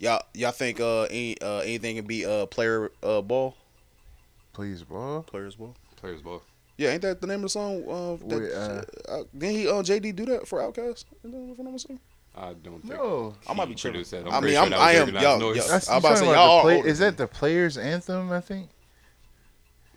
Y'all 0.02 0.20
y'all 0.34 0.50
think 0.50 0.80
uh 0.80 1.02
any 1.02 1.40
uh 1.40 1.58
anything 1.60 1.94
can 1.94 2.04
be 2.06 2.26
uh 2.26 2.46
player 2.46 2.90
uh 3.04 3.22
ball 3.22 3.56
Please, 4.52 4.82
ball. 4.82 5.22
players 5.22 5.54
ball. 5.54 5.76
Players 5.94 6.20
ball. 6.20 6.42
Yeah, 6.76 6.90
ain't 6.90 7.02
that 7.02 7.20
the 7.20 7.26
name 7.28 7.36
of 7.36 7.42
the 7.42 7.48
song? 7.50 7.84
Uh, 7.88 8.16
that, 8.28 8.40
Wait, 8.40 8.52
uh, 8.52 8.82
uh, 9.08 9.22
didn't 9.38 9.54
he 9.56 9.68
uh 9.68 9.74
JD 9.74 10.16
do 10.16 10.26
that 10.26 10.48
for 10.48 10.58
Outkast? 10.58 11.04
If 11.22 11.32
I'm 11.58 11.64
not 11.64 11.72
mistaken? 11.72 12.00
I 12.36 12.54
don't 12.54 12.80
think. 12.80 12.94
No. 12.94 13.34
I 13.48 13.54
might 13.54 13.66
be 13.66 13.72
he 13.72 13.74
tripping. 13.76 13.92
produced 14.00 14.10
that. 14.10 14.22
I'm 14.26 14.32
I 14.32 14.40
pretty 14.40 14.46
mean, 14.46 14.54
sure 14.54 14.62
I'm- 14.62 14.70
that 14.70 14.76
was 14.78 14.86
I 14.86 14.92
am- 14.94 15.02
Organized 15.02 15.22
yo, 15.24 15.38
Noise. 15.38 15.56
yo. 15.58 15.62
That's, 15.68 15.88
I'm 15.88 15.94
you 15.94 15.98
about 16.00 16.10
to 16.10 16.16
say, 16.16 16.26
y'all 16.32 16.60
play. 16.62 16.78
Is 16.80 16.98
that 16.98 17.16
the 17.16 17.28
players' 17.28 17.78
anthem? 17.78 18.32
I 18.32 18.40
think. 18.40 18.70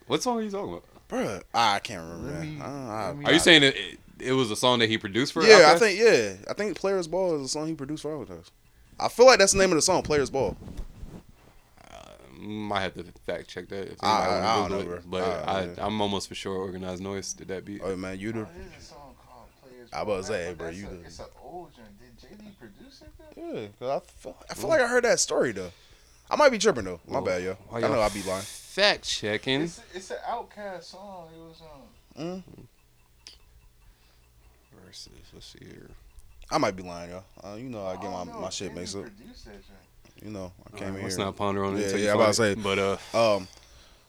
What 0.07 0.21
song 0.21 0.37
are 0.37 0.41
you 0.43 0.51
talking 0.51 0.73
about? 0.73 0.83
Bruh, 1.09 1.41
I 1.53 1.79
can't 1.79 2.01
remember. 2.07 2.39
Me- 2.45 2.61
I- 2.61 2.65
I- 2.67 3.07
let 3.07 3.17
me- 3.17 3.25
Are 3.25 3.33
you 3.33 3.39
saying 3.39 3.63
it, 3.63 3.75
it, 3.75 3.99
it 4.19 4.31
was 4.33 4.51
a 4.51 4.55
song 4.55 4.79
that 4.79 4.89
he 4.89 4.97
produced 4.97 5.33
for? 5.33 5.43
Yeah, 5.43 5.71
I 5.73 5.79
think 5.79 5.99
yeah, 5.99 6.33
I 6.49 6.53
think 6.53 6.77
Players 6.77 7.07
Ball 7.07 7.35
is 7.37 7.41
a 7.45 7.47
song 7.47 7.67
he 7.67 7.73
produced 7.73 8.03
for 8.03 8.11
Outkast. 8.11 8.51
I 8.99 9.07
feel 9.09 9.25
like 9.25 9.39
that's 9.39 9.51
the 9.53 9.59
name 9.59 9.71
of 9.71 9.75
the 9.75 9.81
song, 9.81 10.01
Players 10.03 10.29
Ball. 10.29 10.55
I 11.81 12.39
might 12.39 12.81
have 12.81 12.93
to 12.95 13.03
fact 13.25 13.47
check 13.49 13.67
that. 13.69 13.87
If 13.91 14.03
I- 14.03 14.25
anybody 14.25 14.45
I 14.47 14.57
wanna 14.59 14.69
don't 14.69 14.71
know, 14.71 14.77
Google 14.83 14.97
it. 14.97 15.09
bro. 15.09 15.19
But 15.19 15.23
I- 15.47 15.51
I, 15.61 15.63
yeah. 15.65 15.73
I'm 15.85 16.01
almost 16.01 16.27
for 16.27 16.35
sure 16.35 16.53
Organized 16.55 17.01
Noise 17.03 17.33
did 17.33 17.47
that 17.49 17.65
beat. 17.65 17.81
Oh 17.83 17.95
man, 17.95 18.19
you 18.19 18.31
the 18.31 18.47
I 19.93 20.01
about 20.01 20.17
to 20.17 20.23
say, 20.23 20.53
bro, 20.53 20.69
you 20.69 20.87
the 20.87 21.01
It's 21.05 21.19
an 21.19 21.25
old 21.41 21.69
joint. 21.75 21.87
Did 21.99 22.39
JD 22.39 22.57
produce 22.59 23.01
it? 23.01 23.09
yeah. 23.37 23.67
Cause 23.79 24.01
I 24.01 24.05
feel, 24.11 24.35
I 24.49 24.53
feel 24.53 24.69
like 24.69 24.81
I 24.81 24.87
heard 24.87 25.03
that 25.05 25.19
story 25.19 25.51
though. 25.51 25.71
I 26.29 26.35
might 26.35 26.49
be 26.51 26.57
tripping 26.57 26.83
though. 26.85 26.99
My 27.07 27.21
bad, 27.21 27.43
yo. 27.43 27.53
Why 27.69 27.77
I 27.79 27.81
know 27.81 27.89
y'all 27.93 28.01
I 28.01 28.09
be 28.09 28.23
lying. 28.23 28.41
Fact 28.43 29.03
checking. 29.07 29.61
It's, 29.61 29.79
it's 29.93 30.11
an 30.11 30.17
Outkast 30.27 30.83
song. 30.85 31.29
It 31.33 31.39
was 31.39 31.61
um. 32.17 32.43
Versus, 34.85 35.09
let's 35.33 35.45
see 35.45 35.59
here. 35.65 35.89
I 36.51 36.57
might 36.57 36.75
be 36.75 36.83
lying, 36.83 37.09
yo. 37.11 37.23
Uh, 37.43 37.55
you 37.55 37.69
know 37.69 37.85
I 37.85 37.93
get 37.95 38.11
my, 38.11 38.23
know 38.23 38.39
my 38.39 38.49
shit 38.49 38.73
mixed 38.75 38.95
up. 38.95 39.03
produced 39.03 39.45
that. 39.45 39.53
You 40.23 40.31
know 40.31 40.51
I 40.65 40.77
came 40.77 40.87
Alright, 40.87 40.97
in 40.99 41.03
let's 41.03 41.15
here. 41.17 41.25
not 41.25 41.35
ponder 41.35 41.65
on 41.65 41.75
it. 41.77 41.91
Yeah, 41.91 41.97
yeah, 41.97 42.09
I'm 42.11 42.15
about 42.17 42.27
to 42.27 42.33
say. 42.33 42.55
But 42.55 42.79
uh, 42.79 42.97
Um, 43.35 43.47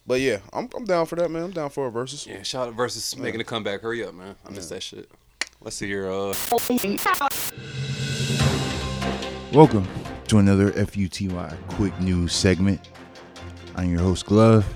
but 0.07 0.21
yeah, 0.21 0.39
I'm 0.53 0.69
I'm 0.77 0.85
down 0.85 1.07
for 1.07 1.17
that, 1.17 1.31
man. 1.31 1.45
I'm 1.45 1.51
down 1.51 1.71
for 1.71 1.87
a 1.87 1.91
versus. 1.91 2.27
yeah, 2.27 2.43
shout 2.43 2.69
out 2.69 2.75
versus 2.75 3.17
making 3.17 3.41
a 3.41 3.45
comeback. 3.45 3.81
Hurry 3.81 4.05
up, 4.05 4.15
man. 4.15 4.37
I 4.47 4.51
missed 4.51 4.71
that 4.71 4.83
shit. 4.83 5.11
Let's 5.61 5.77
see 5.77 5.87
here. 5.87 6.11
Uh, 6.11 6.35
Welcome 9.53 9.89
to 10.29 10.39
another 10.39 10.71
FUTY 10.73 11.29
quick 11.71 11.99
news 12.01 12.35
segment. 12.35 12.89
I'm 13.75 13.91
your 13.91 14.01
host, 14.01 14.27
Glove, 14.27 14.67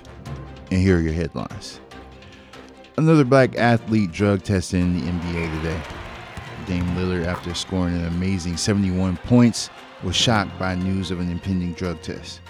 and 0.71 0.81
here 0.81 0.97
are 0.97 1.01
your 1.01 1.13
headlines. 1.13 1.79
Another 2.97 3.25
black 3.25 3.57
athlete 3.57 4.11
drug 4.13 4.43
tested 4.43 4.81
in 4.81 4.95
the 4.99 5.11
NBA 5.13 5.63
today. 5.63 5.83
Dame 6.71 6.87
Lillard, 6.95 7.27
after 7.27 7.53
scoring 7.53 7.97
an 7.97 8.07
amazing 8.07 8.57
71 8.57 9.17
points 9.17 9.71
was 10.05 10.15
shocked 10.15 10.57
by 10.57 10.77
news 10.77 11.11
of 11.11 11.19
an 11.19 11.29
impending 11.29 11.73
drug 11.73 12.01
test. 12.01 12.43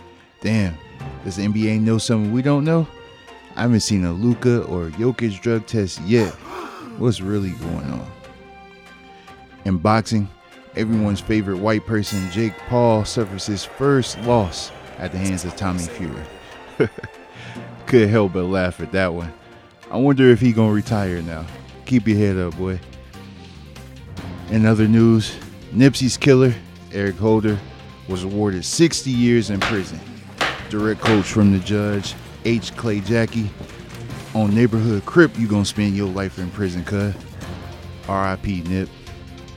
Damn, 0.43 0.77
does 1.25 1.37
the 1.37 1.47
NBA 1.47 1.81
know 1.81 1.97
something 1.97 2.31
we 2.31 2.43
don't 2.43 2.67
know? 2.67 2.87
I 3.57 3.63
haven't 3.63 3.81
seen 3.81 4.05
a 4.05 4.13
Luka 4.13 4.63
or 4.65 4.91
Jokic 4.91 5.41
drug 5.41 5.67
test 5.67 6.03
yet. 6.03 6.35
What's 6.99 7.23
really 7.23 7.53
going 7.53 7.91
on? 7.91 8.07
In 9.65 9.79
boxing, 9.79 10.29
everyone's 10.77 11.21
favorite 11.21 11.57
white 11.57 11.87
person, 11.87 12.31
Jake 12.31 12.59
Paul, 12.69 13.07
suffers 13.07 13.47
his 13.47 13.65
first 13.65 14.21
loss 14.25 14.71
at 14.99 15.13
the 15.13 15.19
hands 15.19 15.47
of 15.47 15.57
Tommy 15.57 15.85
Fury. 15.85 16.25
Couldn't 17.87 18.11
help 18.11 18.35
but 18.35 18.45
laugh 18.45 18.83
at 18.83 18.93
that 18.93 19.15
one. 19.15 19.33
I 19.91 19.97
wonder 19.97 20.29
if 20.29 20.43
he 20.43 20.53
gonna 20.53 20.75
retire 20.75 21.23
now. 21.23 21.47
Keep 21.87 22.07
your 22.07 22.19
head 22.19 22.37
up, 22.37 22.59
boy. 22.59 22.79
In 24.51 24.67
other 24.67 24.89
news, 24.89 25.37
Nipsey's 25.73 26.17
killer, 26.17 26.53
Eric 26.93 27.15
Holder, 27.15 27.57
was 28.09 28.25
awarded 28.25 28.65
60 28.65 29.09
years 29.09 29.49
in 29.49 29.61
prison. 29.61 30.01
Direct 30.69 31.01
quotes 31.01 31.31
from 31.31 31.53
the 31.53 31.61
judge, 31.61 32.17
H. 32.45 32.75
Clay 32.77 33.01
Jacke. 33.01 33.49
On 34.35 34.53
Neighborhood 34.53 35.07
Crip, 35.07 35.39
you 35.39 35.47
gonna 35.47 35.65
spend 35.65 35.97
your 35.97 36.09
life 36.09 36.41
in 36.41 36.51
prison, 36.51 36.85
cuz. 36.85 37.15
R.I.P. 38.09 38.63
Nip. 38.63 38.89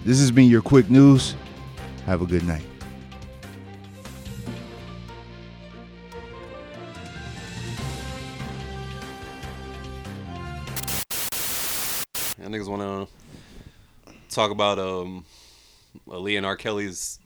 This 0.05 0.19
has 0.19 0.29
been 0.29 0.47
your 0.47 0.61
quick 0.61 0.91
news. 0.91 1.33
Have 2.05 2.21
a 2.21 2.27
good 2.27 2.43
night. 2.43 2.61
Niggas 12.39 12.67
want 12.67 12.83
to 13.09 13.22
talk 14.34 14.51
about 14.51 14.79
um, 14.79 15.25
Lee 16.05 16.38
R. 16.38 16.55
Kelly's 16.55 17.19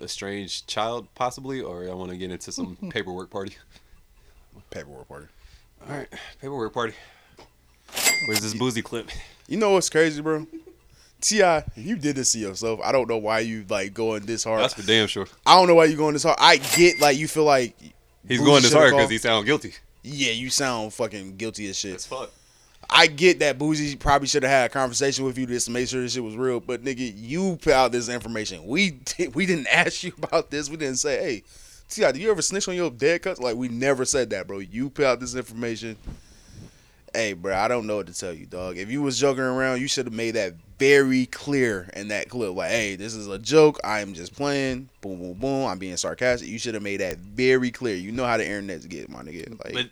estranged 0.00 0.66
child, 0.66 1.08
possibly, 1.14 1.60
or 1.60 1.84
y'all 1.84 1.98
want 1.98 2.10
to 2.10 2.16
get 2.16 2.30
into 2.30 2.52
some 2.52 2.76
paperwork 2.90 3.30
party? 3.30 3.56
Paperwork 4.70 5.08
party. 5.08 5.26
All 5.88 5.96
right, 5.96 6.08
paperwork 6.40 6.72
party. 6.72 6.94
Where's 8.26 8.40
this 8.40 8.54
Boosie 8.54 8.82
clip? 8.82 9.10
You 9.46 9.56
know 9.56 9.70
what's 9.70 9.88
crazy, 9.88 10.20
bro? 10.20 10.46
Ti, 11.20 11.60
you 11.74 11.96
did 11.96 12.16
this 12.16 12.32
to 12.32 12.38
yourself. 12.38 12.80
I 12.82 12.92
don't 12.92 13.08
know 13.08 13.16
why 13.16 13.40
you 13.40 13.64
like 13.68 13.94
going 13.94 14.26
this 14.26 14.44
hard. 14.44 14.62
That's 14.62 14.74
for 14.74 14.86
damn 14.86 15.08
sure. 15.08 15.26
I 15.46 15.56
don't 15.56 15.66
know 15.66 15.74
why 15.74 15.86
you 15.86 15.96
going 15.96 16.12
this 16.12 16.22
hard. 16.22 16.36
I 16.40 16.58
get 16.58 17.00
like 17.00 17.16
you 17.16 17.26
feel 17.26 17.44
like 17.44 17.76
He's 18.26 18.40
going 18.40 18.62
this 18.62 18.72
hard 18.72 18.92
because 18.92 19.10
he 19.10 19.18
sound 19.18 19.46
guilty. 19.46 19.74
Yeah, 20.02 20.32
you 20.32 20.50
sound 20.50 20.92
fucking 20.92 21.36
guilty 21.36 21.68
as 21.68 21.78
shit. 21.78 21.96
As 21.96 22.06
fuck. 22.06 22.30
I 22.90 23.06
get 23.06 23.40
that 23.40 23.58
Boosie 23.58 23.98
probably 23.98 24.28
should 24.28 24.42
have 24.42 24.50
had 24.50 24.66
a 24.66 24.68
conversation 24.72 25.24
with 25.24 25.36
you 25.36 25.46
just 25.46 25.66
to 25.66 25.72
make 25.72 25.88
sure 25.88 26.00
this 26.00 26.14
shit 26.14 26.24
was 26.24 26.36
real, 26.36 26.58
but 26.60 26.82
nigga, 26.82 27.12
you 27.14 27.56
put 27.60 27.74
out 27.74 27.92
this 27.92 28.08
information. 28.08 28.66
We 28.66 28.90
did, 29.04 29.34
we 29.34 29.46
didn't 29.46 29.68
ask 29.68 30.02
you 30.02 30.12
about 30.16 30.50
this. 30.50 30.70
We 30.70 30.76
didn't 30.76 30.96
say, 30.96 31.18
hey, 31.18 31.42
Ti, 31.88 32.12
do 32.12 32.20
you 32.20 32.30
ever 32.30 32.42
snitch 32.42 32.68
on 32.68 32.74
your 32.74 32.90
dead 32.90 33.22
cuts? 33.22 33.40
Like 33.40 33.56
we 33.56 33.68
never 33.68 34.04
said 34.04 34.30
that, 34.30 34.46
bro. 34.46 34.58
You 34.58 34.90
put 34.90 35.04
out 35.04 35.20
this 35.20 35.34
information. 35.34 35.96
Hey, 37.14 37.32
bro, 37.32 37.56
I 37.56 37.68
don't 37.68 37.86
know 37.86 37.96
what 37.96 38.06
to 38.08 38.14
tell 38.14 38.32
you, 38.34 38.44
dog. 38.44 38.76
If 38.76 38.90
you 38.90 39.00
was 39.00 39.18
joking 39.18 39.42
around, 39.42 39.80
you 39.80 39.88
should 39.88 40.04
have 40.04 40.14
made 40.14 40.32
that 40.32 40.54
very 40.78 41.24
clear 41.26 41.88
in 41.94 42.08
that 42.08 42.28
clip. 42.28 42.54
Like, 42.54 42.70
hey, 42.70 42.96
this 42.96 43.14
is 43.14 43.26
a 43.28 43.38
joke. 43.38 43.78
I 43.82 44.00
am 44.00 44.12
just 44.12 44.34
playing. 44.34 44.90
Boom, 45.00 45.18
boom, 45.18 45.32
boom. 45.34 45.66
I'm 45.66 45.78
being 45.78 45.96
sarcastic. 45.96 46.48
You 46.48 46.58
should 46.58 46.74
have 46.74 46.82
made 46.82 47.00
that 47.00 47.16
very 47.16 47.70
clear. 47.70 47.96
You 47.96 48.12
know 48.12 48.26
how 48.26 48.36
the 48.36 48.44
internet's 48.46 48.86
get, 48.86 49.08
my 49.08 49.22
nigga. 49.22 49.50
Like, 49.64 49.72
But 49.72 49.90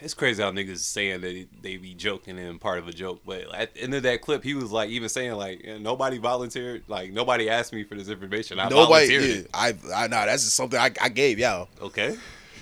it's 0.00 0.14
crazy 0.14 0.42
how 0.42 0.50
niggas 0.50 0.78
saying 0.78 1.20
that 1.22 1.46
they 1.62 1.76
be 1.76 1.94
joking 1.94 2.38
and 2.38 2.60
part 2.60 2.78
of 2.78 2.88
a 2.88 2.92
joke. 2.92 3.20
But 3.26 3.54
at 3.54 3.74
the 3.74 3.82
end 3.82 3.94
of 3.94 4.02
that 4.04 4.20
clip, 4.20 4.44
he 4.44 4.54
was 4.54 4.70
like 4.70 4.90
even 4.90 5.08
saying 5.08 5.32
like 5.32 5.64
nobody 5.80 6.18
volunteered, 6.18 6.84
like 6.88 7.12
nobody 7.12 7.48
asked 7.48 7.72
me 7.72 7.84
for 7.84 7.94
this 7.94 8.08
information. 8.08 8.58
I 8.58 8.68
nobody. 8.68 9.08
volunteered 9.08 9.36
Yeah. 9.36 9.42
I, 9.54 9.68
I 9.94 10.02
know 10.08 10.26
that's 10.26 10.44
just 10.44 10.54
something 10.56 10.78
I, 10.78 10.90
I 11.00 11.08
gave 11.08 11.38
y'all. 11.38 11.68
Okay. 11.80 12.16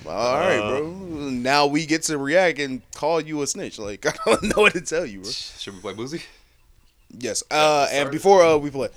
All 0.06 0.38
right, 0.38 0.58
Uh, 0.58 0.70
bro. 0.80 0.90
Now 1.30 1.66
we 1.66 1.86
get 1.86 2.02
to 2.04 2.18
react 2.18 2.58
and 2.58 2.82
call 2.92 3.20
you 3.20 3.42
a 3.42 3.46
snitch. 3.46 3.78
Like 3.78 4.06
I 4.06 4.12
don't 4.24 4.42
know 4.44 4.62
what 4.62 4.74
to 4.74 4.80
tell 4.80 5.06
you, 5.06 5.20
bro. 5.20 5.30
Should 5.30 5.74
we 5.74 5.80
play 5.80 5.94
Boosie? 5.94 6.22
Yes. 7.18 7.42
Uh, 7.50 7.88
and 7.90 8.10
before 8.10 8.42
uh, 8.42 8.56
we 8.56 8.70
play, 8.70 8.88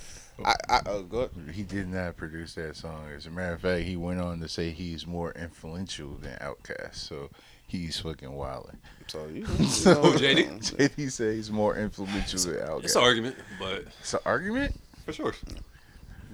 I, 0.43 0.55
I 0.69 0.77
uh, 0.77 1.01
go 1.01 1.17
ahead. 1.19 1.31
He 1.53 1.63
did 1.63 1.87
not 1.87 2.17
produce 2.17 2.53
that 2.55 2.75
song. 2.75 3.05
As 3.15 3.25
a 3.25 3.29
matter 3.29 3.53
of 3.53 3.61
fact, 3.61 3.83
he 3.83 3.95
went 3.95 4.19
on 4.19 4.39
to 4.39 4.47
say 4.47 4.71
he's 4.71 5.05
more 5.07 5.31
influential 5.33 6.15
than 6.21 6.37
Outkast. 6.39 6.95
So 6.95 7.29
he's 7.69 7.99
fucking 7.99 8.31
wilding. 8.31 8.77
So 9.07 9.25
you, 9.33 9.45
so 9.65 9.93
Who, 9.95 10.17
JD? 10.19 10.75
JD 10.75 11.11
said 11.11 11.35
he's 11.35 11.49
more 11.49 11.75
influential 11.77 12.39
than 12.39 12.59
Outkast. 12.67 12.83
It's 12.83 12.95
an 12.95 13.01
argument, 13.03 13.35
but 13.59 13.85
It's 14.01 14.13
an 14.13 14.19
argument. 14.25 14.79
for 15.05 15.13
sure. 15.13 15.33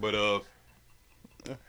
But 0.02 0.16
uh, 0.16 0.40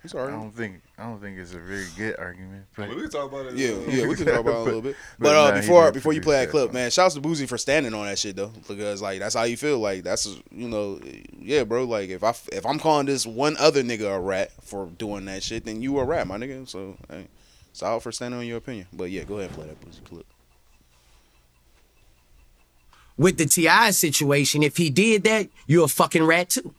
He's 0.02 0.14
I 0.14 0.30
don't 0.30 0.52
think 0.52 0.80
I 0.96 1.02
don't 1.04 1.20
think 1.20 1.36
it's 1.38 1.52
a 1.52 1.58
very 1.58 1.84
good 1.98 2.16
argument. 2.18 2.64
I 2.78 2.80
But 2.80 2.88
mean, 2.88 2.96
we 2.96 3.02
can 3.02 3.10
talk 3.10 3.30
about 3.30 3.44
it. 3.46 3.56
Yeah, 3.56 3.76
yeah, 3.86 4.06
we 4.06 4.14
can 4.16 4.24
talk 4.24 4.40
about 4.40 4.50
it 4.52 4.56
a 4.56 4.62
little 4.62 4.80
bit. 4.80 4.96
but 5.18 5.24
But, 5.28 5.36
uh, 5.36 5.50
nah, 5.50 5.60
before 5.60 5.92
before 5.92 6.12
you 6.14 6.22
play 6.22 6.36
that 6.36 6.46
that 6.46 6.50
clip, 6.50 6.64
song. 6.68 6.74
man, 6.74 6.90
shouts 6.90 7.14
to 7.14 7.20
Boosie 7.20 7.46
for 7.46 7.58
standing 7.58 7.92
on 7.92 8.06
that 8.06 8.18
shit 8.18 8.36
though, 8.36 8.52
because 8.66 9.02
like 9.02 9.18
that's 9.18 9.34
how 9.34 9.42
you 9.42 9.58
feel. 9.58 9.78
Like 9.78 10.02
that's 10.02 10.26
you 10.50 10.68
know, 10.68 10.98
yeah, 11.38 11.64
bro. 11.64 11.84
Like 11.84 12.08
if 12.08 12.24
I 12.24 12.30
if 12.52 12.64
I'm 12.64 12.78
calling 12.78 13.04
this 13.04 13.26
one 13.26 13.54
other 13.58 13.82
nigga 13.82 14.16
a 14.16 14.18
rat 14.18 14.50
for 14.62 14.86
doing 14.86 15.26
that 15.26 15.42
shit, 15.42 15.66
then 15.66 15.82
you 15.82 15.98
a 15.98 16.04
rat, 16.04 16.26
my 16.26 16.38
nigga. 16.38 16.66
So 16.66 16.96
hey, 17.10 17.26
solid 17.76 18.00
for 18.00 18.12
standing 18.12 18.40
on 18.40 18.46
your 18.46 18.58
opinion. 18.58 18.86
But 18.92 19.10
yeah, 19.10 19.24
go 19.24 19.38
ahead 19.38 19.50
and 19.50 19.56
play 19.56 19.66
that 19.66 19.80
Boosie 19.80 20.04
clip. 20.04 20.26
with 23.18 23.38
the 23.38 23.46
Ti 23.46 23.92
situation, 23.92 24.62
if 24.62 24.76
he 24.76 24.90
did 24.90 25.24
that, 25.24 25.48
you're 25.66 25.86
a 25.86 25.88
fucking 25.88 26.24
rat 26.24 26.50
too. 26.50 26.74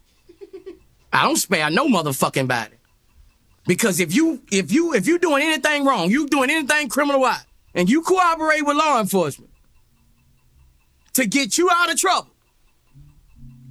I 1.12 1.24
don't 1.24 1.38
spare 1.38 1.70
no 1.70 1.88
motherfucking 1.88 2.48
body. 2.48 2.76
Because 3.66 4.00
if 4.00 4.14
you 4.14 4.42
if 4.52 4.72
you 4.72 4.94
if 4.94 5.08
you 5.08 5.20
doing 5.20 5.44
anything 5.44 5.84
wrong, 5.84 6.10
you 6.10 6.28
doing 6.28 6.50
anything 6.50 6.90
criminal 6.90 7.22
wise, 7.22 7.44
and 7.74 7.90
you 7.90 8.02
cooperate 8.02 8.62
with 8.62 8.78
law 8.78 9.00
enforcement 9.00 9.52
to 11.14 11.26
get 11.26 11.58
you 11.58 11.70
out 11.72 11.92
of 11.92 12.00
trouble, 12.00 12.30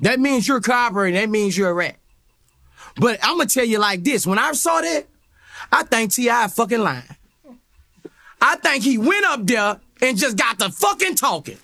that 0.03 0.21
means 0.21 0.47
you're 0.47 0.61
cooperating. 0.61 1.19
That 1.19 1.31
means 1.31 1.57
you're 1.57 1.71
a 1.71 1.75
rat. 1.75 1.97
But 2.97 3.19
I'm 3.23 3.39
gonna 3.39 3.49
tell 3.49 3.65
you 3.65 3.79
like 3.79 4.05
this: 4.05 4.27
when 4.27 4.39
I 4.39 4.53
saw 4.53 4.81
that, 4.83 5.07
I 5.73 5.83
think 5.85 6.13
Ti 6.13 6.49
fucking 6.49 6.81
lying. 6.81 7.16
I 8.47 8.57
think 8.57 8.85
he 8.85 8.99
went 8.99 9.25
up 9.27 9.47
there 9.47 9.79
and 10.03 10.17
just 10.19 10.37
got 10.37 10.59
the 10.59 10.71
fucking 10.71 11.17
talking. 11.17 11.59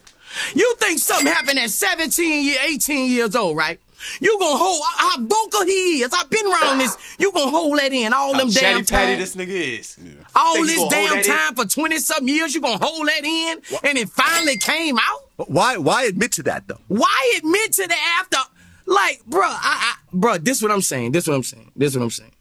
You 0.55 0.75
think 0.79 0.99
something 0.99 1.27
happened 1.27 1.59
at 1.59 1.71
17, 1.71 2.45
year- 2.45 2.59
18 2.63 3.11
years 3.11 3.37
old, 3.37 3.57
right? 3.57 3.79
You 4.21 4.37
gonna 4.41 4.57
hold 4.59 4.83
how 4.97 5.21
vocal 5.21 5.65
he 5.65 6.03
is. 6.03 6.13
I've 6.13 6.29
been 6.29 6.45
around 6.47 6.79
this. 6.79 6.97
You 7.19 7.31
gonna 7.31 7.53
hold 7.53 7.79
that 7.79 7.93
in 7.93 8.13
all 8.13 8.33
them 8.33 8.49
How 8.49 8.61
damn 8.61 8.79
chatty 8.79 8.85
patty 8.91 9.13
time. 9.13 9.21
this 9.21 9.37
nigga 9.37 9.79
is. 9.79 9.97
all 10.35 10.55
Think 10.55 10.67
this 10.67 10.89
damn 10.89 11.15
that 11.15 11.27
in? 11.27 11.33
time 11.33 11.55
for 11.55 11.65
20 11.67 11.99
something 11.99 12.27
years, 12.29 12.53
you 12.53 12.61
gonna 12.61 12.85
hold 12.85 13.07
that 13.07 13.23
in 13.25 13.61
and 13.85 13.99
it 13.99 14.09
finally 14.09 14.57
came 14.57 14.99
out? 14.99 15.21
Why 15.49 15.77
why 15.77 16.05
admit 16.05 16.33
to 16.33 16.43
that 16.45 16.67
though? 16.67 16.81
Why 16.89 17.35
admit 17.39 17.75
to 17.75 17.87
the 17.87 17.95
after? 18.19 18.39
Like, 18.87 19.23
bruh, 19.31 19.43
I, 19.45 19.95
I 19.95 20.17
bruh, 20.17 20.45
this 20.45 20.61
what 20.61 20.73
I'm 20.73 20.83
saying. 20.83 21.13
This 21.13 21.29
what 21.29 21.35
I'm 21.35 21.45
saying. 21.45 21.71
This 21.77 21.95
what 21.95 22.03
I'm 22.03 22.11
saying. 22.11 22.33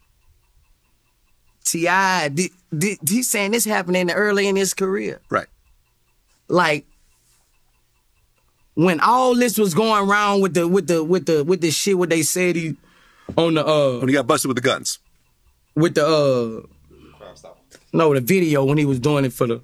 Ti, 1.64 1.86
did, 2.30 2.52
did, 2.76 2.98
he's 3.08 3.30
saying 3.30 3.52
this 3.52 3.66
happened 3.66 3.98
in 3.98 4.08
the 4.08 4.14
early 4.14 4.48
in 4.48 4.56
his 4.56 4.74
career. 4.74 5.20
Right. 5.30 5.48
Like 6.48 6.86
when 8.76 9.00
all 9.00 9.36
this 9.36 9.58
was 9.58 9.74
going 9.74 10.10
around 10.10 10.42
with 10.42 10.54
the 10.54 10.68
with 10.68 10.88
the 10.88 11.04
with 11.04 11.26
the 11.26 11.44
with 11.44 11.62
the 11.62 11.72
shit 11.72 11.98
what 11.98 12.10
they 12.10 12.22
said 12.24 12.56
he 12.56 12.76
on 13.38 13.54
the 13.54 13.66
uh 13.66 14.00
When 14.00 14.08
he 14.08 14.14
got 14.14 14.28
busted 14.28 14.48
with 14.50 14.56
the 14.58 14.62
guns. 14.62 15.00
with 15.76 15.96
the 15.96 16.06
uh 16.06 16.68
no 17.94 18.14
the 18.14 18.22
video 18.22 18.64
when 18.64 18.78
he 18.78 18.86
was 18.86 19.00
doing 19.00 19.26
it 19.26 19.34
for 19.34 19.48
the 19.48 19.62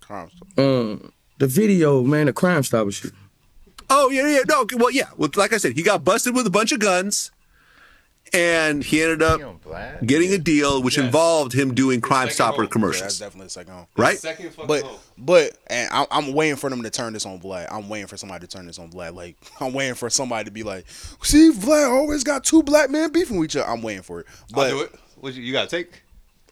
Crime 0.00 0.28
Stop. 0.34 0.58
um 0.58 1.12
the 1.38 1.46
video 1.46 2.02
man 2.02 2.26
the 2.26 2.32
crime 2.32 2.62
stopper 2.62 2.90
shit. 2.92 3.12
Oh 3.88 4.10
yeah, 4.10 4.26
yeah, 4.26 4.40
no, 4.48 4.62
okay, 4.62 4.74
well, 4.76 4.90
yeah. 4.90 5.10
Well, 5.16 5.30
like 5.36 5.52
I 5.52 5.58
said, 5.58 5.74
he 5.74 5.82
got 5.82 6.02
busted 6.04 6.34
with 6.34 6.44
a 6.46 6.50
bunch 6.50 6.72
of 6.72 6.80
guns, 6.80 7.30
and 8.32 8.82
he 8.82 9.02
ended 9.02 9.22
up 9.22 9.40
getting 10.04 10.32
a 10.32 10.38
deal 10.38 10.82
which 10.82 10.98
involved 10.98 11.52
him 11.52 11.74
doing 11.74 12.00
Crime 12.00 12.30
Stopper 12.30 12.56
Yeah, 12.56 12.62
that's 12.62 12.72
commercials. 12.72 13.18
definitely 13.18 13.46
a 13.46 13.50
second 13.50 13.72
home. 13.74 13.86
Right? 13.96 14.18
Second 14.18 14.50
fucking 14.50 14.66
But 14.66 14.82
home. 14.82 14.96
but 15.18 15.56
and 15.68 15.88
I'm, 15.92 16.06
I'm 16.10 16.32
waiting 16.34 16.56
for 16.56 16.68
them 16.70 16.82
to 16.82 16.90
turn 16.90 17.12
this 17.12 17.24
on 17.26 17.40
Vlad. 17.40 17.66
I'm 17.70 17.88
waiting 17.88 18.06
for 18.06 18.16
somebody 18.16 18.46
to 18.46 18.56
turn 18.56 18.66
this 18.66 18.78
on 18.78 18.90
Vlad. 18.90 19.14
Like 19.14 19.36
I'm 19.60 19.72
waiting 19.72 19.94
for 19.94 20.10
somebody 20.10 20.44
to 20.46 20.50
be 20.50 20.62
like, 20.62 20.86
see, 21.22 21.50
Vlad 21.52 21.90
always 21.90 22.24
got 22.24 22.44
two 22.44 22.62
black 22.62 22.90
men 22.90 23.10
beefing 23.12 23.38
with 23.38 23.50
each 23.50 23.56
other. 23.56 23.68
I'm 23.70 23.82
waiting 23.82 24.02
for 24.02 24.20
it. 24.20 24.26
But 24.52 24.70
I'll 24.72 24.78
do 24.78 24.84
it. 24.84 24.92
What 25.16 25.34
you, 25.34 25.42
you 25.42 25.52
gotta 25.52 25.68
take? 25.70 26.02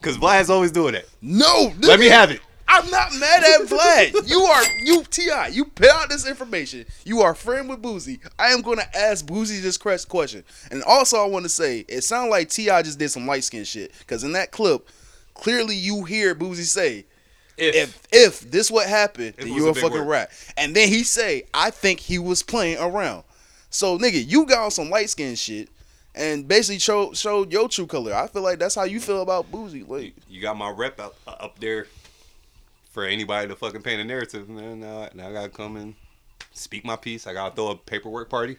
Cause 0.00 0.18
Vlad's 0.18 0.50
always 0.50 0.70
doing 0.70 0.92
that. 0.92 1.06
no, 1.22 1.72
Let 1.80 1.98
me 1.98 2.06
have 2.08 2.30
it. 2.30 2.40
I'm 2.66 2.90
not 2.90 3.12
mad 3.18 3.44
at 3.44 3.68
Vlad. 3.68 4.28
you 4.28 4.40
are 4.40 4.62
you 4.84 5.04
Ti. 5.04 5.52
You 5.52 5.64
put 5.66 5.88
out 5.88 6.08
this 6.08 6.26
information. 6.26 6.86
You 7.04 7.20
are 7.20 7.34
friend 7.34 7.68
with 7.68 7.82
Boosie. 7.82 8.20
I 8.38 8.48
am 8.48 8.62
going 8.62 8.78
to 8.78 8.96
ask 8.96 9.24
Boosie 9.24 9.60
this 9.62 9.76
crest 9.76 10.08
question. 10.08 10.44
And 10.70 10.82
also, 10.84 11.18
I 11.18 11.26
want 11.26 11.44
to 11.44 11.48
say 11.48 11.84
it 11.88 12.02
sounds 12.02 12.30
like 12.30 12.48
Ti 12.48 12.66
just 12.66 12.98
did 12.98 13.10
some 13.10 13.26
light 13.26 13.44
skin 13.44 13.64
shit. 13.64 13.92
Because 13.98 14.24
in 14.24 14.32
that 14.32 14.50
clip, 14.50 14.88
clearly 15.34 15.76
you 15.76 16.04
hear 16.04 16.34
Boosie 16.34 16.64
say, 16.64 17.04
If, 17.56 17.74
if 17.74 18.08
if 18.12 18.50
this 18.50 18.70
what 18.70 18.88
happened, 18.88 19.34
then 19.36 19.48
you 19.48 19.66
a 19.66 19.70
a 19.70 19.74
fucking 19.74 19.98
word. 19.98 20.08
rat. 20.08 20.30
And 20.56 20.74
then 20.74 20.88
he 20.88 21.04
say, 21.04 21.44
I 21.52 21.70
think 21.70 22.00
he 22.00 22.18
was 22.18 22.42
playing 22.42 22.78
around. 22.78 23.24
So 23.70 23.98
nigga, 23.98 24.24
you 24.26 24.46
got 24.46 24.64
on 24.64 24.70
some 24.70 24.88
light 24.90 25.10
skin 25.10 25.34
shit, 25.34 25.68
and 26.14 26.46
basically 26.48 26.78
showed 26.78 27.16
showed 27.16 27.52
your 27.52 27.68
true 27.68 27.86
color. 27.86 28.14
I 28.14 28.26
feel 28.28 28.42
like 28.42 28.58
that's 28.58 28.74
how 28.74 28.84
you 28.84 29.00
feel 29.00 29.20
about 29.20 29.50
Boosie. 29.52 29.86
Like 29.86 30.14
You 30.28 30.40
got 30.40 30.56
my 30.56 30.70
rep 30.70 30.98
up, 30.98 31.16
uh, 31.26 31.32
up 31.40 31.58
there 31.58 31.86
for 32.94 33.04
anybody 33.04 33.48
to 33.48 33.56
fucking 33.56 33.82
paint 33.82 34.00
a 34.00 34.04
narrative, 34.04 34.48
man. 34.48 34.80
Now, 34.80 35.08
now 35.14 35.28
I 35.28 35.32
gotta 35.32 35.48
come 35.48 35.76
and 35.76 35.94
speak 36.52 36.84
my 36.84 36.94
piece. 36.94 37.26
I 37.26 37.32
gotta 37.32 37.54
throw 37.54 37.72
a 37.72 37.76
paperwork 37.76 38.30
party. 38.30 38.56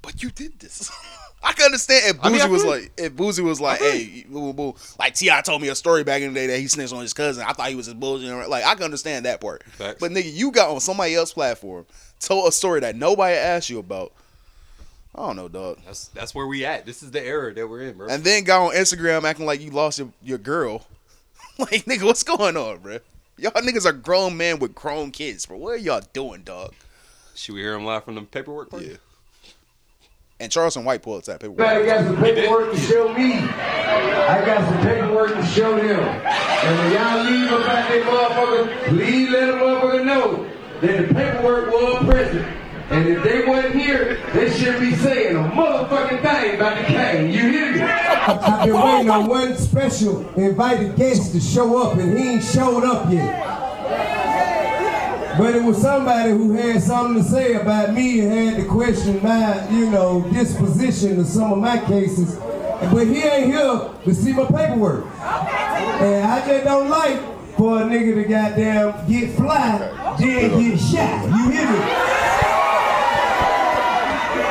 but 0.00 0.22
you 0.22 0.30
did 0.30 0.58
this. 0.58 0.90
I 1.42 1.52
can 1.52 1.66
understand 1.66 2.16
if 2.16 2.24
I 2.24 2.28
Boosie 2.28 2.32
mean, 2.32 2.40
I 2.40 2.46
was 2.46 2.64
like 2.64 2.92
if 2.96 3.12
Boosie 3.12 3.44
was 3.44 3.60
like, 3.60 3.78
hey, 3.78 4.24
boo, 4.26 4.52
boo, 4.52 4.72
boo. 4.72 4.78
like 4.98 5.14
Ti 5.14 5.30
told 5.44 5.60
me 5.60 5.68
a 5.68 5.74
story 5.74 6.02
back 6.02 6.22
in 6.22 6.32
the 6.32 6.40
day 6.40 6.46
that 6.46 6.58
he 6.58 6.66
snitched 6.66 6.94
on 6.94 7.02
his 7.02 7.12
cousin. 7.12 7.44
I 7.46 7.52
thought 7.52 7.68
he 7.68 7.74
was 7.74 7.86
his 7.86 7.94
bullshit. 7.94 8.48
Like 8.48 8.64
I 8.64 8.74
can 8.74 8.84
understand 8.84 9.26
that 9.26 9.40
part. 9.42 9.62
Facts. 9.64 9.98
But 10.00 10.10
nigga, 10.12 10.32
you 10.32 10.50
got 10.50 10.70
on 10.70 10.80
somebody 10.80 11.14
else's 11.14 11.34
platform, 11.34 11.84
told 12.20 12.48
a 12.48 12.52
story 12.52 12.80
that 12.80 12.96
nobody 12.96 13.36
asked 13.36 13.68
you 13.68 13.78
about. 13.78 14.12
I 15.14 15.26
don't 15.26 15.36
know, 15.36 15.48
dog. 15.48 15.78
That's 15.84 16.08
that's 16.08 16.34
where 16.34 16.46
we 16.46 16.64
at. 16.64 16.86
This 16.86 17.02
is 17.02 17.10
the 17.10 17.22
era 17.22 17.52
that 17.52 17.68
we're 17.68 17.82
in, 17.82 17.98
bro. 17.98 18.08
And 18.08 18.24
then 18.24 18.44
got 18.44 18.62
on 18.66 18.74
Instagram 18.74 19.24
acting 19.24 19.44
like 19.44 19.60
you 19.60 19.70
lost 19.70 19.98
your, 19.98 20.08
your 20.22 20.38
girl. 20.38 20.86
like 21.58 21.86
nigga, 21.86 22.02
what's 22.02 22.22
going 22.22 22.56
on, 22.56 22.78
bro? 22.78 22.98
Y'all 23.38 23.52
niggas 23.52 23.86
are 23.86 23.92
grown 23.92 24.36
men 24.36 24.58
with 24.58 24.74
grown 24.74 25.10
kids, 25.10 25.46
bro. 25.46 25.56
What 25.56 25.74
are 25.74 25.76
y'all 25.78 26.02
doing, 26.12 26.42
dog? 26.42 26.74
Should 27.34 27.54
we 27.54 27.62
hear 27.62 27.74
him 27.74 27.84
live 27.84 28.04
from 28.04 28.16
the 28.16 28.22
paperwork 28.22 28.70
party? 28.70 28.86
Yeah. 28.86 28.96
And 30.38 30.52
Charleston 30.52 30.84
White 30.84 31.02
pulled 31.02 31.24
that 31.24 31.40
paperwork. 31.40 31.66
Everybody 31.66 31.86
got 31.86 32.04
some 32.04 32.22
paperwork 32.22 32.72
to 32.72 32.78
show 32.78 33.12
me. 33.14 33.32
I 33.34 34.44
got 34.44 34.68
some 34.68 34.80
paperwork 34.82 35.34
to 35.34 35.46
show 35.46 35.76
them. 35.76 36.00
And 36.00 36.78
when 36.78 36.92
y'all 36.92 37.24
leave 37.24 37.46
about 37.46 37.88
that 37.88 38.02
motherfucker, 38.04 38.88
please 38.88 39.30
let 39.30 39.48
a 39.48 39.52
motherfucker 39.52 40.04
know 40.04 40.50
that 40.82 41.08
the 41.08 41.14
paperwork 41.14 41.70
was 41.72 42.04
present. 42.04 42.65
And 42.88 43.08
if 43.08 43.22
they 43.24 43.44
wasn't 43.44 43.74
here, 43.74 44.20
they 44.32 44.48
shouldn't 44.56 44.80
be 44.80 44.94
saying 44.94 45.34
a 45.34 45.40
motherfucking 45.40 46.22
thing 46.22 46.54
about 46.54 46.78
the 46.78 46.84
cane. 46.84 47.32
You 47.32 47.40
hear 47.50 47.72
me? 47.72 47.80
I've 47.80 48.64
been 48.64 48.74
waiting 48.74 49.10
on 49.10 49.26
one 49.26 49.56
special 49.56 50.28
invited 50.38 50.94
guest 50.94 51.32
to 51.32 51.40
show 51.40 51.82
up, 51.82 51.98
and 51.98 52.16
he 52.16 52.28
ain't 52.28 52.44
showed 52.44 52.84
up 52.84 53.10
yet. 53.12 53.56
But 55.36 55.56
it 55.56 55.62
was 55.64 55.82
somebody 55.82 56.30
who 56.30 56.52
had 56.52 56.80
something 56.80 57.22
to 57.22 57.28
say 57.28 57.54
about 57.54 57.92
me 57.92 58.20
and 58.20 58.32
had 58.32 58.56
to 58.62 58.68
question 58.68 59.20
my, 59.22 59.68
you 59.68 59.90
know, 59.90 60.22
disposition 60.32 61.18
of 61.18 61.26
some 61.26 61.52
of 61.52 61.58
my 61.58 61.78
cases. 61.78 62.36
But 62.36 63.08
he 63.08 63.22
ain't 63.22 63.52
here 63.52 63.90
to 64.04 64.14
see 64.14 64.32
my 64.32 64.44
paperwork. 64.44 65.06
And 65.20 66.24
I 66.24 66.46
just 66.46 66.64
don't 66.64 66.88
like 66.88 67.20
for 67.56 67.82
a 67.82 67.84
nigga 67.84 68.14
to 68.14 68.24
goddamn 68.28 69.08
get 69.08 69.36
fly, 69.36 70.16
then 70.18 70.60
get 70.60 70.78
shot. 70.78 71.24
You 71.26 71.50
hear 71.50 71.70
me? 71.70 72.25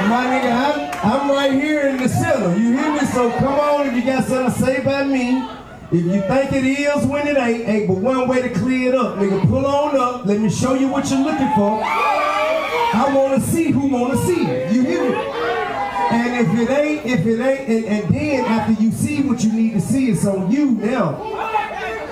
My 0.08 0.26
nigga, 0.28 0.51
I'm, 0.53 1.22
I'm 1.22 1.32
right 1.32 1.51
here 1.51 1.88
in 1.88 1.97
the 1.97 2.08
center. 2.08 2.56
You 2.56 2.78
hear 2.78 2.93
me? 2.93 2.99
So 3.08 3.32
come 3.32 3.60
on 3.60 3.88
if 3.88 3.93
you 3.95 4.03
got 4.03 4.26
something 4.26 4.53
to 4.53 4.60
say 4.60 4.78
about 4.78 5.08
me. 5.08 5.43
If 5.91 6.06
you 6.06 6.22
think 6.22 6.53
it 6.53 6.64
is 6.64 7.06
when 7.08 7.28
it 7.28 7.38
ain't, 7.38 7.68
ain't 7.68 7.88
but 7.88 7.97
one 7.97 8.28
way 8.28 8.43
to 8.43 8.49
clear 8.49 8.89
it 8.89 8.95
up. 8.95 9.18
Nigga, 9.18 9.47
pull 9.49 9.66
on 9.66 9.97
up. 9.97 10.26
Let 10.28 10.39
me 10.39 10.49
show 10.49 10.76
you 10.76 10.89
what 10.89 11.10
you're 11.10 11.22
looking 11.22 11.51
for. 11.56 11.82
I 11.84 13.12
wanna 13.16 13.39
see 13.39 13.72
who 13.72 13.88
wanna 13.88 14.18
see 14.18 14.45
it. 14.45 14.72
You 14.72 14.84
hear 14.84 15.10
me? 15.10 15.16
And 15.16 16.47
if 16.47 16.60
it 16.60 16.70
ain't, 16.72 17.06
if 17.06 17.26
it 17.26 17.39
ain't, 17.39 17.70
and, 17.70 17.86
and 17.86 18.16
then 18.16 18.45
after 18.45 18.82
you 18.84 18.91
see 18.91 19.22
what 19.24 19.43
you 19.43 19.51
need 19.53 19.74
to 19.74 19.82
see, 19.82 20.12
it's 20.12 20.26
on 20.26 20.51
you 20.51 20.72
now. 20.72 21.16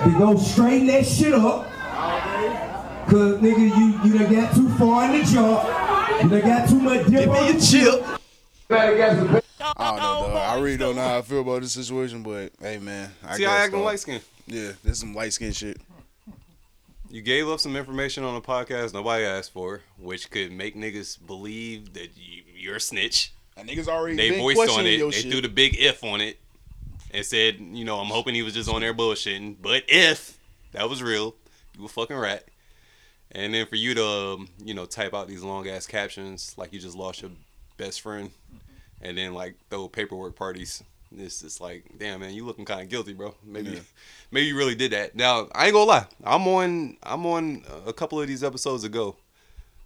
To 0.04 0.16
go 0.18 0.36
straighten 0.36 0.88
that 0.88 1.06
shit 1.06 1.34
up. 1.34 1.70
Cause 3.08 3.40
nigga, 3.40 3.78
you 3.78 4.00
you 4.04 4.18
done 4.18 4.34
got 4.34 4.56
too 4.56 4.70
far 4.78 5.06
in 5.06 5.20
the 5.20 5.26
jump. 5.26 5.93
You 6.22 6.30
done 6.30 6.42
got 6.42 6.70
too 6.70 6.80
much 6.80 7.08
dip 7.08 7.30
on 7.30 7.54
the 7.54 7.60
chip. 7.60 8.20
Everybody 8.70 9.42
I 9.62 9.90
don't 9.90 9.98
know, 9.98 10.34
dog. 10.34 10.36
I 10.36 10.62
really 10.62 10.78
don't 10.78 10.96
know 10.96 11.02
how 11.02 11.18
I 11.18 11.22
feel 11.22 11.42
about 11.42 11.62
this 11.62 11.72
situation, 11.74 12.24
but 12.24 12.52
hey, 12.60 12.78
man. 12.78 13.12
I 13.24 13.38
See, 13.38 13.46
I 13.46 13.50
guess, 13.50 13.60
acting 13.66 13.80
dog. 13.80 13.86
light 13.86 14.00
skin. 14.00 14.22
Yeah, 14.46 14.72
this 14.84 15.00
some 15.00 15.16
light 15.16 15.34
skin 15.34 15.52
shit. 15.52 15.80
You 17.10 17.22
gave 17.22 17.48
up 17.48 17.60
some 17.60 17.76
information 17.76 18.24
on 18.24 18.36
a 18.36 18.42
podcast 18.42 18.94
nobody 18.94 19.24
asked 19.24 19.54
for, 19.54 19.82
which 20.00 20.32
could 20.32 20.52
make 20.52 20.76
niggas 20.76 21.26
believe 21.26 21.94
that 21.94 22.10
you, 22.18 22.44
you're 22.56 22.78
a 22.78 22.82
snitch. 22.82 23.34
And 23.56 23.70
niggas 23.70 23.88
already 23.88 24.16
They 24.16 24.32
been 24.32 24.40
voiced 24.40 24.72
on 24.72 24.86
it. 24.86 25.00
They 25.00 25.12
shit. 25.12 25.32
threw 25.32 25.42
the 25.42 25.48
big 25.50 25.76
if 25.78 26.04
on 26.04 26.22
it 26.22 26.40
and 27.12 27.24
said, 27.24 27.60
you 27.60 27.86
know, 27.86 28.00
I'm 28.00 28.08
hoping 28.08 28.34
he 28.34 28.42
was 28.42 28.54
just 28.54 28.68
on 28.70 28.82
there 28.82 28.94
bullshitting. 28.94 29.58
But 29.62 29.84
if 29.88 30.40
that 30.72 30.90
was 30.90 31.04
real, 31.04 31.36
you 31.78 31.86
a 31.86 31.88
fucking 31.88 32.18
rat. 32.18 32.46
And 33.36 33.54
then 33.54 33.66
for 33.66 33.76
you 33.76 33.94
to, 33.96 34.06
um, 34.06 34.50
you 34.64 34.74
know, 34.74 34.86
type 34.86 35.14
out 35.14 35.28
these 35.28 35.42
long 35.42 35.68
ass 35.68 35.88
captions 35.88 36.54
like 36.58 36.72
you 36.72 36.80
just 36.80 36.96
lost 36.96 37.22
your 37.22 37.32
best 37.78 38.02
friend, 38.02 38.30
and 39.02 39.18
then 39.18 39.34
like 39.34 39.56
throw 39.70 39.88
paperwork 39.88 40.36
parties. 40.36 40.84
It's 41.16 41.42
just 41.42 41.62
like, 41.62 41.86
damn 42.00 42.20
man, 42.22 42.34
you 42.34 42.46
looking 42.46 42.66
kind 42.66 42.82
of 42.82 42.90
guilty, 42.90 43.14
bro. 43.14 43.36
Maybe, 43.44 43.72
Yeah. 43.72 43.80
maybe 44.32 44.48
you 44.48 44.58
really 44.58 44.76
did 44.76 44.92
that. 44.92 45.16
Now 45.16 45.48
I 45.54 45.66
ain't 45.66 45.74
gonna 45.74 45.86
lie, 45.86 46.06
I'm 46.24 46.48
on, 46.48 46.98
I'm 47.04 47.26
on 47.26 47.64
a 47.86 47.94
couple 47.94 48.20
of 48.22 48.28
these 48.28 48.44
episodes 48.44 48.84
ago. 48.84 49.16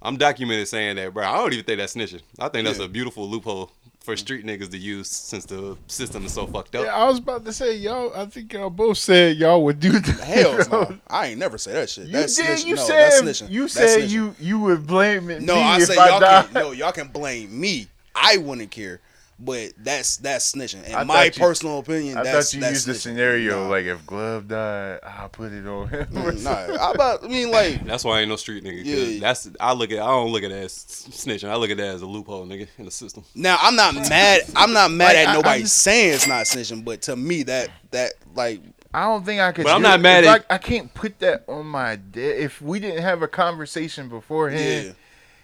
I'm 0.01 0.15
documented 0.17 0.67
saying 0.67 0.97
that, 0.97 1.13
bro. 1.13 1.25
I 1.25 1.37
don't 1.37 1.51
even 1.53 1.65
think 1.65 1.79
that's 1.79 1.95
snitching. 1.95 2.21
I 2.39 2.49
think 2.49 2.65
that's 2.65 2.79
Yeah. 2.79 2.85
a 2.85 2.89
beautiful 2.89 3.27
loophole 3.29 3.71
for 4.07 4.15
street 4.15 4.45
niggas 4.45 4.71
to 4.71 4.77
use 4.77 5.09
since 5.09 5.43
the 5.43 5.75
system 5.87 6.25
is 6.25 6.31
so 6.31 6.47
fucked 6.47 6.73
up. 6.77 6.85
Yeah, 6.85 6.95
I 6.95 7.09
was 7.09 7.17
about 7.19 7.43
to 7.43 7.51
say 7.51 7.75
y'all. 7.75 8.13
I 8.15 8.25
think 8.25 8.53
y'all 8.53 8.69
both 8.69 8.97
said 8.97 9.35
y'all 9.35 9.61
would 9.65 9.81
do 9.81 9.99
that. 9.99 10.19
Hell 10.21 10.59
no. 10.71 10.97
I 11.09 11.27
ain't 11.27 11.39
never 11.39 11.57
say 11.57 11.73
that 11.73 11.89
shit. 11.89 12.05
You 12.05 12.13
That's 12.13 12.37
did. 12.37 12.45
snitching. 12.45 12.65
You 12.67 12.75
no, 12.75 12.81
said 12.83 12.95
that's 12.95 13.21
snitching. 13.21 13.49
you 13.49 13.61
That's 13.63 13.73
said 13.73 13.99
snitching. 14.03 14.09
you 14.11 14.35
you 14.39 14.59
would 14.61 14.87
blame 14.87 15.29
it. 15.29 15.41
No, 15.41 15.55
me 15.55 15.61
I 15.61 15.77
if 15.79 15.83
say 15.87 15.97
I 15.97 16.07
y'all 16.07 16.19
died. 16.21 16.45
can 16.45 16.53
no, 16.53 16.71
y'all 16.71 16.93
can 16.93 17.09
blame 17.09 17.59
me. 17.59 17.87
I 18.15 18.37
wouldn't 18.37 18.71
care. 18.71 19.01
But 19.39 19.73
that's 19.77 20.17
that's 20.17 20.51
snitching. 20.51 20.83
In 20.87 20.95
I 20.95 21.03
my 21.03 21.25
you- 21.25 21.31
personal 21.31 21.77
opinion, 21.77 22.17
I 22.17 22.23
that's 22.23 22.49
thought 22.49 22.55
you 22.55 22.61
that's 22.61 22.73
used 22.73 22.87
the 22.87 22.93
snitching. 22.93 22.97
scenario 23.13 23.69
like 23.69 23.85
if 23.85 24.03
Glove 24.07 24.47
died, 24.47 24.99
I'll 25.03 25.29
put 25.29 25.51
it 25.51 25.67
on 25.67 25.87
him. 25.89 26.07
Mm, 26.07 26.43
nah, 26.43 26.51
I 26.83 26.91
about 26.91 27.23
I 27.23 27.27
mean 27.27 27.51
like 27.51 27.83
That's 27.85 28.03
why 28.03 28.17
I 28.17 28.21
ain't 28.21 28.29
no 28.29 28.35
street 28.35 28.63
nigga. 28.63 28.81
Yeah. 28.83 29.19
That's 29.19 29.47
I 29.59 29.73
look 29.73 29.91
at 29.91 29.99
I 29.99 30.07
don't 30.07 30.31
look 30.31 30.41
at 30.41 30.49
that 30.49 30.57
as 30.63 30.73
snitching. 30.73 31.49
I 31.49 31.55
look 31.55 31.69
at 31.69 31.77
that 31.77 31.85
as 31.85 32.01
a 32.01 32.07
loophole, 32.07 32.47
nigga, 32.47 32.67
in 32.79 32.85
the 32.85 32.91
system. 32.91 33.23
Now 33.35 33.57
I'm 33.61 33.75
not 33.75 33.93
mad. 33.93 34.41
I'm 34.55 34.73
not 34.73 34.89
mad 34.89 35.09
Like, 35.09 35.15
at 35.17 35.27
I- 35.27 35.31
I 35.31 35.35
nobody 35.35 35.61
just- 35.61 35.77
saying 35.83 36.13
it's 36.15 36.27
not 36.27 36.45
snitching, 36.47 36.83
but 36.83 37.03
to 37.03 37.15
me 37.15 37.43
that 37.43 37.69
that 37.91 38.13
like 38.33 38.61
I 38.91 39.03
don't 39.03 39.23
think 39.23 39.39
I 39.39 39.51
could. 39.51 39.65
But 39.65 39.75
I'm 39.75 39.83
not 39.83 39.99
it. 39.99 40.01
mad 40.01 40.23
If 40.23 40.29
at- 40.31 40.45
I, 40.49 40.55
I 40.55 40.57
can't 40.57 40.91
put 40.95 41.19
that 41.19 41.43
on 41.47 41.67
my 41.67 41.97
dead. 41.97 42.39
If 42.39 42.59
we 42.59 42.79
didn't 42.79 43.03
have 43.03 43.21
a 43.21 43.27
conversation 43.27 44.09
beforehand, 44.09 44.95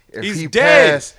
if 0.08 0.24
He's 0.24 0.40
he 0.40 0.46
dead. 0.48 0.94
passed, 0.94 1.14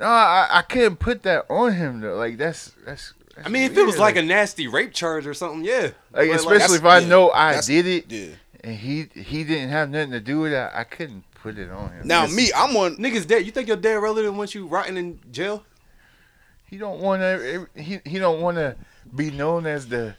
no, 0.00 0.06
I, 0.06 0.48
I 0.50 0.62
couldn't 0.62 0.96
put 0.96 1.22
that 1.24 1.46
on 1.50 1.72
him 1.74 2.00
though. 2.00 2.16
Like 2.16 2.36
that's 2.38 2.72
that's. 2.84 3.12
that's 3.34 3.46
I 3.46 3.50
mean, 3.50 3.62
if 3.70 3.76
it 3.76 3.82
was 3.84 3.94
weird. 3.94 4.00
like 4.00 4.16
a 4.16 4.22
nasty 4.22 4.66
rape 4.68 4.92
charge 4.92 5.26
or 5.26 5.34
something, 5.34 5.64
yeah. 5.64 5.90
Like, 6.12 6.28
But, 6.30 6.36
especially 6.36 6.76
if 6.76 6.82
that's- 6.82 7.04
I 7.04 7.08
know 7.08 7.30
I 7.30 7.60
did 7.60 7.86
it, 7.86 8.10
yeah. 8.10 8.34
and 8.64 8.76
he 8.76 9.08
he 9.14 9.44
didn't 9.44 9.68
have 9.70 9.90
nothing 9.90 10.12
to 10.12 10.20
do 10.20 10.40
with 10.40 10.52
it, 10.52 10.70
I 10.74 10.84
couldn't 10.84 11.24
put 11.34 11.58
it 11.58 11.70
on 11.70 11.90
him. 11.90 12.06
now 12.08 12.22
Because 12.22 12.36
me, 12.36 12.50
I'm 12.56 12.76
on 12.76 12.96
niggas 12.96 13.26
dead. 13.26 13.44
You 13.46 13.52
think 13.52 13.68
your 13.68 13.76
dead 13.76 13.94
relative 13.94 14.34
wants 14.36 14.54
you 14.54 14.66
rotting 14.66 14.96
in 14.96 15.18
jail? 15.30 15.64
He 16.68 16.76
don't 16.78 17.00
want 17.00 17.22
to. 17.22 17.68
He 17.74 18.00
he 18.04 18.18
don't 18.18 18.40
want 18.40 18.56
to 18.56 18.76
be 19.14 19.30
known 19.30 19.66
as 19.66 19.86
the 19.88 20.16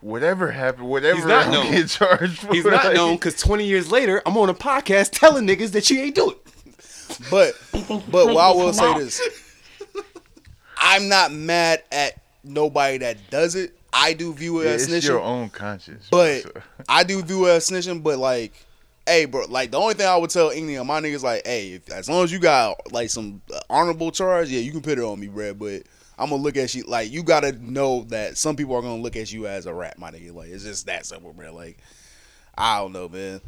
whatever 0.00 0.50
happened. 0.50 0.88
Whatever 0.88 1.16
He's 1.16 1.24
not 1.26 1.46
I'm 1.46 1.52
known. 1.52 1.70
getting 1.70 1.86
charged 1.86 2.38
for. 2.40 2.52
He's 2.54 2.64
not 2.64 2.84
like- 2.84 2.94
known 2.96 3.14
because 3.16 3.36
20 3.40 3.64
years 3.66 3.90
later, 3.90 4.20
I'm 4.26 4.36
on 4.36 4.48
a 4.50 4.54
podcast 4.54 5.10
telling 5.12 5.46
niggas 5.46 5.70
that 5.72 5.88
you 5.90 6.00
ain't 6.00 6.14
do 6.14 6.30
it. 6.30 6.38
But 7.30 7.54
but 8.10 8.26
what 8.26 8.36
I 8.38 8.50
will 8.52 8.72
say 8.72 8.94
this, 8.94 9.20
I'm 10.76 11.08
not 11.08 11.32
mad 11.32 11.82
at 11.92 12.20
nobody 12.44 12.98
that 12.98 13.18
does 13.30 13.54
it. 13.54 13.76
I 13.92 14.14
do 14.14 14.32
view 14.32 14.60
it 14.60 14.64
Yeah, 14.64 14.70
as 14.70 14.82
it's 14.92 15.04
snitching. 15.06 15.08
your 15.10 15.20
own 15.20 15.50
conscience. 15.50 16.08
But 16.10 16.42
so. 16.42 16.50
I 16.88 17.04
do 17.04 17.22
view 17.22 17.46
it 17.46 17.50
as 17.50 17.68
snitching. 17.68 18.02
But 18.02 18.18
like, 18.18 18.52
hey, 19.06 19.26
bro, 19.26 19.44
like 19.48 19.70
the 19.70 19.76
only 19.78 19.94
thing 19.94 20.06
I 20.06 20.16
would 20.16 20.30
tell 20.30 20.50
any 20.50 20.76
of 20.76 20.86
my 20.86 21.00
niggas, 21.00 21.22
like, 21.22 21.46
hey, 21.46 21.72
if, 21.72 21.90
as 21.90 22.08
long 22.08 22.24
as 22.24 22.32
you 22.32 22.38
got 22.38 22.90
like 22.92 23.10
some 23.10 23.42
uh, 23.54 23.60
honorable 23.68 24.10
charge, 24.10 24.48
yeah, 24.48 24.60
you 24.60 24.72
can 24.72 24.80
put 24.80 24.98
it 24.98 25.04
on 25.04 25.20
me, 25.20 25.28
bro. 25.28 25.52
But 25.54 25.82
I'm 26.18 26.30
gonna 26.30 26.42
look 26.42 26.56
at 26.56 26.74
you 26.74 26.84
like 26.84 27.10
you 27.12 27.22
gotta 27.22 27.52
know 27.52 28.04
that 28.04 28.38
some 28.38 28.56
people 28.56 28.74
are 28.76 28.82
gonna 28.82 29.02
look 29.02 29.16
at 29.16 29.30
you 29.32 29.46
as 29.46 29.66
a 29.66 29.74
rat, 29.74 29.98
my 29.98 30.10
nigga. 30.10 30.34
Like 30.34 30.48
it's 30.48 30.64
just 30.64 30.86
that 30.86 31.04
simple, 31.06 31.32
bro. 31.34 31.54
Like 31.54 31.78
I 32.56 32.78
don't 32.78 32.92
know, 32.92 33.08
man. 33.08 33.40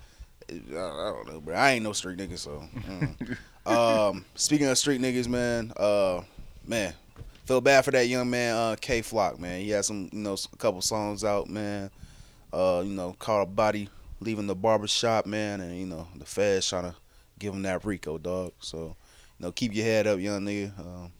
I 0.50 0.54
I 0.76 1.10
don't 1.10 1.26
know, 1.32 1.40
bro. 1.40 1.54
I 1.54 1.70
ain't 1.72 1.84
no 1.84 1.94
street 1.94 2.18
nigga, 2.18 2.38
so. 2.38 2.62
mm. 2.76 3.38
um, 3.66 4.24
speaking 4.34 4.66
of 4.66 4.78
street 4.78 5.00
niggas, 5.00 5.28
man, 5.28 5.72
uh, 5.76 6.22
man, 6.66 6.94
feel 7.44 7.60
bad 7.60 7.84
for 7.84 7.90
that 7.92 8.08
young 8.08 8.28
man, 8.28 8.54
uh, 8.54 8.76
K 8.80 9.02
Flock, 9.02 9.38
man. 9.38 9.60
He 9.60 9.70
had 9.70 9.84
some, 9.84 10.08
you 10.12 10.20
know, 10.20 10.36
a 10.52 10.56
couple 10.56 10.80
songs 10.82 11.24
out, 11.24 11.48
man. 11.48 11.90
Uh, 12.52 12.82
you 12.84 12.92
know, 12.92 13.16
caught 13.18 13.42
a 13.42 13.46
body 13.46 13.88
leaving 14.20 14.46
the 14.46 14.54
barber 14.54 14.86
shop, 14.86 15.26
man, 15.26 15.60
and 15.60 15.78
you 15.78 15.86
know 15.86 16.06
the 16.16 16.24
feds 16.24 16.68
trying 16.68 16.84
to 16.84 16.94
give 17.38 17.54
him 17.54 17.62
that 17.62 17.84
Rico 17.84 18.18
dog. 18.18 18.52
So, 18.60 18.96
you 19.38 19.46
know, 19.46 19.52
keep 19.52 19.74
your 19.74 19.84
head 19.84 20.06
up, 20.06 20.20
young 20.20 20.42
nigga. 20.42 20.78
Um, 20.78 21.12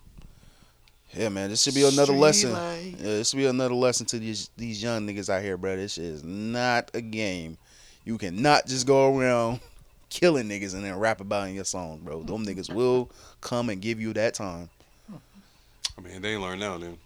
yeah, 1.12 1.28
man, 1.28 1.51
this 1.51 1.62
should 1.62 1.74
be 1.74 1.82
another 1.82 2.07
Street 2.07 2.18
lesson. 2.18 2.51
Yeah, 2.51 2.97
this 2.99 3.30
should 3.30 3.36
be 3.36 3.47
another 3.47 3.74
lesson 3.74 4.07
to 4.07 4.18
these 4.18 4.51
these 4.57 4.82
young 4.82 5.07
niggas 5.07 5.28
out 5.28 5.42
here, 5.42 5.57
bro. 5.57 5.76
This 5.76 5.99
is 5.99 6.24
not 6.24 6.90
a 6.95 7.01
game. 7.01 7.59
You 8.05 8.18
cannot 8.18 8.66
just 8.66 8.86
go 8.86 9.16
around 9.16 9.61
killing 10.15 10.49
niggas 10.49 10.75
and 10.75 10.85
then 10.85 10.97
rap 10.99 11.21
about 11.21 11.49
in 11.49 11.55
your 11.55 11.65
songs, 11.65 12.01
bro. 12.01 12.23
Them 12.23 12.47
niggas 12.47 12.73
will 12.73 13.11
come 13.41 13.69
and 13.69 13.83
give 13.83 14.01
you 14.01 14.12
that 14.15 14.35
time. 14.35 14.71
I 15.99 16.01
mean, 16.01 16.23
they 16.23 16.33
ain't 16.35 16.41
learned 16.43 16.61
now, 16.61 16.79
then. 16.79 16.99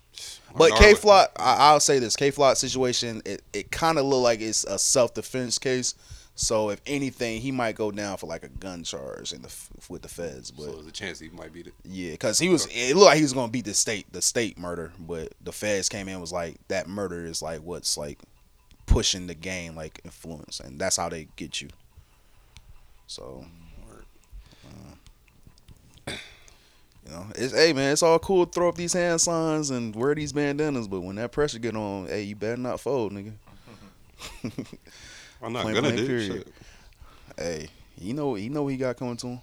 But 0.57 0.73
K 0.77 0.95
Flock, 0.95 1.31
I'll 1.37 1.81
say 1.81 1.99
this: 1.99 2.17
K 2.17 2.31
Flock 2.31 2.57
situation, 2.57 3.23
it, 3.25 3.43
it 3.53 3.71
kind 3.71 3.99
of 3.99 4.05
look 4.05 4.23
like 4.23 4.41
it's 4.41 4.65
a 4.65 4.79
self 4.79 5.15
defense 5.15 5.59
case. 5.59 5.95
So 6.35 6.71
if 6.71 6.81
anything, 6.87 7.41
he 7.41 7.51
might 7.51 7.75
go 7.75 7.91
down 7.91 8.17
for 8.17 8.27
like 8.27 8.45
a 8.45 8.49
gun 8.49 8.85
charge 8.85 9.33
in 9.33 9.43
the 9.43 9.53
with 9.89 10.03
the 10.03 10.09
feds. 10.09 10.51
But 10.51 10.65
So 10.65 10.73
there's 10.73 10.87
a 10.87 10.93
chance 10.93 11.19
he 11.19 11.29
might 11.31 11.53
beat 11.53 11.67
it. 11.67 11.75
yeah, 11.85 12.13
because 12.13 12.39
he 12.39 12.49
was, 12.49 12.67
it 12.71 12.95
looked 12.95 13.07
like 13.07 13.17
he 13.17 13.23
was 13.23 13.33
gonna 13.33 13.51
beat 13.51 13.65
the 13.65 13.75
state, 13.75 14.07
the 14.13 14.23
state 14.23 14.59
murder. 14.59 14.93
But 14.99 15.33
the 15.43 15.53
feds 15.53 15.89
came 15.89 16.09
in 16.09 16.21
was 16.21 16.33
like 16.33 16.57
that 16.69 16.89
murder 16.89 17.25
is 17.25 17.43
like 17.43 17.61
what's 17.61 17.97
like 17.97 18.19
pushing 18.87 19.27
the 19.27 19.35
game 19.35 19.75
like 19.75 20.01
influence, 20.05 20.61
and 20.61 20.79
that's 20.79 20.97
how 20.97 21.09
they 21.09 21.29
get 21.37 21.61
you. 21.61 21.69
So. 23.09 23.45
uh, 26.07 26.13
You 27.07 27.15
know, 27.15 27.27
it's 27.37 27.55
hey 27.55 27.73
man, 27.73 27.93
it's 27.93 28.03
all 28.03 28.19
cool 28.19 28.45
to 28.45 28.53
throw 28.53 28.69
up 28.69 28.75
these 28.75 28.93
hand 28.93 29.19
signs 29.21 29.71
and 29.71 29.97
wear 29.97 30.15
these 30.15 30.33
bandanas, 30.35 30.87
but 30.89 31.01
when 31.01 31.17
that 31.17 31.33
pressure 31.33 31.59
get 31.59 31.75
on, 31.75 32.07
hey, 32.07 32.23
you 32.25 32.37
better 32.37 32.59
not 32.59 32.81
fold, 32.81 33.13
nigga. 33.13 33.33
I'm 35.43 35.53
not 35.55 35.63
Plain- 35.63 35.75
gonna 35.77 35.89
plain 35.93 36.07
do 36.07 36.21
shit. 36.27 36.49
Hey, 37.39 37.69
you 37.99 38.13
know, 38.13 38.37
you 38.37 38.51
know 38.51 38.65
what 38.65 38.73
he 38.73 38.77
got 38.77 38.97
coming 38.99 39.17
to 39.19 39.27
him. 39.29 39.41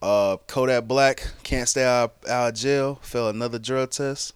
Uh, 0.00 0.36
Kodak 0.46 0.84
Black 0.86 1.26
can't 1.42 1.68
stay 1.68 1.84
out, 1.84 2.14
out 2.28 2.50
of 2.50 2.54
jail. 2.54 3.00
Failed 3.02 3.34
another 3.34 3.58
drug 3.58 3.90
test. 3.90 4.32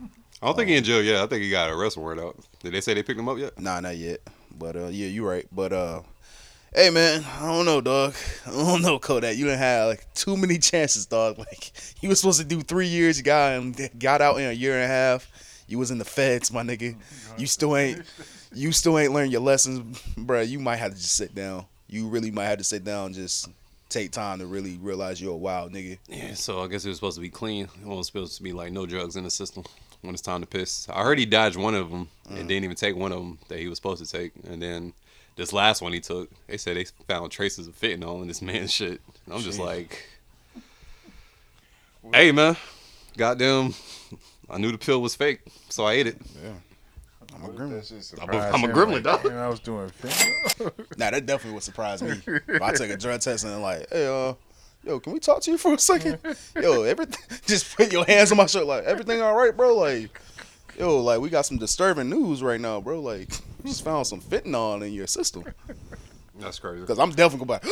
I 0.00 0.46
don't 0.46 0.56
think 0.56 0.70
he 0.70 0.76
in 0.76 0.84
jail 0.84 1.02
yet. 1.02 1.22
I 1.22 1.26
think 1.26 1.42
he 1.42 1.50
got 1.50 1.68
arrest 1.70 1.96
warrant 1.98 2.20
out. 2.22 2.36
Did 2.62 2.72
they 2.72 2.80
say 2.80 2.94
they 2.94 3.02
picked 3.02 3.18
him 3.20 3.28
up 3.28 3.36
yet? 3.38 3.58
Nah, 3.60 3.80
not 3.80 3.96
yet. 3.98 4.20
But 4.58 4.76
uh, 4.76 4.86
yeah, 4.86 5.08
you're 5.08 5.28
right. 5.28 5.46
But 5.52 5.72
uh, 5.74 6.00
hey 6.74 6.90
man, 6.90 7.24
I 7.40 7.46
don't 7.46 7.64
know, 7.64 7.80
dog. 7.80 8.14
I 8.46 8.50
don't 8.50 8.82
know, 8.82 8.98
Kodak. 8.98 9.36
You 9.36 9.44
didn't 9.44 9.58
have 9.60 9.88
like 9.88 10.12
too 10.14 10.36
many 10.36 10.58
chances, 10.58 11.06
dog. 11.06 11.38
Like 11.44 11.72
you 12.00 12.08
was 12.08 12.20
supposed 12.20 12.40
to 12.40 12.46
do 12.46 12.60
three 12.62 12.86
years. 12.86 13.18
You 13.18 13.24
got 13.24 13.52
him, 13.52 13.74
got 13.98 14.20
out 14.20 14.36
in 14.38 14.48
a 14.48 14.52
year 14.52 14.74
and 14.74 14.84
a 14.84 14.88
half. 14.88 15.30
You 15.66 15.78
was 15.78 15.90
in 15.90 15.98
the 15.98 16.04
feds, 16.04 16.52
my 16.52 16.62
nigga. 16.62 16.94
You 17.38 17.46
still 17.46 17.76
ain't, 17.76 18.02
you 18.52 18.70
still 18.72 18.98
ain't 18.98 19.12
learned 19.12 19.32
your 19.32 19.40
lessons, 19.40 19.98
bruh. 20.16 20.46
You 20.46 20.58
might 20.58 20.76
have 20.76 20.92
to 20.92 20.96
just 20.98 21.14
sit 21.14 21.34
down. 21.34 21.64
You 21.88 22.08
really 22.08 22.30
might 22.30 22.46
have 22.46 22.58
to 22.58 22.64
sit 22.64 22.84
down, 22.84 23.06
and 23.06 23.14
just 23.14 23.48
take 23.88 24.10
time 24.10 24.40
to 24.40 24.46
really 24.46 24.76
realize 24.82 25.20
you're 25.20 25.32
a 25.32 25.36
wild 25.36 25.72
nigga. 25.72 25.98
Yeah, 26.08 26.34
so 26.34 26.60
I 26.62 26.66
guess 26.68 26.84
it 26.84 26.88
was 26.88 26.98
supposed 26.98 27.16
to 27.16 27.20
be 27.22 27.28
clean. 27.30 27.64
It 27.80 27.86
wasn't 27.86 28.06
supposed 28.06 28.36
to 28.36 28.42
be 28.42 28.52
like 28.52 28.72
no 28.72 28.84
drugs 28.86 29.16
in 29.16 29.24
the 29.24 29.30
system 29.30 29.64
when 30.02 30.12
it's 30.14 30.22
time 30.22 30.40
to 30.40 30.46
piss. 30.46 30.86
I 30.90 31.02
heard 31.02 31.18
he 31.18 31.26
dodged 31.26 31.56
one 31.56 31.74
of 31.74 31.90
them 31.90 32.08
Mm. 32.28 32.40
and 32.40 32.48
didn't 32.48 32.64
even 32.64 32.76
take 32.76 32.96
one 32.96 33.12
of 33.12 33.18
them 33.18 33.38
that 33.48 33.58
he 33.58 33.68
was 33.68 33.76
supposed 33.78 34.04
to 34.04 34.10
take. 34.10 34.32
And 34.48 34.60
then 34.60 34.92
this 35.36 35.52
last 35.52 35.82
one 35.82 35.92
he 35.92 36.00
took, 36.00 36.30
they 36.46 36.56
said 36.56 36.76
they 36.76 36.84
found 37.08 37.30
traces 37.32 37.66
of 37.66 37.78
fentanyl 37.78 38.22
in 38.22 38.28
this 38.28 38.42
man's 38.42 38.72
shit. 38.72 39.00
And 39.26 39.34
I'm 39.34 39.40
just 39.40 39.58
Jeez. 39.58 39.64
like, 39.64 40.06
hey 42.12 42.32
man, 42.32 42.56
goddamn, 43.16 43.74
I 44.48 44.58
knew 44.58 44.72
the 44.72 44.78
pill 44.78 45.00
was 45.02 45.14
fake, 45.14 45.40
so 45.68 45.84
I 45.84 45.94
ate 45.94 46.06
it. 46.06 46.16
Yeah. 46.42 46.52
I'm 47.34 47.44
a 47.44 47.48
gremlin. 47.48 48.22
I'm 48.22 48.30
a, 48.30 48.38
I'm 48.38 48.64
a 48.64 48.72
gremlin, 48.72 49.02
dog. 49.02 49.26
I 49.26 49.48
was 49.48 49.58
doing 49.58 49.90
fentanyl. 49.90 50.98
Nah, 50.98 51.10
that 51.10 51.26
definitely 51.26 51.54
would 51.54 51.62
surprise 51.64 52.02
me. 52.02 52.12
If 52.26 52.62
I 52.62 52.72
take 52.72 52.90
a 52.90 52.96
drug 52.96 53.20
test 53.20 53.44
and 53.44 53.60
like, 53.60 53.90
hey, 53.90 54.06
uh, 54.06 54.34
yo, 54.84 55.00
can 55.00 55.12
we 55.12 55.18
talk 55.18 55.40
to 55.42 55.50
you 55.50 55.58
for 55.58 55.74
a 55.74 55.78
second? 55.78 56.18
Yo, 56.60 56.82
everything, 56.82 57.38
just 57.46 57.76
put 57.76 57.92
your 57.92 58.04
hands 58.04 58.30
on 58.30 58.38
my 58.38 58.46
shirt, 58.46 58.66
like, 58.66 58.84
everything 58.84 59.20
all 59.20 59.34
right, 59.34 59.56
bro? 59.56 59.74
Like, 59.74 60.20
yo, 60.78 61.00
like, 61.00 61.20
we 61.20 61.30
got 61.30 61.46
some 61.46 61.58
disturbing 61.58 62.10
news 62.10 62.42
right 62.42 62.60
now, 62.60 62.80
bro. 62.80 63.00
Like, 63.00 63.28
just 63.64 63.84
found 63.84 64.06
some 64.06 64.20
fentanyl 64.20 64.84
in 64.86 64.92
your 64.92 65.06
system. 65.06 65.44
That's 66.38 66.58
crazy. 66.58 66.80
Because 66.80 66.98
I'm 66.98 67.10
definitely 67.10 67.46
going 67.46 67.60
to 67.60 67.66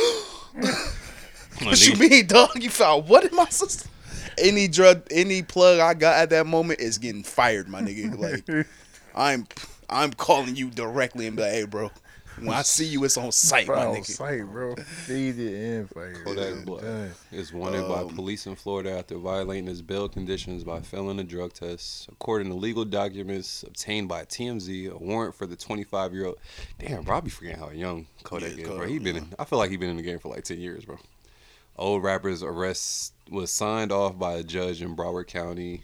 My 1.61 1.67
What 1.67 1.87
you 1.87 1.95
mean, 1.97 2.27
dog? 2.27 2.61
You 2.61 2.69
found 2.69 3.07
what 3.07 3.23
in 3.23 3.35
my 3.35 3.45
system? 3.45 3.89
Any 4.37 4.67
drug, 4.67 5.03
any 5.11 5.43
plug 5.43 5.79
I 5.79 5.93
got 5.93 6.17
at 6.17 6.29
that 6.31 6.47
moment 6.47 6.79
is 6.79 6.97
getting 6.97 7.23
fired, 7.23 7.67
my 7.67 7.81
nigga. 7.81 8.17
Like, 8.17 8.67
I'm, 9.15 9.47
I'm 9.89 10.13
calling 10.13 10.55
you 10.55 10.69
directly 10.69 11.27
and 11.27 11.35
be 11.35 11.43
like, 11.43 11.51
hey, 11.51 11.65
bro, 11.65 11.91
when 12.43 12.53
I 12.57 12.61
see 12.63 12.85
you, 12.85 13.03
it's 13.03 13.17
on 13.17 13.31
site, 13.31 13.67
my 13.67 13.75
nigga. 13.75 13.89
on 13.89 13.95
nigga. 13.97 14.05
site, 14.05 14.45
bro. 14.45 14.75
Feed 14.75 15.39
it 15.39 15.53
in, 15.53 15.87
fire. 15.87 16.13
Kodak 16.23 16.65
Black 16.65 16.83
is 17.31 17.51
wanted 17.53 17.87
by 17.87 18.01
Um, 18.01 18.09
police 18.15 18.45
in 18.47 18.55
Florida 18.55 18.91
after 18.97 19.17
violating 19.17 19.67
his 19.67 19.81
bail 19.81 20.07
conditions 20.09 20.63
by 20.63 20.81
failing 20.81 21.19
a 21.19 21.23
drug 21.23 21.53
test. 21.53 22.07
According 22.11 22.49
to 22.49 22.55
legal 22.55 22.85
documents 22.85 23.63
obtained 23.63 24.07
by 24.09 24.23
TMZ, 24.25 24.91
a 24.91 24.97
warrant 24.97 25.35
for 25.35 25.45
the 25.45 25.55
25 25.55 26.13
year 26.13 26.25
old. 26.27 26.37
Damn, 26.79 27.03
bro, 27.03 27.17
I 27.17 27.19
be 27.21 27.29
forgetting 27.29 27.59
how 27.59 27.69
young 27.71 28.07
Kodak 28.23 28.55
Yeah, 28.55 28.63
is, 28.63 28.67
bro. 28.67 28.77
Kodak, 28.77 28.89
He 28.89 28.99
been, 28.99 29.15
in, 29.17 29.33
I 29.39 29.45
feel 29.45 29.59
like 29.59 29.69
he's 29.69 29.79
been 29.79 29.89
in 29.89 29.97
the 29.97 30.03
game 30.03 30.19
for 30.19 30.29
like 30.29 30.43
10 30.43 30.59
years, 30.59 30.85
bro. 30.85 30.97
Old 31.75 32.03
rapper's 32.03 32.43
arrest 32.43 33.13
was 33.31 33.49
signed 33.51 33.91
off 33.91 34.17
by 34.19 34.33
a 34.33 34.43
judge 34.43 34.81
in 34.81 34.95
Broward 34.95 35.25
County 35.27 35.83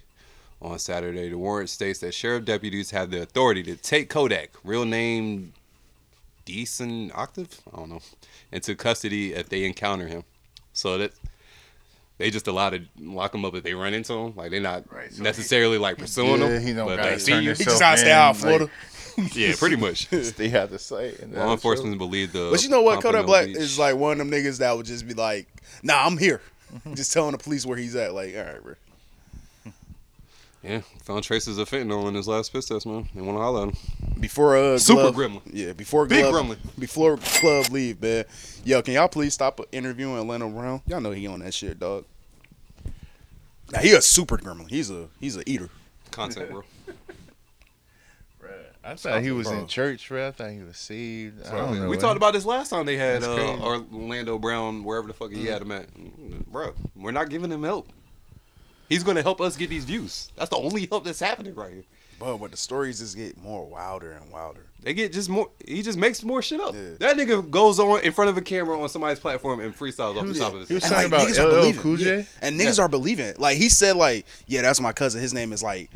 on 0.62 0.78
Saturday. 0.78 1.30
The 1.30 1.38
warrant 1.38 1.70
states 1.70 2.00
that 2.00 2.14
sheriff 2.14 2.46
deputies 2.46 2.92
have 2.92 3.10
the 3.10 3.22
authority 3.24 3.64
to 3.64 3.76
take 3.76 4.10
Kodak, 4.10 4.52
real 4.64 4.86
name 4.86 5.54
Dieuson 6.50 7.12
Octave, 7.16 7.60
I 7.74 7.78
don't 7.78 7.90
know, 7.90 8.00
into 8.52 8.76
custody 8.76 9.34
if 9.34 9.50
they 9.50 9.66
encounter 9.66 10.08
him. 10.08 10.24
So 10.74 10.98
that 10.98 11.12
they 12.18 12.30
just 12.32 12.48
allowed 12.48 12.72
to 12.72 12.82
lock 13.00 13.34
him 13.34 13.46
up 13.46 13.56
if 13.56 13.64
they 13.64 13.74
run 13.74 13.94
into 13.94 14.14
him. 14.14 14.36
Like 14.36 14.52
they're 14.52 14.60
not 14.60 14.84
so 15.12 15.24
necessarily 15.24 15.78
like 15.78 15.98
pursuing 15.98 16.42
Yeah, 16.42 16.50
him. 16.58 16.62
he 16.68 16.74
don't 16.74 16.88
but 16.88 17.00
if 17.00 17.06
they 17.06 17.20
see 17.20 17.32
turn 17.34 17.44
you. 17.44 17.50
himself 17.56 17.66
He 17.66 17.72
just 17.72 17.80
gotta 17.80 17.98
stay 17.98 18.12
out 18.12 18.36
of 18.36 18.44
in, 18.44 18.50
like- 18.50 18.58
Florida. 18.58 18.74
yeah, 19.34 19.54
pretty 19.58 19.76
much. 19.76 20.08
Stay 20.24 20.58
out 20.58 20.70
the 20.70 20.80
site. 20.80 21.20
And 21.20 21.34
Law 21.34 21.52
enforcement 21.52 21.98
believe 21.98 22.32
the. 22.32 22.50
But 22.52 22.64
you 22.64 22.70
know 22.70 22.82
what? 22.82 22.96
Pompano 22.96 23.12
Kodak 23.18 23.26
Black 23.26 23.46
Beach- 23.48 23.58
is 23.58 23.78
like 23.78 23.96
one 23.96 24.14
of 24.14 24.18
them 24.20 24.32
niggas 24.32 24.60
that 24.60 24.78
would 24.78 24.86
just 24.86 25.06
be 25.08 25.14
like, 25.14 25.48
nah, 25.84 26.06
I'm 26.06 26.18
here. 26.18 26.42
just 26.94 27.12
telling 27.12 27.34
the 27.34 27.38
police 27.38 27.66
where 27.66 27.78
he's 27.78 27.96
at. 27.98 28.14
Like, 28.14 28.34
all 28.38 28.44
right, 28.44 28.64
bro. 28.64 28.76
Yeah, 30.64 30.82
found 31.04 31.24
traces 31.24 31.58
of 31.58 31.70
fentanyl 31.70 32.08
in 32.10 32.16
his 32.16 32.28
last 32.28 32.52
piss 32.52 32.66
test, 32.68 32.86
man. 32.86 33.08
They 33.16 33.22
want 33.22 33.38
to 33.38 33.42
holler 33.42 33.68
at 33.68 33.70
him. 33.70 33.78
Before 34.20 34.58
uh, 34.58 34.78
Super 34.78 35.12
Glove- 35.12 35.16
gremlin. 35.16 35.42
Yeah, 35.46 35.72
before 35.72 36.06
Big 36.06 36.22
Glove, 36.30 36.46
gremlin. 36.46 36.58
Before 36.78 37.18
Glove 37.40 37.72
leave, 37.72 38.02
man. 38.02 38.26
Yo, 38.66 38.82
can 38.82 38.96
y'all 38.96 39.08
please 39.08 39.34
stop 39.34 39.62
interviewing 39.72 40.16
Orlando 40.18 40.50
Brown? 40.50 40.82
Y'all 40.86 41.00
know 41.00 41.12
he 41.12 41.28
on 41.28 41.40
that 41.40 41.54
shit, 41.54 41.80
dog. 41.80 42.04
Now 43.72 43.80
he 43.80 43.94
a 43.94 44.02
super 44.02 44.38
gremlin. 44.38 44.70
He's 44.70 44.92
a 44.92 45.08
he's 45.20 45.38
a 45.38 45.50
eater. 45.50 45.70
Content, 46.12 46.50
bro. 46.52 46.64
I 48.84 48.96
thought 48.96 49.22
he 49.22 49.32
was 49.32 49.48
Bro. 49.48 49.60
in 49.60 49.68
church, 49.68 50.08
bro. 50.08 50.30
I 50.30 50.32
thought 50.32 50.52
he 50.52 50.60
was 50.62 50.78
saved. 50.78 51.46
I 51.46 51.52
don't 51.58 51.80
know. 51.80 51.90
We 51.90 51.98
talked 51.98 52.16
about 52.18 52.34
this 52.34 52.46
last 52.46 52.70
time 52.70 52.86
they 52.86 52.98
had 52.98 53.24
uh. 53.24 53.60
Orlando 53.62 54.40
Brown, 54.40 54.84
wherever 54.84 55.06
the 55.08 55.14
fuck 55.14 55.32
he 55.32 55.46
had 55.46 55.62
him 55.62 55.72
at. 55.72 55.88
Bro, 56.50 56.74
we're 56.96 57.12
not 57.12 57.30
giving 57.30 57.52
him 57.52 57.64
help. 57.64 57.88
He's 58.90 59.04
gonna 59.04 59.22
help 59.22 59.40
us 59.40 59.56
get 59.56 59.70
these 59.70 59.86
views. 59.86 60.30
That's 60.36 60.50
the 60.50 60.58
only 60.58 60.88
help 60.88 61.06
that's 61.06 61.20
happening 61.20 61.56
right 61.56 61.72
here. 61.74 61.84
But 62.20 62.38
but 62.38 62.52
the 62.52 62.58
stories 62.58 63.00
just 63.00 63.16
get 63.16 63.38
more 63.42 63.66
wilder 63.66 64.12
and 64.12 64.30
wilder. 64.32 64.66
They 64.82 64.94
get 64.94 65.14
just 65.14 65.30
more. 65.30 65.50
He 65.66 65.82
just 65.82 65.98
makes 65.98 66.22
more 66.24 66.42
shit 66.42 66.60
up. 66.60 66.74
That 66.74 67.16
nigga 67.16 67.50
goes 67.50 67.80
on 67.80 68.02
in 68.02 68.12
front 68.12 68.30
of 68.30 68.38
a 68.38 68.42
camera 68.42 68.82
on 68.82 68.90
somebody's 68.90 69.20
platform 69.20 69.60
and 69.62 69.74
freestyles 69.78 70.18
off 70.18 70.28
the 70.28 70.34
top 70.34 70.54
of 70.54 70.68
his. 70.68 70.84
And, 70.84 70.94
head. 70.94 71.12
like, 71.12 71.28
niggas 71.28 71.40
are 71.40 71.50
believing 71.50 71.94
it. 71.94 72.00
Yeah. 72.00 72.24
And 72.42 72.60
niggas 72.60 72.78
Yeah. 72.78 72.84
are 72.86 72.90
believing 72.90 73.26
it. 73.26 73.40
Like 73.40 73.58
he 73.58 73.70
said, 73.70 73.96
like, 73.96 74.26
yeah, 74.48 74.62
that's 74.64 74.82
my 74.82 74.92
cousin. 74.92 75.22
His 75.22 75.34
name 75.34 75.54
is 75.54 75.64
like, 75.64 75.90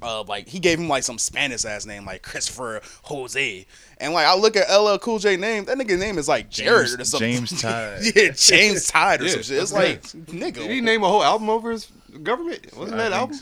uh, 0.00 0.22
like 0.22 0.48
he 0.48 0.58
gave 0.58 0.78
him 0.78 0.88
like 0.88 1.02
some 1.02 1.18
Spanish 1.18 1.64
ass 1.64 1.84
name, 1.86 2.04
like 2.06 2.22
Christopher 2.22 2.80
Jose. 3.02 3.66
And 3.98 4.12
like 4.12 4.26
I 4.26 4.36
look 4.36 4.56
at 4.56 4.68
LL 4.70 4.98
Cool 4.98 5.18
J 5.18 5.36
name, 5.36 5.64
that 5.66 5.78
nigga 5.78 5.98
name 5.98 6.18
is 6.18 6.28
like 6.28 6.50
Jared 6.50 6.88
James- 6.88 7.00
or 7.00 7.04
something. 7.04 7.32
James 7.32 7.60
Tide. 7.62 8.00
yeah, 8.14 8.28
James 8.34 8.86
Todd 8.88 9.20
or 9.22 9.24
Yeah, 9.24 9.30
some 9.32 9.42
shit. 9.42 9.62
It's 9.62 9.72
like, 9.72 10.02
good. 10.12 10.26
nigga. 10.26 10.54
Did 10.54 10.70
he 10.70 10.80
name 10.80 11.02
a 11.02 11.08
whole 11.08 11.22
album 11.24 11.48
over 11.48 11.70
his 11.70 11.90
government? 12.22 12.74
Wasn't 12.76 12.96
that 12.96 13.12
album? 13.12 13.36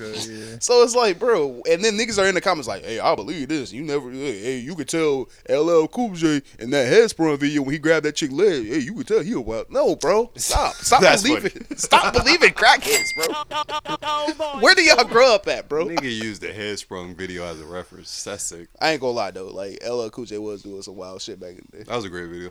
So 0.61 0.83
it's 0.83 0.95
like, 0.95 1.19
bro, 1.19 1.61
and 1.71 1.85
then 1.85 1.95
niggas 1.99 2.23
are 2.23 2.27
in 2.27 2.35
the 2.37 2.41
comments 2.41 2.67
like, 2.69 2.85
"Hey, 2.85 2.99
I 3.01 3.15
believe 3.17 3.49
this. 3.49 3.73
You 3.73 3.83
never, 3.83 4.11
hey, 4.11 4.41
hey, 4.41 4.59
you 4.59 4.75
could 4.77 4.89
tell 4.89 5.29
LL 5.49 5.87
Cool 5.89 6.15
J 6.15 6.41
in 6.61 6.71
that 6.71 6.93
Headsprung 6.93 7.39
video 7.39 7.63
when 7.63 7.73
he 7.73 7.79
grabbed 7.79 8.05
that 8.07 8.15
chick 8.17 8.31
leg. 8.33 8.67
Hey, 8.67 8.79
you 8.79 8.95
could 8.95 9.09
tell 9.09 9.21
he 9.21 9.33
a 9.33 9.41
wild. 9.41 9.71
No, 9.71 9.97
bro, 9.97 10.31
stop, 10.37 10.75
stop 10.75 11.01
That's 11.03 11.23
believing, 11.23 11.65
stop 11.77 12.13
believing 12.15 12.53
crackheads, 12.53 13.09
bro. 13.17 14.61
Where 14.61 14.75
do 14.75 14.83
y'all 14.83 15.05
grow 15.05 15.35
up 15.35 15.47
at, 15.49 15.69
bro? 15.69 15.87
Nigga 15.87 16.03
used 16.05 16.43
the 16.43 16.49
Headsprung 16.49 17.15
video 17.17 17.45
as 17.45 17.61
a 17.61 17.65
reference. 17.65 18.23
That's 18.25 18.45
sick. 18.45 18.69
I 18.81 18.93
ain't 18.93 19.01
gonna 19.01 19.13
lie 19.13 19.31
though, 19.31 19.49
like 19.49 19.79
LL 19.89 20.09
Cool 20.11 20.25
J 20.25 20.39
was 20.45 20.63
doing 20.63 20.83
some 20.83 20.97
wild 20.97 21.21
shit 21.23 21.41
back 21.41 21.51
in 21.53 21.67
the 21.71 21.79
day. 21.79 21.85
That 21.85 21.97
was 21.97 22.05
a 22.05 22.09
great 22.11 22.29
video. 22.29 22.51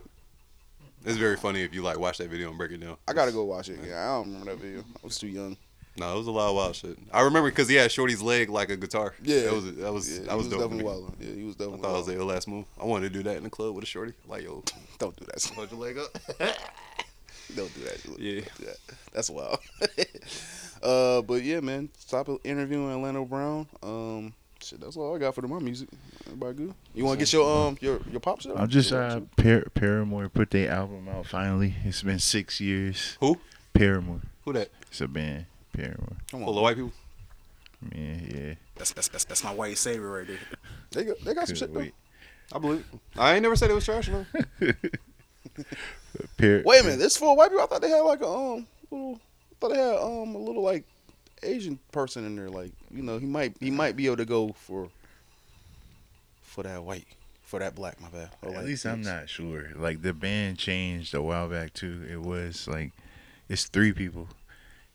It's 1.05 1.17
very 1.17 1.35
funny 1.37 1.61
if 1.63 1.73
you 1.73 1.81
like 1.81 1.99
watch 1.99 2.17
that 2.19 2.29
video 2.29 2.49
and 2.49 2.57
break 2.57 2.71
it 2.71 2.79
down. 2.79 2.95
I 3.07 3.13
gotta 3.13 3.31
go 3.31 3.43
watch 3.43 3.69
it. 3.69 3.79
Yeah, 3.85 4.01
I 4.01 4.05
don't 4.15 4.27
remember 4.31 4.51
that 4.51 4.59
video. 4.61 4.79
I 4.81 4.99
was 5.05 5.17
too 5.17 5.27
young. 5.27 5.57
No, 5.95 6.11
it 6.15 6.17
was 6.17 6.25
a 6.27 6.31
lot 6.31 6.49
of 6.49 6.55
wild 6.55 6.75
shit. 6.75 6.97
I 7.11 7.21
remember 7.21 7.49
because 7.51 7.67
he 7.67 7.75
had 7.75 7.91
Shorty's 7.91 8.21
leg 8.21 8.49
like 8.49 8.69
a 8.71 8.77
guitar. 8.77 9.13
Yeah, 9.21 9.41
that 9.41 9.53
was 9.53 9.75
that 9.75 9.93
was 9.93 10.11
Yeah, 10.19 10.25
that 10.25 10.35
was, 10.37 10.45
was 10.45 10.53
dope. 10.53 10.61
definitely 10.61 10.85
wild. 10.85 11.13
Yeah, 11.19 11.33
he 11.35 11.43
was 11.43 11.55
I 11.55 11.59
definitely 11.59 11.81
thought 11.81 11.89
it 11.89 11.97
was 11.97 12.07
wild. 12.07 12.19
the 12.19 12.25
last 12.25 12.47
move. 12.47 12.65
I 12.81 12.85
wanted 12.85 13.11
to 13.11 13.19
do 13.19 13.23
that 13.23 13.37
in 13.37 13.43
the 13.43 13.49
club 13.49 13.75
with 13.75 13.83
a 13.83 13.87
shorty. 13.87 14.13
Like 14.27 14.43
yo, 14.43 14.63
Don't 14.97 15.15
do 15.15 15.25
that. 15.25 15.43
hold 15.55 15.69
your 15.71 15.79
leg 15.79 15.97
up. 15.97 16.17
Don't 17.55 17.71
do 17.75 17.81
that. 17.81 17.99
Yeah. 18.19 18.41
Do 18.57 18.65
that. 18.65 18.77
That's 19.11 19.29
wild. 19.29 19.59
uh, 20.81 21.21
but 21.21 21.43
yeah, 21.43 21.59
man. 21.59 21.89
Stop 21.99 22.29
interviewing 22.43 22.89
Orlando 22.91 23.25
Brown. 23.25 23.67
Um, 23.83 24.33
shit, 24.63 24.79
that's 24.81 24.97
all 24.97 25.15
I 25.15 25.19
got 25.19 25.35
for 25.35 25.41
the 25.41 25.47
my 25.47 25.59
music. 25.59 25.89
Everybody 26.25 26.53
good? 26.55 26.73
You 26.93 27.05
want 27.05 27.19
to 27.19 27.25
get 27.25 27.33
your 27.33 27.67
um 27.67 27.77
your 27.81 27.99
your 28.11 28.19
pop 28.19 28.41
shit? 28.41 28.53
I'm 28.55 28.67
just 28.67 28.91
uh, 28.91 29.21
Par- 29.37 29.65
Paramore 29.73 30.29
put 30.29 30.51
their 30.51 30.71
album 30.71 31.07
out 31.09 31.27
finally. 31.27 31.75
It's 31.83 32.01
been 32.03 32.19
six 32.19 32.59
years. 32.59 33.17
Who? 33.19 33.39
Paramore. 33.73 34.21
Who 34.45 34.53
that? 34.53 34.69
It's 34.89 35.01
a 35.01 35.07
band. 35.07 35.45
Paramore. 35.73 36.17
Come 36.29 36.43
Full 36.43 36.57
of 36.57 36.63
white 36.63 36.75
people. 36.75 36.91
Yeah, 37.93 38.15
yeah. 38.27 38.53
That's 38.75 38.93
that's 38.93 39.07
that's, 39.09 39.25
that's 39.25 39.43
my 39.43 39.53
white 39.53 39.77
savior 39.77 40.09
right 40.09 40.27
there. 40.27 40.37
They 40.91 41.03
got, 41.05 41.19
they 41.21 41.33
got 41.33 41.47
some 41.47 41.55
Couldn't 41.55 41.83
shit 41.83 41.93
though. 42.51 42.57
I 42.57 42.59
believe. 42.59 42.85
it. 42.93 42.99
I 43.19 43.33
ain't 43.33 43.43
never 43.43 43.55
said 43.55 43.71
it 43.71 43.73
was 43.73 43.85
trash. 43.85 44.09
though. 44.09 44.25
Par- 46.37 46.61
Wait 46.65 46.81
a 46.81 46.83
minute, 46.83 46.99
this 46.99 47.17
for 47.17 47.35
white 47.35 47.49
people. 47.49 47.63
I 47.63 47.67
thought 47.67 47.81
they 47.81 47.89
had 47.89 48.01
like 48.01 48.21
a 48.21 48.27
um 48.27 48.67
little. 48.91 49.15
I 49.15 49.55
thought 49.59 49.69
they 49.69 49.77
had 49.77 49.97
um 49.97 50.35
a 50.35 50.39
little 50.39 50.63
like 50.63 50.83
Asian 51.41 51.79
person 51.91 52.25
in 52.25 52.35
there. 52.35 52.49
Like 52.49 52.71
you 52.93 53.03
know, 53.03 53.17
he 53.17 53.25
might 53.25 53.55
he 53.59 53.71
might 53.71 53.95
be 53.95 54.05
able 54.05 54.17
to 54.17 54.25
go 54.25 54.53
for 54.53 54.89
for 56.41 56.63
that 56.63 56.83
white 56.83 57.07
for 57.43 57.59
that 57.59 57.75
black. 57.75 57.99
My 58.01 58.09
bad. 58.09 58.29
Or 58.41 58.49
At 58.49 58.55
like 58.55 58.65
least 58.65 58.85
I'm 58.85 58.99
mixed. 58.99 59.11
not 59.11 59.29
sure. 59.29 59.69
Like 59.75 60.01
the 60.01 60.13
band 60.13 60.57
changed 60.57 61.13
a 61.13 61.21
while 61.21 61.47
back 61.49 61.73
too. 61.73 62.05
It 62.09 62.21
was 62.21 62.67
like 62.67 62.91
it's 63.49 63.65
three 63.65 63.93
people, 63.93 64.27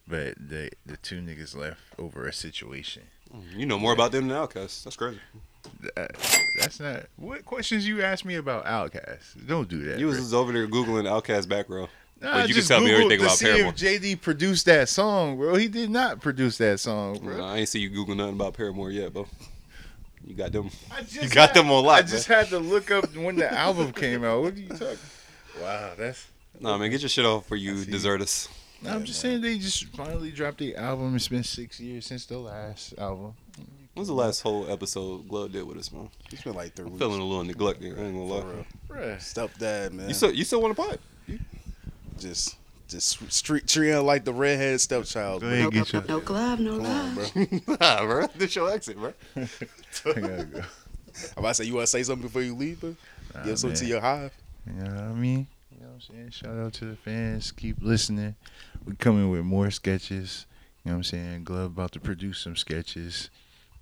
but 0.07 0.35
the 0.39 0.71
the 0.87 0.97
two 0.97 1.21
niggas 1.21 1.57
left 1.57 1.81
over 1.99 2.27
a 2.27 2.33
situation. 2.33 3.03
Mm, 3.35 3.59
you 3.59 3.67
know 3.67 3.79
more 3.79 3.93
about 3.93 4.13
them 4.13 4.29
than 4.29 4.37
Outkast. 4.37 4.85
That's 4.85 4.97
crazy. 4.97 5.21
That, 5.83 5.99
uh, 6.15 6.39
that's 6.61 6.81
not 6.81 7.07
what 7.17 7.45
questions 7.45 7.87
you 7.87 8.03
asked 8.03 8.25
me 8.25 8.37
about 8.37 8.65
Outkast. 8.65 9.47
Don't 9.47 9.69
do 9.69 9.85
that. 9.85 9.99
You 9.99 10.07
was 10.07 10.17
bro. 10.17 10.23
just 10.25 10.35
over 10.35 10.53
there 10.53 10.67
googling 10.67 11.05
Outkast 11.05 11.49
background. 11.49 11.89
Nah, 12.21 12.33
but 12.33 12.49
you 12.49 12.55
can 12.55 12.55
just 12.57 12.69
tell 12.69 12.81
me 12.81 12.91
everything 12.91 13.19
to 13.21 13.25
about 13.27 13.37
see 13.37 13.45
Paramore. 13.47 13.71
if 13.73 13.77
JD 13.77 14.21
produced 14.21 14.67
that 14.67 14.89
song, 14.89 15.37
bro. 15.37 15.55
He 15.55 15.69
did 15.69 15.89
not 15.91 16.21
produce 16.21 16.59
that 16.59 16.81
song, 16.81 17.19
bro. 17.19 17.37
Nah, 17.37 17.53
I 17.55 17.59
ain't 17.59 17.69
see 17.69 17.79
you 17.79 17.91
googling 17.91 18.17
nothing 18.17 18.35
about 18.35 18.55
Paramore 18.55 18.91
yet, 18.91 19.13
bro. 19.13 19.27
You 20.27 20.35
got 20.35 20.51
them. 20.53 20.69
I 20.91 21.03
just 21.03 21.15
you 21.23 21.29
got 21.29 21.51
had- 21.51 21.57
them 21.57 21.71
on 21.71 21.85
lock. 21.85 21.99
I 22.01 22.03
just 22.03 22.27
had 22.27 22.49
to 22.49 22.59
look 22.59 22.91
up 22.91 23.15
when 23.17 23.37
the 23.37 23.53
album 23.53 23.93
came 23.93 24.25
out. 24.25 24.43
What 24.43 24.55
are 24.55 24.59
you 24.59 24.69
talking? 24.69 24.99
Wow, 25.61 25.93
that's. 25.99 26.25
Nah, 26.61 26.79
man, 26.79 26.89
get 26.91 27.01
your 27.01 27.09
shit 27.09 27.25
off 27.25 27.47
for 27.47 27.57
you 27.57 27.85
desert 27.85 28.21
us. 28.23 28.49
No, 28.81 28.91
I'm 28.91 29.05
just 29.05 29.19
saying 29.21 29.41
they 29.41 29.59
just 29.59 29.87
finally 29.89 30.31
dropped 30.31 30.59
the 30.59 30.77
album. 30.77 31.17
It's 31.17 31.27
been 31.27 31.43
six 31.43 31.81
years 31.81 32.07
since 32.07 32.27
the 32.27 32.39
last 32.39 32.95
album. 32.97 33.35
When's 33.95 34.07
the 34.07 34.15
last 34.15 34.41
whole 34.43 34.71
episode 34.71 35.29
Glove 35.29 35.51
did 35.51 35.65
with 35.65 35.77
us, 35.79 35.91
man? 35.91 36.11
It's 36.31 36.43
been 36.43 36.55
like 36.55 36.75
3 36.77 36.85
I'm 36.85 36.93
weeks. 36.93 37.01
feeling 37.03 37.21
a 37.21 37.25
little 37.25 37.43
neglected. 37.43 37.99
I 37.99 38.03
ain't 38.03 38.15
gonna 38.15 38.25
lie. 38.25 38.65
Bruh. 38.89 39.17
Stepdad, 39.17 39.91
man. 39.93 40.07
You 40.09 40.15
still 40.15 40.33
you 40.33 40.45
still 40.45 40.63
want 40.63 40.77
to 40.77 40.81
pot? 40.83 41.01
Just 42.19 42.57
just 42.89 43.31
street 43.33 43.67
treating 43.67 44.05
like 44.05 44.25
the 44.25 44.33
redhead 44.33 44.81
stepchild. 44.81 45.43
Go 45.43 45.49
bro. 45.49 45.57
ahead, 45.57 45.73
get 45.73 45.93
your. 45.93 46.05
No 46.05 46.21
glove, 46.21 46.61
no 46.61 46.79
Come 46.79 46.87
on, 46.87 47.17
love. 47.17 47.33
bro. 47.35 47.77
nah, 47.81 48.05
bro. 48.05 48.27
This 48.37 48.57
your 48.57 48.71
exit, 48.71 48.97
bro. 48.97 49.13
I 49.37 49.41
gotta 50.05 50.45
go. 50.45 50.61
I'm 51.37 51.39
about 51.39 51.49
to 51.49 51.55
say 51.55 51.65
you 51.65 51.75
want 51.75 51.85
to 51.85 51.91
say 51.91 52.03
something 52.03 52.27
before 52.27 52.43
you 52.43 52.55
leave, 52.55 52.81
bro. 52.81 52.97
Nah, 53.35 53.45
Give 53.45 53.59
something 53.59 53.79
to 53.79 53.87
your 53.87 54.01
hive. 54.01 54.33
You 54.67 54.83
know 54.83 54.91
what 54.91 55.03
I 55.03 55.13
mean? 55.13 55.47
You 55.73 55.81
know 55.81 55.89
what 55.89 55.95
I'm 55.95 56.01
saying? 56.01 56.31
Shout 56.31 56.57
out 56.57 56.73
to 56.75 56.85
the 56.87 56.97
fans. 56.97 57.53
Keep 57.53 57.83
listening. 57.83 58.35
We're 58.87 58.95
coming 58.95 59.31
with 59.31 59.45
more 59.45 59.71
sketches. 59.71 60.47
You 60.85 60.91
know 60.91 60.95
what 60.95 60.99
I'm 60.99 61.05
saying? 61.05 61.45
Glove 61.45 61.73
about 61.73 61.93
to 61.93 62.01
produce 62.01 62.39
some 62.39 62.57
sketches. 62.57 63.31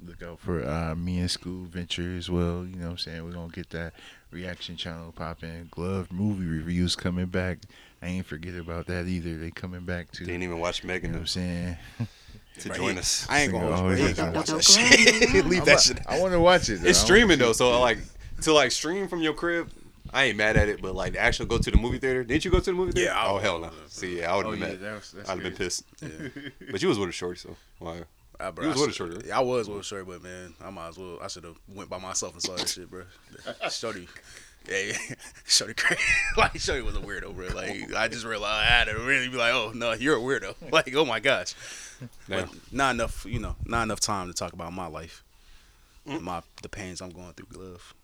Look 0.04 0.22
out 0.22 0.40
for 0.40 0.66
uh, 0.68 0.94
me 0.94 1.20
and 1.20 1.30
School 1.30 1.64
Venture 1.64 2.16
as 2.16 2.28
well. 2.28 2.66
You 2.66 2.76
know 2.76 2.86
what 2.86 2.90
I'm 2.92 2.98
saying? 2.98 3.24
We're 3.24 3.32
going 3.32 3.50
to 3.50 3.54
get 3.54 3.70
that 3.70 3.94
reaction 4.30 4.76
channel 4.76 5.12
popping. 5.12 5.68
Glove 5.70 6.12
movie 6.12 6.46
reviews 6.46 6.96
coming 6.96 7.26
back. 7.26 7.58
I 8.06 8.10
ain't 8.10 8.26
forget 8.26 8.54
about 8.54 8.86
that 8.86 9.06
either. 9.08 9.36
They 9.36 9.50
coming 9.50 9.84
back 9.84 10.12
too. 10.12 10.24
Didn't 10.26 10.44
even 10.44 10.60
watch 10.60 10.82
You 10.84 10.88
Megan 10.88 11.10
know 11.10 11.16
what 11.18 11.22
I'm 11.22 11.26
saying? 11.26 11.76
to 12.60 12.68
Bro, 12.68 12.76
join 12.76 12.98
us. 12.98 13.26
I 13.28 13.40
ain't 13.40 13.52
gonna 13.52 13.66
Nigga 13.66 13.74
hold 13.76 13.90
you, 13.90 13.96
bro. 13.96 13.96
He 13.96 14.02
always 14.02 14.08
ain't 14.08 14.16
gotta 14.16 14.38
watch 14.38 14.46
that 14.46 14.56
that. 14.56 15.28
shit. 15.32 15.46
Leave 15.46 15.64
that 15.64 15.80
shit. 15.80 15.98
I 16.06 16.20
want 16.20 16.32
to 16.32 16.40
watch 16.40 16.68
it. 16.70 16.80
though. 16.82 16.88
It's 16.88 16.98
streaming 17.00 17.38
though, 17.40 17.52
so 17.52 17.80
like 17.80 17.98
to 18.42 18.52
like 18.52 18.70
stream 18.70 19.08
from 19.08 19.20
your 19.22 19.34
crib. 19.34 19.70
I 20.12 20.24
ain't 20.26 20.36
mad 20.36 20.56
at 20.56 20.68
it, 20.68 20.80
but 20.80 20.94
like 20.94 21.14
to 21.14 21.18
actually 21.18 21.48
go 21.48 21.58
to 21.58 21.70
the 21.70 21.76
movie 21.78 21.98
theater. 21.98 22.22
Didn't 22.22 22.44
you 22.44 22.50
go 22.52 22.60
to 22.60 22.64
the 22.64 22.72
movie 22.72 22.92
theater? 22.92 23.10
Yeah, 23.12 23.26
Oh 23.26 23.38
hell 23.38 23.58
no. 23.58 23.70
See, 23.88 24.20
yeah, 24.20 24.32
I 24.32 24.36
would 24.36 24.46
Oh, 24.46 24.50
have 24.52 24.60
been 24.60 24.68
yeah, 24.68 24.74
mad. 24.76 24.80
that 24.82 24.94
was- 24.94 25.14
I'd 25.18 25.26
have 25.28 25.42
been 25.42 25.56
crazy. 25.56 25.82
pissed. 25.98 26.60
but 26.70 26.80
you 26.80 26.88
was 26.88 26.98
with 27.00 27.08
a 27.08 27.12
shorty, 27.12 27.38
so 27.40 27.56
why? 27.80 28.02
Ah, 28.38 28.52
bro, 28.52 28.64
You 28.64 28.68
was 28.70 28.78
I 28.78 28.80
with 28.82 28.90
a 28.90 28.92
should- 28.92 29.12
shorty. 29.12 29.32
I 29.32 29.40
was 29.40 29.68
with 29.68 29.80
a 29.80 29.82
shorty, 29.82 30.04
but 30.04 30.22
man, 30.22 30.54
I 30.64 30.70
might 30.70 30.88
as 30.88 30.98
well. 30.98 31.18
I 31.20 31.26
should 31.26 31.42
have 31.44 31.56
went 31.68 31.90
by 31.90 31.98
myself 31.98 32.34
and 32.34 32.42
saw 32.42 32.54
that 32.54 32.68
shit, 32.68 32.88
bro. 32.88 33.02
Shorty, 33.68 34.06
yeah, 34.68 34.78
yeah. 35.08 35.14
Shorty 35.46 35.74
crazy. 35.74 36.02
like 36.36 36.58
Shorty 36.58 36.82
was 36.82 36.96
a 36.96 37.00
weirdo, 37.00 37.34
bro. 37.34 37.48
Like 37.48 37.94
I 37.94 38.08
just 38.08 38.24
realized 38.24 38.64
I 38.64 38.64
had 38.64 38.84
to 38.84 38.98
really 38.98 39.28
be 39.28 39.36
like, 39.36 39.52
oh 39.52 39.72
no, 39.74 39.92
you're 39.92 40.16
a 40.16 40.20
weirdo. 40.20 40.54
Like 40.72 40.94
oh 40.94 41.04
my 41.04 41.20
gosh. 41.20 41.54
Damn. 42.28 42.46
But 42.46 42.72
not 42.72 42.94
enough, 42.94 43.24
you 43.28 43.38
know, 43.38 43.56
not 43.64 43.84
enough 43.84 44.00
time 44.00 44.28
to 44.28 44.34
talk 44.34 44.52
about 44.52 44.72
my 44.72 44.86
life, 44.86 45.24
and 46.04 46.22
my 46.22 46.42
the 46.62 46.68
pains 46.68 47.00
I'm 47.00 47.10
going 47.10 47.32
through. 47.32 47.46
Glove. 47.46 47.94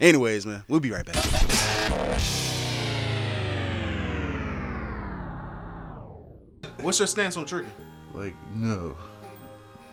Anyways, 0.00 0.44
man, 0.44 0.62
we'll 0.68 0.80
be 0.80 0.90
right 0.90 1.06
back. 1.06 1.16
What's 6.80 6.98
your 6.98 7.06
stance 7.06 7.36
on 7.36 7.46
tricking? 7.46 7.72
Like 8.12 8.34
no, 8.54 8.96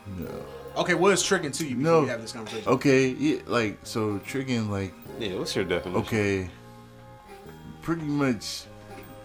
no. 0.08 0.46
Okay, 0.80 0.94
what 0.94 1.12
is 1.14 1.22
tricking 1.22 1.52
to 1.52 1.66
you 1.68 1.76
before 1.76 1.92
No. 1.94 2.02
we 2.04 2.08
have 2.10 2.22
this 2.22 2.32
conversation? 2.32 2.68
Okay, 2.68 3.08
yeah, 3.10 3.40
like 3.48 3.78
so 3.84 4.18
tricking 4.20 4.72
like 4.72 4.94
Yeah, 5.20 5.36
what's 5.36 5.56
your 5.56 5.66
definition? 5.66 6.02
okay, 6.04 6.50
pretty 7.82 8.04
much 8.04 8.64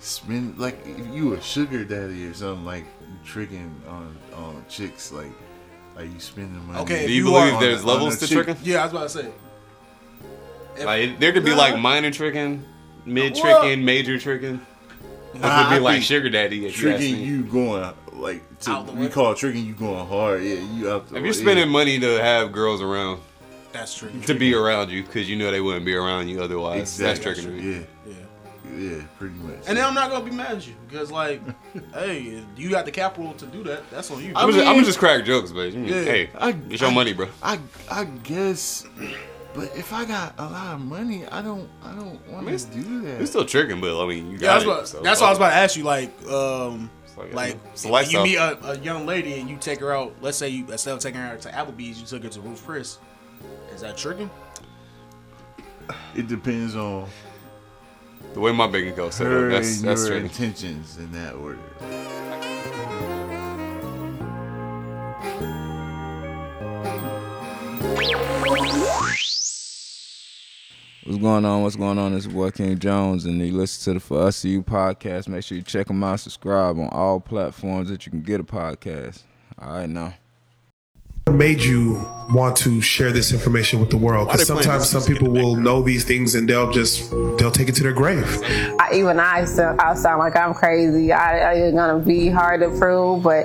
spend 0.01 0.59
like 0.59 0.79
if 0.87 1.15
you 1.15 1.35
a 1.35 1.41
sugar 1.41 1.85
daddy 1.85 2.27
or 2.27 2.35
something 2.35 2.65
like 2.65 2.85
tricking 3.25 3.75
on 3.89 4.17
on 4.37 4.65
chicks 4.69 5.13
like 5.13 5.31
like 5.97 6.13
you 6.13 6.19
spending 6.19 6.67
money. 6.67 6.81
Okay, 6.81 6.99
Do 7.01 7.05
if 7.05 7.11
you 7.11 7.17
you 7.17 7.25
believe 7.25 7.61
there's 7.61 7.83
a- 7.83 7.87
levels 7.87 8.19
to 8.19 8.27
chick- 8.27 8.45
tricking? 8.45 8.57
Yeah, 8.65 8.81
I 8.81 8.85
was 8.85 8.93
about 8.93 9.03
to 9.05 9.09
say. 9.11 9.29
If- 10.77 10.85
Like 10.85 11.21
there 11.21 11.33
could 11.33 11.45
be 11.45 11.53
Nah. 11.53 11.57
like 11.57 11.79
minor 11.79 12.11
tricking, 12.11 12.65
mid 13.07 13.37
tricking, 13.37 13.85
major 13.85 14.19
tricking. 14.19 14.61
It 15.35 15.41
Nah, 15.41 15.65
could 15.65 15.71
be 15.71 15.77
I 15.77 15.79
like 15.79 16.03
sugar 16.03 16.31
daddy. 16.31 16.67
If 16.67 16.81
you 16.81 16.91
ask 16.91 16.99
tricking 17.01 17.17
me. 17.17 17.25
you 17.25 17.43
going 17.43 17.93
like 18.13 18.59
to, 18.61 18.71
Out 18.71 18.87
the 18.87 18.93
we 18.93 19.07
way. 19.07 19.09
call 19.13 19.35
tricking 19.35 19.67
you 19.67 19.75
going 19.75 20.07
hard. 20.07 20.43
Yeah, 20.43 20.55
you 20.55 20.91
out 20.91 21.09
the 21.09 21.17
If 21.17 21.21
way, 21.23 21.25
you're 21.27 21.33
spending 21.35 21.67
yeah. 21.67 21.73
money 21.73 21.99
to 22.01 22.23
have 22.23 22.53
girls 22.53 22.81
around, 22.81 23.21
That's 23.73 23.95
tricking. 23.95 24.21
to 24.23 24.35
be 24.35 24.55
around 24.55 24.91
you, 24.91 25.03
because 25.03 25.29
you 25.29 25.37
know 25.37 25.51
they 25.51 25.61
wouldn't 25.61 25.85
be 25.85 25.95
around 25.95 26.29
you 26.29 26.41
otherwise, 26.43 26.81
exactly. 27.01 27.05
that's 27.07 27.21
tricking. 27.43 27.45
to 27.45 27.63
me. 27.63 27.73
Yeah, 27.73 27.83
Yeah. 28.07 28.97
yeah, 28.97 29.03
pretty 29.19 29.35
much. 29.35 29.57
And 29.67 29.77
then 29.77 29.85
I'm 29.85 29.95
not 29.95 30.11
gonna 30.11 30.25
be 30.25 30.31
mad 30.31 30.57
at 30.59 30.67
you 30.69 30.75
because, 30.89 31.11
like, 31.11 31.41
hey, 31.95 32.43
you 32.57 32.71
got 32.71 32.85
the 32.85 32.93
capital 32.93 33.33
to 33.35 33.47
do 33.47 33.65
that. 33.65 33.91
That's 33.91 34.11
on 34.13 34.23
you. 34.23 34.33
I'm, 34.37 34.53
just, 34.53 34.67
I'm 34.67 34.85
just 34.85 34.99
crack 35.01 35.25
jokes, 35.25 35.51
but 35.51 35.73
Yeah. 35.73 36.05
hey, 36.05 36.31
I- 36.39 36.57
it's 36.71 36.81
your 36.81 36.91
I- 36.91 36.95
money, 36.95 37.13
bro. 37.13 37.29
I 37.43 37.59
I 37.91 38.05
guess, 38.05 38.87
but 39.55 39.77
if 39.77 39.93
I 39.93 40.05
got 40.05 40.35
a 40.39 40.45
lot 40.45 40.75
of 40.75 40.81
money, 40.81 41.27
I 41.27 41.41
don't 41.43 41.69
I 41.83 41.95
don't 41.95 42.21
want 42.29 42.47
mean, 42.47 42.59
to 42.59 42.67
do 42.67 43.01
that. 43.03 43.19
You're 43.19 43.27
still 43.27 43.45
tricking, 43.45 43.81
but 43.81 44.03
I 44.03 44.07
mean, 44.09 44.31
you 44.31 44.39
Yeah, 44.39 44.41
got 44.41 44.53
that's, 44.55 44.65
it. 44.65 44.69
what, 44.69 44.89
so 44.89 45.01
that's 45.01 45.21
what 45.21 45.27
I 45.29 45.31
was 45.31 45.39
about 45.39 45.51
to 45.51 45.57
ask 45.57 45.77
you. 45.77 45.85
Like, 45.85 46.11
um, 46.29 46.91
like, 47.17 47.33
like, 47.33 47.59
it's 47.73 48.13
you 48.13 48.23
meet 48.23 48.37
a, 48.37 48.71
a 48.71 48.79
young 48.79 49.07
lady 49.07 49.39
and 49.41 49.49
you 49.49 49.57
take 49.57 49.79
her 49.81 49.93
out. 49.93 50.15
Let's 50.21 50.37
say 50.37 50.49
you 50.49 50.67
instead 50.71 50.95
of 50.95 50.99
taking 51.01 51.21
her 51.21 51.37
to 51.37 51.49
Applebee's, 51.51 52.01
you 52.01 52.07
took 52.07 52.25
her 52.25 52.29
to 52.29 52.41
Ruth 52.41 52.65
Chris. 52.67 52.99
Is 53.73 53.81
that 53.83 53.97
tricking? 53.97 54.31
It 56.17 56.29
depends 56.29 56.75
on. 56.77 57.09
The 58.33 58.41
way 58.41 58.51
my 58.53 58.67
bank 58.67 58.89
account 58.93 59.13
set 59.15 59.27
her 59.29 59.47
up, 59.47 59.53
that's 59.53 59.79
and 59.79 59.89
that's 59.89 60.01
your 60.09 60.19
tricking. 60.19 60.27
intentions 60.31 60.97
in 60.97 61.13
that 61.13 61.35
order. 61.35 61.59
What's 71.05 71.19
going 71.19 71.45
on? 71.45 71.63
What's 71.63 71.77
going 71.77 71.99
on? 71.99 72.15
It's 72.15 72.25
your 72.25 72.33
boy 72.33 72.51
King 72.51 72.79
Jones, 72.79 73.27
and 73.27 73.39
you 73.39 73.53
listen 73.53 73.93
to 73.93 73.99
the 73.99 74.01
For 74.01 74.23
Us 74.23 74.41
to 74.41 74.49
You 74.49 74.63
podcast. 74.63 75.29
Make 75.29 75.45
sure 75.45 75.59
you 75.59 75.63
check 75.63 75.89
them 75.89 76.03
out. 76.03 76.19
Subscribe 76.21 76.79
on 76.79 76.89
all 76.89 77.21
platforms 77.21 77.91
that 77.91 78.07
you 78.07 78.11
can 78.11 78.23
get 78.23 78.41
a 78.41 78.45
podcast. 78.45 79.23
All 79.59 79.75
right, 79.75 79.89
now. 79.89 80.15
What 81.25 81.37
made 81.37 81.63
you 81.63 82.03
want 82.31 82.57
to 82.59 82.81
share 82.81 83.13
this 83.13 83.35
information 83.35 83.81
with 83.81 83.91
the 83.91 83.99
world? 83.99 84.29
Because 84.29 84.49
Why 84.49 84.57
they 84.57 84.63
playing 84.63 84.81
sometimes 84.81 84.89
some 84.89 85.03
people 85.03 85.29
will 85.29 85.57
know 85.57 85.83
these 85.83 86.05
things 86.05 86.35
and 86.35 86.49
they'll 86.49 86.73
just 86.73 87.11
they'll 87.39 87.51
take 87.51 87.69
it 87.69 87.75
to 87.75 87.83
their 87.83 87.93
grave. 87.93 88.25
I, 88.81 88.95
even 88.95 89.21
I, 89.21 89.45
sound, 89.45 89.83
I 89.83 89.95
sound 89.97 90.21
like 90.21 90.37
I'm 90.37 90.55
crazy. 90.55 91.13
I, 91.13 91.39
I 91.39 91.53
it's 91.55 91.77
gonna 91.77 92.03
be 92.03 92.31
hard 92.31 92.63
to 92.63 92.71
prove, 92.79 93.23
but 93.23 93.45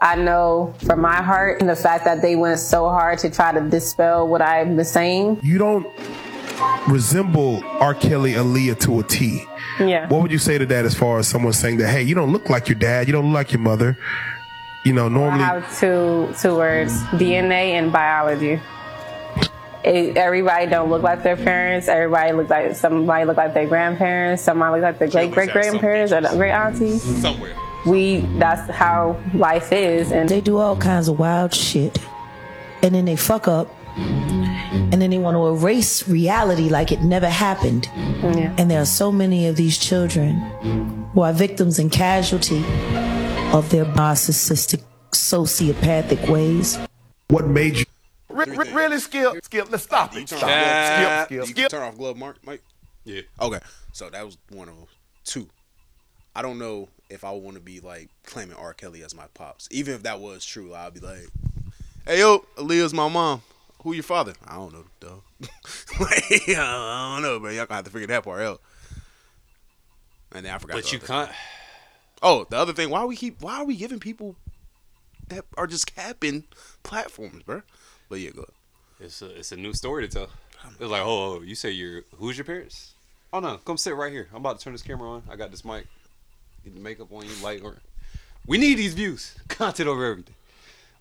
I 0.00 0.16
know 0.16 0.74
from 0.84 1.00
my 1.00 1.22
heart 1.22 1.60
and 1.60 1.68
the 1.68 1.76
fact 1.76 2.04
that 2.06 2.22
they 2.22 2.34
went 2.34 2.58
so 2.58 2.88
hard 2.88 3.20
to 3.20 3.30
try 3.30 3.52
to 3.52 3.60
dispel 3.68 4.26
what 4.26 4.42
I've 4.42 4.74
been 4.74 4.84
saying. 4.84 5.40
You 5.42 5.58
don't 5.58 5.86
resemble 6.88 7.62
R. 7.80 7.94
Kelly 7.94 8.32
Aaliyah 8.32 8.78
to 8.80 9.00
a 9.00 9.02
T. 9.04 9.44
Yeah. 9.80 10.08
What 10.08 10.22
would 10.22 10.30
you 10.30 10.38
say 10.38 10.58
to 10.58 10.66
that 10.66 10.84
as 10.84 10.94
far 10.94 11.18
as 11.18 11.28
someone 11.28 11.52
saying 11.52 11.78
that, 11.78 11.88
hey, 11.88 12.02
you 12.02 12.14
don't 12.14 12.32
look 12.32 12.48
like 12.48 12.68
your 12.68 12.78
dad, 12.78 13.06
you 13.06 13.12
don't 13.12 13.26
look 13.26 13.34
like 13.34 13.52
your 13.52 13.60
mother? 13.60 13.96
You 14.84 14.92
know, 14.92 15.06
I 15.06 15.08
normally 15.08 15.44
have 15.44 15.78
two 15.78 16.32
two 16.40 16.56
words: 16.56 16.92
DNA 17.12 17.72
and 17.72 17.92
biology. 17.92 18.60
It, 19.84 20.16
everybody 20.16 20.66
don't 20.66 20.90
look 20.90 21.02
like 21.02 21.22
their 21.22 21.36
parents. 21.36 21.88
Everybody 21.88 22.32
look 22.32 22.48
like 22.48 22.74
somebody 22.74 23.24
look 23.24 23.36
like 23.36 23.54
their 23.54 23.66
grandparents. 23.66 24.42
Somebody 24.42 24.80
look 24.80 24.82
like 24.82 24.98
their 24.98 25.08
great 25.08 25.32
great 25.32 25.52
grandparents 25.52 26.12
or 26.12 26.20
great 26.36 26.52
aunties. 26.52 27.02
Somewhere. 27.20 27.54
We 27.86 28.20
that's 28.38 28.70
how 28.70 29.20
life 29.34 29.72
is, 29.72 30.10
and 30.10 30.28
They 30.28 30.40
do 30.40 30.58
all 30.58 30.76
kinds 30.76 31.08
of 31.08 31.18
wild 31.18 31.54
shit. 31.54 31.98
And 32.82 32.94
then 32.94 33.04
they 33.04 33.16
fuck 33.16 33.48
up. 33.48 33.68
Mm. 34.70 34.92
And 34.92 35.02
then 35.02 35.10
they 35.10 35.18
want 35.18 35.34
to 35.36 35.46
erase 35.46 36.06
reality 36.08 36.68
like 36.68 36.92
it 36.92 37.00
never 37.02 37.28
happened. 37.28 37.84
Mm. 37.94 38.58
And 38.58 38.70
there 38.70 38.80
are 38.80 38.86
so 38.86 39.10
many 39.12 39.46
of 39.46 39.56
these 39.56 39.78
children 39.78 40.34
who 41.14 41.22
are 41.22 41.32
victims 41.32 41.78
and 41.78 41.90
casualty 41.90 42.58
of 43.52 43.68
their 43.70 43.84
narcissistic 43.86 44.82
sociopathic 45.12 46.28
ways. 46.28 46.78
What 47.28 47.46
made 47.46 47.76
you? 47.76 47.84
Re- 48.28 48.44
re- 48.46 48.72
really, 48.72 48.98
Skip? 48.98 49.44
Skip, 49.44 49.70
let's 49.70 49.84
stop 49.84 50.14
it. 50.16 50.28
Stop 50.28 50.42
Yeah. 50.42 51.22
it. 51.22 51.24
Skip, 51.26 51.30
You 51.30 51.42
skip, 51.44 51.46
can 51.56 51.62
skip. 51.62 51.70
turn 51.70 51.82
off 51.82 51.96
glove, 51.96 52.16
Mark. 52.16 52.36
Mike. 52.44 52.62
Yeah. 53.04 53.22
Okay. 53.40 53.58
So 53.92 54.10
that 54.10 54.24
was 54.24 54.36
one 54.50 54.68
of 54.68 54.76
those. 54.76 54.86
Two. 55.24 55.48
I 56.36 56.42
don't 56.42 56.58
know 56.58 56.88
if 57.10 57.24
I 57.24 57.30
want 57.32 57.56
to 57.56 57.60
be 57.62 57.80
like 57.80 58.10
claiming 58.24 58.54
R. 58.56 58.74
Kelly 58.74 59.02
as 59.02 59.14
my 59.14 59.24
pops. 59.34 59.66
Even 59.70 59.94
if 59.94 60.02
that 60.04 60.20
was 60.20 60.44
true, 60.44 60.74
I'd 60.74 60.94
be 60.94 61.00
like, 61.00 61.26
"Hey 62.06 62.20
yo, 62.20 62.44
Aaliyah's 62.56 62.94
my 62.94 63.08
mom. 63.08 63.42
Who 63.88 63.94
your 63.94 64.02
father? 64.02 64.34
I 64.46 64.56
don't 64.56 64.74
know, 64.74 64.84
dog. 65.00 65.22
like, 65.98 66.46
I 66.50 67.14
don't 67.14 67.22
know, 67.22 67.40
bro. 67.40 67.50
Y'all 67.50 67.64
gonna 67.64 67.76
have 67.76 67.86
to 67.86 67.90
figure 67.90 68.06
that 68.08 68.22
part 68.22 68.42
out. 68.42 68.60
And 70.32 70.44
then 70.44 70.54
I 70.54 70.58
forgot. 70.58 70.74
But 70.74 70.92
you 70.92 70.98
can't. 70.98 71.30
thing. 71.30 71.38
Oh, 72.22 72.46
the 72.50 72.58
other 72.58 72.74
thing. 72.74 72.90
Why 72.90 73.02
we 73.06 73.16
keep? 73.16 73.40
Why 73.40 73.56
are 73.56 73.64
we 73.64 73.76
giving 73.76 73.98
people 73.98 74.36
that 75.28 75.46
are 75.56 75.66
just 75.66 75.94
capping 75.94 76.44
platforms, 76.82 77.44
bro? 77.44 77.62
But 78.10 78.20
yeah, 78.20 78.32
go. 78.32 78.42
ahead. 78.42 78.52
It's 79.00 79.22
a 79.22 79.38
it's 79.38 79.52
a 79.52 79.56
new 79.56 79.72
story 79.72 80.06
to 80.06 80.12
tell. 80.12 80.28
It's 80.68 80.80
like, 80.80 81.00
oh, 81.00 81.36
oh, 81.36 81.40
you 81.40 81.54
say 81.54 81.70
you're 81.70 82.02
who's 82.16 82.36
your 82.36 82.44
parents? 82.44 82.92
Oh 83.32 83.40
no, 83.40 83.56
come 83.56 83.78
sit 83.78 83.96
right 83.96 84.12
here. 84.12 84.28
I'm 84.32 84.42
about 84.42 84.58
to 84.58 84.64
turn 84.64 84.74
this 84.74 84.82
camera 84.82 85.08
on. 85.08 85.22
I 85.30 85.36
got 85.36 85.50
this 85.50 85.64
mic. 85.64 85.86
Get 86.62 86.74
the 86.74 86.80
makeup 86.80 87.10
on 87.10 87.24
you, 87.24 87.32
light 87.42 87.62
or 87.64 87.78
we 88.46 88.58
need 88.58 88.74
these 88.74 88.92
views. 88.92 89.34
Content 89.48 89.88
over 89.88 90.04
everything. 90.04 90.34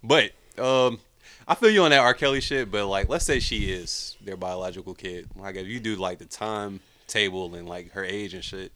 But 0.01 0.31
um 0.57 1.01
I 1.47 1.55
feel 1.55 1.69
you 1.69 1.83
on 1.83 1.91
that 1.91 1.99
R. 1.99 2.13
Kelly 2.13 2.41
shit, 2.41 2.69
but 2.69 2.87
like 2.87 3.07
let's 3.07 3.25
say 3.25 3.39
she 3.39 3.71
is 3.71 4.17
their 4.23 4.35
biological 4.35 4.93
kid. 4.93 5.29
Like 5.35 5.55
if 5.55 5.67
you 5.67 5.79
do 5.79 5.95
like 5.95 6.19
the 6.19 6.25
time 6.25 6.81
table 7.07 7.55
and 7.55 7.67
like 7.67 7.91
her 7.91 8.03
age 8.03 8.33
and 8.33 8.43
shit, 8.43 8.71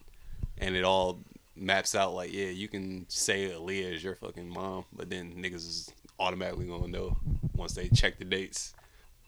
and 0.58 0.76
it 0.76 0.84
all 0.84 1.20
maps 1.56 1.96
out 1.96 2.14
like, 2.14 2.34
yeah, 2.34 2.46
you 2.46 2.68
can 2.68 3.06
say 3.10 3.50
Aaliyah 3.52 3.96
is 3.96 4.04
your 4.04 4.16
fucking 4.16 4.48
mom, 4.48 4.86
but 4.94 5.10
then 5.10 5.34
niggas 5.34 5.56
is 5.56 5.92
automatically 6.20 6.66
gonna 6.66 6.88
know 6.88 7.18
once 7.56 7.74
they 7.74 7.90
check 7.90 8.18
the 8.18 8.26
dates 8.26 8.74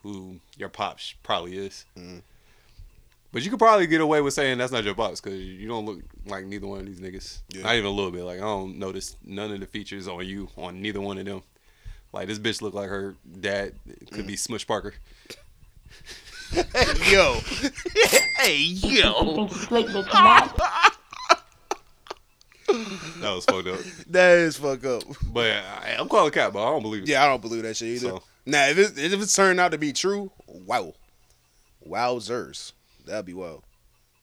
who 0.04 0.40
your 0.58 0.70
pops 0.70 1.14
probably 1.24 1.58
is. 1.58 1.86
Mm-hmm. 1.98 2.20
But 3.34 3.44
you 3.44 3.50
could 3.50 3.60
probably 3.60 3.88
get 3.88 4.00
away 4.00 4.22
with 4.22 4.36
saying 4.36 4.60
that's 4.60 4.72
not 4.72 4.84
your 4.84 4.94
pops 4.94 5.20
because 5.20 5.40
you 5.40 5.68
don't 5.68 5.86
look 5.86 6.02
like 6.28 6.46
neither 6.46 6.68
one 6.68 6.82
of 6.82 6.86
these 6.86 7.00
niggas. 7.00 7.42
Yeah. 7.50 7.64
Not 7.64 7.76
even 7.76 7.88
a 7.88 7.92
little 7.92 8.12
bit. 8.12 8.24
Like 8.24 8.38
I 8.38 8.44
don't 8.44 8.78
notice 8.78 9.18
none 9.26 9.52
of 9.52 9.60
the 9.60 9.66
features 9.66 10.08
on 10.08 10.26
you 10.26 10.50
on 10.56 10.82
neither 10.82 11.02
one 11.02 11.18
of 11.18 11.26
them. 11.26 11.42
Like 12.14 12.28
this 12.28 12.40
bitch 12.40 12.62
look 12.62 12.74
like 12.76 12.88
her 12.90 13.16
dad 13.42 13.74
could 14.12 14.28
be 14.28 14.36
Smush 14.38 14.66
Parker. 14.68 14.94
yo, 16.54 17.40
hey 18.38 18.56
yo. 18.58 19.48
That 22.68 23.32
was 23.36 23.46
fucked 23.46 23.68
up. 23.68 23.80
That 24.10 24.38
is 24.40 24.58
fucked 24.58 24.86
up. 24.86 25.04
But 25.32 25.52
uh, 25.52 25.62
I, 25.84 25.96
I'm 26.00 26.08
calling 26.08 26.32
cap, 26.32 26.54
but 26.54 26.62
I 26.66 26.70
don't 26.72 26.82
believe 26.82 27.04
it. 27.04 27.10
Yeah, 27.10 27.24
I 27.24 27.28
don't 27.28 27.42
believe 27.42 27.64
that 27.64 27.76
shit 27.76 27.90
either. 27.90 28.10
So- 28.10 28.24
Now, 28.46 28.68
if 28.68 28.78
it's, 28.78 28.98
if 28.98 29.14
it's 29.22 29.36
turned 29.36 29.60
out 29.60 29.72
to 29.72 29.78
be 29.78 29.94
true, 29.94 30.32
wow, 30.48 30.94
wowzers, 31.88 32.72
that'd 33.06 33.26
be 33.26 33.34
wild. 33.34 33.64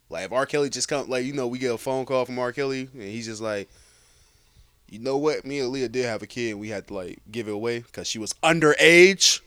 Like 0.08 0.26
if 0.26 0.32
R. 0.32 0.46
Kelly 0.46 0.70
just 0.70 0.88
come, 0.88 1.08
like 1.08 1.24
you 1.24 1.32
know, 1.32 1.46
we 1.46 1.58
get 1.58 1.72
a 1.74 1.78
phone 1.78 2.04
call 2.06 2.24
from 2.24 2.38
R. 2.38 2.52
Kelly, 2.52 2.88
and 2.92 3.02
he's 3.02 3.26
just 3.26 3.40
like, 3.40 3.68
you 4.90 4.98
know 4.98 5.16
what, 5.16 5.44
me 5.46 5.60
and 5.60 5.70
Leah 5.70 5.88
did 5.88 6.04
have 6.04 6.22
a 6.22 6.26
kid, 6.26 6.50
and 6.50 6.60
we 6.60 6.68
had 6.68 6.88
to 6.88 6.94
like 6.94 7.20
give 7.30 7.48
it 7.48 7.54
away 7.54 7.78
because 7.80 8.08
she 8.08 8.18
was 8.18 8.32
underage. 8.42 9.40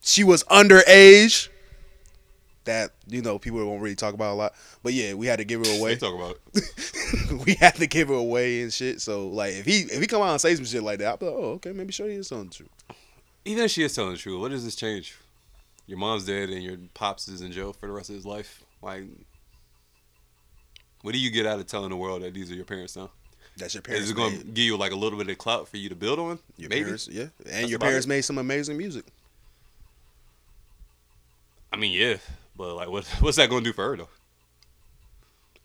She 0.00 0.24
was 0.24 0.42
underage. 0.44 1.48
That 2.64 2.90
you 3.08 3.22
know 3.22 3.38
people 3.38 3.64
won't 3.66 3.82
really 3.82 3.96
talk 3.96 4.14
about 4.14 4.32
a 4.32 4.34
lot, 4.34 4.54
but 4.82 4.92
yeah, 4.92 5.14
we 5.14 5.26
had 5.26 5.38
to 5.38 5.44
give 5.44 5.66
her 5.66 5.78
away. 5.78 5.96
Talk 5.96 6.14
about 6.14 6.38
it. 6.54 7.46
we 7.46 7.54
had 7.54 7.74
to 7.76 7.86
give 7.86 8.08
her 8.08 8.14
away 8.14 8.62
and 8.62 8.72
shit. 8.72 9.00
So 9.00 9.28
like, 9.28 9.54
if 9.54 9.66
he 9.66 9.80
if 9.80 10.00
he 10.00 10.06
come 10.06 10.22
out 10.22 10.30
and 10.30 10.40
say 10.40 10.54
some 10.54 10.64
shit 10.64 10.82
like 10.82 10.98
that, 11.00 11.08
I'll 11.08 11.16
be 11.16 11.26
like, 11.26 11.34
oh 11.34 11.52
okay, 11.54 11.72
maybe 11.72 11.92
Shorty 11.92 12.14
is 12.14 12.28
telling 12.28 12.48
the 12.48 12.54
truth. 12.54 12.70
Even 13.44 13.64
if 13.64 13.70
she 13.72 13.82
is 13.82 13.94
telling 13.94 14.12
the 14.12 14.18
truth, 14.18 14.40
what 14.40 14.50
does 14.52 14.64
this 14.64 14.76
change? 14.76 15.16
Your 15.86 15.98
mom's 15.98 16.24
dead 16.24 16.50
and 16.50 16.62
your 16.62 16.76
pops 16.94 17.26
is 17.26 17.40
in 17.40 17.50
jail 17.50 17.72
for 17.72 17.86
the 17.86 17.92
rest 17.92 18.08
of 18.10 18.14
his 18.14 18.24
life. 18.24 18.62
Like, 18.80 19.04
what 21.02 21.12
do 21.12 21.18
you 21.18 21.30
get 21.30 21.46
out 21.46 21.58
of 21.60 21.66
telling 21.66 21.90
the 21.90 21.96
world 21.96 22.22
that 22.22 22.32
these 22.34 22.50
are 22.50 22.54
your 22.54 22.64
parents 22.64 22.96
now? 22.96 23.10
That's 23.56 23.74
your 23.74 23.82
parents. 23.82 24.04
Is 24.04 24.10
it 24.10 24.16
going 24.16 24.38
to 24.38 24.44
give 24.44 24.64
you 24.64 24.76
like 24.78 24.92
a 24.92 24.96
little 24.96 25.18
bit 25.18 25.28
of 25.28 25.36
clout 25.36 25.68
for 25.68 25.76
you 25.76 25.88
to 25.90 25.94
build 25.94 26.18
on? 26.18 26.38
Your 26.56 26.70
Maybe. 26.70 26.84
parents, 26.84 27.08
yeah, 27.10 27.22
and 27.22 27.30
That's 27.44 27.68
your 27.68 27.78
parents 27.78 28.06
it. 28.06 28.08
made 28.08 28.22
some 28.22 28.38
amazing 28.38 28.78
music. 28.78 29.04
I 31.72 31.76
mean, 31.76 31.92
yeah, 31.92 32.16
but 32.56 32.74
like, 32.74 32.88
what 32.88 33.04
what's 33.20 33.36
that 33.36 33.48
going 33.50 33.64
to 33.64 33.70
do 33.70 33.74
for 33.74 33.84
her 33.90 33.96
though? 33.96 34.08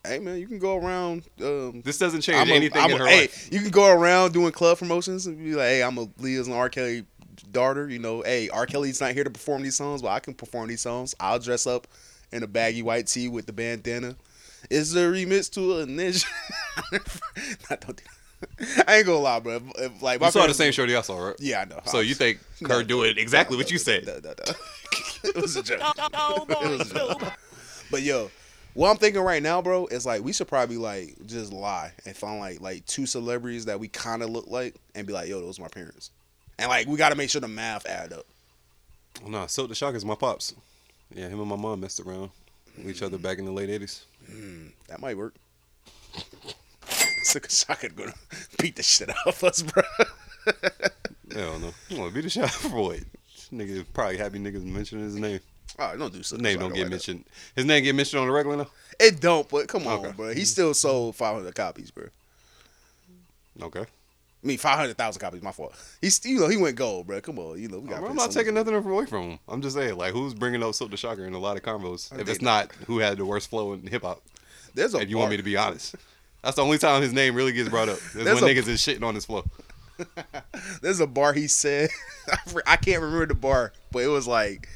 Hey 0.05 0.19
man, 0.19 0.37
you 0.37 0.47
can 0.47 0.59
go 0.59 0.77
around. 0.77 1.23
Um, 1.43 1.81
This 1.83 1.97
doesn't 1.97 2.21
change 2.21 2.37
I'm 2.37 2.49
a- 2.49 2.55
anything 2.55 2.81
I'm 2.81 2.91
in 2.91 2.95
a- 2.95 2.99
her 2.99 3.07
hey, 3.07 3.21
life. 3.21 3.49
you 3.51 3.59
can 3.59 3.71
go 3.71 3.91
around 3.91 4.31
doing 4.33 4.51
club 4.53 4.77
promotions 4.79 5.27
and 5.27 5.37
be 5.37 5.53
like, 5.53 5.65
"Hey, 5.67 5.83
I'm 5.83 5.97
a 5.97 6.07
Leah's 6.19 6.47
and 6.47 6.55
R. 6.55 6.69
Kelly 6.69 7.05
daughter." 7.51 7.89
You 7.89 7.99
know, 7.99 8.21
hey, 8.21 8.47
R. 8.49 8.65
Kelly's 8.65 9.01
not 9.01 9.11
here 9.13 9.25
to 9.25 9.29
perform 9.29 9.63
these 9.63 9.75
songs, 9.75 10.01
but 10.01 10.09
I 10.09 10.19
can 10.21 10.33
perform 10.33 10.69
these 10.69 10.79
songs. 10.81 11.13
I'll 11.19 11.39
dress 11.39 11.67
up 11.67 11.87
in 12.31 12.41
a 12.43 12.47
baggy 12.47 12.81
white 12.83 13.07
tee 13.07 13.27
with 13.27 13.47
the 13.47 13.53
bandana. 13.53 14.15
It's 14.69 14.93
a 14.93 14.97
remix 14.97 15.51
to 15.53 15.79
Ignition. 15.79 16.29
Not- 17.69 17.81
don't. 17.81 18.01
I 18.87 18.97
ain't 18.97 19.05
gonna 19.07 19.17
lie, 19.17 19.39
bro. 19.39 19.55
If, 19.55 19.63
if, 19.79 20.01
like 20.03 20.19
my 20.21 20.27
You 20.27 20.31
saw 20.31 20.39
the 20.39 20.43
parents- 20.43 20.57
same 20.57 20.71
shorty 20.71 20.95
I 20.95 21.01
saw, 21.01 21.17
right? 21.17 21.35
Yeah, 21.39 21.61
I 21.61 21.65
know. 21.65 21.79
So 21.85 22.01
you 22.01 22.13
think 22.13 22.39
her 22.67 22.83
doing 22.83 23.17
exactly 23.17 23.57
what 23.57 23.71
you 23.71 23.79
said? 23.79 24.03
it 25.23 25.35
was 25.35 25.55
a 25.55 25.63
joke. 25.63 25.81
It 25.97 26.69
was 26.79 26.91
a 26.91 26.93
joke. 26.93 27.21
But 27.89 28.03
yo, 28.03 28.29
what 28.75 28.91
I'm 28.91 28.97
thinking 28.97 29.21
right 29.21 29.41
now, 29.41 29.61
bro, 29.63 29.87
is 29.87 30.05
like 30.05 30.21
we 30.23 30.33
should 30.33 30.47
probably 30.47 30.77
like 30.77 31.15
just 31.25 31.51
lie 31.51 31.93
and 32.05 32.15
find 32.15 32.39
like 32.39 32.61
like 32.61 32.85
two 32.85 33.07
celebrities 33.07 33.65
that 33.65 33.79
we 33.79 33.87
kind 33.87 34.21
of 34.21 34.29
look 34.29 34.45
like 34.47 34.75
and 34.93 35.07
be 35.07 35.13
like, 35.13 35.29
yo, 35.29 35.41
those 35.41 35.57
are 35.57 35.63
my 35.63 35.67
parents, 35.69 36.11
and 36.59 36.69
like 36.69 36.85
we 36.87 36.95
got 36.95 37.09
to 37.09 37.15
make 37.15 37.31
sure 37.31 37.41
the 37.41 37.47
math 37.47 37.87
add 37.87 38.13
up. 38.13 38.25
Oh, 39.25 39.29
no, 39.29 39.47
Silk 39.47 39.69
the 39.69 39.75
Shock 39.75 39.95
is 39.95 40.05
my 40.05 40.13
pops. 40.15 40.53
Yeah, 41.15 41.27
him 41.27 41.39
and 41.39 41.49
my 41.49 41.55
mom 41.55 41.79
messed 41.79 41.99
around 42.01 42.29
with 42.77 42.87
each 42.89 43.01
other 43.01 43.17
back 43.17 43.39
in 43.39 43.45
the 43.45 43.51
late 43.51 43.69
'80s. 43.69 44.01
Hmm, 44.29 44.67
that 44.87 44.99
might 45.01 45.17
work. 45.17 45.35
Sick 47.23 47.49
Shaka 47.49 47.89
gonna 47.89 48.13
beat 48.59 48.75
the 48.77 48.83
shit 48.83 49.09
out 49.09 49.27
of 49.27 49.43
us, 49.43 49.61
bro. 49.61 49.83
I 50.47 50.53
don't 51.33 51.61
no. 51.61 51.73
You 51.89 51.97
want 51.99 52.11
to 52.11 52.15
beat 52.15 52.21
the 52.21 52.29
shot 52.29 52.49
for 52.51 52.69
what? 52.81 52.99
Nigga 53.51 53.69
is 53.69 53.83
probably 53.93 54.17
happy 54.17 54.39
niggas 54.39 54.63
mentioning 54.63 55.03
his 55.05 55.15
name. 55.15 55.39
Oh, 55.79 55.95
don't 55.97 56.11
do 56.11 56.19
His 56.19 56.33
name 56.33 56.59
don't 56.59 56.69
get 56.69 56.79
like 56.79 56.83
that. 56.85 56.89
mentioned. 56.89 57.25
His 57.55 57.65
name 57.65 57.83
get 57.83 57.95
mentioned 57.95 58.21
on 58.21 58.27
the 58.27 58.33
regular 58.33 58.57
now. 58.57 58.67
It 58.99 59.19
don't, 59.19 59.47
but 59.49 59.67
come 59.67 59.85
on, 59.87 59.99
Okay. 59.99 60.11
bro. 60.15 60.33
He 60.33 60.45
still 60.45 60.73
sold 60.73 61.15
500 61.15 61.53
copies, 61.53 61.91
bro. 61.91 62.05
Okay. 63.61 63.85
I 64.47 64.51
mean, 64.51 64.57
500,000 64.59 65.19
copies. 65.19 65.41
My 65.41 65.51
fault. 65.51 65.75
He's 65.99 66.23
you 66.23 66.39
know 66.39 66.47
he 66.47 66.55
went 66.55 66.77
gold, 66.77 67.05
bro. 67.05 67.19
Come 67.19 67.37
on, 67.37 67.61
you 67.61 67.67
know 67.67 67.79
we 67.79 67.89
got. 67.89 68.01
I'm 68.01 68.15
not 68.15 68.31
taking 68.31 68.53
nothing 68.53 68.73
away 68.73 69.05
from 69.05 69.31
him. 69.31 69.39
I'm 69.49 69.61
just 69.61 69.75
saying, 69.75 69.97
like, 69.97 70.13
who's 70.13 70.33
bringing 70.33 70.63
up 70.63 70.69
Silkk 70.69 70.91
the 70.91 70.95
Shocker 70.95 71.25
in 71.25 71.33
a 71.33 71.37
lot 71.37 71.57
of 71.57 71.63
combos? 71.63 72.17
If 72.17 72.29
it's 72.29 72.41
not 72.41 72.71
who 72.85 72.99
had 72.99 73.17
the 73.17 73.25
worst 73.25 73.49
flow 73.49 73.73
in 73.73 73.85
hip 73.85 74.03
hop. 74.03 74.21
There's 74.73 74.93
a 74.93 74.99
If 74.99 75.09
you 75.09 75.17
want 75.17 75.31
me 75.31 75.37
to 75.37 75.43
be 75.43 75.57
honest, 75.57 75.95
that's 76.41 76.55
the 76.55 76.63
only 76.63 76.77
time 76.77 77.01
his 77.01 77.11
name 77.11 77.35
really 77.35 77.51
gets 77.51 77.67
brought 77.67 77.89
up. 77.89 77.97
Is 77.97 78.15
when 78.15 78.37
a- 78.37 78.39
niggas 78.39 78.69
is 78.69 78.79
shitting 78.79 79.03
on 79.03 79.15
his 79.15 79.25
flow. 79.25 79.43
There's 80.81 81.01
a 81.01 81.07
bar 81.07 81.33
he 81.33 81.47
said. 81.47 81.89
I 82.65 82.77
can't 82.77 83.01
remember 83.01 83.25
the 83.25 83.35
bar, 83.35 83.73
but 83.91 84.03
it 84.03 84.07
was 84.07 84.27
like, 84.27 84.69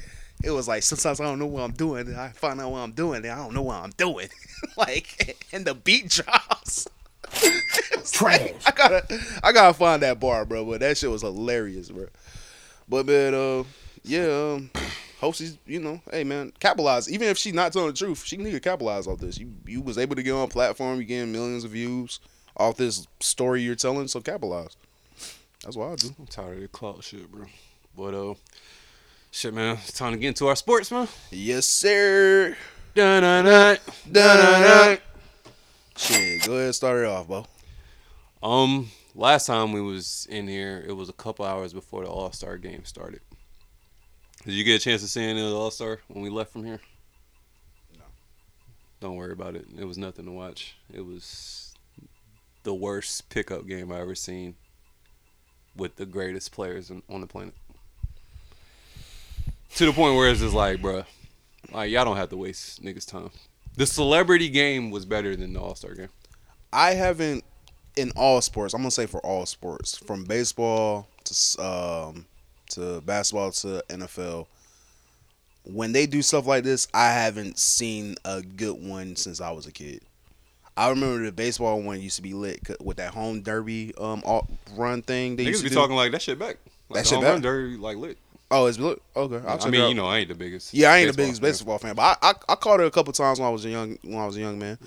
it 0.44 0.50
was 0.50 0.68
like 0.68 0.82
sometimes 0.82 1.18
I 1.18 1.24
don't 1.24 1.38
know 1.38 1.46
what 1.46 1.62
I'm 1.62 1.72
doing. 1.72 2.14
I 2.14 2.28
find 2.28 2.60
out 2.60 2.72
what 2.72 2.80
I'm 2.80 2.92
doing, 2.92 3.24
and 3.24 3.32
I 3.32 3.36
don't 3.36 3.54
know 3.54 3.62
what 3.62 3.76
I'm 3.76 3.92
doing. 3.96 4.28
like, 4.76 5.38
and 5.50 5.64
the 5.64 5.74
beat 5.74 6.10
drops. 6.10 6.88
Trash. 8.12 8.52
I 8.66 8.70
gotta, 8.72 9.20
I 9.42 9.52
gotta 9.52 9.74
find 9.74 10.02
that 10.02 10.20
bar, 10.20 10.44
bro. 10.44 10.64
But 10.64 10.80
that 10.80 10.98
shit 10.98 11.10
was 11.10 11.22
hilarious, 11.22 11.90
bro. 11.90 12.06
But 12.88 13.06
man, 13.06 13.34
uh, 13.34 13.64
yeah. 14.02 14.52
Um, 14.54 14.70
hope 15.20 15.36
she's, 15.36 15.56
you 15.66 15.80
know, 15.80 16.00
hey 16.10 16.24
man, 16.24 16.52
capitalize. 16.60 17.10
Even 17.10 17.28
if 17.28 17.38
she's 17.38 17.54
not 17.54 17.72
telling 17.72 17.88
the 17.88 17.94
truth, 17.94 18.24
she 18.24 18.36
need 18.36 18.52
to 18.52 18.60
capitalize 18.60 19.06
off 19.06 19.20
this. 19.20 19.38
You, 19.38 19.52
you 19.66 19.80
was 19.80 19.96
able 19.96 20.16
to 20.16 20.22
get 20.22 20.32
on 20.32 20.44
a 20.44 20.48
platform, 20.48 20.98
you 20.98 21.04
getting 21.04 21.32
millions 21.32 21.64
of 21.64 21.70
views 21.70 22.20
off 22.56 22.76
this 22.76 23.06
story 23.20 23.62
you're 23.62 23.74
telling, 23.74 24.08
so 24.08 24.20
capitalize. 24.20 24.76
That's 25.62 25.76
what 25.76 25.92
I 25.92 25.94
do. 25.94 26.14
I'm 26.18 26.26
tired 26.26 26.56
of 26.56 26.62
the 26.62 26.68
clout 26.68 27.04
shit, 27.04 27.30
bro. 27.30 27.44
But 27.96 28.14
uh, 28.14 28.34
shit, 29.30 29.54
man, 29.54 29.76
it's 29.76 29.92
time 29.92 30.12
to 30.12 30.18
get 30.18 30.28
into 30.28 30.48
our 30.48 30.56
sports, 30.56 30.90
man. 30.90 31.06
Yes, 31.30 31.66
sir. 31.66 32.56
Dun 32.94 33.22
dun 33.22 33.44
dun 33.44 33.78
Dun, 34.10 34.36
dun, 34.36 34.62
dun. 34.62 34.98
Shit, 35.96 36.44
go 36.44 36.54
ahead, 36.54 36.66
and 36.66 36.74
start 36.74 37.04
it 37.04 37.06
off, 37.06 37.28
bro. 37.28 37.46
Um, 38.42 38.90
last 39.14 39.46
time 39.46 39.72
we 39.72 39.80
was 39.80 40.26
in 40.30 40.48
here, 40.48 40.84
it 40.86 40.92
was 40.92 41.08
a 41.08 41.12
couple 41.12 41.44
hours 41.44 41.72
before 41.72 42.04
the 42.04 42.10
All 42.10 42.32
Star 42.32 42.56
game 42.56 42.84
started. 42.84 43.20
Did 44.44 44.54
you 44.54 44.64
get 44.64 44.80
a 44.80 44.84
chance 44.84 45.02
to 45.02 45.08
see 45.08 45.22
any 45.22 45.40
of 45.42 45.50
the 45.50 45.56
All 45.56 45.70
Star 45.70 46.00
when 46.08 46.22
we 46.22 46.30
left 46.30 46.52
from 46.52 46.64
here? 46.64 46.80
No. 47.96 48.04
Don't 49.00 49.16
worry 49.16 49.32
about 49.32 49.54
it. 49.54 49.66
It 49.78 49.84
was 49.84 49.98
nothing 49.98 50.24
to 50.24 50.32
watch. 50.32 50.74
It 50.92 51.06
was 51.06 51.74
the 52.64 52.74
worst 52.74 53.28
pickup 53.28 53.66
game 53.66 53.92
I 53.92 54.00
ever 54.00 54.14
seen 54.14 54.56
with 55.76 55.96
the 55.96 56.06
greatest 56.06 56.52
players 56.52 56.90
on, 56.90 57.02
on 57.08 57.20
the 57.20 57.26
planet. 57.26 57.54
To 59.76 59.86
the 59.86 59.92
point 59.92 60.16
where 60.16 60.28
it's 60.28 60.40
just 60.40 60.54
like, 60.54 60.82
bruh, 60.82 61.06
like 61.72 61.90
y'all 61.90 62.04
don't 62.04 62.16
have 62.16 62.28
to 62.30 62.36
waste 62.36 62.82
niggas' 62.82 63.08
time. 63.08 63.30
The 63.76 63.86
celebrity 63.86 64.48
game 64.48 64.90
was 64.90 65.04
better 65.06 65.34
than 65.36 65.52
the 65.54 65.60
All 65.60 65.74
Star 65.74 65.94
game. 65.94 66.08
I 66.72 66.92
haven't 66.94 67.44
in 67.96 68.10
all 68.16 68.40
sports. 68.40 68.74
I'm 68.74 68.80
gonna 68.80 68.90
say 68.90 69.06
for 69.06 69.20
all 69.20 69.44
sports, 69.46 69.96
from 69.96 70.24
baseball 70.24 71.08
to 71.24 71.62
um 71.62 72.26
to 72.70 73.00
basketball 73.02 73.50
to 73.52 73.82
NFL. 73.88 74.46
When 75.64 75.92
they 75.92 76.06
do 76.06 76.22
stuff 76.22 76.46
like 76.46 76.64
this, 76.64 76.88
I 76.92 77.12
haven't 77.12 77.58
seen 77.58 78.16
a 78.24 78.42
good 78.42 78.82
one 78.82 79.14
since 79.16 79.40
I 79.40 79.50
was 79.52 79.66
a 79.66 79.72
kid. 79.72 80.00
I 80.76 80.88
remember 80.88 81.24
the 81.26 81.32
baseball 81.32 81.80
one 81.82 82.00
used 82.00 82.16
to 82.16 82.22
be 82.22 82.32
lit 82.32 82.60
with 82.80 82.96
that 82.96 83.12
home 83.12 83.42
derby 83.42 83.92
um 83.98 84.22
all- 84.24 84.48
run 84.74 85.02
thing. 85.02 85.36
They 85.36 85.44
used 85.44 85.58
to 85.60 85.64
be 85.64 85.68
do. 85.70 85.76
talking 85.76 85.96
like 85.96 86.12
that 86.12 86.22
shit 86.22 86.38
back. 86.38 86.56
Like 86.88 87.04
That 87.04 87.06
shit 87.08 87.20
back? 87.20 87.40
derby, 87.42 87.76
like 87.76 87.96
lit. 87.98 88.18
Oh, 88.52 88.66
it's 88.66 88.78
lit. 88.78 89.00
Okay, 89.16 89.36
I'll 89.46 89.54
I 89.54 89.56
check 89.56 89.68
it 89.68 89.70
mean, 89.70 89.88
you 89.88 89.94
know, 89.94 90.06
I 90.06 90.18
ain't 90.18 90.28
the 90.28 90.34
biggest. 90.34 90.74
Yeah, 90.74 90.92
I 90.92 90.98
ain't 90.98 91.10
the 91.10 91.16
biggest 91.16 91.40
fan. 91.40 91.50
baseball 91.50 91.78
fan, 91.78 91.94
but 91.94 92.18
I, 92.22 92.30
I 92.30 92.34
I 92.50 92.54
caught 92.54 92.80
it 92.80 92.86
a 92.86 92.90
couple 92.90 93.12
times 93.14 93.40
when 93.40 93.48
I 93.48 93.50
was 93.50 93.64
a 93.64 93.70
young 93.70 93.98
when 94.02 94.18
I 94.18 94.26
was 94.26 94.36
a 94.36 94.40
young 94.40 94.58
man, 94.58 94.78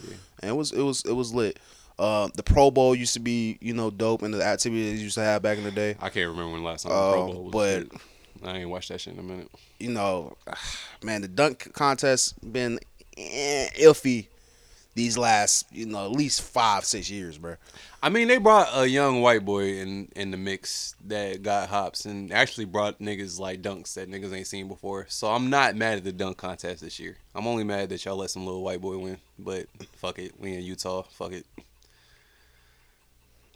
and 0.42 0.52
it 0.52 0.54
was 0.54 0.72
it 0.72 0.82
was 0.82 1.04
it 1.04 1.14
was 1.14 1.34
lit. 1.34 1.58
Uh, 1.98 2.28
the 2.36 2.44
Pro 2.44 2.70
Bowl 2.72 2.94
used 2.94 3.14
to 3.16 3.20
be 3.20 3.58
you 3.62 3.74
know 3.74 3.90
dope, 3.90 4.22
and 4.22 4.34
the 4.34 4.44
activities 4.44 5.02
used 5.02 5.16
to 5.16 5.22
have 5.22 5.42
back 5.42 5.58
in 5.58 5.64
the 5.64 5.72
day. 5.72 5.96
I 6.00 6.10
can't 6.10 6.30
remember 6.30 6.52
when 6.52 6.62
the 6.62 6.68
last 6.68 6.84
time 6.84 6.92
the 6.92 6.98
Uh, 6.98 7.12
Pro 7.14 7.26
Bowl 7.34 7.44
was 7.46 7.52
but. 7.92 8.00
I 8.44 8.58
ain't 8.58 8.70
watched 8.70 8.90
that 8.90 9.02
shit 9.02 9.14
in 9.14 9.20
a 9.20 9.24
minute. 9.24 9.50
you 9.80 9.90
know, 9.90 10.38
man, 11.04 11.22
the 11.22 11.28
dunk 11.28 11.74
contest 11.74 12.36
been 12.54 12.80
eh, 13.18 13.68
iffy 13.80 14.28
these 14.94 15.18
last 15.18 15.66
you 15.72 15.86
know 15.86 16.06
at 16.06 16.12
least 16.12 16.42
five 16.42 16.86
six 16.86 17.10
years, 17.10 17.38
bro. 17.38 17.56
I 18.06 18.10
mean, 18.10 18.28
they 18.28 18.38
brought 18.38 18.70
a 18.72 18.88
young 18.88 19.24
white 19.24 19.44
boy 19.44 19.80
in 19.80 20.10
in 20.16 20.30
the 20.30 20.38
mix 20.38 20.96
that 21.08 21.42
got 21.42 21.70
hops 21.70 22.06
and 22.06 22.32
actually 22.32 22.66
brought 22.66 23.00
niggas 23.00 23.40
like 23.40 23.64
dunks 23.64 23.96
that 23.96 24.12
niggas 24.12 24.32
ain't 24.32 24.46
seen 24.46 24.68
before. 24.68 25.08
So 25.10 25.28
I'm 25.32 25.50
not 25.50 25.76
mad 25.76 25.98
at 25.98 26.04
the 26.04 26.12
dunk 26.12 26.38
contest 26.38 26.82
this 26.82 27.00
year. 27.00 27.18
I'm 27.34 27.48
only 27.48 27.64
mad 27.64 27.90
that 27.90 28.06
y'all 28.06 28.18
let 28.18 28.30
some 28.30 28.46
little 28.46 28.62
white 28.62 28.80
boy 28.80 29.00
win. 29.00 29.18
But 29.40 29.66
fuck 29.94 30.20
it, 30.20 30.40
we 30.40 30.54
in 30.54 30.62
Utah. 30.62 31.02
Fuck 31.14 31.32
it. 31.32 31.48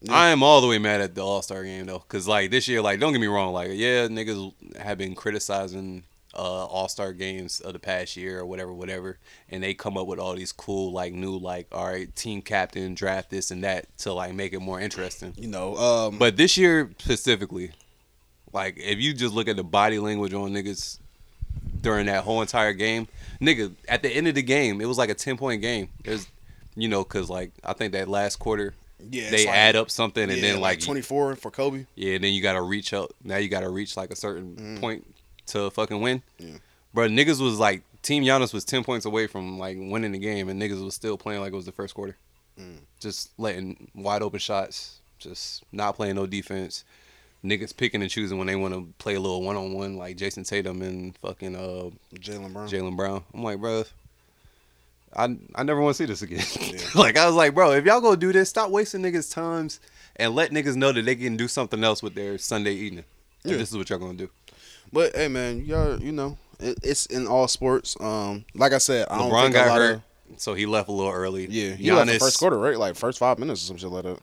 I 0.10 0.30
am 0.30 0.42
all 0.42 0.62
the 0.62 0.68
way 0.68 0.80
mad 0.80 1.02
at 1.02 1.14
the 1.14 1.22
All 1.22 1.44
Star 1.44 1.64
game 1.64 1.86
though, 1.86 2.00
cause 2.00 2.28
like 2.28 2.50
this 2.50 2.68
year, 2.68 2.82
like 2.82 3.00
don't 3.00 3.12
get 3.12 3.22
me 3.22 3.28
wrong, 3.28 3.54
like 3.54 3.70
yeah, 3.74 4.08
niggas 4.08 4.52
have 4.78 4.98
been 4.98 5.14
criticizing 5.14 6.06
uh 6.36 6.66
All 6.66 6.88
Star 6.88 7.12
games 7.14 7.60
of 7.60 7.74
the 7.74 7.80
past 7.80 8.16
year 8.16 8.40
or 8.40 8.46
whatever, 8.46 8.72
whatever, 8.74 9.18
and 9.50 9.64
they 9.64 9.74
come 9.74 9.98
up 9.98 10.06
with 10.08 10.20
all 10.20 10.36
these 10.36 10.52
cool 10.52 10.92
like 10.92 11.14
new 11.14 11.38
like 11.38 11.68
all 11.72 11.88
right 11.88 12.16
team 12.16 12.42
captain 12.42 12.94
draft 12.94 13.30
this 13.30 13.52
and 13.52 13.64
that 13.64 13.86
to 14.00 14.14
like 14.14 14.34
make 14.34 14.54
it 14.54 14.60
more 14.60 14.80
interesting. 14.80 15.34
You 15.38 15.48
know, 15.48 15.76
um, 15.78 16.18
but 16.20 16.38
this 16.38 16.58
year 16.58 16.92
specifically, 17.00 17.72
like 18.54 18.76
if 18.78 19.00
you 19.00 19.14
just 19.14 19.34
look 19.34 19.48
at 19.48 19.56
the 19.56 19.64
body 19.64 20.00
language 20.00 20.34
on 20.34 20.52
niggas 20.52 21.00
during 21.82 22.06
that 22.08 22.24
whole 22.24 22.42
entire 22.42 22.74
game, 22.74 23.08
nigga, 23.42 23.72
at 23.88 24.04
the 24.04 24.10
end 24.10 24.28
of 24.28 24.36
the 24.36 24.42
game, 24.44 24.82
it 24.82 24.86
was 24.86 24.98
like 24.98 25.10
a 25.10 25.14
ten 25.16 25.38
point 25.38 25.62
game. 25.62 25.90
There's, 26.04 26.28
you 26.76 26.88
know, 26.88 27.04
cause 27.04 27.30
like 27.30 27.52
I 27.64 27.74
think 27.74 27.94
that 27.94 28.08
last 28.08 28.36
quarter, 28.38 28.74
Yeah, 29.10 29.30
they 29.32 29.46
like- 29.46 29.56
add 29.56 29.76
up 29.76 29.90
something 29.90 30.24
and 30.30 30.34
yeah, 30.40 30.42
then 30.54 30.62
like 30.62 30.80
like 30.80 30.86
24 30.86 31.38
for 31.38 31.50
Kobe. 31.52 31.86
yeah, 31.96 32.16
and 32.16 32.24
then 32.24 32.34
you 32.34 32.42
gotta 32.42 32.62
reach 32.62 32.94
up. 32.94 33.12
Now 33.24 33.38
you 33.38 33.50
gotta 33.50 33.70
reach 33.70 33.98
like 33.98 34.12
a 34.12 34.16
certain 34.16 34.56
Mm. 34.56 34.80
point 34.82 35.06
to 35.50 35.70
fucking 35.72 36.02
win. 36.02 36.22
Yeah. 36.38 36.58
Bro, 36.94 37.10
niggas 37.10 37.42
was 37.42 37.60
like 37.60 37.84
Team 38.02 38.24
Giannis 38.24 38.54
was 38.54 38.66
ten 38.66 38.84
points 38.84 39.06
away 39.06 39.28
from 39.28 39.60
like 39.60 39.78
winning 39.80 40.12
the 40.12 40.20
game, 40.20 40.50
and 40.50 40.62
niggas 40.62 40.84
was 40.84 40.96
still 40.96 41.18
playing 41.18 41.42
like 41.42 41.54
it 41.54 41.56
was 41.56 41.66
the 41.66 41.72
first 41.72 41.94
quarter. 41.94 42.16
Mm. 42.60 42.80
Just 43.00 43.32
letting 43.38 43.90
wide 43.96 44.22
open 44.22 44.40
shots, 44.40 45.00
just 45.20 45.64
not 45.72 45.96
playing 45.96 46.16
no 46.16 46.26
defense. 46.26 46.84
Niggas 47.44 47.76
picking 47.76 48.02
and 48.02 48.12
choosing 48.12 48.38
when 48.38 48.48
they 48.48 48.56
want 48.56 48.74
to 48.74 48.88
play 48.98 49.16
a 49.16 49.20
little 49.20 49.42
one 49.42 49.56
on 49.56 49.74
one, 49.74 49.96
like 49.96 50.18
Jayson 50.18 50.44
Tatum 50.44 50.82
and 50.82 51.18
fucking 51.20 51.56
uh 51.56 51.90
Jaylen 52.16 52.52
Brown. 52.52 52.68
Jaylen 52.68 52.98
Brown. 52.98 53.24
I'm 53.34 53.44
like, 53.44 53.60
bro, 53.60 53.84
I 55.16 55.38
I 55.56 55.64
never 55.64 55.80
want 55.82 55.96
to 55.96 56.04
see 56.04 56.06
this 56.06 56.22
again. 56.22 56.44
like 56.96 57.18
I 57.18 57.26
was 57.26 57.36
like, 57.36 57.54
bro, 57.54 57.72
if 57.72 57.86
y'all 57.86 58.02
gonna 58.02 58.18
do 58.18 58.34
this, 58.34 58.50
stop 58.50 58.72
wasting 58.72 59.02
niggas' 59.02 59.34
times 59.34 59.80
and 60.16 60.36
let 60.36 60.52
niggas 60.52 60.76
know 60.76 60.92
that 60.92 61.06
they 61.06 61.16
can 61.16 61.38
do 61.38 61.48
something 61.48 61.84
else 61.84 62.04
with 62.04 62.16
their 62.16 62.38
Sunday 62.38 62.74
evening. 62.74 63.06
If 63.46 63.52
Yeah. 63.52 63.58
This 63.58 63.72
is 63.72 63.78
what 63.78 63.90
y'all 63.90 64.00
gonna 64.00 64.18
do. 64.18 64.30
But 64.92 65.16
hey, 65.16 65.28
man, 65.28 65.66
y'all, 65.66 66.00
you 66.02 66.12
know, 66.12 66.38
it, 66.60 66.78
it's 66.84 67.06
in 67.08 67.28
all 67.28 67.48
sports. 67.48 67.96
Um, 68.00 68.46
like 68.56 68.74
I 68.74 68.78
said, 68.80 69.08
I 69.10 69.18
don't 69.18 69.32
LeBron 69.32 69.42
think 69.44 69.56
a 69.56 69.58
got 69.60 69.68
lot 69.68 69.78
hurt, 69.80 69.96
of 69.96 70.02
so 70.38 70.54
he 70.54 70.66
left 70.66 70.90
a 70.90 70.92
little 70.92 71.12
early. 71.12 71.48
yeah, 71.48 71.74
he 71.76 71.92
left 71.92 72.12
the 72.12 72.20
first 72.20 72.40
quarter, 72.40 72.58
right? 72.58 72.78
Like 72.78 72.96
first 72.96 73.20
five 73.20 73.40
minutes 73.40 73.64
or 73.64 73.66
some 73.66 73.78
shit 73.78 73.90
like 73.90 74.04
that. 74.04 74.20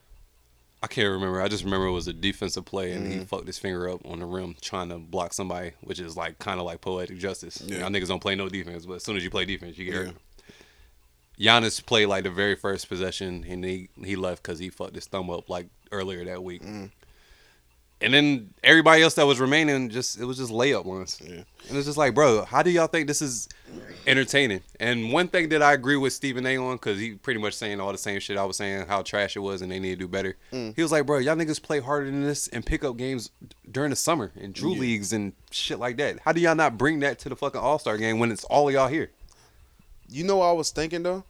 I 0.82 0.88
can't 0.88 1.08
remember. 1.10 1.40
I 1.40 1.48
just 1.48 1.64
remember 1.64 1.86
it 1.86 1.92
was 1.92 2.06
a 2.06 2.12
defensive 2.12 2.64
play 2.64 2.92
and 2.92 3.10
he 3.10 3.18
Mhm. 3.18 3.26
fucked 3.26 3.46
his 3.46 3.58
finger 3.58 3.88
up 3.88 4.04
on 4.04 4.18
the 4.20 4.26
rim 4.26 4.54
trying 4.60 4.90
to 4.90 4.98
block 4.98 5.32
somebody, 5.32 5.72
which 5.80 5.98
is 5.98 6.16
like 6.16 6.38
kind 6.38 6.60
of 6.60 6.66
like 6.66 6.80
poetic 6.80 7.18
justice. 7.18 7.62
Yeah. 7.64 7.78
Y'all 7.80 7.88
niggas 7.88 8.08
don't 8.08 8.20
play 8.20 8.34
no 8.34 8.48
defense, 8.48 8.86
but 8.86 8.94
as 8.94 9.04
soon 9.04 9.16
as 9.16 9.24
you 9.24 9.30
play 9.30 9.44
defense, 9.46 9.78
you 9.78 9.86
get 9.86 9.94
Yeah. 9.94 10.00
hurt. 10.06 10.14
Giannis 11.38 11.84
played 11.84 12.06
like 12.06 12.24
the 12.24 12.30
very 12.30 12.56
first 12.56 12.88
possession 12.88 13.44
and 13.48 13.64
he 13.64 13.88
he 14.04 14.16
left 14.16 14.42
because 14.42 14.58
he 14.58 14.68
fucked 14.70 14.94
his 14.94 15.06
thumb 15.06 15.28
up 15.30 15.48
like 15.50 15.66
earlier 15.92 16.24
that 16.24 16.42
week. 16.42 16.62
And 18.00 18.12
then 18.12 18.50
everybody 18.62 19.02
else 19.02 19.14
that 19.14 19.26
was 19.26 19.40
remaining 19.40 19.88
just 19.88 20.20
it 20.20 20.24
was 20.26 20.36
just 20.36 20.52
layup 20.52 20.84
ones. 20.84 21.18
Yeah. 21.24 21.42
And 21.68 21.76
it's 21.78 21.86
just 21.86 21.96
like, 21.96 22.14
bro, 22.14 22.44
how 22.44 22.62
do 22.62 22.70
y'all 22.70 22.88
think 22.88 23.06
this 23.08 23.22
is 23.22 23.48
entertaining? 24.06 24.60
And 24.78 25.12
one 25.12 25.28
thing 25.28 25.48
that 25.48 25.62
I 25.62 25.72
agree 25.72 25.96
with 25.96 26.12
Stephen 26.12 26.44
A 26.46 26.58
on 26.58 26.76
because 26.76 26.98
he 27.00 27.14
pretty 27.14 27.40
much 27.40 27.54
saying 27.54 27.80
all 27.80 27.92
the 27.92 27.98
same 27.98 28.20
shit 28.20 28.36
I 28.36 28.44
was 28.44 28.58
saying, 28.58 28.86
how 28.86 29.00
trash 29.00 29.34
it 29.34 29.38
was, 29.40 29.62
and 29.62 29.72
they 29.72 29.78
need 29.78 29.90
to 29.92 29.96
do 29.96 30.08
better. 30.08 30.36
Mm. 30.52 30.76
He 30.76 30.82
was 30.82 30.92
like, 30.92 31.06
bro, 31.06 31.18
y'all 31.18 31.36
niggas 31.36 31.60
play 31.62 31.80
harder 31.80 32.06
than 32.10 32.22
this 32.22 32.48
and 32.48 32.66
pick 32.66 32.84
up 32.84 32.98
games 32.98 33.30
during 33.70 33.90
the 33.90 33.96
summer 33.96 34.30
and 34.38 34.52
Drew 34.52 34.74
Yeah. 34.74 34.80
leagues 34.80 35.14
and 35.14 35.32
shit 35.50 35.78
like 35.78 35.96
that. 35.96 36.18
How 36.20 36.32
do 36.32 36.40
y'all 36.42 36.54
not 36.54 36.76
bring 36.76 37.00
that 37.00 37.18
to 37.20 37.30
the 37.30 37.36
fucking 37.36 37.60
All 37.60 37.78
Star 37.78 37.96
game 37.96 38.18
when 38.18 38.30
it's 38.30 38.44
all 38.44 38.68
of 38.68 38.74
y'all 38.74 38.88
here? 38.88 39.10
You 40.08 40.22
know 40.24 40.36
what 40.36 40.46
I 40.46 40.52
was 40.52 40.70
thinking 40.70 41.02
though? 41.02 41.24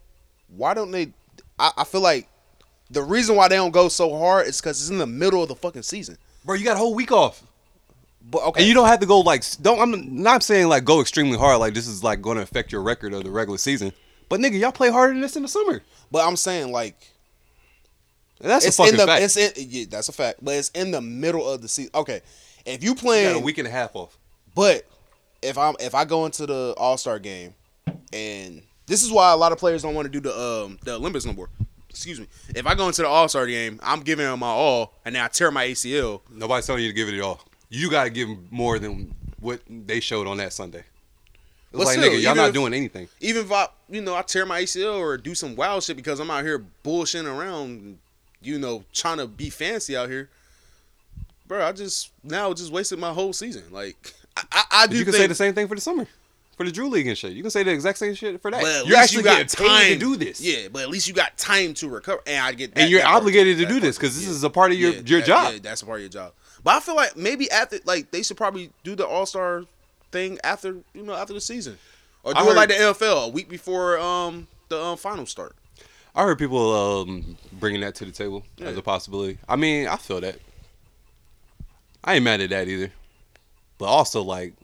Why 0.49 0.75
don't 0.75 0.91
they? 0.91 1.13
I, 1.61 1.71
I 1.79 1.85
feel 1.85 2.01
like 2.03 2.29
the 2.91 3.03
reason 3.03 3.37
why 3.37 3.47
they 3.49 3.57
don't 3.57 3.71
go 3.71 3.89
so 3.89 4.17
hard 4.19 4.47
is 4.49 4.61
because 4.61 4.81
it's 4.81 4.91
in 4.91 4.99
the 4.99 5.07
middle 5.07 5.43
of 5.43 5.49
the 5.49 5.55
fucking 5.57 5.83
season. 5.83 6.19
Bro, 6.47 6.55
you 6.55 6.65
got 6.65 6.77
a 6.77 6.79
whole 6.79 6.95
week 6.95 7.11
off. 7.13 7.43
But 8.29 8.43
okay, 8.45 8.61
And 8.61 8.69
you 8.69 8.75
don't 8.75 8.87
have 8.87 9.01
to 9.01 9.07
go 9.07 9.21
like 9.21 9.45
don't. 9.61 9.81
I'm 9.81 10.23
not 10.23 10.43
saying 10.43 10.69
like 10.69 10.85
go 10.85 11.01
extremely 11.01 11.37
hard. 11.37 11.59
Like 11.59 11.75
this 11.75 11.87
is 11.87 12.03
like 12.03 12.23
going 12.23 12.37
to 12.37 12.43
affect 12.43 12.73
your 12.73 12.83
record 12.83 13.13
of 13.13 13.25
the 13.25 13.31
regular 13.31 13.59
season. 13.59 13.93
But 14.29 14.41
nigga, 14.41 14.59
y'all 14.59 14.73
play 14.73 14.91
harder 14.91 15.13
than 15.13 15.23
this 15.23 15.37
in 15.37 15.43
the 15.43 15.49
summer. 15.49 15.83
But 16.11 16.27
I'm 16.27 16.37
saying 16.37 16.73
like 16.73 16.97
That's 18.41 18.67
a 18.67 18.73
fucking 18.73 18.95
in 18.95 18.99
the, 18.99 19.07
fact. 19.07 19.23
It's 19.23 19.37
in, 19.37 19.53
yeah, 19.57 19.85
that's 19.89 20.09
a 20.09 20.13
fact. 20.13 20.39
But 20.43 20.55
it's 20.55 20.71
in 20.71 20.91
the 20.91 21.01
middle 21.01 21.49
of 21.49 21.63
the 21.63 21.69
season. 21.69 21.91
Okay, 21.95 22.21
if 22.65 22.83
you 22.83 22.91
You 22.91 22.97
playing 22.97 23.35
got 23.35 23.43
a 23.43 23.45
week 23.45 23.59
and 23.59 23.69
a 23.69 23.71
half 23.71 23.95
off. 23.95 24.17
But 24.55 24.87
if 25.43 25.59
I'm 25.59 25.75
if 25.79 25.95
I 25.95 26.05
go 26.05 26.27
into 26.27 26.47
the 26.47 26.75
All 26.77 26.97
Star 26.97 27.19
game, 27.19 27.55
and 28.13 28.63
this 28.87 29.03
is 29.03 29.11
why 29.13 29.33
a 29.33 29.37
lot 29.37 29.53
of 29.53 29.59
players 29.59 29.83
don't 29.83 29.95
want 29.95 30.07
to 30.07 30.13
do 30.13 30.21
the 30.21 30.37
um 30.37 30.79
the 30.83 30.95
Olympics 30.95 31.25
no 31.25 31.33
more. 31.33 31.49
Excuse 31.97 32.21
me. 32.21 32.27
If 32.55 32.67
I 32.67 32.75
go 32.75 32.89
into 32.89 33.01
the 33.01 33.09
All 33.09 33.27
Star 33.27 33.47
game, 33.47 33.81
I'm 33.83 34.01
giving 34.01 34.27
them 34.27 34.41
my 34.41 34.49
all, 34.49 34.93
and 35.07 35.15
then 35.15 35.23
I 35.25 35.29
tear 35.29 35.51
my 35.51 35.67
ACL. 35.67 36.21
Nobody's 36.31 36.67
telling 36.67 36.83
you 36.83 36.91
to 36.91 36.95
give 36.95 37.09
it 37.09 37.19
all. 37.21 37.41
You 37.71 37.91
got 37.91 38.05
to 38.05 38.11
give 38.11 38.29
more 38.53 38.79
than 38.79 39.15
what 39.41 39.61
they 39.67 40.01
showed 40.01 40.27
on 40.27 40.37
that 40.37 40.53
Sunday. 40.53 40.85
It's 41.73 41.85
like 41.85 41.99
still, 41.99 42.11
nigga, 42.13 42.23
y'all 42.23 42.35
not 42.35 42.49
if- 42.49 42.55
doing 42.55 42.75
anything. 42.75 43.09
Even 43.21 43.47
if 43.47 43.51
I, 43.53 43.69
you 43.89 44.03
know, 44.03 44.15
I 44.15 44.21
tear 44.21 44.45
my 44.45 44.63
ACL 44.63 44.99
or 44.99 45.17
do 45.17 45.35
some 45.35 45.57
wild 45.57 45.85
shit 45.85 45.97
because 45.97 46.21
I'm 46.21 46.31
out 46.31 46.45
here 46.45 46.63
bullshitting 46.85 47.25
around, 47.25 47.97
you 48.43 48.59
know, 48.59 48.85
trying 48.93 49.17
to 49.17 49.27
be 49.27 49.49
fancy 49.49 49.97
out 49.97 50.11
here. 50.11 50.29
Bro, 51.49 51.65
I 51.65 51.73
just 51.73 52.11
now 52.23 52.53
just 52.53 52.71
wasted 52.71 52.99
my 52.99 53.13
whole 53.13 53.33
season. 53.33 53.65
Like 53.71 54.13
I, 54.37 54.43
I, 54.53 54.65
I 54.71 54.87
do 54.87 54.97
you 54.99 55.05
can 55.05 55.15
say 55.15 55.27
the 55.27 55.35
same 55.35 55.55
thing 55.55 55.67
for 55.67 55.75
the 55.75 55.81
summer, 55.81 56.07
for 56.57 56.65
the 56.65 56.73
Drew 56.73 56.89
League 56.89 57.07
and 57.07 57.17
shit. 57.17 57.33
You 57.33 57.43
can 57.43 57.51
say 57.51 57.63
the 57.63 57.71
exact 57.71 57.99
same 57.99 58.15
shit 58.15 58.41
for 58.41 58.51
that. 58.51 58.61
But 58.63 58.71
at 58.71 58.87
You're 58.87 58.99
least 58.99 58.99
actually 58.99 59.19
you 59.19 59.25
got 59.25 59.37
getting 59.39 59.67
time 59.67 59.93
to 59.93 59.99
do 59.99 60.17
this. 60.17 60.41
Yeah, 60.41 60.69
but 60.73 60.83
at 60.83 60.89
least 60.89 61.07
you 61.07 61.15
got 61.15 61.37
time 61.37 61.75
to 61.75 61.89
recover, 61.89 62.21
and 62.27 62.39
I 62.45 62.53
get 62.53 62.75
that, 62.75 62.83
and 62.83 62.91
you're 62.91 63.05
obligated 63.07 63.59
to 63.59 63.67
do 63.67 63.79
this 63.81 63.97
because 63.97 64.17
this 64.17 64.27
is 64.29 64.43
a 64.45 64.51
part 64.51 64.73
of 64.73 64.79
your 64.79 64.93
Yeah, 64.93 65.01
your 65.05 65.21
that- 65.21 65.27
job. 65.27 65.53
Yeah, 65.53 65.59
that's 65.63 65.83
a 65.83 65.87
part 65.87 65.99
of 65.99 66.03
your 66.03 66.11
job. 66.11 66.33
But 66.65 66.77
I 66.77 66.81
feel 66.81 66.97
like 66.97 67.17
maybe 67.17 67.51
after, 67.51 67.79
like, 67.85 68.11
they 68.11 68.23
should 68.23 68.37
probably 68.37 68.71
do 68.83 68.97
the 68.97 69.07
All 69.07 69.27
Star 69.27 69.65
thing 70.11 70.39
after, 70.43 70.79
you 70.95 71.03
know, 71.03 71.15
after 71.15 71.33
the 71.35 71.41
season, 71.41 71.79
or 72.25 72.35
do 72.35 72.41
I 72.41 72.51
it 72.51 72.55
like 72.57 72.69
the 72.71 72.75
NFL 72.75 73.27
a 73.27 73.29
week 73.29 73.49
before 73.49 73.99
um 73.99 74.49
the 74.69 74.83
um, 74.83 74.97
finals 74.97 75.31
start. 75.31 75.55
I 76.15 76.23
heard 76.23 76.39
people 76.39 76.73
um, 76.75 77.37
bringing 77.53 77.83
that 77.83 77.95
to 77.97 78.07
the 78.07 78.11
table 78.11 78.43
as 78.61 78.77
a 78.77 78.83
possibility. 78.83 79.39
I 79.49 79.57
mean, 79.57 79.87
I 79.87 79.97
feel 79.97 80.21
that. 80.23 80.39
I 82.03 82.15
ain't 82.15 82.25
mad 82.25 82.41
at 82.41 82.51
that 82.51 82.69
either. 82.69 82.91
But 83.79 83.87
also, 83.87 84.23
like, 84.23 84.55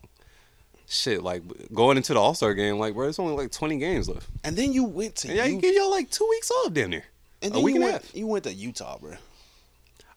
shit, 0.93 1.23
like 1.23 1.43
going 1.73 1.97
into 1.97 2.15
the 2.15 2.21
All 2.21 2.35
Star 2.35 2.55
game, 2.55 2.79
like, 2.79 2.95
bro, 2.95 3.09
it's 3.09 3.19
only 3.19 3.35
like 3.35 3.51
20 3.51 3.79
games 3.79 4.09
left. 4.09 4.29
And 4.45 4.57
then 4.57 4.73
you 4.73 4.85
went 4.85 5.17
to 5.17 5.35
yeah, 5.35 5.45
you 5.45 5.61
give 5.61 5.75
y'all 5.75 5.91
like 5.91 6.11
two 6.11 6.27
weeks 6.29 6.51
off, 6.51 6.73
damn 6.73 6.91
near. 6.91 7.05
and 7.41 7.53
a 7.53 7.55
then 7.55 7.63
week 7.63 7.75
you 7.75 7.83
and 7.83 7.91
a 7.91 7.93
went 7.93 8.05
half. 8.05 8.15
you 8.17 8.27
went 8.27 8.45
to 8.45 8.53
Utah, 8.53 8.99
bro. 8.99 9.15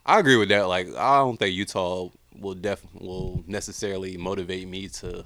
I 0.06 0.20
agree 0.20 0.36
with 0.38 0.50
that. 0.50 0.68
Like, 0.68 0.88
I 0.96 1.18
don't 1.18 1.38
think 1.38 1.56
Utah 1.56 2.10
will 2.38 2.54
def 2.54 2.82
will 2.94 3.44
necessarily 3.48 4.18
motivate 4.18 4.68
me 4.68 4.88
to 4.90 5.24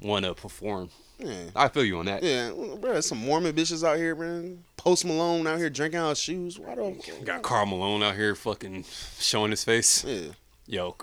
want 0.00 0.24
to 0.24 0.34
perform. 0.34 0.90
Yeah. 1.18 1.50
I 1.56 1.66
feel 1.68 1.84
you 1.84 1.98
on 1.98 2.06
that. 2.06 2.22
Yeah, 2.22 2.50
bro, 2.52 2.92
there's 2.92 3.06
some 3.06 3.18
Mormon 3.18 3.52
bitches 3.52 3.86
out 3.86 3.96
here, 3.96 4.14
man. 4.14 4.62
Post 4.76 5.04
Malone 5.04 5.46
out 5.48 5.58
here 5.58 5.68
drinking 5.68 5.98
out 5.98 6.12
of 6.12 6.18
shoes. 6.18 6.58
Why 6.58 6.76
don't 6.76 7.24
Got 7.24 7.42
Karl 7.42 7.66
Malone 7.66 8.04
out 8.04 8.14
here 8.14 8.36
fucking 8.36 8.84
showing 9.18 9.50
his 9.50 9.64
face. 9.64 10.04
Yeah. 10.04 10.28
Yo, 10.66 10.96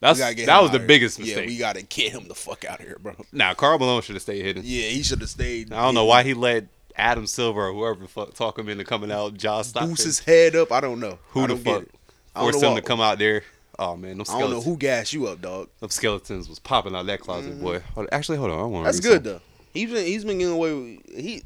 that's 0.00 0.18
that 0.18 0.62
was 0.62 0.70
the 0.70 0.78
biggest 0.78 1.18
Yeah, 1.18 1.40
we 1.40 1.56
gotta 1.58 1.82
get 1.82 2.12
him 2.12 2.28
the 2.28 2.34
fuck 2.34 2.64
out 2.64 2.80
of 2.80 2.86
here, 2.86 2.98
bro. 3.00 3.14
Now, 3.32 3.54
Karl 3.54 3.78
Malone 3.78 4.02
should 4.02 4.16
have 4.16 4.22
stayed 4.22 4.44
hidden. 4.44 4.62
Yeah, 4.64 4.88
he 4.88 5.02
should 5.02 5.20
have 5.20 5.30
stayed. 5.30 5.72
I 5.72 5.82
don't 5.82 5.94
know 5.94 6.06
why 6.06 6.22
he 6.22 6.34
let 6.34 6.66
Adam 6.96 7.26
Silver 7.26 7.68
or 7.68 7.72
whoever 7.72 8.00
the 8.00 8.08
fuck 8.08 8.34
talk 8.34 8.58
him 8.58 8.68
into 8.68 8.84
coming 8.84 9.12
out. 9.12 9.34
John 9.34 9.62
Stockton. 9.64 9.90
Boost 9.90 10.04
his 10.04 10.18
head 10.20 10.56
up. 10.56 10.72
I 10.72 10.80
don't 10.80 11.00
know. 11.00 11.18
Who 11.28 11.44
I 11.44 11.46
the 11.48 11.56
fuck 11.56 11.82
it. 11.82 11.94
Forced 12.34 12.62
him 12.62 12.76
to 12.76 12.82
come 12.82 13.00
out 13.00 13.18
there? 13.18 13.42
Oh 13.78 13.96
man, 13.96 14.18
them 14.18 14.26
I 14.28 14.38
don't 14.38 14.50
know 14.50 14.60
who 14.60 14.76
gassed 14.76 15.14
you 15.14 15.26
up, 15.26 15.40
dog. 15.40 15.70
Them 15.80 15.88
skeletons 15.88 16.50
was 16.50 16.58
popping 16.58 16.94
out 16.94 17.06
that 17.06 17.20
closet, 17.20 17.58
mm. 17.58 17.62
boy. 17.62 18.06
Actually, 18.12 18.36
hold 18.36 18.50
on. 18.50 18.58
I 18.58 18.64
want 18.64 18.84
That's 18.84 19.00
good 19.00 19.24
though. 19.24 19.40
He's 19.72 19.90
been 19.90 20.04
he's 20.04 20.24
been 20.24 20.38
getting 20.38 20.54
away. 20.54 20.74
With, 20.74 21.16
he 21.16 21.42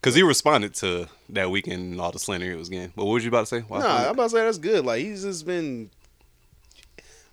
Because 0.00 0.14
he 0.14 0.22
responded 0.22 0.74
to 0.76 1.08
that 1.28 1.50
weekend 1.50 1.92
and 1.92 2.00
all 2.00 2.10
the 2.10 2.18
slander 2.18 2.46
he 2.46 2.54
was 2.54 2.70
getting. 2.70 2.92
But 2.96 3.04
what 3.04 3.14
was 3.14 3.24
you 3.24 3.28
about 3.28 3.40
to 3.40 3.46
say? 3.46 3.60
Why- 3.60 3.80
nah, 3.80 4.04
I'm 4.04 4.12
about 4.12 4.24
to 4.24 4.30
say 4.30 4.44
that's 4.44 4.56
good. 4.56 4.86
Like 4.86 5.02
he's 5.02 5.22
just 5.22 5.44
been, 5.44 5.90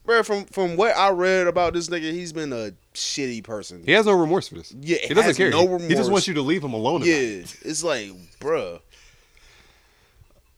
bro. 0.07 0.23
From 0.23 0.45
from 0.45 0.75
what 0.75 0.97
I 0.97 1.11
read 1.11 1.45
about 1.45 1.73
this 1.73 1.87
nigga, 1.89 2.11
he's 2.11 2.33
been 2.33 2.51
a 2.51 2.71
shitty 2.95 3.43
person. 3.43 3.83
He 3.85 3.91
has 3.91 4.07
no 4.07 4.13
remorse 4.13 4.47
for 4.47 4.55
this. 4.55 4.73
Yeah, 4.79 4.97
he 5.03 5.13
doesn't 5.13 5.35
care. 5.35 5.51
No 5.51 5.59
He- 5.59 5.65
remorse. 5.65 5.83
He 5.87 5.93
just 5.95 6.09
wants 6.11 6.27
you 6.27 6.33
to 6.33 6.41
leave 6.41 6.63
him 6.63 6.73
alone. 6.73 7.03
Yeah, 7.03 7.13
it. 7.13 7.55
it's 7.61 7.83
like, 7.83 8.09
bruh. 8.39 8.79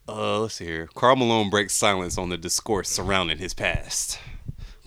Uh, 0.08 0.40
let's 0.40 0.56
see 0.56 0.66
here. 0.66 0.88
Karl 0.96 1.16
Malone 1.16 1.50
breaks 1.52 1.76
silence 1.76 2.18
on 2.18 2.30
the 2.30 2.38
discourse 2.38 2.90
surrounding 2.90 3.38
his 3.38 3.54
past. 3.54 4.18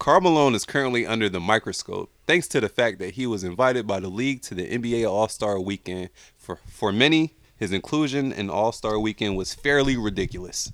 Karl 0.00 0.20
Malone 0.20 0.54
is 0.56 0.64
currently 0.64 1.06
under 1.06 1.28
the 1.28 1.38
microscope 1.38 2.10
thanks 2.26 2.48
to 2.48 2.60
the 2.60 2.68
fact 2.68 2.98
that 2.98 3.14
he 3.14 3.24
was 3.24 3.44
invited 3.44 3.86
by 3.86 4.00
the 4.00 4.08
league 4.08 4.42
to 4.42 4.54
the 4.54 4.66
NBA 4.66 5.08
All 5.08 5.28
Star 5.28 5.60
Weekend. 5.60 6.08
For 6.36 6.56
for 6.66 6.90
many, 6.90 7.34
his 7.56 7.70
inclusion 7.72 8.32
in 8.32 8.50
All 8.50 8.72
Star 8.72 8.98
Weekend 8.98 9.36
was 9.36 9.54
fairly 9.54 9.96
ridiculous. 9.96 10.72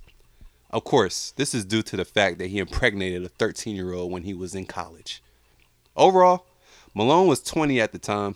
Of 0.71 0.83
course, 0.83 1.33
this 1.35 1.55
is 1.55 1.65
due 1.65 1.81
to 1.83 1.97
the 1.97 2.05
fact 2.05 2.37
that 2.37 2.47
he 2.47 2.59
impregnated 2.59 3.23
a 3.23 3.29
13 3.29 3.75
year 3.75 3.93
old 3.93 4.11
when 4.11 4.23
he 4.23 4.33
was 4.33 4.53
in 4.53 4.65
college. 4.65 5.23
Overall, 5.95 6.45
Malone 6.93 7.27
was 7.27 7.41
20 7.41 7.81
at 7.81 7.91
the 7.91 7.99
time, 7.99 8.35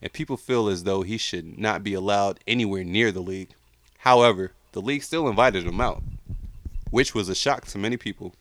and 0.00 0.12
people 0.12 0.36
feel 0.36 0.68
as 0.68 0.84
though 0.84 1.02
he 1.02 1.18
should 1.18 1.58
not 1.58 1.82
be 1.82 1.94
allowed 1.94 2.40
anywhere 2.46 2.84
near 2.84 3.10
the 3.10 3.20
league. 3.20 3.50
However, 3.98 4.52
the 4.72 4.80
league 4.80 5.02
still 5.02 5.28
invited 5.28 5.64
him 5.64 5.80
out, 5.80 6.02
which 6.90 7.14
was 7.14 7.28
a 7.28 7.34
shock 7.34 7.66
to 7.66 7.78
many 7.78 7.96
people. 7.96 8.34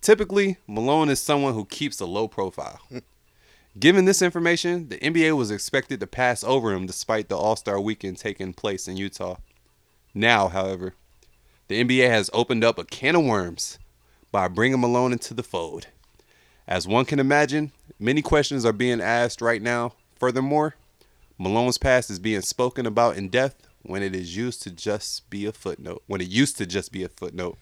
Typically, 0.00 0.58
Malone 0.66 1.08
is 1.08 1.20
someone 1.20 1.54
who 1.54 1.64
keeps 1.64 2.00
a 2.00 2.06
low 2.06 2.28
profile. 2.28 2.80
Given 3.78 4.04
this 4.04 4.22
information, 4.22 4.88
the 4.88 4.98
NBA 4.98 5.36
was 5.36 5.50
expected 5.50 5.98
to 6.00 6.06
pass 6.06 6.44
over 6.44 6.72
him 6.72 6.86
despite 6.86 7.28
the 7.28 7.36
All 7.36 7.56
Star 7.56 7.80
weekend 7.80 8.18
taking 8.18 8.52
place 8.52 8.86
in 8.86 8.96
Utah. 8.96 9.36
Now, 10.12 10.48
however, 10.48 10.94
the 11.68 11.82
NBA 11.82 12.08
has 12.08 12.30
opened 12.32 12.64
up 12.64 12.78
a 12.78 12.84
can 12.84 13.16
of 13.16 13.24
worms 13.24 13.78
by 14.30 14.48
bringing 14.48 14.80
Malone 14.80 15.12
into 15.12 15.34
the 15.34 15.42
fold. 15.42 15.86
As 16.66 16.88
one 16.88 17.04
can 17.04 17.18
imagine, 17.18 17.72
many 17.98 18.22
questions 18.22 18.64
are 18.64 18.72
being 18.72 19.00
asked 19.00 19.40
right 19.40 19.62
now. 19.62 19.94
Furthermore, 20.18 20.76
Malone's 21.38 21.78
past 21.78 22.10
is 22.10 22.18
being 22.18 22.40
spoken 22.40 22.86
about 22.86 23.16
in 23.16 23.28
depth 23.28 23.68
when 23.82 24.02
it 24.02 24.14
is 24.14 24.36
used 24.36 24.62
to 24.62 24.70
just 24.70 25.28
be 25.30 25.46
a 25.46 25.52
footnote. 25.52 26.02
When 26.06 26.20
it 26.20 26.28
used 26.28 26.56
to 26.58 26.66
just 26.66 26.92
be 26.92 27.04
a 27.04 27.08
footnote, 27.08 27.58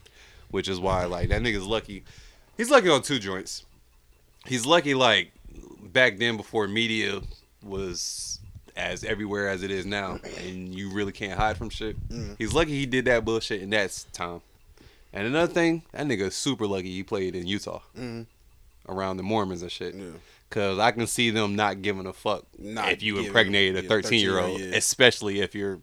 which 0.50 0.68
is 0.68 0.78
why 0.78 1.04
like 1.04 1.28
that 1.30 1.42
nigga's 1.42 1.66
lucky. 1.66 2.04
He's 2.56 2.70
lucky 2.70 2.88
on 2.88 3.02
two 3.02 3.18
joints. 3.18 3.64
He's 4.46 4.66
lucky 4.66 4.94
like 4.94 5.32
back 5.82 6.18
then 6.18 6.36
before 6.36 6.68
media 6.68 7.20
was 7.62 8.40
as 8.76 9.04
everywhere 9.04 9.48
as 9.48 9.62
it 9.62 9.70
is 9.70 9.84
now, 9.86 10.18
and 10.46 10.74
you 10.74 10.90
really 10.90 11.12
can't 11.12 11.38
hide 11.38 11.56
from 11.56 11.68
shit. 11.70 11.96
Mm. 12.08 12.36
He's 12.38 12.52
lucky 12.54 12.72
he 12.72 12.86
did 12.86 13.04
that 13.06 13.24
bullshit 13.24 13.60
in 13.62 13.70
that 13.70 14.04
time. 14.12 14.40
And 15.12 15.26
another 15.26 15.52
thing, 15.52 15.82
that 15.92 16.06
nigga 16.06 16.32
super 16.32 16.66
lucky 16.66 16.90
he 16.90 17.02
played 17.02 17.34
in 17.36 17.46
Utah 17.46 17.80
Mhm. 17.98 18.26
around 18.88 19.18
the 19.18 19.22
Mormons 19.22 19.60
and 19.62 19.70
shit. 19.70 19.94
Cause 20.48 20.78
I 20.78 20.90
can 20.90 21.06
see 21.06 21.30
them 21.30 21.54
not 21.56 21.80
giving 21.82 22.06
a 22.06 22.12
fuck 22.12 22.44
Not 22.58 22.92
if 22.92 23.02
you 23.02 23.14
giving- 23.14 23.26
impregnated 23.28 23.76
a 23.76 23.82
yeah, 23.82 23.88
13 23.88 24.20
year 24.20 24.38
old, 24.38 24.58
13-year-old, 24.58 24.60
yeah. 24.72 24.76
especially 24.78 25.40
if 25.40 25.54
you're 25.54 25.80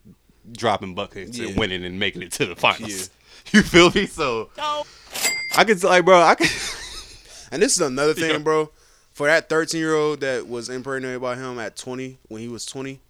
dropping 0.52 0.94
buckets 0.94 1.38
Yeah. 1.38 1.48
and 1.48 1.56
winning 1.56 1.84
and 1.84 1.98
making 1.98 2.22
it 2.22 2.32
to 2.32 2.46
the 2.46 2.56
finals. 2.56 3.10
You 3.52 3.62
feel 3.62 3.90
me? 3.92 4.06
So 4.06 4.50
I 5.56 5.64
could 5.64 5.82
like, 5.82 6.04
bro, 6.04 6.20
I 6.22 6.34
could. 6.34 6.50
And 7.50 7.60
this 7.62 7.72
is 7.72 7.80
another 7.80 8.14
thing, 8.22 8.42
bro. 8.42 8.70
For 9.20 9.26
that 9.26 9.50
13 9.50 9.78
year 9.78 9.94
old 9.94 10.20
that 10.20 10.48
was 10.48 10.70
impregnated 10.70 11.20
by 11.20 11.36
him 11.36 11.58
at 11.58 11.76
20, 11.76 12.16
when 12.28 12.40
he 12.40 12.48
was 12.48 12.64
20, 12.64 13.00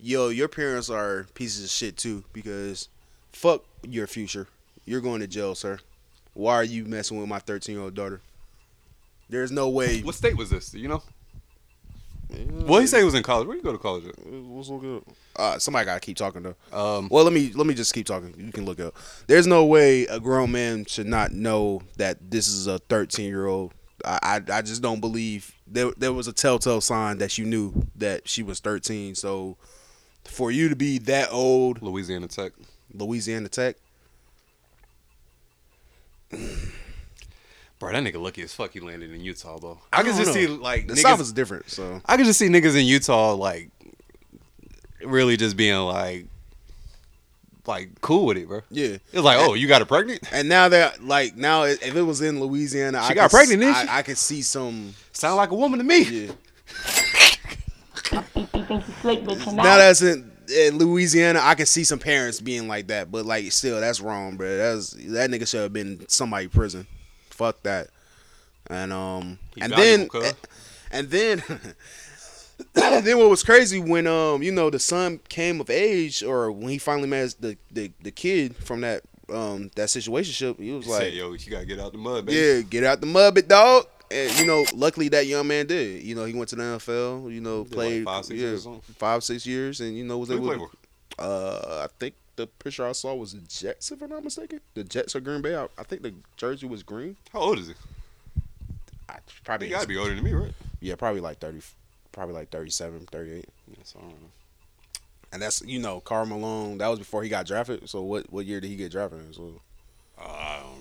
yo, 0.00 0.28
your 0.28 0.48
parents 0.48 0.90
are 0.90 1.26
pieces 1.34 1.62
of 1.62 1.70
shit 1.70 1.96
too 1.96 2.24
because 2.32 2.88
fuck 3.32 3.62
your 3.84 4.08
future. 4.08 4.48
You're 4.84 5.00
going 5.00 5.20
to 5.20 5.28
jail, 5.28 5.54
sir. 5.54 5.78
Why 6.32 6.54
are 6.54 6.64
you 6.64 6.84
messing 6.86 7.20
with 7.20 7.28
my 7.28 7.38
13 7.38 7.72
year 7.72 7.84
old 7.84 7.94
daughter? 7.94 8.20
There's 9.28 9.52
no 9.52 9.68
way. 9.68 10.00
What 10.00 10.16
state 10.16 10.36
was 10.36 10.50
this? 10.50 10.74
You 10.74 10.88
know? 10.88 11.02
Well, 12.66 12.80
he 12.80 12.88
said 12.88 12.98
he 12.98 13.04
was 13.04 13.14
in 13.14 13.22
college. 13.22 13.46
Where 13.46 13.56
you 13.56 13.62
go 13.62 13.70
to 13.70 13.78
college 13.78 14.06
at? 14.06 14.14
Let's 14.26 14.68
look 14.70 14.82
it 14.82 14.96
up. 14.96 15.16
Uh, 15.36 15.58
somebody 15.60 15.84
gotta 15.84 16.00
keep 16.00 16.16
talking 16.16 16.42
though. 16.42 16.56
Um, 16.72 17.06
well, 17.12 17.22
let 17.22 17.32
me 17.32 17.52
let 17.54 17.68
me 17.68 17.74
just 17.74 17.94
keep 17.94 18.06
talking. 18.06 18.34
You 18.36 18.50
can 18.50 18.64
look 18.64 18.80
up. 18.80 18.96
There's 19.28 19.46
no 19.46 19.64
way 19.64 20.06
a 20.06 20.18
grown 20.18 20.50
man 20.50 20.84
should 20.86 21.06
not 21.06 21.30
know 21.30 21.82
that 21.96 22.32
this 22.32 22.48
is 22.48 22.66
a 22.66 22.80
13 22.80 23.28
year 23.28 23.46
old. 23.46 23.72
I, 24.04 24.18
I 24.22 24.40
I 24.58 24.62
just 24.62 24.82
don't 24.82 25.00
believe 25.00 25.54
there 25.66 25.92
there 25.96 26.12
was 26.12 26.28
a 26.28 26.32
telltale 26.32 26.80
sign 26.80 27.18
that 27.18 27.38
you 27.38 27.44
knew 27.44 27.86
that 27.96 28.28
she 28.28 28.42
was 28.42 28.60
13. 28.60 29.14
So 29.14 29.56
for 30.24 30.50
you 30.50 30.68
to 30.68 30.76
be 30.76 30.98
that 30.98 31.28
old, 31.30 31.82
Louisiana 31.82 32.28
Tech, 32.28 32.52
Louisiana 32.92 33.48
Tech. 33.48 33.76
Bro, 37.80 37.92
that 37.92 38.02
nigga 38.04 38.22
lucky 38.22 38.42
as 38.42 38.54
fuck 38.54 38.72
he 38.72 38.80
landed 38.80 39.10
in 39.10 39.20
Utah 39.20 39.58
though. 39.58 39.78
I, 39.92 40.02
can 40.02 40.14
don't 40.14 40.18
just 40.18 40.32
see 40.32 40.46
like 40.46 40.86
the 40.86 40.94
niggas, 40.94 40.98
South 40.98 41.20
is 41.20 41.32
different. 41.32 41.68
So 41.70 42.00
I 42.06 42.16
could 42.16 42.26
just 42.26 42.38
see 42.38 42.48
niggas 42.48 42.78
in 42.78 42.86
Utah 42.86 43.34
like 43.34 43.70
really 45.04 45.36
just 45.36 45.56
being 45.56 45.78
like 45.80 46.26
like 47.66 48.00
cool 48.00 48.26
with 48.26 48.36
it, 48.36 48.46
bro. 48.48 48.60
Yeah, 48.70 48.98
It's 49.12 49.22
like, 49.22 49.38
oh, 49.38 49.54
you 49.54 49.66
got 49.68 49.80
her 49.80 49.86
pregnant? 49.86 50.20
And 50.32 50.48
now 50.48 50.68
that 50.68 51.02
like 51.04 51.36
now 51.36 51.64
if 51.64 51.94
it 51.96 52.02
was 52.02 52.20
in 52.20 52.40
Louisiana, 52.40 53.00
She 53.04 53.10
I 53.12 53.14
got 53.14 53.30
could 53.30 53.36
pregnant, 53.36 53.60
didn't 53.62 53.76
she? 53.76 53.88
I, 53.88 53.98
I 53.98 54.02
could 54.02 54.18
see 54.18 54.42
some 54.42 54.94
sound 55.12 55.36
like 55.36 55.50
a 55.50 55.54
woman 55.54 55.78
to 55.78 55.84
me. 55.84 56.02
Yeah. 56.02 56.32
You 58.12 58.46
think 58.46 58.70
you 58.70 58.82
slick, 59.00 59.24
but 59.24 59.38
you're 59.44 59.54
Now 59.54 59.76
that's 59.78 60.02
in, 60.02 60.30
in 60.54 60.78
Louisiana, 60.78 61.40
I 61.42 61.54
can 61.54 61.66
see 61.66 61.84
some 61.84 61.98
parents 61.98 62.40
being 62.40 62.68
like 62.68 62.88
that, 62.88 63.10
but 63.10 63.24
like 63.26 63.50
still, 63.52 63.80
that's 63.80 64.00
wrong, 64.00 64.36
bro. 64.36 64.56
That's 64.56 64.90
that 64.90 65.30
nigga 65.30 65.48
should 65.48 65.62
have 65.62 65.72
been 65.72 66.04
somebody 66.08 66.48
prison. 66.48 66.86
Fuck 67.30 67.62
that. 67.62 67.88
And 68.68 68.92
um, 68.92 69.38
He 69.54 69.62
and 69.62 69.72
then, 69.72 70.08
cuz. 70.08 70.34
and 70.90 71.08
then, 71.10 71.42
then 72.74 73.18
what 73.18 73.30
was 73.30 73.42
crazy 73.42 73.80
when 73.80 74.06
um, 74.06 74.42
you 74.42 74.52
know, 74.52 74.70
the 74.70 74.78
son 74.78 75.20
came 75.28 75.60
of 75.60 75.70
age, 75.70 76.22
or 76.22 76.50
when 76.52 76.68
he 76.68 76.78
finally 76.78 77.08
met 77.08 77.34
the 77.40 77.56
the, 77.70 77.90
the 78.02 78.10
kid 78.10 78.56
from 78.56 78.80
that 78.82 79.02
um 79.32 79.70
that 79.76 79.88
situationship, 79.88 80.58
he 80.60 80.70
was 80.72 80.84
He 80.86 80.90
like, 80.92 81.00
said, 81.02 81.12
yo, 81.14 81.32
you 81.32 81.50
gotta 81.50 81.66
get 81.66 81.80
out 81.80 81.92
the 81.92 81.98
mud, 81.98 82.26
baby. 82.26 82.38
yeah, 82.38 82.60
get 82.62 82.84
out 82.84 83.00
the 83.00 83.06
mud, 83.06 83.34
bit 83.34 83.48
dog. 83.48 83.86
And 84.10 84.38
you 84.38 84.46
know, 84.46 84.64
luckily 84.74 85.08
that 85.08 85.26
young 85.26 85.46
man 85.48 85.66
did. 85.66 86.02
You 86.02 86.14
know, 86.14 86.24
he 86.24 86.34
went 86.34 86.48
to 86.50 86.56
the 86.56 86.62
NFL. 86.62 87.32
You 87.32 87.40
know, 87.40 87.64
Did, 87.64 87.74
like, 87.74 87.86
played 87.88 88.04
five, 88.04 88.24
six 88.26 88.38
yeah, 88.40 88.46
years 88.48 88.68
five, 88.98 89.24
six 89.24 89.46
years, 89.46 89.80
and 89.80 89.96
you 89.96 90.04
know 90.04 90.18
was 90.18 90.30
able. 90.30 90.70
Uh, 91.18 91.84
I 91.84 91.88
think 91.98 92.14
the 92.36 92.46
picture 92.46 92.86
I 92.86 92.92
saw 92.92 93.14
was 93.14 93.32
the 93.32 93.40
Jets, 93.48 93.90
if 93.92 94.02
I'm 94.02 94.10
not 94.10 94.22
mistaken. 94.22 94.60
The 94.74 94.84
Jets 94.84 95.16
or 95.16 95.20
Green 95.20 95.40
Bay. 95.40 95.56
I, 95.56 95.68
I 95.78 95.84
think 95.84 96.02
the 96.02 96.12
jersey 96.36 96.66
was 96.66 96.82
green. 96.82 97.16
How 97.32 97.40
old 97.40 97.58
is 97.60 97.68
he? 97.68 97.74
I, 99.08 99.18
probably 99.44 99.68
He 99.68 99.72
gotta 99.72 99.86
be 99.88 99.96
older 99.96 100.14
than 100.14 100.22
me, 100.24 100.32
right? 100.32 100.52
Yeah, 100.80 100.96
probably 100.96 101.20
like 101.20 101.38
thirty, 101.38 101.60
probably 102.14 102.34
like 102.34 102.50
37, 102.50 103.06
38. 103.10 103.44
So 103.82 103.98
I 103.98 104.02
don't 104.02 104.10
know. 104.10 104.28
And 105.32 105.42
that's 105.42 105.62
you 105.62 105.80
know, 105.80 106.00
Karl 106.00 106.26
Malone. 106.26 106.78
That 106.78 106.88
was 106.88 106.98
before 107.00 107.22
he 107.22 107.28
got 107.28 107.46
drafted. 107.46 107.88
So 107.90 108.02
what 108.02 108.32
what 108.32 108.46
year 108.46 108.60
did 108.60 108.68
he 108.68 108.76
get 108.76 108.92
drafted? 108.92 109.20
in? 109.20 109.32
So, 109.32 109.60
Uh, 110.18 110.22
I 110.22 110.62
don't 110.62 110.76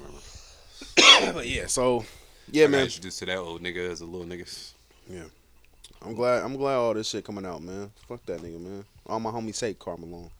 remember. 1.15 1.33
but 1.39 1.47
yeah, 1.47 1.65
so 1.65 2.05
yeah, 2.51 2.65
I 2.65 2.67
man. 2.67 2.83
Introduced 2.83 3.19
to 3.19 3.25
that 3.25 3.37
old 3.37 3.61
nigga 3.61 3.89
as 3.89 4.01
a 4.01 4.05
little 4.05 4.27
nigga. 4.27 4.71
Yeah. 5.09 5.23
I'm 6.05 6.13
glad 6.13 6.43
I'm 6.43 6.55
glad 6.55 6.75
all 6.75 6.93
this 6.93 7.09
shit 7.09 7.25
coming 7.25 7.45
out, 7.45 7.63
man. 7.63 7.91
Fuck 8.07 8.25
that 8.27 8.41
nigga, 8.41 8.59
man. 8.59 8.85
All 9.07 9.19
my 9.19 9.31
homies 9.31 9.59
hate 9.59 9.79
Karl 9.79 9.97
Malone. 9.97 10.29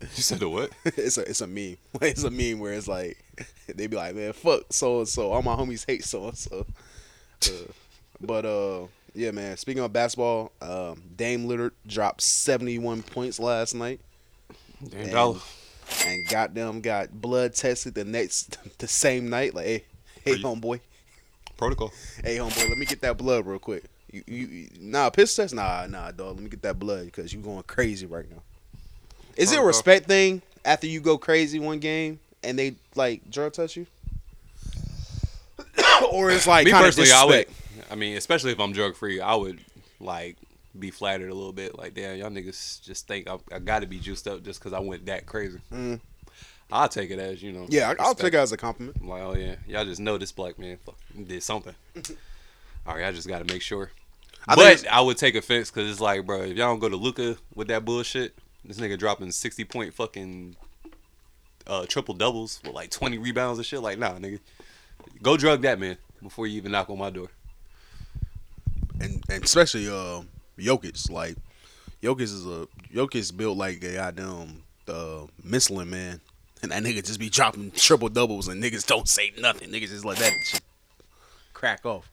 You 0.00 0.08
said 0.22 0.38
the 0.38 0.48
what? 0.48 0.70
it's 0.84 1.18
a 1.18 1.28
it's 1.28 1.40
a 1.40 1.46
meme. 1.46 1.76
It's 2.00 2.22
a 2.22 2.30
meme 2.30 2.60
where 2.60 2.72
it's 2.72 2.86
like 2.88 3.18
they 3.66 3.88
be 3.88 3.96
like, 3.96 4.14
man, 4.14 4.32
fuck 4.32 4.62
so 4.70 4.98
and 5.00 5.08
so. 5.08 5.32
All 5.32 5.42
my 5.42 5.56
homies 5.56 5.84
hate 5.86 6.04
so 6.04 6.28
and 6.28 6.38
so. 6.38 6.64
But 8.20 8.46
uh, 8.46 8.86
yeah, 9.14 9.30
man. 9.30 9.56
Speaking 9.56 9.82
of 9.82 9.92
basketball, 9.92 10.52
um, 10.60 11.02
Dame 11.16 11.46
Lillard 11.46 11.72
dropped 11.86 12.22
71 12.22 13.02
points 13.02 13.38
last 13.38 13.74
night. 13.74 14.00
Damn 14.88 15.00
and, 15.00 15.10
dollar. 15.12 15.38
and 16.06 16.28
goddamn 16.28 16.80
got 16.80 17.12
blood 17.12 17.54
tested 17.54 17.94
the 17.94 18.04
next 18.04 18.58
the 18.78 18.88
same 18.88 19.28
night. 19.28 19.54
Like, 19.54 19.66
hey, 19.66 19.84
hey, 20.24 20.34
homeboy. 20.36 20.80
Protocol. 21.56 21.92
Hey, 22.24 22.38
homeboy, 22.38 22.68
let 22.68 22.78
me 22.78 22.86
get 22.86 23.00
that 23.02 23.16
blood 23.18 23.46
real 23.46 23.58
quick. 23.58 23.84
You, 24.10 24.22
you, 24.26 24.46
you 24.46 24.68
nah, 24.80 25.10
piss 25.10 25.34
test? 25.34 25.54
Nah, 25.54 25.86
nah, 25.88 26.10
dog. 26.10 26.34
Let 26.34 26.42
me 26.42 26.50
get 26.50 26.62
that 26.62 26.78
blood 26.78 27.06
because 27.06 27.32
you 27.32 27.40
going 27.40 27.62
crazy 27.64 28.06
right 28.06 28.30
now. 28.30 28.42
Is 29.36 29.52
it 29.52 29.58
a 29.58 29.62
respect 29.62 30.06
thing 30.06 30.42
after 30.64 30.86
you 30.86 31.00
go 31.00 31.16
crazy 31.16 31.58
one 31.58 31.78
game 31.78 32.20
and 32.42 32.58
they 32.58 32.74
like 32.94 33.30
drug 33.30 33.54
test 33.54 33.76
you? 33.76 33.86
or 36.12 36.30
it's 36.30 36.46
like 36.46 36.66
kind 36.66 36.84
of 36.84 36.88
personally, 36.88 37.12
I 37.12 37.24
would. 37.24 37.30
disrespect? 37.32 37.61
I 37.92 37.94
mean, 37.94 38.16
especially 38.16 38.52
if 38.52 38.58
I'm 38.60 38.72
drug 38.72 38.96
free, 38.96 39.20
I 39.20 39.34
would 39.34 39.60
like 40.00 40.36
be 40.78 40.90
flattered 40.90 41.30
a 41.30 41.34
little 41.34 41.52
bit. 41.52 41.76
Like, 41.76 41.92
damn, 41.94 42.16
y'all 42.16 42.30
niggas 42.30 42.82
just 42.82 43.06
think 43.06 43.28
I, 43.28 43.36
I 43.52 43.58
got 43.58 43.80
to 43.80 43.86
be 43.86 43.98
juiced 43.98 44.26
up 44.26 44.42
just 44.42 44.58
because 44.60 44.72
I 44.72 44.78
went 44.80 45.04
that 45.06 45.26
crazy. 45.26 45.58
Mm. 45.70 46.00
I'll 46.70 46.88
take 46.88 47.10
it 47.10 47.18
as 47.18 47.42
you 47.42 47.52
know. 47.52 47.66
Yeah, 47.68 47.90
I- 47.98 48.02
I'll 48.02 48.14
take 48.14 48.32
it 48.32 48.38
as 48.38 48.50
a 48.52 48.56
compliment. 48.56 48.96
I'm 49.00 49.08
like, 49.08 49.22
oh 49.22 49.34
yeah, 49.36 49.56
y'all 49.66 49.84
just 49.84 50.00
know 50.00 50.16
this 50.16 50.32
black 50.32 50.58
man 50.58 50.78
did 51.26 51.42
something. 51.42 51.74
All 52.86 52.94
right, 52.96 53.04
I 53.04 53.12
just 53.12 53.28
got 53.28 53.46
to 53.46 53.52
make 53.52 53.60
sure. 53.62 53.90
I 54.48 54.56
but 54.56 54.88
I 54.90 55.00
would 55.02 55.18
take 55.18 55.34
offense 55.34 55.70
because 55.70 55.88
it's 55.90 56.00
like, 56.00 56.24
bro, 56.26 56.40
if 56.42 56.56
y'all 56.56 56.68
don't 56.68 56.78
go 56.80 56.88
to 56.88 56.96
Luka 56.96 57.36
with 57.54 57.68
that 57.68 57.84
bullshit, 57.84 58.34
this 58.64 58.78
nigga 58.78 58.98
dropping 58.98 59.30
sixty 59.32 59.64
point 59.64 59.92
fucking 59.92 60.56
uh, 61.66 61.84
triple 61.86 62.14
doubles 62.14 62.60
with 62.64 62.72
like 62.74 62.90
twenty 62.90 63.18
rebounds 63.18 63.58
and 63.58 63.66
shit. 63.66 63.82
Like, 63.82 63.98
nah, 63.98 64.14
nigga, 64.14 64.40
go 65.20 65.36
drug 65.36 65.60
that 65.62 65.78
man 65.78 65.98
before 66.22 66.46
you 66.46 66.56
even 66.56 66.72
knock 66.72 66.88
on 66.88 66.98
my 66.98 67.10
door. 67.10 67.28
And 69.02 69.22
and 69.28 69.44
especially 69.44 69.88
uh 69.88 70.22
Jokic. 70.58 71.10
Like 71.10 71.36
Jokic 72.02 72.22
is 72.22 72.46
a 72.46 72.66
Jokic 72.94 73.36
built 73.36 73.56
like 73.56 73.82
a 73.82 73.94
goddamn 73.94 74.62
uh, 74.88 75.26
man, 75.42 76.20
and 76.62 76.70
that 76.70 76.82
nigga 76.82 77.04
just 77.04 77.20
be 77.20 77.28
dropping 77.28 77.70
triple 77.72 78.08
doubles, 78.08 78.48
and 78.48 78.62
niggas 78.62 78.86
don't 78.86 79.08
say 79.08 79.32
nothing. 79.38 79.70
Niggas 79.70 79.88
just 79.88 80.04
let 80.04 80.18
that 80.18 80.32
shit 80.44 80.60
crack 81.52 81.84
off. 81.84 82.08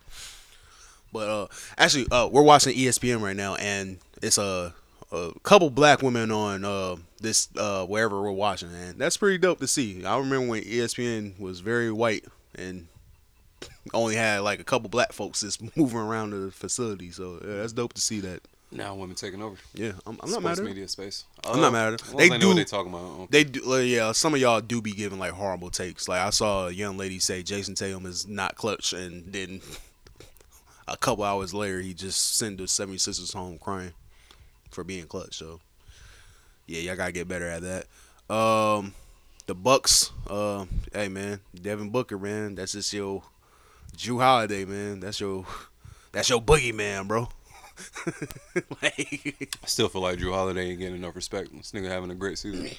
But 1.12 1.28
uh, 1.28 1.48
actually, 1.78 2.06
uh, 2.12 2.28
we're 2.28 2.44
watching 2.44 2.76
ESPN 2.76 3.22
right 3.22 3.36
now, 3.36 3.56
and 3.56 3.98
it's 4.22 4.38
a, 4.38 4.74
a 5.12 5.32
couple 5.42 5.72
black 5.72 6.04
women 6.04 6.32
on 6.32 6.64
uh, 6.64 6.98
this 7.20 7.50
uh, 7.58 7.86
wherever 7.86 8.22
we're 8.22 8.32
watching, 8.32 8.70
and 8.74 9.00
that's 9.00 9.18
pretty 9.18 9.40
dope 9.40 9.60
to 9.60 9.68
see. 9.68 10.06
I 10.06 10.18
remember 10.20 10.48
when 10.48 10.64
ESPN 10.64 11.40
was 11.40 11.62
very 11.62 11.92
white 11.92 12.26
and 12.54 12.88
only 13.94 14.16
had 14.16 14.40
like 14.42 14.60
a 14.60 14.64
couple 14.64 14.90
black 14.90 15.12
folks 15.14 15.42
just 15.42 15.62
moving 15.78 15.98
around 16.00 16.32
the 16.32 16.52
facility. 16.52 17.12
So 17.12 17.40
yeah, 17.46 17.58
that's 17.58 17.74
dope 17.74 17.94
to 17.94 18.02
see 18.02 18.20
that. 18.22 18.42
Now 18.72 18.94
women 18.94 19.16
taking 19.16 19.42
over. 19.42 19.56
Yeah, 19.74 19.94
I'm, 20.06 20.20
I'm 20.22 20.30
not 20.30 20.44
mad 20.44 20.52
at 20.54 20.60
it. 20.60 20.64
media 20.64 20.88
space. 20.88 21.24
I'm 21.44 21.58
Uh, 21.58 21.62
not 21.62 21.74
mad 21.74 21.94
at 21.94 22.02
it. 22.02 22.18
They 22.18 22.30
know 22.30 22.38
do. 22.38 22.54
they 22.54 22.64
talking 22.66 22.94
about. 22.94 23.22
uh, 23.22 23.26
They 23.30 23.44
do. 23.44 23.74
uh, 23.74 23.78
yeah, 23.78 24.12
some 24.12 24.36
of 24.36 24.40
y'all 24.40 24.62
do 24.62 24.80
be 24.80 24.92
giving 24.92 25.18
like 25.18 25.32
horrible 25.32 25.72
takes. 25.72 26.08
Like 26.08 26.22
I 26.22 26.30
saw 26.30 26.68
a 26.68 26.72
young 26.72 26.96
lady 26.96 27.18
say 27.18 27.42
Jayson 27.42 27.74
Tatum 27.76 28.06
is 28.06 28.28
not 28.28 28.54
clutch, 28.56 28.94
and 28.94 29.34
then 29.34 29.62
a 30.88 30.96
couple 30.98 31.24
hours 31.24 31.52
later 31.54 31.82
he 31.82 31.96
just 31.96 32.38
sent 32.38 32.58
the 32.60 32.66
76ers 32.66 33.34
home 33.34 33.58
crying 33.58 33.94
for 34.70 34.84
being 34.84 35.06
clutch. 35.08 35.38
So 35.38 35.60
yeah, 36.68 36.82
y'all 36.82 36.96
gotta 36.96 37.12
get 37.12 37.28
better 37.28 37.48
at 37.48 37.64
that. 37.64 38.34
Um, 38.34 38.94
the 39.48 39.56
Bucks. 39.56 40.12
Uh, 40.30 40.66
hey 40.94 41.08
man, 41.08 41.40
Devin 41.60 41.90
Booker, 41.90 42.20
man, 42.20 42.54
that's 42.54 42.74
just 42.74 42.94
your 42.94 43.24
Jrue 43.96 44.20
Holiday, 44.20 44.66
man. 44.66 45.00
That's 45.00 45.20
your 45.20 45.46
that's 46.12 46.30
your 46.30 46.42
boogie 46.42 46.74
man, 46.74 47.08
bro. 47.08 47.30
I 48.82 49.48
still 49.66 49.88
feel 49.88 50.02
like 50.02 50.20
Jrue 50.20 50.34
Holiday 50.34 50.70
ain't 50.70 50.80
getting 50.80 50.96
enough 50.96 51.16
respect. 51.16 51.56
This 51.56 51.72
nigga 51.72 51.88
having 51.88 52.12
a 52.12 52.16
great 52.16 52.38
season. 52.38 52.70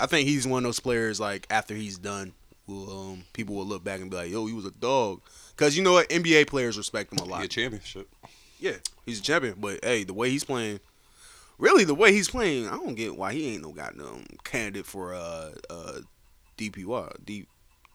I 0.00 0.06
think 0.06 0.28
he's 0.28 0.46
one 0.46 0.64
of 0.64 0.68
those 0.68 0.80
players 0.80 1.20
like 1.20 1.46
after 1.50 1.74
he's 1.74 1.98
done, 1.98 2.32
will 2.66 3.10
um 3.10 3.24
people 3.32 3.54
will 3.54 3.66
look 3.66 3.84
back 3.84 4.00
and 4.00 4.10
be 4.10 4.16
like, 4.16 4.30
"Yo, 4.30 4.46
he 4.46 4.52
was 4.52 4.66
a 4.66 4.70
dog." 4.72 5.20
Because 5.50 5.76
you 5.76 5.82
know 5.82 5.92
what, 5.92 6.08
NBA 6.08 6.48
players 6.48 6.76
respect 6.76 7.12
him 7.12 7.18
a 7.18 7.24
lot. 7.24 7.48
Championship. 7.48 8.08
Yeah, 8.58 8.76
he's 9.04 9.20
a 9.20 9.22
champion. 9.22 9.54
But 9.58 9.84
hey, 9.84 10.04
the 10.04 10.14
way 10.14 10.30
he's 10.30 10.44
playing, 10.44 10.80
really, 11.58 11.84
the 11.84 11.94
way 11.94 12.12
he's 12.12 12.28
playing, 12.28 12.68
I 12.68 12.72
don't 12.72 12.94
get 12.94 13.16
why 13.16 13.32
he 13.32 13.54
ain't 13.54 13.62
no 13.62 13.72
goddamn 13.72 14.26
candidate 14.44 14.86
for 14.86 15.14
uh 15.14 15.52
uh 15.70 16.00
DPY, 16.58 17.24
D 17.24 17.46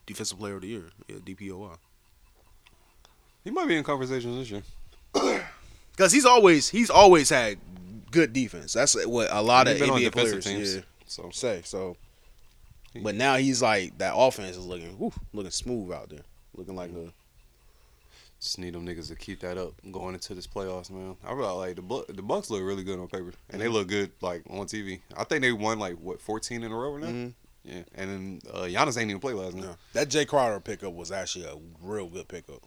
Defensive 0.06 0.40
Player 0.40 0.56
of 0.56 0.62
the 0.62 0.68
Year. 0.68 0.86
Yeah, 1.08 1.18
DPOY. 1.18 1.78
He 3.44 3.52
might 3.52 3.68
be 3.68 3.76
in 3.76 3.84
conversations 3.84 4.38
this 4.38 4.52
year. 5.14 5.44
Because 5.92 6.12
he's 6.12 6.26
always 6.26 6.70
he's 6.70 6.90
always 6.90 7.30
had 7.30 7.58
good 8.12 8.34
defense. 8.34 8.74
That's 8.74 8.96
what 9.06 9.30
a 9.32 9.42
lot 9.42 9.68
of 9.68 9.78
NBA 9.78 10.12
players 10.12 10.46
teams, 10.46 10.76
yeah, 10.76 10.82
so. 11.06 11.30
say. 11.32 11.62
So, 11.64 11.98
but 13.02 13.16
now 13.16 13.38
he's 13.38 13.62
like 13.62 13.98
that 13.98 14.14
offense 14.16 14.58
is 14.58 14.66
looking 14.66 14.98
whew, 14.98 15.14
looking 15.34 15.52
smooth 15.52 15.92
out 15.92 16.10
there, 16.10 16.22
looking 16.56 16.76
like 16.76 16.92
a 16.92 17.12
Just 18.40 18.60
need 18.60 18.74
them 18.74 18.86
niggas 18.86 19.08
to 19.10 19.16
keep 19.16 19.42
that 19.42 19.58
up 19.58 19.74
going 19.92 20.14
into 20.14 20.34
this 20.34 20.48
playoffs, 20.48 20.90
man. 20.92 21.16
I 21.26 21.34
really 21.34 21.54
like 21.54 21.76
the 21.76 22.14
the 22.14 22.22
Bucks 22.22 22.50
look 22.50 22.62
really 22.64 22.84
good 22.84 23.00
on 23.00 23.08
paper, 23.08 23.34
and 23.50 23.62
they 23.62 23.68
look 23.68 23.88
good 23.88 24.12
like 24.22 24.44
on 24.50 24.66
TV. 24.68 25.02
I 25.16 25.24
think 25.24 25.42
they 25.42 25.52
won 25.52 25.80
like 25.80 25.96
what 25.96 26.22
14 26.22 26.64
in 26.64 26.72
a 26.72 26.76
row 26.76 26.98
now. 26.98 27.08
Mhm. 27.08 27.34
Yeah, 27.64 27.84
and 27.94 28.10
then 28.10 28.42
uh, 28.52 28.62
Giannis 28.64 28.98
ain't 29.00 29.12
even 29.12 29.20
play 29.20 29.34
last 29.34 29.56
night. 29.56 29.76
that 29.94 30.10
Jae 30.10 30.26
Crowder 30.26 30.60
pickup 30.60 30.94
was 30.94 31.12
actually 31.12 31.46
a 31.46 31.56
real 31.84 32.08
good 32.08 32.28
pickup. 32.28 32.64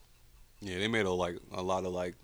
Yeah, 0.60 0.78
they 0.78 0.88
made 0.88 1.06
a 1.06 1.10
like 1.10 1.38
a 1.52 1.62
lot 1.62 1.84
of 1.84 1.92
like 1.92 2.14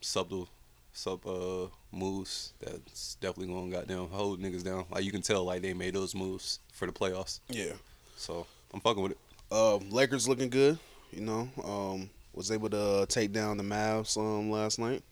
subtle 0.00 0.48
sub 0.92 1.26
uh 1.26 1.66
moves 1.90 2.52
that's 2.60 3.16
definitely 3.16 3.52
gonna 3.52 3.70
goddamn 3.70 4.08
hold 4.08 4.40
niggas 4.40 4.64
down. 4.64 4.84
Like 4.90 5.04
you 5.04 5.12
can 5.12 5.22
tell 5.22 5.44
like 5.44 5.62
they 5.62 5.74
made 5.74 5.94
those 5.94 6.14
moves 6.14 6.60
for 6.72 6.86
the 6.86 6.92
playoffs. 6.92 7.40
Yeah. 7.48 7.72
So 8.16 8.46
I'm 8.72 8.80
fucking 8.80 9.02
with 9.02 9.12
it. 9.12 9.18
Uh, 9.50 9.76
Lakers 9.76 10.28
looking 10.28 10.50
good. 10.50 10.78
You 11.12 11.20
know, 11.20 11.48
um, 11.62 12.10
was 12.32 12.50
able 12.50 12.70
to 12.70 13.06
take 13.08 13.32
down 13.32 13.56
the 13.56 13.62
Mavs 13.62 14.16
um 14.16 14.50
last 14.50 14.78
night. 14.78 15.02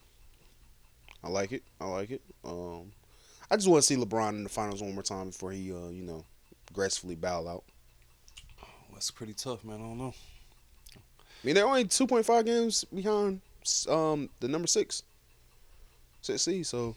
I 1.23 1.29
like 1.29 1.53
it. 1.53 1.63
I 1.81 1.87
like 1.87 2.11
it. 2.11 2.21
Um, 2.45 2.91
I 3.51 3.57
just 3.57 3.69
want 3.69 3.83
to 3.83 3.87
see 3.87 3.97
LeBron 3.97 4.31
in 4.31 4.43
the 4.43 4.49
finals 4.49 4.83
one 4.83 4.95
more 4.95 5.05
time 5.05 5.27
before 5.27 5.53
he, 5.53 5.71
uh, 5.73 5.89
you 5.89 6.03
know, 6.03 6.25
gracefully 6.73 7.15
bow 7.15 7.47
out. 7.47 7.65
That's 8.93 9.11
pretty 9.11 9.35
tough, 9.35 9.65
man. 9.65 9.77
I 9.77 9.79
don't 9.79 9.99
know. 9.99 10.15
I 11.43 11.47
mean, 11.47 11.55
they're 11.55 11.67
only 11.67 11.85
two 11.85 12.07
point 12.07 12.25
five 12.27 12.45
games 12.45 12.85
behind 12.85 13.41
um 13.89 14.29
the 14.41 14.49
number 14.49 14.67
six, 14.69 15.03
six 16.21 16.43
seed. 16.43 16.67
So 16.67 16.95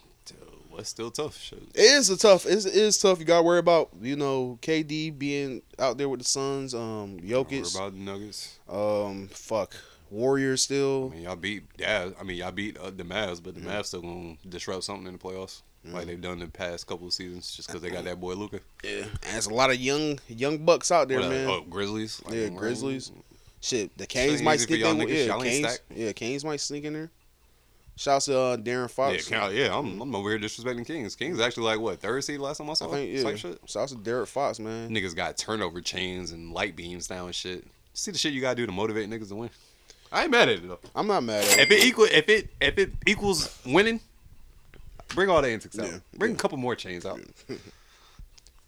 Well, 0.69 0.79
it's 0.79 0.89
still 0.89 1.11
tough. 1.11 1.37
Shit. 1.37 1.59
it 1.73 1.79
is 1.81 2.09
a 2.09 2.17
tough. 2.17 2.45
It's, 2.45 2.65
it 2.65 2.75
is 2.75 2.97
tough. 2.97 3.19
You 3.19 3.25
got 3.25 3.37
to 3.37 3.43
worry 3.43 3.59
about 3.59 3.89
you 4.01 4.15
know 4.15 4.59
KD 4.61 5.17
being 5.17 5.61
out 5.79 5.97
there 5.97 6.09
with 6.09 6.19
the 6.21 6.25
Suns. 6.25 6.73
Um, 6.75 7.19
Jokic. 7.21 7.61
Worry 7.75 7.85
about 7.85 7.93
the 7.93 7.99
Nuggets. 7.99 8.59
Um, 8.69 9.27
fuck 9.31 9.73
Warriors 10.11 10.61
still. 10.61 11.09
I 11.11 11.15
mean, 11.15 11.23
y'all 11.23 11.35
beat 11.35 11.63
yeah. 11.77 12.09
I 12.19 12.23
mean, 12.23 12.37
y'all 12.37 12.51
beat 12.51 12.77
uh, 12.77 12.91
the 12.91 13.03
Mavs, 13.03 13.41
but 13.43 13.55
the 13.55 13.61
Mm-hmm. 13.61 13.69
Mavs 13.69 13.85
still 13.85 14.01
gonna 14.01 14.35
disrupt 14.47 14.83
something 14.83 15.07
in 15.07 15.13
the 15.13 15.19
playoffs, 15.19 15.61
like 15.85 16.05
they've 16.07 16.21
done 16.21 16.39
the 16.39 16.47
past 16.47 16.85
couple 16.87 17.07
of 17.07 17.13
seasons, 17.13 17.55
just 17.55 17.67
because 17.67 17.81
they 17.81 17.89
got 17.89 18.03
that 18.05 18.19
boy 18.19 18.33
Luka. 18.33 18.59
Yeah, 18.83 19.03
and 19.03 19.09
there's 19.33 19.47
a 19.47 19.53
lot 19.53 19.69
of 19.71 19.77
young 19.77 20.19
young 20.27 20.59
bucks 20.59 20.91
out 20.91 21.07
there, 21.07 21.19
What, 21.19 21.27
uh, 21.27 21.29
man. 21.31 21.49
oh, 21.49 21.61
Grizzlies? 21.69 22.21
Like, 22.25 22.35
yeah, 22.35 22.43
right? 22.45 22.55
Shit, 23.65 23.97
the 23.97 24.05
Canes 24.05 24.43
might 24.43 24.59
sneak 24.59 24.81
in. 24.81 24.97
niggas. 24.97 25.25
Yeah, 25.27 25.37
Canes. 25.39 25.79
Yeah, 25.89 26.11
Canes 26.11 26.45
might 26.45 26.59
sneak 26.59 26.83
in 26.83 26.93
there. 26.93 27.09
Shouts 27.95 28.25
to 28.25 28.37
uh, 28.37 28.57
De'Aaron 28.57 28.91
Fox. 28.91 29.27
Cal- 29.27 29.51
yeah, 29.51 29.75
I'm, 29.75 29.99
I'm 29.99 30.13
over 30.13 30.29
here 30.29 30.37
disrespecting 30.37 30.85
Kings. 30.85 31.15
Kings 31.15 31.39
actually 31.39 31.63
like 31.63 31.79
what 31.79 31.99
third 31.99 32.23
seed 32.23 32.39
last 32.39 32.59
time 32.59 32.69
I 32.69 32.73
saw. 32.73 32.89
I 32.89 32.91
think 32.91 33.17
yeah. 33.17 33.23
Type 33.23 33.37
shit. 33.37 33.59
Shouts 33.65 33.93
to 33.93 33.97
Derek 33.97 34.27
Fox, 34.27 34.59
man. 34.59 34.91
Niggas 34.91 35.15
got 35.15 35.35
turnover 35.35 35.81
chains 35.81 36.31
and 36.31 36.53
light 36.53 36.75
beams 36.75 37.09
now 37.09 37.25
and 37.25 37.33
shit. 37.33 37.65
See 37.95 38.11
the 38.11 38.19
shit 38.19 38.33
you 38.33 38.41
gotta 38.41 38.55
do 38.55 38.67
to 38.67 38.71
motivate 38.71 39.09
niggas 39.09 39.29
to 39.29 39.35
win. 39.35 39.49
I 40.11 40.23
ain't 40.23 40.31
mad 40.31 40.47
at 40.47 40.57
it 40.57 40.67
though. 40.67 40.79
I'm 40.95 41.07
not 41.07 41.23
mad 41.23 41.43
at 41.43 41.57
If 41.57 41.71
it 41.71 41.83
equal, 41.85 42.05
if 42.05 42.29
it 42.29 42.49
if 42.61 42.77
it 42.77 42.91
equals 43.07 43.59
winning, 43.65 43.99
bring 45.15 45.27
all 45.27 45.41
the 45.41 45.47
antics 45.47 45.79
out. 45.79 45.87
Yeah, 45.87 45.97
bring 46.15 46.33
a 46.33 46.37
couple 46.37 46.59
more 46.59 46.75
chains 46.75 47.03
out. 47.03 47.19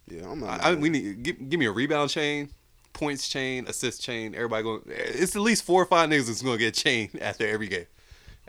Yeah, 0.10 0.32
I'm 0.32 0.40
not. 0.40 0.64
I, 0.64 0.70
I, 0.70 0.76
we 0.76 0.88
need 0.88 1.22
give, 1.22 1.50
give 1.50 1.60
me 1.60 1.66
a 1.66 1.72
rebound 1.72 2.10
chain, 2.10 2.50
points 2.98 3.30
chain, 3.30 3.66
assist 3.68 4.02
chain. 4.02 4.34
Everybody 4.36 4.64
going. 4.64 4.82
It's 4.88 5.36
at 5.36 5.42
least 5.42 5.64
four 5.64 5.82
or 5.82 5.86
five 5.86 6.10
niggas 6.10 6.28
that's 6.28 6.42
gonna 6.42 6.58
get 6.58 6.74
chained 6.74 7.12
after 7.22 7.48
every 7.48 7.68
game. 7.68 7.86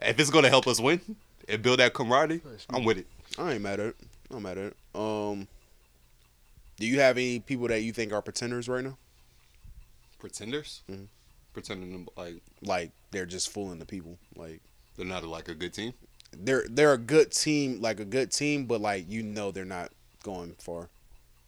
If 0.01 0.19
it's 0.19 0.31
gonna 0.31 0.49
help 0.49 0.67
us 0.67 0.81
win 0.81 1.01
and 1.49 1.63
build 1.63 1.79
that 1.81 1.95
camaraderie, 1.95 2.41
I'm 2.71 2.85
with 2.85 2.99
it. 2.99 3.07
I 3.39 3.53
ain't 3.53 3.63
mad 3.63 3.79
at 3.81 3.87
it. 3.89 3.97
I'm 4.31 4.43
mad 4.43 4.59
at 4.59 4.73
it. 4.73 4.77
Um, 4.95 5.47
do 6.79 6.87
you 6.87 7.01
have 7.01 7.17
any 7.17 7.41
people 7.41 7.69
that 7.69 7.83
you 7.83 7.93
think 7.93 8.13
are 8.13 8.23
pretenders 8.23 8.69
right 8.69 8.83
now? 8.85 8.97
Pretenders, 10.19 10.83
pretending 11.53 12.07
to, 12.07 12.11
like 12.21 12.43
Like 12.63 12.91
they're 13.11 13.27
just 13.27 13.51
fooling 13.51 13.79
the 13.79 13.87
people. 13.87 14.19
Like 14.35 14.61
they're 14.97 15.07
not 15.07 15.25
like 15.25 15.49
a 15.49 15.55
good 15.55 15.73
team. 15.75 15.93
they're 16.33 16.65
they're 16.69 16.93
a 16.93 16.99
good 16.99 17.31
team, 17.33 17.81
like 17.81 18.01
a 18.01 18.05
good 18.05 18.33
team, 18.33 18.67
but 18.67 18.81
like 18.81 19.09
you 19.09 19.23
know 19.23 19.51
they're 19.51 19.65
not 19.65 19.91
going 20.23 20.55
far. 20.59 20.89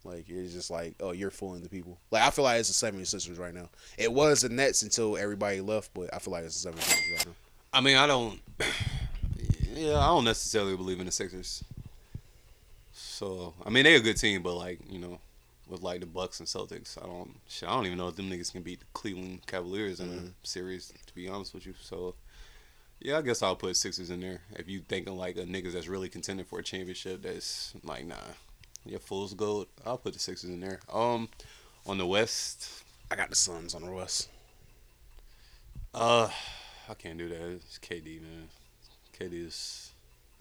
Like 0.03 0.29
it's 0.29 0.53
just 0.53 0.71
like, 0.71 0.95
oh, 0.99 1.11
you're 1.11 1.31
fooling 1.31 1.61
the 1.61 1.69
people. 1.69 1.99
Like 2.09 2.23
I 2.23 2.29
feel 2.29 2.43
like 2.43 2.59
it's 2.59 2.79
the 2.79 2.91
76ers 2.91 3.39
right 3.39 3.53
now. 3.53 3.69
It 3.97 4.11
was 4.11 4.41
the 4.41 4.49
Nets 4.49 4.81
until 4.81 5.17
everybody 5.17 5.61
left, 5.61 5.93
but 5.93 6.13
I 6.13 6.19
feel 6.19 6.33
like 6.33 6.43
it's 6.43 6.63
the 6.63 6.71
76ers 6.71 7.17
right 7.17 7.25
now. 7.27 7.33
I 7.73 7.81
mean, 7.81 7.97
I 7.97 8.07
don't. 8.07 8.39
Yeah, 9.73 9.99
I 9.99 10.07
don't 10.07 10.25
necessarily 10.25 10.75
believe 10.75 10.99
in 10.99 11.05
the 11.05 11.11
Sixers. 11.11 11.63
So 12.91 13.53
I 13.65 13.69
mean, 13.69 13.83
they 13.83 13.95
a 13.95 14.01
good 14.01 14.17
team, 14.17 14.43
but 14.43 14.55
like 14.55 14.79
you 14.89 14.99
know, 14.99 15.19
with 15.67 15.81
like 15.81 16.01
the 16.01 16.05
Bucks 16.05 16.39
and 16.39 16.47
Celtics, 16.47 17.01
I 17.01 17.05
don't. 17.05 17.35
Shit, 17.47 17.69
I 17.69 17.73
don't 17.73 17.85
even 17.85 17.97
know 17.97 18.09
if 18.09 18.15
them 18.15 18.29
niggas 18.29 18.51
can 18.51 18.63
beat 18.63 18.81
the 18.81 18.85
Cleveland 18.93 19.47
Cavaliers 19.47 19.99
in 19.99 20.09
a 20.09 20.11
mm-hmm. 20.11 20.27
series. 20.43 20.91
To 21.05 21.15
be 21.15 21.29
honest 21.29 21.53
with 21.53 21.65
you, 21.65 21.73
so 21.79 22.15
yeah, 22.99 23.17
I 23.17 23.21
guess 23.21 23.41
I'll 23.41 23.55
put 23.55 23.77
Sixers 23.77 24.09
in 24.09 24.19
there. 24.19 24.41
If 24.55 24.67
you 24.67 24.81
thinking 24.81 25.17
like 25.17 25.37
a 25.37 25.43
niggas 25.43 25.73
that's 25.73 25.87
really 25.87 26.09
contending 26.09 26.45
for 26.45 26.59
a 26.59 26.63
championship, 26.63 27.21
that's 27.23 27.73
like 27.83 28.05
nah, 28.05 28.15
yeah, 28.85 28.97
fool's 28.99 29.33
gold. 29.33 29.67
I'll 29.85 29.97
put 29.97 30.13
the 30.13 30.19
Sixers 30.19 30.49
in 30.49 30.59
there. 30.59 30.79
Um, 30.91 31.29
on 31.85 31.97
the 31.97 32.05
West, 32.05 32.83
I 33.09 33.15
got 33.15 33.29
the 33.29 33.35
Suns 33.35 33.73
on 33.75 33.83
the 33.83 33.91
West. 33.91 34.29
uh, 35.93 36.29
I 36.89 36.93
can't 36.93 37.17
do 37.17 37.29
that. 37.29 37.41
It's 37.41 37.77
KD, 37.79 38.21
man. 38.21 38.47
KD 39.19 39.47
is. 39.47 39.91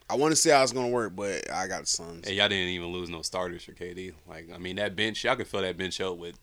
I 0.09 0.17
want 0.17 0.33
to 0.33 0.37
see 0.37 0.51
how 0.51 0.63
it's 0.63 0.73
gonna 0.73 0.89
work, 0.89 1.15
but 1.15 1.49
I 1.53 1.69
got 1.69 1.83
the 1.83 1.87
Suns. 1.87 2.27
And 2.27 2.35
y'all 2.37 2.49
didn't 2.49 2.69
even 2.71 2.89
lose 2.89 3.09
no 3.09 3.23
starters 3.23 3.63
for 3.65 3.73
KD. 3.73 4.13
Like, 4.29 4.49
I 4.53 4.59
mean, 4.59 4.77
that 4.77 4.97
bench, 4.97 5.23
y'all 5.25 5.37
can 5.37 5.45
fill 5.45 5.61
that 5.63 5.77
bench 5.77 6.01
up 6.01 6.17
with 6.17 6.37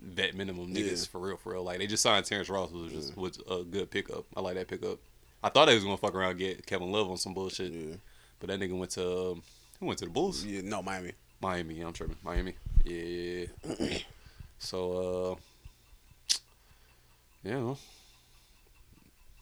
vet 0.00 0.34
minimum 0.34 0.72
niggas 0.74 0.90
Yeah. 1.04 1.10
for 1.10 1.20
real, 1.20 1.36
for 1.36 1.52
real. 1.52 1.62
Like, 1.62 1.78
they 1.78 1.86
just 1.86 2.02
signed 2.02 2.24
Terrence 2.24 2.48
Ross, 2.48 2.70
which 2.70 2.92
was, 2.92 3.16
was 3.16 3.38
a 3.50 3.64
good 3.64 3.90
pickup. 3.90 4.24
I 4.34 4.40
like 4.40 4.54
that 4.54 4.68
pickup. 4.68 4.98
I 5.44 5.48
thought 5.50 5.66
they 5.66 5.74
was 5.74 5.84
gonna 5.84 5.96
fuck 5.98 6.14
around 6.14 6.30
and 6.30 6.38
get 6.38 6.64
Kevin 6.66 6.90
Love 6.90 7.10
on 7.10 7.16
some 7.18 7.34
bullshit, 7.34 7.72
but 8.40 8.48
that 8.48 8.58
nigga 8.60 8.76
went 8.78 8.92
to 8.92 9.32
um, 9.32 9.42
who 9.78 9.86
went 9.86 9.98
to 9.98 10.06
the 10.06 10.10
Bulls? 10.10 10.44
Yeah, 10.44 10.62
no 10.64 10.82
Miami. 10.82 11.12
Miami. 11.42 11.80
I'm 11.80 11.92
tripping. 11.92 12.16
Miami. 12.24 12.54
Yeah. 12.84 13.46
so, 14.58 15.36
uh, 16.32 16.36
yeah. 17.44 17.74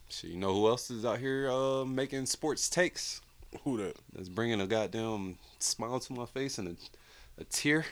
So 0.08 0.26
you 0.26 0.36
know 0.36 0.52
who 0.52 0.66
else 0.66 0.90
is 0.90 1.04
out 1.04 1.18
here 1.18 1.50
uh, 1.50 1.84
making 1.84 2.26
sports 2.26 2.68
takes? 2.68 3.20
Who 3.62 3.76
that? 3.78 3.96
That's 4.14 4.28
bringing 4.28 4.60
a 4.60 4.66
goddamn 4.66 5.36
smile 5.58 6.00
to 6.00 6.12
my 6.12 6.26
face 6.26 6.58
and 6.58 6.68
a, 6.68 7.40
a 7.42 7.44
tear. 7.44 7.84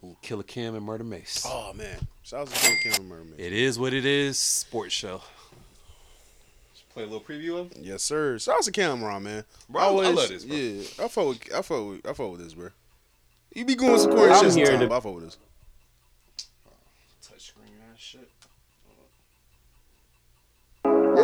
To 0.00 0.16
Killa 0.22 0.42
Cam 0.42 0.74
and 0.74 0.86
Murda 0.86 1.06
Mase. 1.06 1.44
Oh 1.46 1.72
man, 1.74 2.06
shout 2.22 2.40
out 2.40 2.48
to 2.48 2.60
Killa 2.60 2.76
Cam 2.82 2.92
Kim 2.92 3.08
Mermaid. 3.08 3.38
It 3.38 3.52
is 3.52 3.78
what 3.78 3.92
it 3.92 4.04
is. 4.04 4.38
Sports 4.38 4.94
show. 4.94 5.20
Play 6.94 7.02
a 7.02 7.06
little 7.06 7.20
preview 7.20 7.58
of. 7.58 7.72
Yes, 7.76 8.02
sir. 8.04 8.38
Shout 8.38 8.54
out 8.58 8.62
to 8.62 8.70
Cam'ron, 8.72 9.22
man. 9.22 9.44
Bro, 9.68 9.82
I 9.82 10.10
love 10.10 10.28
this, 10.28 10.44
bro. 10.44 10.56
Yeah, 10.56 10.82
I 11.04 11.08
fuck 11.08 11.26
with, 11.26 11.52
I 11.54 11.62
fuck 11.62 11.86
with, 11.88 12.06
I 12.06 12.12
fuck 12.12 12.30
with 12.32 12.40
this, 12.44 12.54
bro. 12.54 12.68
You 13.52 13.64
be 13.64 13.74
going 13.74 13.98
some 13.98 14.12
corny 14.12 14.32
I'm 14.32 14.44
shit 14.44 14.54
here 14.54 14.66
sometimes, 14.66 14.82
to- 14.84 14.88
but 14.88 14.96
I 14.96 15.00
fuck 15.00 15.14
with 15.16 15.24
this. 15.24 15.38
Touchscreen 17.26 17.92
ass 17.92 17.98
shit. 17.98 18.30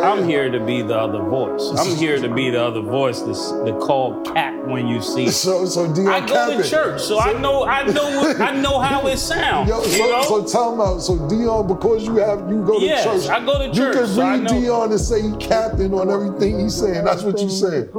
I'm 0.01 0.23
here 0.27 0.49
to 0.49 0.59
be 0.59 0.81
the 0.81 0.97
other 0.97 1.21
voice. 1.21 1.71
I'm 1.77 1.95
here 1.95 2.19
to 2.19 2.33
be 2.33 2.49
the 2.49 2.61
other 2.63 2.81
voice 2.81 3.21
that's 3.21 3.51
the 3.51 3.77
call 3.81 4.21
cat 4.23 4.65
when 4.67 4.87
you 4.87 5.01
see. 5.01 5.29
So, 5.29 5.65
so 5.65 5.93
Dion 5.93 6.07
I 6.07 6.25
go 6.25 6.61
to 6.61 6.67
church, 6.67 7.01
so 7.01 7.19
I 7.19 7.33
know 7.33 7.65
I 7.65 7.83
know 7.83 8.21
what, 8.21 8.39
I 8.41 8.51
know 8.61 8.79
how 8.79 9.07
it 9.07 9.17
sounds. 9.17 9.69
Yo, 9.69 9.81
you 9.83 9.89
so, 9.89 10.05
know? 10.09 10.21
so 10.23 10.45
tell 10.45 10.73
him 10.73 10.81
out. 10.81 10.99
So 10.99 11.27
Dion, 11.29 11.67
because 11.67 12.05
you 12.05 12.15
have 12.17 12.49
you 12.49 12.63
go 12.65 12.79
to 12.79 12.85
Yes, 12.85 13.03
church. 13.03 13.29
I 13.29 13.43
go 13.45 13.59
to 13.59 13.73
church. 13.73 13.95
You 13.95 14.01
can 14.01 14.07
so 14.09 14.21
I 14.21 14.33
read 14.35 14.43
know. 14.43 14.61
Dion 14.61 14.91
and 14.91 14.99
say 14.99 15.21
he 15.21 15.35
captain 15.37 15.93
on 15.93 16.09
everything 16.09 16.59
he's 16.59 16.75
saying. 16.75 17.03
That's 17.05 17.23
what 17.23 17.39
you 17.39 17.49
said. 17.49 17.91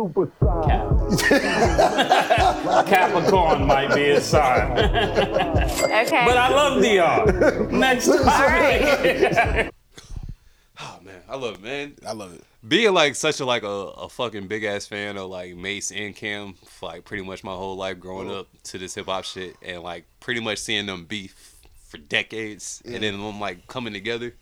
Capricorn 2.87 3.67
might 3.67 3.95
be 3.95 4.11
a 4.11 4.21
sign. 4.21 4.73
Okay. 4.73 6.25
But 6.25 6.37
I 6.37 6.49
love 6.51 6.83
Dion. 6.83 7.79
Next 7.81 8.07
time. 8.07 8.19
Oh 8.25 9.03
man, 9.03 9.71
I 11.33 11.37
love 11.37 11.55
it, 11.55 11.63
man. 11.63 11.95
I 12.07 12.13
love 12.13 12.35
it. 12.35 12.45
Being 12.67 12.93
like 12.93 13.15
such 13.15 13.41
a 13.41 13.47
like 13.47 13.63
a, 13.63 13.67
a 13.67 14.09
fucking 14.11 14.49
big 14.49 14.65
ass 14.65 14.87
fan 14.87 15.17
of 15.17 15.31
like 15.31 15.57
Mase 15.57 15.91
and 15.91 16.15
Cam 16.15 16.53
for 16.67 16.91
like 16.91 17.07
pretty 17.07 17.25
much 17.25 17.43
my 17.43 17.53
whole 17.53 17.75
life 17.75 17.99
growing 17.99 18.31
up 18.31 18.49
to 18.65 18.77
this 18.77 18.95
hip 18.95 19.07
hop 19.07 19.25
shit 19.25 19.57
and 19.63 19.83
like 19.83 20.05
pretty 20.21 20.41
much 20.41 20.59
seeing 20.59 20.85
them 20.85 21.07
beef 21.07 21.57
for 21.89 21.97
decades 21.97 22.83
and 22.85 23.03
then 23.03 23.19
them 23.19 23.41
like 23.41 23.67
coming 23.67 23.95
together 23.95 24.35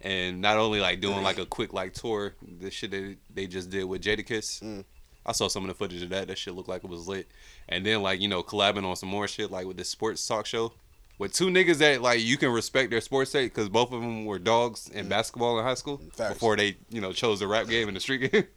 and 0.00 0.40
not 0.40 0.56
only 0.56 0.80
like 0.80 1.02
doing 1.02 1.22
like 1.22 1.38
a 1.38 1.44
quick 1.44 1.74
like 1.74 1.92
tour, 1.92 2.34
the 2.60 2.70
shit 2.70 2.92
that 2.92 3.16
they 3.34 3.46
just 3.46 3.68
did 3.68 3.84
with 3.84 4.00
Jadakiss. 4.00 4.62
Mm. 4.62 4.84
I 5.26 5.32
saw 5.32 5.48
some 5.48 5.64
of 5.64 5.68
the 5.68 5.74
footage 5.74 6.02
of 6.02 6.08
that. 6.08 6.28
That 6.28 6.38
shit 6.38 6.54
looked 6.54 6.70
like 6.70 6.82
it 6.82 6.88
was 6.88 7.06
lit. 7.06 7.28
And 7.68 7.84
then 7.84 8.00
like, 8.00 8.22
you 8.22 8.28
know, 8.28 8.42
collabing 8.42 8.86
on 8.86 8.96
some 8.96 9.10
more 9.10 9.28
shit 9.28 9.50
like 9.50 9.66
with 9.66 9.76
this 9.76 9.90
sports 9.90 10.26
talk 10.26 10.46
show. 10.46 10.72
With 11.18 11.32
two 11.32 11.46
niggas 11.48 11.78
that 11.78 12.00
like 12.00 12.20
you 12.22 12.36
can 12.36 12.50
respect 12.50 12.90
their 12.90 13.00
sports 13.00 13.32
take 13.32 13.52
because 13.52 13.68
both 13.68 13.92
of 13.92 14.00
them 14.00 14.24
were 14.24 14.38
dogs 14.38 14.88
in 14.88 15.08
basketball 15.08 15.58
in 15.58 15.64
high 15.64 15.74
school 15.74 16.00
before 16.16 16.56
they 16.56 16.76
you 16.90 17.00
know 17.00 17.12
chose 17.12 17.40
the 17.40 17.46
rap 17.48 17.66
game 17.66 17.88
and 17.88 17.96
the 17.96 18.00
street 18.00 18.30
game. 18.32 18.44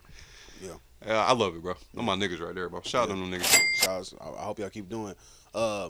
Yeah. 1.03 1.17
I 1.27 1.33
love 1.33 1.55
it, 1.55 1.63
bro. 1.63 1.73
Them 1.95 2.05
my 2.05 2.15
niggas 2.15 2.39
right 2.39 2.53
there, 2.53 2.69
bro. 2.69 2.81
Shout 2.83 3.09
out 3.09 3.15
to 3.15 3.19
them 3.19 3.31
niggas. 3.31 3.57
Shout 3.81 4.13
out, 4.21 4.38
I 4.38 4.41
I 4.41 4.43
hope 4.43 4.59
y'all 4.59 4.69
keep 4.69 4.88
doing. 4.88 5.15
Uh, 5.51 5.89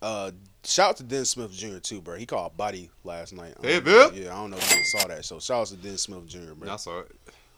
uh, 0.00 0.30
shout 0.64 0.88
out 0.90 0.96
to 0.96 1.02
Den 1.02 1.26
Smith 1.26 1.52
Jr. 1.52 1.76
too, 1.76 2.00
bro. 2.00 2.16
He 2.16 2.24
called 2.24 2.56
body 2.56 2.88
last 3.04 3.34
night. 3.34 3.52
Hey, 3.60 3.76
Um, 3.76 3.84
Bill. 3.84 4.14
Yeah, 4.14 4.34
I 4.34 4.40
don't 4.40 4.50
know 4.50 4.56
if 4.56 4.74
you 4.74 4.82
saw 4.84 5.06
that. 5.08 5.26
So 5.26 5.38
shout 5.40 5.60
out 5.60 5.66
to 5.66 5.76
Den 5.76 5.98
Smith 5.98 6.26
Jr. 6.26 6.54
Bro. 6.56 6.70
I 6.72 6.76
saw 6.76 7.00
it. 7.00 7.10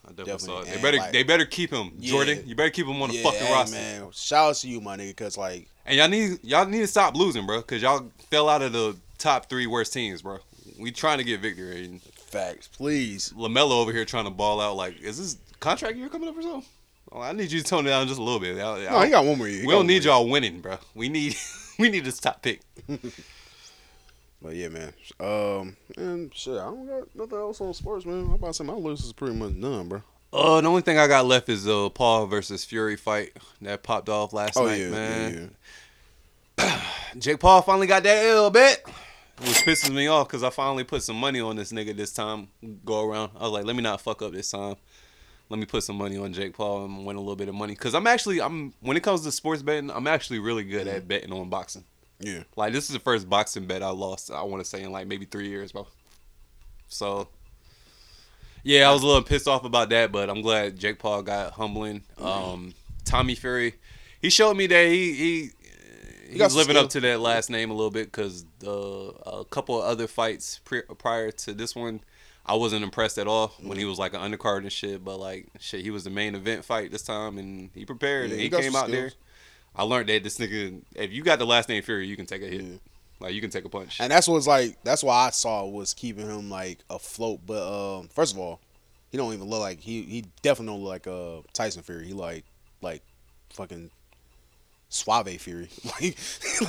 I 0.06 0.12
definitely, 0.12 0.38
saw 0.38 0.60
it. 0.60 0.66
They 0.66 0.72
And, 0.72 0.82
better 0.82 0.96
like, 0.98 1.12
they 1.12 1.22
better 1.22 1.44
keep 1.46 1.70
him, 1.72 1.92
yeah. 1.98 2.10
Jordan. 2.10 2.42
You 2.46 2.54
better 2.54 2.70
keep 2.70 2.86
him 2.86 3.00
on 3.00 3.08
the 3.10 3.16
Yeah, 3.16 3.22
fucking 3.22 3.40
hey, 3.46 3.52
roster. 3.52 3.76
man. 3.76 4.08
Shout 4.12 4.50
out 4.50 4.54
to 4.56 4.68
you, 4.68 4.80
my 4.80 4.96
nigga, 4.96 5.08
because 5.10 5.36
like 5.38 5.68
And 5.86 5.96
y'all 5.96 6.08
need 6.08 6.38
y'all 6.42 6.66
need 6.66 6.80
to 6.80 6.86
stop 6.86 7.14
losing, 7.16 7.46
bro, 7.46 7.58
because 7.58 7.82
y'all 7.82 8.10
fell 8.30 8.48
out 8.48 8.62
of 8.62 8.72
the 8.72 8.96
top 9.18 9.48
three 9.48 9.66
worst 9.66 9.92
teams, 9.92 10.22
bro. 10.22 10.38
We 10.78 10.90
trying 10.90 11.18
to 11.18 11.24
get 11.24 11.40
victory. 11.40 12.00
Facts, 12.16 12.66
please. 12.68 13.32
LaMelo 13.36 13.72
over 13.72 13.92
here 13.92 14.04
trying 14.04 14.24
to 14.24 14.30
ball 14.30 14.60
out. 14.60 14.74
Like, 14.76 15.00
is 15.00 15.18
this 15.18 15.36
contract 15.60 15.96
year 15.96 16.08
coming 16.08 16.28
up 16.28 16.36
or 16.36 16.42
something? 16.42 16.64
Oh, 17.12 17.20
I 17.20 17.32
need 17.32 17.52
you 17.52 17.60
to 17.60 17.64
tone 17.64 17.86
it 17.86 17.90
down 17.90 18.08
just 18.08 18.18
a 18.18 18.22
little 18.22 18.40
bit. 18.40 18.58
I- 18.58 18.86
I- 18.86 18.90
No, 18.90 19.00
he 19.02 19.10
got 19.10 19.24
one 19.24 19.36
more 19.38 19.46
year. 19.48 19.60
He 19.60 19.66
We 19.66 19.72
don't 19.74 19.86
need 19.86 20.02
y'all 20.02 20.26
winning, 20.28 20.60
bro. 20.60 20.78
We 20.94 21.08
need 21.10 21.36
we 21.78 21.90
need 21.90 22.04
this 22.04 22.18
top 22.18 22.42
pick. 22.42 22.62
But 24.42 24.56
yeah, 24.56 24.68
man. 24.68 24.92
Um, 25.20 25.76
and 25.96 26.34
shit, 26.34 26.54
I 26.54 26.64
don't 26.64 26.86
got 26.86 27.14
nothing 27.14 27.38
else 27.38 27.60
on 27.60 27.72
sports, 27.74 28.04
man. 28.04 28.24
I'm 28.24 28.32
about 28.32 28.48
to 28.48 28.54
say 28.54 28.64
my 28.64 28.72
list 28.72 29.04
is 29.04 29.12
pretty 29.12 29.34
much 29.36 29.58
done, 29.60 29.88
bro. 29.88 30.02
Uh, 30.32 30.60
the 30.60 30.68
only 30.68 30.82
thing 30.82 30.98
I 30.98 31.06
got 31.06 31.26
left 31.26 31.48
is 31.48 31.64
the 31.64 31.90
Paul 31.90 32.26
versus 32.26 32.64
Fury 32.64 32.96
fight 32.96 33.36
that 33.60 33.82
popped 33.82 34.08
off 34.08 34.32
last 34.32 34.56
Oh, 34.56 34.66
night, 34.66 34.80
yeah, 34.80 34.88
man. 34.90 35.54
Jake 37.18 37.38
Paul 37.38 37.62
finally 37.62 37.86
got 37.86 38.02
that 38.02 38.24
L 38.24 38.50
bet, 38.50 38.82
which 39.40 39.58
pisses 39.58 39.94
me 39.94 40.06
off 40.06 40.28
because 40.28 40.42
I 40.42 40.50
finally 40.50 40.84
put 40.84 41.02
some 41.02 41.16
money 41.16 41.40
on 41.40 41.56
this 41.56 41.70
nigga 41.70 41.94
this 41.94 42.12
time. 42.12 42.48
Go 42.84 43.06
around, 43.06 43.32
I 43.38 43.42
was 43.42 43.52
like, 43.52 43.64
let 43.64 43.76
me 43.76 43.82
not 43.82 44.00
fuck 44.00 44.22
up 44.22 44.32
this 44.32 44.50
time. 44.50 44.76
Let 45.50 45.58
me 45.58 45.66
put 45.66 45.82
some 45.82 45.96
money 45.96 46.16
on 46.16 46.32
Jake 46.32 46.54
Paul 46.56 46.86
and 46.86 47.04
win 47.04 47.16
a 47.16 47.20
little 47.20 47.36
bit 47.36 47.48
of 47.48 47.54
money 47.54 47.74
because 47.74 47.94
I'm 47.94 48.06
actually 48.06 48.40
I'm 48.40 48.72
when 48.80 48.96
it 48.96 49.02
comes 49.02 49.20
to 49.22 49.30
sports 49.32 49.60
betting, 49.60 49.90
I'm 49.90 50.06
actually 50.06 50.38
really 50.38 50.64
good 50.64 50.88
at 50.88 51.06
betting 51.06 51.30
on 51.32 51.50
boxing. 51.50 51.84
Yeah. 52.22 52.42
Like 52.56 52.72
this 52.72 52.84
is 52.88 52.94
the 52.94 53.00
first 53.00 53.28
boxing 53.28 53.66
bet 53.66 53.82
I 53.82 53.90
lost. 53.90 54.30
I 54.30 54.42
want 54.42 54.62
to 54.62 54.68
say 54.68 54.82
in 54.82 54.92
like 54.92 55.06
maybe 55.06 55.24
three 55.26 55.48
years, 55.48 55.72
bro. 55.72 55.86
So, 56.88 57.28
yeah, 58.62 58.88
I 58.88 58.92
was 58.92 59.02
a 59.02 59.06
little 59.06 59.22
pissed 59.22 59.48
off 59.48 59.64
about 59.64 59.88
that, 59.90 60.12
but 60.12 60.30
I'm 60.30 60.42
glad 60.42 60.78
Jake 60.78 60.98
Paul 60.98 61.22
got 61.22 61.52
humbling. 61.52 62.02
Um, 62.18 62.74
Tommy 63.04 63.34
Fury, 63.34 63.74
he 64.20 64.30
showed 64.30 64.56
me 64.56 64.66
that 64.68 64.86
he 64.86 65.12
he 65.14 65.50
he's 66.28 66.38
got 66.38 66.50
some 66.50 66.58
living 66.58 66.74
skill. 66.74 66.84
up 66.84 66.90
to 66.90 67.00
that 67.00 67.20
last 67.20 67.50
name 67.50 67.70
a 67.70 67.74
little 67.74 67.90
bit 67.90 68.06
because 68.06 68.44
uh, 68.66 69.40
a 69.40 69.44
couple 69.44 69.78
of 69.80 69.84
other 69.84 70.06
fights 70.06 70.60
pre- 70.64 70.82
prior 70.98 71.30
to 71.30 71.52
this 71.52 71.74
one, 71.74 72.00
I 72.44 72.54
wasn't 72.54 72.84
impressed 72.84 73.18
at 73.18 73.26
all 73.26 73.48
when 73.60 73.78
he 73.78 73.84
was 73.84 73.98
like 73.98 74.14
an 74.14 74.20
undercard 74.20 74.58
and 74.58 74.72
shit. 74.72 75.04
But 75.04 75.18
like 75.18 75.46
shit, 75.58 75.82
he 75.82 75.90
was 75.90 76.04
the 76.04 76.10
main 76.10 76.34
event 76.34 76.64
fight 76.64 76.90
this 76.90 77.02
time, 77.02 77.38
and 77.38 77.70
he 77.74 77.84
prepared 77.84 78.28
Yeah, 78.28 78.34
and 78.34 78.40
he 78.40 78.48
he 78.48 78.50
came 78.50 78.76
out 78.76 78.90
there. 78.90 79.12
Skills. 79.74 79.86
I 79.86 79.94
learned 79.94 80.08
that 80.08 80.22
this 80.24 80.38
nigga, 80.38 80.80
if 80.94 81.12
you 81.12 81.22
got 81.22 81.38
the 81.38 81.46
last 81.46 81.68
name 81.68 81.82
Fury, 81.82 82.06
you 82.06 82.16
can 82.16 82.26
take 82.26 82.42
a 82.42 82.46
hit. 82.46 82.80
Like 83.20 83.34
you 83.34 83.40
can 83.40 83.50
take 83.50 83.64
a 83.64 83.68
punch. 83.68 84.00
And 84.00 84.10
that's 84.10 84.26
what's 84.26 84.46
like. 84.46 84.76
That's 84.82 85.04
why 85.04 85.26
I 85.26 85.30
saw 85.30 85.64
was 85.64 85.94
keeping 85.94 86.26
him 86.28 86.50
like 86.50 86.78
afloat. 86.90 87.40
But 87.46 87.62
um, 87.98 88.08
first 88.08 88.32
of 88.34 88.38
all, 88.40 88.60
he 89.10 89.16
don't 89.16 89.32
even 89.32 89.48
look 89.48 89.60
like 89.60 89.80
he. 89.80 90.02
He 90.02 90.24
definitely 90.42 90.74
don't 90.74 90.82
look 90.82 90.90
like 90.90 91.06
uh 91.06 91.42
Tyson 91.52 91.82
Fury. 91.82 92.06
He 92.06 92.14
like 92.14 92.44
like 92.80 93.02
fucking 93.50 93.90
Suave 94.88 95.28
Fury. 95.40 95.68
like, 95.84 96.16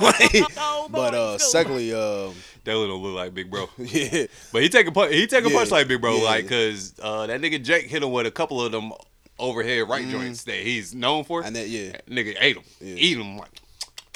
like 0.00 0.44
but 0.90 1.14
uh, 1.14 1.38
secondly, 1.38 1.92
um, 1.92 2.34
Definitely 2.64 2.88
don't 2.88 3.02
look 3.02 3.16
like 3.16 3.34
Big 3.34 3.50
Bro. 3.50 3.68
yeah, 3.76 4.26
But 4.52 4.62
he 4.62 4.68
take 4.68 4.86
a 4.86 4.92
punch. 4.92 5.12
He 5.12 5.26
take 5.26 5.44
a 5.44 5.48
Yeah, 5.50 5.56
punch 5.56 5.70
like 5.72 5.88
Big 5.88 6.00
Bro, 6.00 6.18
yeah. 6.18 6.22
like 6.22 6.44
because 6.44 6.94
uh, 7.02 7.26
that 7.26 7.40
nigga 7.40 7.62
Jake 7.62 7.86
hit 7.86 8.02
him 8.02 8.12
with 8.12 8.26
a 8.26 8.30
couple 8.30 8.62
of 8.62 8.72
them 8.72 8.92
overhead 9.38 9.88
right 9.88 10.04
Mhm. 10.04 10.10
joints 10.10 10.44
that 10.44 10.56
he's 10.56 10.94
known 10.94 11.24
for. 11.24 11.42
And 11.42 11.54
that 11.56 11.68
yeah, 11.68 11.96
nigga 12.08 12.36
ate 12.40 12.56
him, 12.56 12.64
Yeah. 12.80 12.94
eat 12.96 13.18
him 13.18 13.36
like 13.38 13.60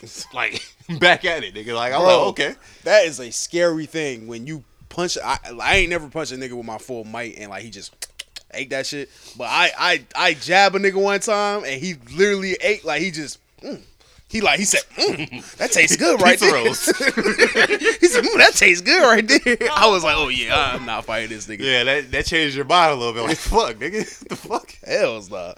like 0.33 0.63
back 1.01 1.25
at 1.25 1.43
it, 1.45 1.55
nigga. 1.55 1.75
Like 1.75 1.93
I'm 1.93 2.01
Bro, 2.01 2.19
like 2.19 2.27
okay, 2.29 2.55
that 2.85 3.05
is 3.07 3.19
a 3.21 3.31
scary 3.31 3.87
thing 3.87 4.27
when 4.27 4.47
you 4.47 4.65
punch. 4.89 5.19
I, 5.23 5.39
I 5.61 5.77
ain't 5.77 5.91
never 5.91 6.09
punched 6.09 6.33
a 6.33 6.37
nigga 6.37 6.53
with 6.53 6.67
my 6.67 6.79
full 6.79 7.05
might 7.05 7.37
and 7.39 7.51
like 7.51 7.63
he 7.63 7.71
just 7.71 7.93
ate 8.55 8.71
that 8.71 8.87
shit. 8.87 9.11
But 9.37 9.45
I 9.51 9.71
I 9.79 10.05
I 10.15 10.35
jab 10.35 10.75
a 10.75 10.79
nigga 10.79 11.01
one 11.03 11.21
time 11.21 11.65
and 11.65 11.81
he 11.81 11.95
literally 12.15 12.57
ate 12.61 12.85
like 12.85 13.03
he 13.03 13.11
just. 13.11 13.39
mm. 13.61 13.81
He 14.29 14.43
like 14.43 14.59
he 14.59 14.67
said, 14.67 14.83
mm, 14.97 15.57
"That 15.57 15.73
tastes 15.73 15.97
good 15.97 16.21
right 16.23 16.39
there." 16.39 16.65
he 16.67 16.75
said, 16.75 18.25
mm, 18.25 18.37
"That 18.37 18.53
tastes 18.55 18.83
good 18.83 19.03
right 19.03 19.27
there." 19.27 19.71
I 19.73 19.89
was 19.89 20.05
like, 20.05 20.17
"Oh 20.17 20.29
yeah, 20.29 20.73
I'm 20.75 20.85
not 20.85 21.07
fighting 21.07 21.31
this 21.31 21.47
nigga." 21.47 21.61
yeah, 21.61 21.85
that 21.85 22.11
that 22.11 22.27
changed 22.27 22.55
your 22.55 22.67
mind 22.67 22.93
a 22.93 22.95
little 22.95 23.15
bit. 23.15 23.23
Like 23.23 23.39
fuck, 23.39 23.77
nigga, 23.77 24.01
what 24.21 24.29
the 24.29 24.37
fuck. 24.37 24.75
Hell's 24.87 25.31
nah. 25.31 25.55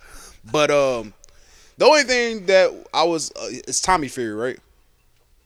But 0.53 0.71
um, 0.71 1.13
the 1.79 1.85
only 1.85 2.05
thing 2.05 2.47
that 2.47 2.71
I 2.95 3.03
was 3.03 3.33
uh, 3.33 3.49
it's 3.51 3.81
Tommy 3.81 4.07
Fury, 4.07 4.35
right? 4.35 4.59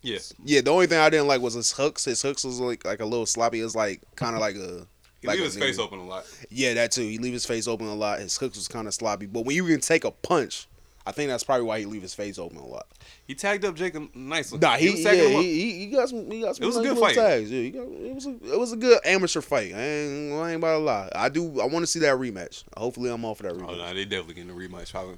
Yes, 0.03 0.35
Yeah, 0.45 0.61
the 0.61 0.71
only 0.71 0.87
thing 0.87 0.99
I 0.99 1.09
didn't 1.09 1.29
like 1.29 1.41
was 1.41 1.55
his 1.55 1.73
hooks. 1.73 2.05
His 2.05 2.21
hooks 2.21 2.45
was 2.45 2.61
like 2.61 2.85
like 2.85 3.01
a 3.01 3.07
little 3.07 3.25
sloppy. 3.25 3.61
It 3.61 3.65
was 3.65 3.75
like 3.75 4.03
kind 4.17 4.35
of 4.35 4.43
like 4.43 4.57
a. 4.57 4.87
he 5.23 5.27
like 5.29 5.37
leave 5.37 5.47
his 5.47 5.57
face 5.57 5.79
open 5.79 5.99
a 5.99 6.05
lot. 6.05 6.27
Yeah, 6.51 6.75
that 6.75 6.93
too. 6.93 7.09
He 7.09 7.17
leave 7.17 7.33
his 7.33 7.47
face 7.47 7.67
open 7.67 7.87
a 7.87 7.95
lot. 7.95 8.19
His 8.19 8.37
hooks 8.37 8.59
was 8.59 8.69
kind 8.69 8.87
of 8.87 8.93
sloppy. 8.93 9.25
But 9.25 9.47
when 9.47 9.57
you 9.57 9.65
can 9.65 9.81
take 9.81 10.05
a 10.05 10.11
punch 10.11 10.69
I 11.07 11.13
think 11.13 11.29
that's 11.29 11.45
probably 11.45 11.67
why 11.67 11.81
he 11.81 11.85
leave 11.85 12.01
his 12.03 12.15
face 12.15 12.39
open 12.39 12.57
a 12.59 12.67
lot. 12.67 12.87
He 13.27 13.35
tagged 13.35 13.65
up 13.65 13.75
Jacob 13.75 14.09
nicely. 14.15 14.59
Nah, 14.59 14.77
he, 14.77 14.91
was 14.91 15.03
yeah, 15.05 15.13
he, 15.15 15.43
he, 15.43 15.79
he 15.81 15.87
got 15.89 16.09
some. 16.09 16.31
He 16.31 16.41
got 16.41 16.57
some. 16.57 16.65
It 16.65 16.67
was 16.67 16.77
a 16.79 16.83
good 16.83 16.99
fight. 16.99 17.15
Tags. 17.15 17.51
Yeah, 17.51 17.61
he 17.61 17.71
got, 17.71 17.83
it 17.83 18.15
was 18.15 18.27
a 18.27 18.31
it 18.31 18.59
was 18.59 18.73
a 18.73 18.77
good 18.77 18.99
amateur 19.05 19.41
fight. 19.43 19.75
I 19.75 19.81
ain't, 19.81 20.33
I 20.33 20.49
ain't 20.49 20.57
about 20.57 20.79
to 20.79 20.85
lie. 20.85 21.09
I 21.15 21.29
do. 21.29 21.61
I 21.61 21.67
want 21.67 21.83
to 21.83 21.87
see 21.87 21.99
that 22.01 22.17
rematch. 22.17 22.65
Hopefully, 22.77 23.11
I'm 23.11 23.25
off 23.25 23.37
for 23.39 23.43
that 23.45 23.53
rematch. 23.55 23.69
Oh 23.71 23.77
no, 23.77 23.93
they 23.95 24.05
definitely 24.05 24.35
getting 24.35 24.51
a 24.51 24.55
rematch. 24.55 24.93
Probably. 24.93 25.17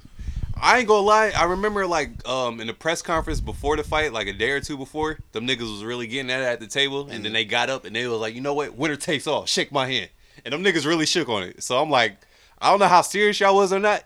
I 0.61 0.79
ain't 0.79 0.89
gonna 0.89 1.07
lie. 1.07 1.33
I 1.37 1.45
remember 1.45 1.87
like 1.87 2.27
um 2.27 2.61
in 2.61 2.67
the 2.67 2.73
press 2.75 3.03
conference 3.03 3.41
before 3.41 3.77
the 3.77 3.85
fight, 3.85 4.13
like 4.13 4.27
a 4.27 4.33
day 4.33 4.51
or 4.51 4.61
two 4.61 4.77
before, 4.79 5.19
them 5.33 5.47
niggas 5.47 5.71
was 5.71 5.85
really 5.85 6.07
getting 6.07 6.31
at 6.31 6.41
it 6.41 6.45
at 6.47 6.61
the 6.61 6.67
table, 6.67 7.03
and 7.03 7.11
Mm-hmm. 7.11 7.23
then 7.25 7.33
they 7.35 7.45
got 7.45 7.69
up 7.71 7.85
and 7.85 7.95
they 7.95 8.07
was 8.09 8.19
like, 8.21 8.35
you 8.35 8.41
know 8.41 8.55
what, 8.55 8.75
winner 8.75 8.97
takes 8.97 9.27
all. 9.27 9.45
Shake 9.47 9.71
my 9.71 9.87
hand, 9.87 10.09
and 10.45 10.53
them 10.55 10.65
niggas 10.65 10.87
really 10.87 11.07
shook 11.07 11.29
on 11.29 11.43
it. 11.43 11.63
So 11.63 11.81
I'm 11.81 11.91
like, 11.91 12.17
I 12.59 12.71
don't 12.71 12.81
know 12.81 12.89
how 12.89 13.03
serious 13.03 13.39
y'all 13.39 13.55
was 13.55 13.71
or 13.73 13.79
not, 13.79 14.05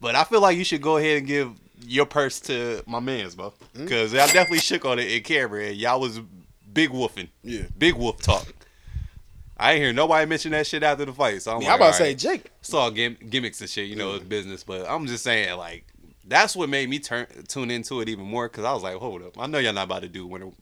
but 0.00 0.14
I 0.14 0.24
feel 0.24 0.40
like 0.40 0.56
you 0.56 0.64
should 0.64 0.82
go 0.82 0.96
ahead 0.96 1.18
and 1.18 1.26
give 1.26 1.52
your 1.86 2.06
purse 2.06 2.40
to 2.40 2.82
my 2.86 3.00
man's, 3.00 3.34
bro, 3.34 3.50
hmm? 3.74 3.84
because 3.84 4.12
I 4.14 4.26
definitely 4.26 4.58
shook 4.60 4.84
on 4.84 4.98
it 4.98 5.10
in 5.10 5.22
camera, 5.22 5.66
and 5.66 5.76
y'all 5.76 6.00
was 6.00 6.20
big 6.72 6.90
woofing, 6.90 7.28
Yeah. 7.42 7.62
big 7.76 7.94
wolf 7.94 8.20
talk. 8.22 8.46
I 9.56 9.72
ain't 9.72 9.82
hear 9.82 9.92
nobody 9.92 10.24
mention 10.26 10.52
that 10.52 10.66
shit 10.68 10.82
after 10.84 11.04
the 11.04 11.12
fight. 11.12 11.42
So 11.42 11.56
I'm 11.56 11.62
Yeah, 11.62 11.68
like, 11.72 11.74
I'm 11.74 11.80
about 11.88 11.90
to 11.92 11.98
say, 11.98 12.14
Jake. 12.14 12.50
It's 12.60 12.72
all 12.72 12.90
gim- 12.92 13.16
gimmicks 13.28 13.60
and 13.60 13.68
shit, 13.68 13.88
you 13.88 13.96
know, 13.96 14.14
it's 14.14 14.24
business. 14.24 14.62
But 14.62 14.88
I'm 14.88 15.06
just 15.06 15.24
saying, 15.24 15.56
like, 15.56 15.84
that's 16.24 16.54
what 16.54 16.68
made 16.68 16.88
me 16.88 17.00
turn 17.00 17.26
tune 17.48 17.70
into 17.70 18.00
it 18.00 18.08
even 18.08 18.24
more 18.24 18.48
because 18.48 18.64
I 18.64 18.72
was 18.72 18.82
like, 18.84 18.94
hold 18.96 19.22
up, 19.22 19.36
I 19.38 19.46
know 19.46 19.58
y'all 19.58 19.72
not 19.72 19.84
about 19.84 20.02
to 20.02 20.08
do 20.08 20.26
when 20.28 20.42
it 20.42 20.52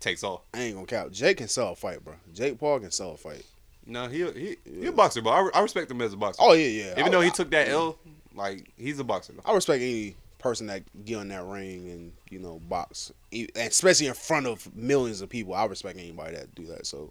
takes 0.00 0.24
off. 0.24 0.40
I 0.54 0.62
ain't 0.62 0.74
gonna 0.74 0.86
count. 0.86 1.12
Jake 1.12 1.36
can 1.38 1.48
sell 1.48 1.72
a 1.72 1.76
fight, 1.76 2.02
bro. 2.02 2.14
Jake 2.32 2.58
Paul 2.58 2.80
can 2.80 2.90
sell 2.90 3.10
a 3.10 3.16
fight. 3.18 3.44
No, 3.84 4.08
he 4.08 4.24
he 4.32 4.56
he 4.80 4.86
a 4.86 4.92
boxer, 4.92 5.20
but 5.20 5.30
I, 5.30 5.48
I 5.52 5.60
respect 5.60 5.90
him 5.90 6.00
as 6.00 6.14
a 6.14 6.16
boxer. 6.16 6.40
Oh, 6.42 6.54
yeah, 6.54 6.66
yeah. 6.66 6.92
Even 6.92 7.04
I- 7.04 7.10
though 7.10 7.20
he 7.20 7.30
took 7.30 7.50
that 7.50 7.68
L, 7.68 7.98
like 8.36 8.70
he's 8.76 8.98
a 8.98 9.04
boxer. 9.04 9.32
Though. 9.32 9.42
I 9.50 9.54
respect 9.54 9.82
any 9.82 10.14
person 10.38 10.66
that 10.68 10.82
get 11.04 11.16
on 11.18 11.28
that 11.28 11.44
ring 11.44 11.88
and 11.90 12.12
you 12.30 12.38
know 12.38 12.60
box, 12.68 13.12
E- 13.32 13.48
especially 13.56 14.06
in 14.06 14.14
front 14.14 14.46
of 14.46 14.74
millions 14.76 15.20
of 15.22 15.28
people. 15.28 15.54
I 15.54 15.64
respect 15.66 15.98
anybody 15.98 16.36
that 16.36 16.54
do 16.54 16.66
that. 16.66 16.86
So, 16.86 17.10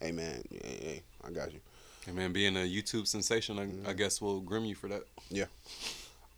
hey 0.00 0.12
man, 0.12 0.42
hey, 0.50 0.78
hey, 0.82 1.02
I 1.26 1.30
got 1.30 1.52
you. 1.52 1.60
And 2.06 2.16
man, 2.16 2.32
being 2.32 2.56
a 2.56 2.60
YouTube 2.60 3.06
sensation, 3.06 3.58
I, 3.58 3.62
Mm-hmm. 3.66 3.88
I 3.88 3.92
guess 3.92 4.20
will 4.22 4.40
grim 4.40 4.64
you 4.64 4.74
for 4.74 4.88
that. 4.88 5.02
Yeah. 5.30 5.44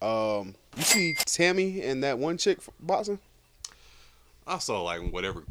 Um, 0.03 0.55
you 0.77 0.83
see 0.83 1.15
Tammy 1.27 1.83
and 1.83 2.03
that 2.05 2.19
one 2.19 2.39
chick 2.39 2.59
f- 2.59 2.71
boxing? 2.81 3.19
I 4.47 4.59
saw 4.59 4.83
like 4.83 5.13
whatever 5.13 5.45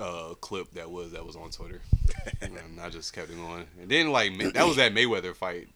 uh, 0.00 0.34
clip 0.40 0.70
that 0.74 0.90
was 0.90 1.12
that 1.12 1.24
was 1.24 1.34
on 1.34 1.50
Twitter, 1.50 1.80
and 2.42 2.52
I 2.80 2.90
just 2.90 3.12
kept 3.12 3.30
it 3.30 3.36
going. 3.36 3.64
And 3.80 3.90
then 3.90 4.10
like 4.12 4.36
that 4.52 4.66
was 4.66 4.76
that 4.76 4.92
Mayweather 4.94 5.34
fight 5.34 5.68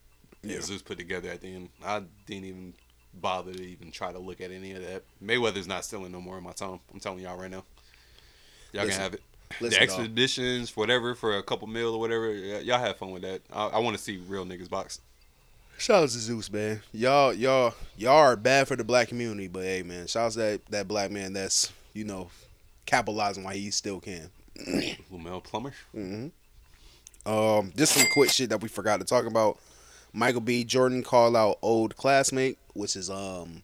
Yeah. 0.45 0.61
Zeus 0.61 0.83
put 0.83 0.99
together 0.99 1.29
at 1.31 1.41
the 1.41 1.55
end. 1.55 1.69
I 1.85 2.03
didn't 2.27 2.45
even 2.45 2.75
bother 3.15 3.53
to 3.53 3.63
even 3.63 3.91
try 3.91 4.13
to 4.13 4.19
look 4.19 4.41
at 4.41 4.51
any 4.51 4.73
of 4.73 4.83
that. 4.83 5.05
Mayweather's 5.23 5.67
not 5.67 5.85
stealing 5.85 6.13
no 6.13 6.21
more 6.21 6.37
of 6.37 6.43
my 6.43 6.53
time. 6.53 6.81
I'm 6.93 7.01
telling 7.01 7.21
y'all 7.21 7.37
right 7.39 7.51
now. 7.51 7.65
Y'all 8.73 8.85
Listen. 8.85 8.91
can 8.91 9.01
have 9.01 9.15
it. 9.15 9.23
Listen, 9.61 9.81
the 9.81 9.87
dog. 9.87 10.01
expeditions, 10.01 10.77
whatever, 10.77 11.15
for 11.15 11.37
a 11.39 11.43
couple 11.43 11.69
mil 11.69 11.95
or 11.95 12.01
whatever. 12.01 12.33
Y'all 12.33 12.79
have 12.81 12.97
fun 12.97 13.13
with 13.13 13.23
that. 13.23 13.43
I, 13.53 13.67
I 13.67 13.79
want 13.79 13.97
to 13.97 14.03
see 14.03 14.17
real 14.27 14.45
niggas 14.45 14.69
box. 14.69 15.01
Shout 15.79 16.03
out 16.05 16.09
to 16.09 16.19
Zeus, 16.19 16.51
man. 16.51 16.81
Y'all, 16.93 17.33
y'all, 17.33 17.75
y'all 17.97 18.17
are 18.17 18.37
bad 18.37 18.69
for 18.69 18.77
the 18.77 18.85
black 18.85 19.09
community, 19.09 19.49
but 19.49 19.65
hey, 19.65 19.83
man, 19.83 20.07
shout 20.07 20.27
out 20.27 20.33
to 20.33 20.39
that 20.39 20.67
that 20.71 20.89
black 20.89 21.11
man 21.11 21.33
that's 21.33 21.73
you 21.93 22.05
know 22.05 22.31
capitalizing 22.87 23.45
while 23.45 23.55
he 23.55 23.71
still 23.71 24.01
can. 24.01 24.31
Lemuel 25.11 25.41
Plummer. 25.41 25.73
hmm 25.93 26.29
Um, 27.27 27.73
just 27.77 27.95
some 27.95 28.07
quick 28.13 28.31
shit 28.31 28.51
that 28.51 28.61
we 28.61 28.69
forgot 28.69 29.01
to 29.01 29.05
talk 29.05 29.27
about. 29.27 29.59
Michael 30.15 30.41
B. 30.41 30.65
Jordan 30.65 31.03
called 31.03 31.37
out 31.37 31.59
old 31.61 31.97
classmate, 31.97 32.57
which 32.73 32.97
is 32.97 33.11
um 33.11 33.63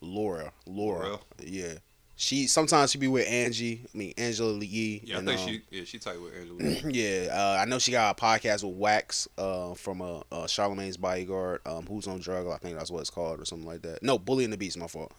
Laura. 0.00 0.52
Laura. 0.66 1.06
Laura. 1.06 1.18
Yeah. 1.38 1.74
She 2.16 2.48
sometimes 2.48 2.90
she 2.90 2.98
be 2.98 3.08
with 3.08 3.26
Angie. 3.28 3.82
I 3.94 3.96
mean 3.96 4.14
Angela 4.18 4.58
Yee. 4.62 5.02
Yeah, 5.04 5.18
I 5.18 5.24
think 5.24 5.40
um, 5.40 5.46
she 5.46 5.62
yeah 5.70 5.84
she 5.84 5.98
tight 5.98 6.20
with 6.20 6.34
Angela. 6.34 6.90
yeah, 6.92 7.28
uh, 7.32 7.58
I 7.60 7.64
know 7.66 7.78
she 7.78 7.92
got 7.92 8.18
a 8.18 8.20
podcast 8.20 8.64
with 8.64 8.74
Wax 8.74 9.28
uh, 9.38 9.74
from 9.74 10.02
uh, 10.02 10.20
uh, 10.32 10.46
Charlemagne's 10.46 10.96
bodyguard. 10.96 11.60
Um, 11.64 11.86
Who's 11.86 12.06
on 12.06 12.20
drug? 12.20 12.46
I 12.48 12.58
think 12.58 12.76
that's 12.76 12.90
what 12.90 13.00
it's 13.00 13.10
called, 13.10 13.40
or 13.40 13.44
something 13.44 13.66
like 13.66 13.82
that. 13.82 14.02
No, 14.02 14.18
Bully 14.18 14.44
and 14.44 14.52
the 14.52 14.58
Beast. 14.58 14.76
My 14.76 14.86
fault. 14.86 15.12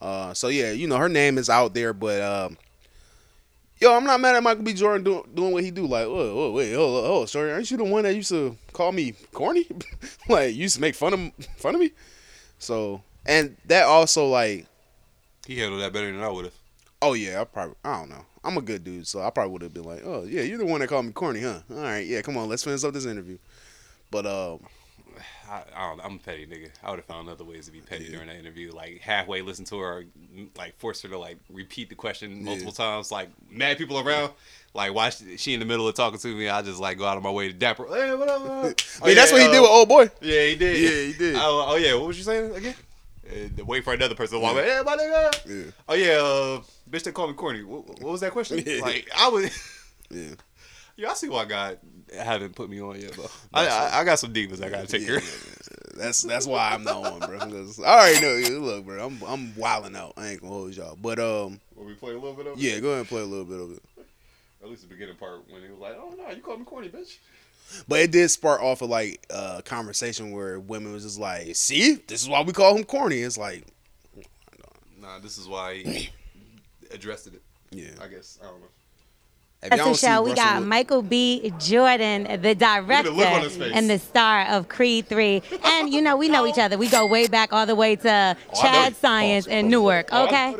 Uh, 0.00 0.34
so 0.34 0.48
yeah, 0.48 0.72
you 0.72 0.88
know 0.88 0.96
her 0.96 1.08
name 1.08 1.38
is 1.38 1.48
out 1.50 1.74
there, 1.74 1.92
but 1.92 2.20
um, 2.20 2.56
yo, 3.80 3.94
I'm 3.96 4.04
not 4.04 4.20
mad 4.20 4.36
at 4.36 4.42
Michael 4.42 4.64
B. 4.64 4.72
Jordan 4.72 5.02
doing 5.04 5.22
doing 5.34 5.52
what 5.52 5.64
he 5.64 5.70
do. 5.70 5.86
Like, 5.86 6.06
whoa, 6.06 6.34
whoa, 6.34 6.52
wait, 6.52 6.74
oh, 6.74 7.04
oh, 7.04 7.24
sorry, 7.26 7.52
aren't 7.52 7.70
you 7.70 7.76
the 7.76 7.84
one 7.84 8.02
that 8.04 8.14
used 8.14 8.30
to 8.30 8.56
call 8.72 8.92
me 8.92 9.14
corny? 9.32 9.66
like, 10.28 10.54
you 10.54 10.62
used 10.62 10.76
to 10.76 10.80
make 10.80 10.94
fun 10.94 11.14
of 11.14 11.44
fun 11.56 11.74
of 11.74 11.80
me. 11.80 11.92
So, 12.58 13.02
and 13.26 13.56
that 13.66 13.84
also 13.84 14.26
like, 14.28 14.66
He 15.46 15.58
handled 15.58 15.82
that 15.82 15.92
better 15.92 16.10
than 16.12 16.22
I 16.22 16.28
would 16.28 16.46
have. 16.46 16.54
oh 17.02 17.14
yeah, 17.14 17.40
I 17.40 17.44
probably 17.44 17.76
I 17.84 18.00
don't 18.00 18.10
know. 18.10 18.26
I'm 18.42 18.56
a 18.56 18.62
good 18.62 18.84
dude, 18.84 19.06
so 19.06 19.20
I 19.20 19.30
probably 19.30 19.52
would 19.52 19.62
have 19.62 19.74
been 19.74 19.84
like, 19.84 20.02
oh 20.04 20.24
yeah, 20.24 20.42
you're 20.42 20.58
the 20.58 20.64
one 20.66 20.80
that 20.80 20.88
called 20.88 21.06
me 21.06 21.12
corny, 21.12 21.42
huh? 21.42 21.60
All 21.70 21.76
right, 21.76 22.06
yeah, 22.06 22.22
come 22.22 22.36
on, 22.38 22.48
let's 22.48 22.64
finish 22.64 22.84
up 22.84 22.94
this 22.94 23.04
interview. 23.06 23.38
But 24.10 24.26
um, 24.26 24.60
I, 25.50 25.64
I 25.74 25.88
don't 25.88 25.98
know. 25.98 26.04
I'm 26.04 26.14
a 26.14 26.18
petty 26.18 26.46
nigga. 26.46 26.70
I 26.82 26.90
would 26.90 27.00
have 27.00 27.06
found 27.06 27.28
other 27.28 27.42
ways 27.42 27.66
to 27.66 27.72
be 27.72 27.80
petty 27.80 28.08
during 28.08 28.28
that 28.28 28.36
interview. 28.36 28.70
Like 28.72 29.00
halfway 29.00 29.42
listen 29.42 29.64
to 29.66 29.78
her, 29.78 29.98
or, 29.98 30.04
like 30.56 30.78
force 30.78 31.02
her 31.02 31.08
to 31.08 31.18
like 31.18 31.38
repeat 31.50 31.88
the 31.88 31.96
question 31.96 32.44
multiple 32.44 32.72
times. 32.72 33.10
Like 33.10 33.30
mad 33.50 33.76
people 33.76 33.98
around. 33.98 34.32
Like 34.74 34.94
why 34.94 35.10
she, 35.10 35.36
she 35.36 35.54
in 35.54 35.60
the 35.60 35.66
middle 35.66 35.88
of 35.88 35.94
talking 35.96 36.20
to 36.20 36.34
me? 36.36 36.48
I 36.48 36.62
just 36.62 36.78
like 36.78 36.98
go 36.98 37.04
out 37.04 37.16
of 37.16 37.24
my 37.24 37.30
way 37.30 37.48
to 37.48 37.52
dap 37.52 37.78
her. 37.78 37.86
Hey, 37.86 38.14
what 38.14 38.28
up? 38.28 38.42
what 38.42 38.50
up?" 38.50 38.80
I 39.02 39.06
mean, 39.06 39.16
that's 39.16 39.32
what 39.32 39.42
he 39.42 39.48
did 39.48 39.60
with 39.60 39.70
old 39.70 39.88
boy. 39.88 40.08
Yeah, 40.20 40.46
he 40.46 40.54
did. 40.54 40.80
Yeah, 40.80 41.12
he 41.12 41.18
did. 41.18 41.36
Oh, 41.36 41.66
oh, 41.70 41.76
yeah. 41.76 41.94
What 41.94 42.06
was 42.06 42.18
you 42.18 42.24
saying 42.24 42.54
again? 42.54 42.74
Uh, 43.28 43.64
wait 43.64 43.82
for 43.82 43.92
another 43.92 44.14
person 44.14 44.38
to 44.38 44.42
walk. 44.42 44.54
Yeah. 44.54 44.82
by. 44.84 44.92
Hey, 44.92 44.96
my 44.96 45.02
nigga. 45.02 45.64
Yeah. 45.64 45.72
Oh 45.88 45.94
yeah, 45.94 46.12
uh, 46.12 46.62
bitch, 46.88 47.02
they 47.02 47.12
call 47.12 47.26
me 47.26 47.34
corny. 47.34 47.64
What, 47.64 47.88
what 48.00 48.12
was 48.12 48.20
that 48.20 48.30
question? 48.30 48.62
Yeah. 48.66 48.82
Like 48.82 49.08
I 49.16 49.28
was. 49.28 49.50
Yeah. 50.10 50.28
Yeah, 50.96 51.12
I 51.12 51.14
see 51.14 51.30
why 51.30 51.46
God 51.46 51.78
haven't 52.14 52.54
put 52.54 52.68
me 52.70 52.80
on 52.80 53.00
yet, 53.00 53.12
though. 53.12 53.30
I, 53.54 53.66
I, 53.66 54.00
I 54.00 54.04
got 54.04 54.18
some 54.18 54.32
demons 54.32 54.60
I 54.60 54.68
gotta 54.68 54.86
take 54.86 55.06
care 55.06 55.16
of. 55.18 55.94
That's 55.96 56.22
that's 56.22 56.46
why 56.46 56.70
I'm 56.72 56.84
not 56.84 56.96
on, 56.96 57.20
bro. 57.20 57.38
'Cause 57.38 57.78
I 57.80 57.84
already 57.98 58.20
know. 58.20 58.34
You. 58.36 58.60
Look, 58.60 58.86
bro, 58.86 59.04
I'm 59.06 59.20
I'm 59.26 59.54
wilding 59.56 59.94
out. 59.96 60.14
I 60.16 60.28
ain't 60.28 60.40
gonna 60.40 60.52
hold 60.52 60.74
y'all, 60.74 60.96
but 61.00 61.18
um, 61.18 61.60
Will 61.76 61.84
we 61.84 61.94
play 61.94 62.12
a 62.12 62.14
little 62.14 62.32
bit 62.32 62.46
of 62.46 62.54
it? 62.54 62.58
yeah, 62.58 62.78
go 62.80 62.88
ahead 62.88 63.00
and 63.00 63.08
play 63.08 63.20
a 63.22 63.24
little 63.26 63.44
bit 63.44 63.60
of 63.60 63.70
it. 63.72 63.82
At 64.62 64.68
least 64.68 64.82
the 64.82 64.88
beginning 64.88 65.16
part 65.16 65.40
when 65.50 65.62
he 65.62 65.68
was 65.68 65.78
like, 65.78 65.96
"Oh 65.98 66.14
no, 66.16 66.34
you 66.34 66.40
called 66.42 66.58
me 66.60 66.64
corny, 66.64 66.88
bitch." 66.88 67.16
But 67.86 68.00
it 68.00 68.10
did 68.10 68.28
spark 68.30 68.60
off 68.62 68.82
of 68.82 68.88
like 68.90 69.24
a 69.30 69.62
conversation 69.64 70.32
where 70.32 70.58
women 70.58 70.92
was 70.92 71.02
just 71.04 71.18
like, 71.20 71.54
"See, 71.56 71.94
this 72.06 72.22
is 72.22 72.28
why 72.28 72.42
we 72.42 72.52
call 72.52 72.76
him 72.76 72.84
corny." 72.84 73.18
It's 73.20 73.38
like, 73.38 73.64
Nah, 75.00 75.18
this 75.18 75.38
is 75.38 75.48
why 75.48 75.76
he 75.76 76.10
addressed 76.90 77.26
it. 77.28 77.40
Yeah, 77.70 77.90
I 78.02 78.08
guess 78.08 78.38
I 78.42 78.46
don't 78.46 78.60
know. 78.60 78.66
If 79.62 79.70
That's 79.70 79.78
y'all 79.80 79.92
the 79.92 79.98
show. 79.98 80.22
We 80.22 80.30
Russell 80.30 80.44
got 80.44 80.58
Wil- 80.60 80.68
Michael 80.68 81.02
B. 81.02 81.52
Jordan, 81.58 82.40
the 82.40 82.54
director 82.54 83.10
look 83.10 83.26
on 83.26 83.42
his 83.42 83.56
face. 83.56 83.72
and 83.74 83.90
the 83.90 83.98
star 83.98 84.46
of 84.46 84.68
Creed 84.68 85.06
3. 85.06 85.42
And, 85.62 85.92
you 85.92 86.00
know, 86.00 86.16
we 86.16 86.30
know 86.30 86.46
each 86.46 86.58
other. 86.58 86.78
We 86.78 86.88
go 86.88 87.06
way 87.06 87.26
back 87.26 87.52
all 87.52 87.66
the 87.66 87.74
way 87.74 87.96
to 87.96 88.36
oh, 88.54 88.60
Chad 88.60 88.96
Science 88.96 89.46
in 89.46 89.68
Newark, 89.68 90.08
oh, 90.12 90.26
okay? 90.26 90.56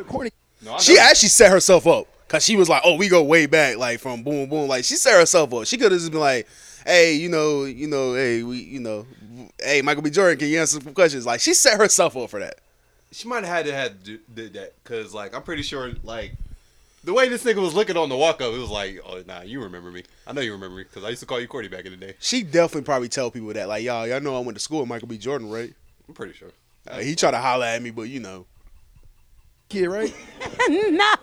She 0.79 0.99
actually 0.99 1.29
set 1.29 1.51
herself 1.51 1.87
up 1.87 2.07
because 2.31 2.45
she 2.45 2.55
was 2.55 2.69
like, 2.69 2.81
"Oh, 2.85 2.95
we 2.95 3.09
go 3.09 3.23
way 3.23 3.45
back, 3.45 3.77
like 3.77 3.99
from 3.99 4.23
boom 4.23 4.47
boom." 4.47 4.67
Like 4.67 4.85
she 4.85 4.95
set 4.95 5.19
herself 5.19 5.53
up. 5.53 5.65
She 5.65 5.77
could 5.77 5.91
have 5.91 5.99
just 5.99 6.11
been 6.11 6.21
like, 6.21 6.47
"Hey, 6.85 7.13
you 7.15 7.29
know, 7.29 7.65
you 7.65 7.87
know, 7.87 8.13
hey, 8.13 8.43
we, 8.43 8.59
you 8.59 8.79
know, 8.79 9.05
hey, 9.59 9.81
Michael 9.81 10.03
B. 10.03 10.09
Jordan, 10.11 10.37
can 10.37 10.47
you 10.47 10.59
answer 10.59 10.79
some 10.79 10.93
questions?" 10.93 11.25
Like 11.25 11.41
she 11.41 11.53
set 11.53 11.77
herself 11.77 12.15
up 12.15 12.29
for 12.29 12.39
that. 12.39 12.59
She 13.11 13.27
might 13.27 13.43
have 13.43 13.53
had 13.53 13.65
to 13.65 13.73
had 13.73 14.03
do, 14.03 14.19
did 14.33 14.53
that 14.53 14.73
because 14.83 15.13
like 15.13 15.35
I'm 15.35 15.43
pretty 15.43 15.63
sure 15.63 15.91
like 16.03 16.33
the 17.03 17.13
way 17.13 17.27
this 17.29 17.43
nigga 17.43 17.61
was 17.61 17.73
looking 17.73 17.97
on 17.97 18.09
the 18.09 18.17
walk 18.17 18.41
up, 18.41 18.53
it 18.53 18.57
was 18.57 18.69
like, 18.69 18.99
"Oh 19.05 19.23
nah, 19.25 19.41
you 19.41 19.61
remember 19.63 19.91
me? 19.91 20.03
I 20.27 20.33
know 20.33 20.41
you 20.41 20.51
remember 20.53 20.77
me 20.77 20.83
because 20.83 21.03
I 21.03 21.09
used 21.09 21.21
to 21.21 21.25
call 21.25 21.39
you 21.39 21.47
corny 21.47 21.67
back 21.67 21.85
in 21.85 21.91
the 21.91 21.97
day." 21.97 22.15
She 22.19 22.43
definitely 22.43 22.83
probably 22.83 23.09
tell 23.09 23.31
people 23.31 23.53
that, 23.53 23.67
like, 23.67 23.83
y'all, 23.83 24.07
y'all 24.07 24.19
know 24.21 24.35
I 24.35 24.39
went 24.39 24.57
to 24.57 24.63
school 24.63 24.79
with 24.79 24.89
Michael 24.89 25.07
B. 25.07 25.17
Jordan, 25.17 25.49
right? 25.49 25.73
I'm 26.07 26.13
pretty 26.13 26.33
sure. 26.33 26.51
Uh, 26.87 26.99
he 26.99 27.15
tried 27.15 27.31
to 27.31 27.37
holler 27.37 27.65
at 27.65 27.81
me, 27.81 27.91
but 27.91 28.03
you 28.03 28.19
know, 28.19 28.45
kid, 29.71 29.87
right? 29.87 30.13
no, 30.69 31.13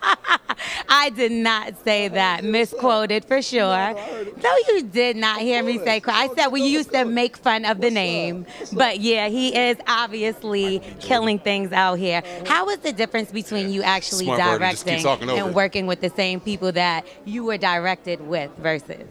I 0.88 1.10
did 1.14 1.32
not 1.32 1.82
say 1.84 2.08
that. 2.08 2.44
Misquoted 2.44 3.24
for 3.24 3.42
sure. 3.42 3.94
No, 4.42 4.56
you 4.68 4.82
did 4.82 5.16
not 5.16 5.40
hear 5.40 5.62
me 5.62 5.78
say. 5.78 6.00
I 6.06 6.28
said 6.36 6.48
we 6.48 6.62
used 6.62 6.92
to 6.92 7.04
make 7.04 7.36
fun 7.36 7.64
of 7.64 7.80
the 7.80 7.90
name, 7.90 8.46
but 8.72 9.00
yeah, 9.00 9.28
he 9.28 9.54
is 9.54 9.76
obviously 9.86 10.80
killing 11.00 11.38
things 11.38 11.72
out 11.72 11.98
here. 11.98 12.22
How 12.46 12.68
is 12.70 12.78
the 12.78 12.92
difference 12.92 13.30
between 13.30 13.70
you 13.70 13.82
actually 13.82 14.26
Smart 14.26 14.38
bird, 14.38 14.62
he 14.62 14.70
just 14.70 14.86
keeps 14.86 15.02
directing 15.02 15.30
and 15.30 15.54
working 15.54 15.86
with 15.86 16.00
the 16.00 16.10
same 16.10 16.40
people 16.40 16.72
that 16.72 17.06
you 17.24 17.44
were 17.44 17.58
directed 17.58 18.20
with 18.26 18.50
versus? 18.58 19.06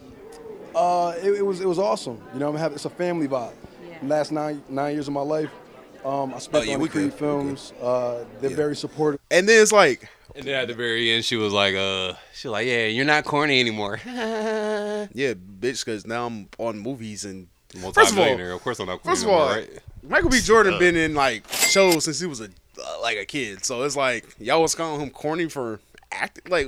Uh, 0.75 1.15
it, 1.21 1.33
it 1.33 1.45
was 1.45 1.59
it 1.59 1.67
was 1.67 1.79
awesome. 1.79 2.21
You 2.33 2.39
know, 2.39 2.49
I'm 2.49 2.55
having 2.55 2.75
it's 2.75 2.85
a 2.85 2.89
family 2.89 3.27
vibe. 3.27 3.53
Last 4.03 4.31
nine 4.31 4.63
nine 4.69 4.93
years 4.93 5.07
of 5.07 5.13
my 5.13 5.21
life, 5.21 5.49
um, 6.07 6.33
I 6.33 6.39
spent 6.39 6.63
Oh, 6.63 6.67
yeah, 6.67 6.75
on 6.75 6.79
we 6.81 6.87
the 6.87 6.91
Creed 6.93 7.09
good, 7.11 7.19
films. 7.19 7.73
Uh, 7.81 8.23
they're 8.39 8.49
very 8.51 8.75
supportive. 8.75 9.19
And 9.29 9.47
then 9.47 9.61
it's 9.61 9.71
like, 9.71 10.09
And 10.35 10.45
then 10.45 10.55
at 10.55 10.67
the 10.67 10.73
very 10.73 11.11
end, 11.11 11.25
she 11.25 11.35
was 11.35 11.51
like, 11.53 11.75
"Uh, 11.75 12.13
she 12.33 12.47
was 12.47 12.53
like, 12.53 12.67
yeah, 12.67 12.85
you're 12.85 13.05
not 13.05 13.23
corny 13.25 13.59
anymore." 13.59 13.99
yeah, 14.05 15.05
bitch, 15.33 15.83
because 15.83 16.05
now 16.05 16.25
I'm 16.27 16.47
on 16.57 16.79
movies 16.79 17.25
and 17.25 17.47
Multi-millionaire. 17.81 18.51
Of 18.53 18.61
course 18.61 18.79
I'm 18.79 18.87
not 18.87 19.01
corny 19.01 19.15
First 19.15 19.23
of 19.23 19.27
no 19.29 19.33
more, 19.33 19.41
all, 19.43 19.49
right? 19.49 19.69
Michael 20.07 20.29
B. 20.29 20.39
Jordan 20.39 20.79
been 20.79 20.95
in 20.95 21.13
like 21.13 21.47
shows 21.51 22.05
since 22.05 22.19
he 22.19 22.25
was 22.25 22.39
a 22.39 22.45
uh, 22.45 23.01
like 23.01 23.17
a 23.17 23.25
kid, 23.25 23.65
so 23.65 23.83
it's 23.83 23.95
like 23.95 24.25
y'all 24.39 24.61
was 24.61 24.73
calling 24.75 25.01
him 25.01 25.09
corny 25.09 25.49
for 25.49 25.79
acting. 26.11 26.43
Like 26.49 26.67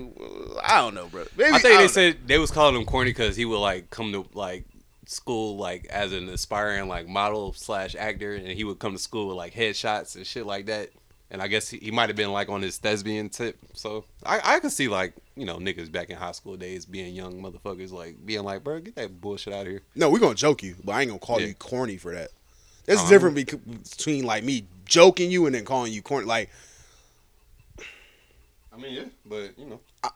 I 0.64 0.80
don't 0.80 0.94
know, 0.96 1.08
bro. 1.08 1.26
Maybe, 1.38 1.50
I 1.50 1.60
think 1.60 1.64
don't 1.64 1.78
they 1.78 1.84
know. 1.84 1.88
said 1.88 2.18
they 2.28 2.38
was 2.38 2.52
calling 2.52 2.76
him 2.76 2.86
corny 2.86 3.12
because 3.12 3.36
he 3.38 3.46
would 3.46 3.60
like 3.60 3.90
come 3.92 4.12
to 4.12 4.26
like 4.34 4.66
school 5.10 5.58
like 5.58 5.88
as 5.88 6.14
an 6.14 6.30
aspiring 6.30 6.88
like 6.88 7.08
model 7.08 7.52
slash 7.54 7.96
actor, 7.96 8.36
and 8.36 8.48
he 8.48 8.64
would 8.64 8.78
come 8.78 8.94
to 8.94 9.00
school 9.00 9.28
with 9.28 9.38
like 9.38 9.54
headshots 9.56 10.16
and 10.16 10.26
shit 10.26 10.46
like 10.46 10.68
that. 10.68 10.92
And 11.32 11.42
I 11.42 11.48
guess 11.48 11.70
he, 11.70 11.78
he 11.78 11.90
might 11.92 12.10
have 12.10 12.16
been 12.16 12.32
like 12.32 12.48
on 12.50 12.62
his 12.62 12.78
thespian 12.78 13.30
tip. 13.30 13.58
So 13.74 14.06
I 14.24 14.40
I 14.56 14.60
could 14.60 14.72
see 14.72 14.88
like 14.88 15.14
you 15.36 15.46
know 15.46 15.58
niggas 15.58 15.92
back 15.92 16.10
in 16.12 16.18
high 16.18 16.32
school 16.34 16.58
days 16.58 16.86
being 16.86 17.16
young 17.16 17.42
motherfuckers 17.42 17.92
like 17.92 18.24
being 18.24 18.44
like, 18.44 18.64
bro, 18.64 18.80
get 18.80 18.96
that 18.96 19.20
bullshit 19.20 19.52
out 19.54 19.62
of 19.66 19.68
here. 19.72 19.82
No, 19.96 20.10
we're 20.12 20.20
gonna 20.20 20.36
joke 20.36 20.62
you, 20.62 20.76
but 20.84 20.94
I 20.94 21.02
ain't 21.02 21.10
gonna 21.10 21.20
call 21.20 21.40
Yeah. 21.42 21.48
you 21.48 21.54
corny 21.56 21.98
for 21.98 22.14
that. 22.14 22.30
There's 22.86 23.00
a 23.00 23.02
Uh-huh. 23.02 23.10
difference 23.10 23.90
between 23.98 24.26
like 24.26 24.44
me 24.44 24.66
joking 24.86 25.32
you 25.32 25.46
and 25.48 25.56
then 25.56 25.66
calling 25.66 25.92
you 25.92 26.02
corny. 26.04 26.26
Like, 26.28 26.50
I 28.72 28.78
mean, 28.78 28.94
yeah, 28.94 29.04
but 29.26 29.58
you 29.58 29.66
know, 29.66 29.80
uh, 30.04 30.10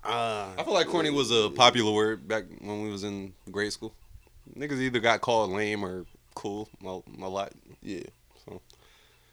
I 0.57 0.63
feel 0.63 0.73
like 0.73 0.87
corny 0.87 1.09
was 1.09 1.31
a 1.31 1.49
popular 1.49 1.91
word 1.91 2.27
back 2.27 2.43
when 2.61 2.83
we 2.83 2.89
was 2.91 3.03
in 3.03 3.33
grade 3.51 3.73
school. 3.73 3.93
Niggas 4.57 4.79
either 4.79 4.99
got 4.99 5.21
called 5.21 5.51
lame 5.51 5.83
or 5.83 6.05
cool 6.35 6.69
a, 6.85 6.99
a 7.23 7.29
lot. 7.29 7.51
Yeah. 7.81 8.03
So 8.45 8.61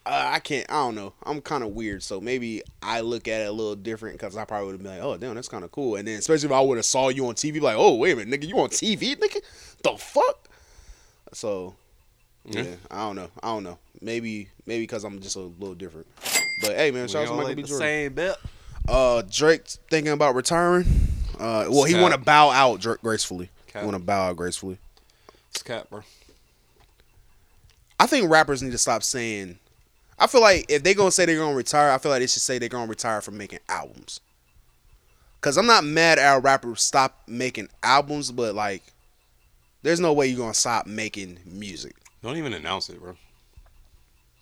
uh, 0.07 0.31
I 0.33 0.39
can't. 0.39 0.67
I 0.71 0.75
don't 0.75 0.95
know. 0.95 1.13
I'm 1.25 1.41
kind 1.41 1.63
of 1.63 1.71
weird, 1.71 2.03
so 2.03 2.21
maybe 2.21 2.63
I 2.83 3.01
look 3.01 3.29
at 3.29 3.43
it 3.43 3.49
a 3.49 3.53
little 3.53 3.77
different 3.77 4.17
because 4.19 4.37
I 4.37 4.45
probably 4.45 4.67
would 4.67 4.73
have 4.75 4.83
been 4.83 4.93
like, 4.93 5.03
"Oh, 5.03 5.17
damn, 5.17 5.35
that's 5.35 5.49
kind 5.49 5.65
of 5.65 5.71
cool." 5.73 5.97
And 5.97 6.07
then, 6.09 6.19
especially 6.19 6.47
if 6.47 6.53
I 6.53 6.61
would 6.61 6.79
have 6.79 6.85
saw 6.87 7.09
you 7.09 7.27
on 7.27 7.35
TV, 7.35 7.61
like, 7.61 7.77
"Oh, 7.79 7.97
wait 7.97 8.13
a 8.13 8.17
minute, 8.17 8.41
nigga, 8.41 8.49
you 8.49 8.59
on 8.59 8.71
TV, 8.71 9.17
nigga? 9.17 9.41
The 9.83 9.97
fuck?" 9.99 10.49
So, 11.33 11.75
yeah, 12.45 12.63
Yeah. 12.63 12.75
I 12.91 12.99
don't 13.07 13.17
know. 13.17 13.29
I 13.43 13.49
don't 13.49 13.63
know. 13.63 13.79
Maybe, 14.01 14.49
maybe 14.67 14.85
because 14.85 15.05
I'm 15.05 15.21
just 15.21 15.37
a 15.37 15.41
little 15.41 15.75
different. 15.75 16.07
But 16.63 16.77
hey, 16.77 16.91
man, 16.91 17.03
We 17.03 17.09
shout 17.09 17.23
out 17.23 17.27
to 17.27 17.31
all 17.33 17.37
Michael 17.37 17.49
like 17.51 17.57
B. 17.57 17.63
the 17.63 17.69
Jordan. 17.69 17.87
same 17.87 18.13
belt. 18.15 18.39
Uh, 18.89 19.23
Drake 19.31 19.67
thinking 19.91 20.13
about 20.13 20.35
retiring. 20.35 20.87
Uh, 21.39 21.67
well, 21.69 21.85
he 21.85 21.95
want 21.95 22.13
to 22.15 22.21
bow 22.21 22.51
out 22.51 22.81
gracefully. 23.03 23.51
Cap. 23.69 23.83
He 23.83 23.87
want 23.87 23.97
to 23.99 24.05
bow 24.05 24.29
out 24.31 24.37
gracefully. 24.37 24.79
It's 25.51 25.63
cap, 25.63 25.89
bro. 25.91 26.03
I 27.99 28.07
think 28.07 28.31
rappers 28.31 28.63
need 28.63 28.73
to 28.73 28.79
stop 28.79 29.03
saying. 29.03 29.59
I 30.19 30.27
feel 30.27 30.41
like 30.41 30.67
if 30.69 30.83
they 30.83 30.95
gonna 30.95 31.11
say 31.11 31.25
they're 31.27 31.37
gonna 31.39 31.57
retire, 31.57 31.91
I 31.91 31.99
feel 31.99 32.11
like 32.11 32.21
they 32.21 32.27
should 32.27 32.43
say 32.43 32.59
they're 32.59 32.69
gonna 32.69 32.87
retire 32.91 33.21
from 33.21 33.37
making 33.39 33.61
albums. 33.69 34.21
Cause 35.41 35.57
I'm 35.57 35.67
not 35.67 35.85
mad 35.85 36.19
at 36.19 36.37
a 36.37 36.41
rapper 36.41 36.77
stop 36.77 37.23
making 37.27 37.69
albums, 37.83 38.31
but 38.31 38.55
like, 38.55 38.83
there's 39.83 40.01
no 40.01 40.13
way 40.13 40.27
you're 40.27 40.39
gonna 40.39 40.53
stop 40.55 40.87
making 40.87 41.39
music. 41.47 41.97
Don't 42.23 42.37
even 42.37 42.53
announce 42.53 42.91
it, 42.91 43.01
bro. 43.01 43.17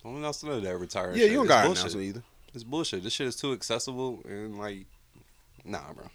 Don't 0.03 0.17
announce 0.17 0.43
none 0.43 0.55
of 0.57 0.63
that 0.65 0.77
retire. 0.77 1.13
Yeah, 1.13 1.23
shit. 1.23 1.31
you 1.31 1.37
don't 1.37 1.45
It's 1.45 1.49
gotta 1.49 1.69
bullshit. 1.69 1.83
announce 1.85 1.95
it 1.95 2.03
either. 2.03 2.23
It's 2.55 2.65
bullshit. 2.65 3.05
This 3.05 3.13
shit 3.13 3.29
is 3.29 3.37
too 3.37 3.53
accessible 3.53 4.21
and 4.25 4.59
like, 4.59 4.87
nah, 5.65 5.93
bro. 5.95 6.07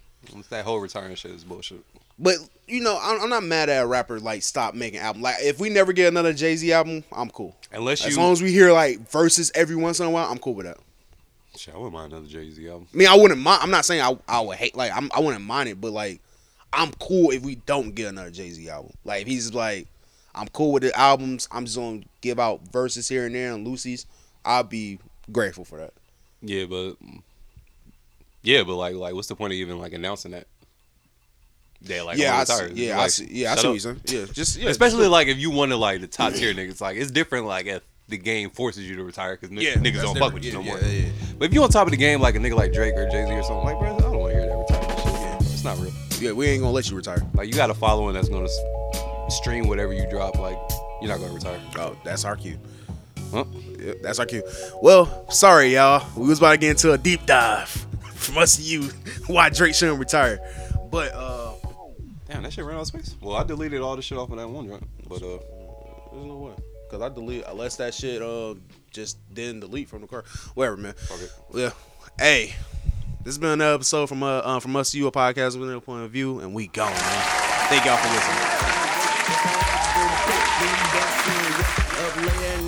That 0.50 0.64
whole 0.64 0.80
retiring 0.80 1.14
shit 1.14 1.30
is 1.30 1.44
bullshit. 1.44 1.82
But 2.18 2.36
you 2.66 2.80
know, 2.80 2.98
I'm, 3.00 3.22
I'm 3.22 3.28
not 3.28 3.42
mad 3.42 3.68
at 3.68 3.82
a 3.82 3.86
rapper 3.86 4.20
like 4.20 4.42
stop 4.42 4.74
making 4.74 5.00
album. 5.00 5.22
Like 5.22 5.36
if 5.40 5.58
we 5.58 5.68
never 5.68 5.92
get 5.92 6.08
another 6.08 6.32
Jay 6.32 6.56
Z 6.56 6.72
album, 6.72 7.04
I'm 7.12 7.30
cool. 7.30 7.56
Unless 7.72 8.06
as 8.06 8.16
long 8.16 8.32
as 8.32 8.42
we 8.42 8.52
hear 8.52 8.72
like 8.72 9.10
verses 9.10 9.50
every 9.54 9.76
once 9.76 10.00
in 10.00 10.06
a 10.06 10.10
while, 10.10 10.30
I'm 10.30 10.38
cool 10.38 10.54
with 10.54 10.66
that. 10.66 10.78
Shit, 11.56 11.74
I 11.74 11.76
wouldn't 11.76 11.94
mind 11.94 12.12
another 12.12 12.28
Jay 12.28 12.50
Z 12.50 12.68
album. 12.68 12.88
I 12.92 12.96
mean, 12.96 13.08
I 13.08 13.16
wouldn't 13.16 13.40
mind. 13.40 13.60
I'm 13.62 13.70
not 13.70 13.84
saying 13.84 14.00
I, 14.00 14.16
I 14.28 14.40
would 14.40 14.56
hate 14.56 14.76
like 14.76 14.92
I'm, 14.94 15.10
I 15.14 15.20
wouldn't 15.20 15.44
mind 15.44 15.68
it, 15.68 15.80
but 15.80 15.92
like 15.92 16.20
I'm 16.72 16.90
cool 16.92 17.30
if 17.30 17.42
we 17.42 17.56
don't 17.56 17.94
get 17.94 18.08
another 18.08 18.30
Jay 18.30 18.50
Z 18.50 18.68
album. 18.68 18.92
Like 19.04 19.22
if 19.22 19.28
he's 19.28 19.52
like 19.54 19.88
I'm 20.34 20.48
cool 20.48 20.72
with 20.72 20.82
the 20.82 20.98
albums. 20.98 21.48
I'm 21.52 21.64
just 21.64 21.76
gonna 21.76 22.00
give 22.20 22.38
out 22.38 22.60
verses 22.72 23.08
here 23.08 23.26
and 23.26 23.34
there 23.34 23.52
and 23.52 23.66
Lucy's. 23.66 24.06
I'll 24.44 24.64
be 24.64 24.98
grateful 25.30 25.64
for 25.64 25.78
that. 25.78 25.92
Yeah, 26.42 26.66
but 26.66 26.96
yeah, 28.42 28.62
but 28.62 28.76
like, 28.76 28.94
like, 28.94 29.14
what's 29.14 29.28
the 29.28 29.36
point 29.36 29.52
of 29.52 29.58
even 29.58 29.78
like 29.78 29.92
announcing 29.92 30.32
that? 30.32 30.46
Yeah, 31.86 32.02
like, 32.02 32.18
Yeah, 32.18 32.38
I 32.38 32.44
see- 32.44 32.72
yeah, 32.74 32.94
I 32.94 32.98
Like, 33.02 33.10
see- 33.10 33.28
yeah, 33.30 33.52
I 33.52 33.54
see 33.56 33.60
up. 33.60 33.64
what 33.66 33.70
you're 33.72 33.78
saying. 33.80 34.00
Yeah, 34.06 34.32
just- 34.32 34.56
yeah, 34.56 34.70
especially 34.70 35.00
just- 35.00 35.10
like 35.10 35.28
if 35.28 35.38
you 35.38 35.50
want 35.50 35.70
to 35.72 35.76
like 35.76 36.00
the 36.00 36.06
top 36.06 36.32
tier 36.34 36.54
niggas, 36.54 36.80
like 36.80 36.96
it's 36.96 37.10
different. 37.10 37.46
Like 37.46 37.66
if 37.66 37.82
the 38.08 38.16
game 38.18 38.50
forces 38.50 38.88
you 38.88 38.96
to 38.96 39.04
retire 39.04 39.36
because 39.40 39.54
Yeah, 39.56 39.74
niggas 39.74 40.02
don't 40.02 40.18
fuck 40.18 40.32
with 40.34 40.44
you 40.44 40.52
no 40.52 40.62
more. 40.62 40.78
yeah, 40.78 40.86
yeah. 40.88 41.08
But 41.38 41.46
if 41.46 41.54
you 41.54 41.62
on 41.62 41.70
top 41.70 41.86
of 41.86 41.90
the 41.90 41.96
game, 41.96 42.20
like 42.20 42.34
a 42.36 42.38
nigga 42.38 42.54
like 42.56 42.72
Drake 42.72 42.94
or 42.94 43.08
Jay 43.10 43.26
Z 43.26 43.32
or 43.32 43.42
something, 43.42 43.64
like 43.64 43.78
bro, 43.78 43.96
I 43.96 44.00
don't 44.00 44.18
want 44.18 44.32
to 44.34 44.40
hear 44.40 44.48
that 44.48 44.56
retirement 44.56 44.98
shit. 45.00 45.12
Yeah, 45.12 45.38
it's 45.40 45.64
not 45.64 45.78
real. 45.78 45.92
Yeah, 46.20 46.32
we 46.32 46.46
ain't 46.48 46.62
gonna 46.62 46.72
let 46.72 46.88
you 46.90 46.96
retire. 46.96 47.22
Like 47.34 47.48
you 47.48 47.54
got 47.54 47.70
a 47.70 47.74
following 47.74 48.14
that's 48.14 48.28
gonna 48.28 48.48
stream 49.30 49.68
whatever 49.68 49.92
you 49.92 50.06
drop. 50.10 50.38
Like 50.38 50.58
you're 51.02 51.10
not 51.10 51.20
gonna 51.20 51.32
retire. 51.34 51.60
Oh, 51.78 51.96
that's 52.04 52.24
our 52.24 52.36
cue. 52.36 52.58
Huh? 53.32 53.44
Yeah, 53.78 53.92
that's 54.02 54.18
our 54.18 54.26
cue. 54.26 54.42
Well, 54.80 55.30
sorry 55.30 55.74
y'all. 55.74 56.06
We 56.16 56.28
was 56.28 56.38
about 56.38 56.52
to 56.52 56.58
get 56.58 56.70
into 56.70 56.92
a 56.92 56.98
deep 56.98 57.26
dive 57.26 57.68
from 58.14 58.38
us 58.38 58.56
to 58.56 58.62
you 58.62 58.82
why 59.26 59.50
Drake 59.50 59.74
shouldn't 59.74 59.98
retire. 59.98 60.38
But 60.90 61.12
uh 61.14 61.43
Damn, 62.34 62.42
that 62.42 62.52
shit 62.52 62.64
ran 62.64 62.74
out 62.74 62.80
of 62.80 62.86
space. 62.88 63.14
Well, 63.20 63.36
I 63.36 63.44
deleted 63.44 63.80
all 63.80 63.94
the 63.94 64.02
shit 64.02 64.18
off 64.18 64.28
of 64.28 64.38
that 64.38 64.48
one 64.50 64.66
joint, 64.66 64.82
but 65.08 65.22
uh, 65.22 65.38
There's 66.12 66.26
no 66.26 66.36
way. 66.38 66.54
Cause 66.90 67.00
I 67.00 67.08
delete 67.08 67.44
unless 67.46 67.76
that 67.76 67.94
shit 67.94 68.22
uh 68.22 68.54
just 68.90 69.18
didn't 69.32 69.60
delete 69.60 69.88
from 69.88 70.00
the 70.00 70.08
car. 70.08 70.24
Whatever, 70.54 70.76
man. 70.76 70.94
Okay. 71.12 71.26
Yeah. 71.54 71.70
Hey, 72.18 72.54
this 73.18 73.26
has 73.34 73.38
been 73.38 73.50
another 73.50 73.76
episode 73.76 74.08
from 74.08 74.24
uh, 74.24 74.38
uh 74.38 74.58
from 74.58 74.74
us 74.74 74.90
to 74.90 74.98
you 74.98 75.06
a 75.06 75.12
podcast 75.12 75.58
with 75.58 75.72
a 75.72 75.80
point 75.80 76.04
of 76.04 76.10
view, 76.10 76.40
and 76.40 76.52
we 76.52 76.66
gone, 76.66 76.90
man. 76.90 77.68
Thank 77.68 77.84
y'all 77.84 77.98
for 77.98 78.08
listening. 78.12 79.70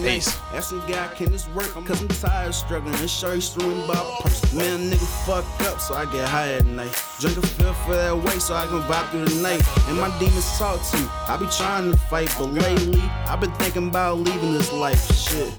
Peace. 0.03 0.37
That's 0.53 0.69
some 0.69 0.81
guy 0.89 1.09
can 1.15 1.31
this 1.31 1.49
work 1.51 1.67
cause 1.85 2.01
I'm 2.01 2.09
tired 2.09 2.49
of 2.49 2.55
struggling 2.55 2.95
and 2.95 3.09
sure 3.09 3.35
he's 3.35 3.49
throwing 3.51 3.83
about 3.85 4.21
purse. 4.21 4.53
Man, 4.53 4.91
nigga 4.91 5.25
fuck 5.25 5.45
up 5.69 5.81
so 5.81 5.95
I 5.95 6.05
get 6.07 6.29
high 6.29 6.55
at 6.55 6.67
night. 6.67 6.91
Drink 7.21 7.37
a 7.37 7.43
fifth 7.43 7.77
for 7.85 7.95
that 7.95 8.17
way 8.17 8.39
so 8.39 8.55
I 8.55 8.67
can 8.67 8.81
vibe 8.83 9.11
through 9.11 9.25
the 9.27 9.43
night. 9.43 9.63
And 9.89 9.99
my 9.99 10.17
demons 10.19 10.59
talk 10.59 10.81
to 10.91 10.97
me. 10.97 11.07
I 11.29 11.37
be 11.37 11.47
trying 11.47 11.93
to 11.93 11.97
fight, 11.97 12.35
but 12.39 12.47
lately 12.47 13.01
I've 13.27 13.41
been 13.41 13.53
thinking 13.53 13.89
about 13.89 14.19
leaving 14.19 14.53
this 14.53 14.73
life. 14.73 15.13
Shit. 15.15 15.53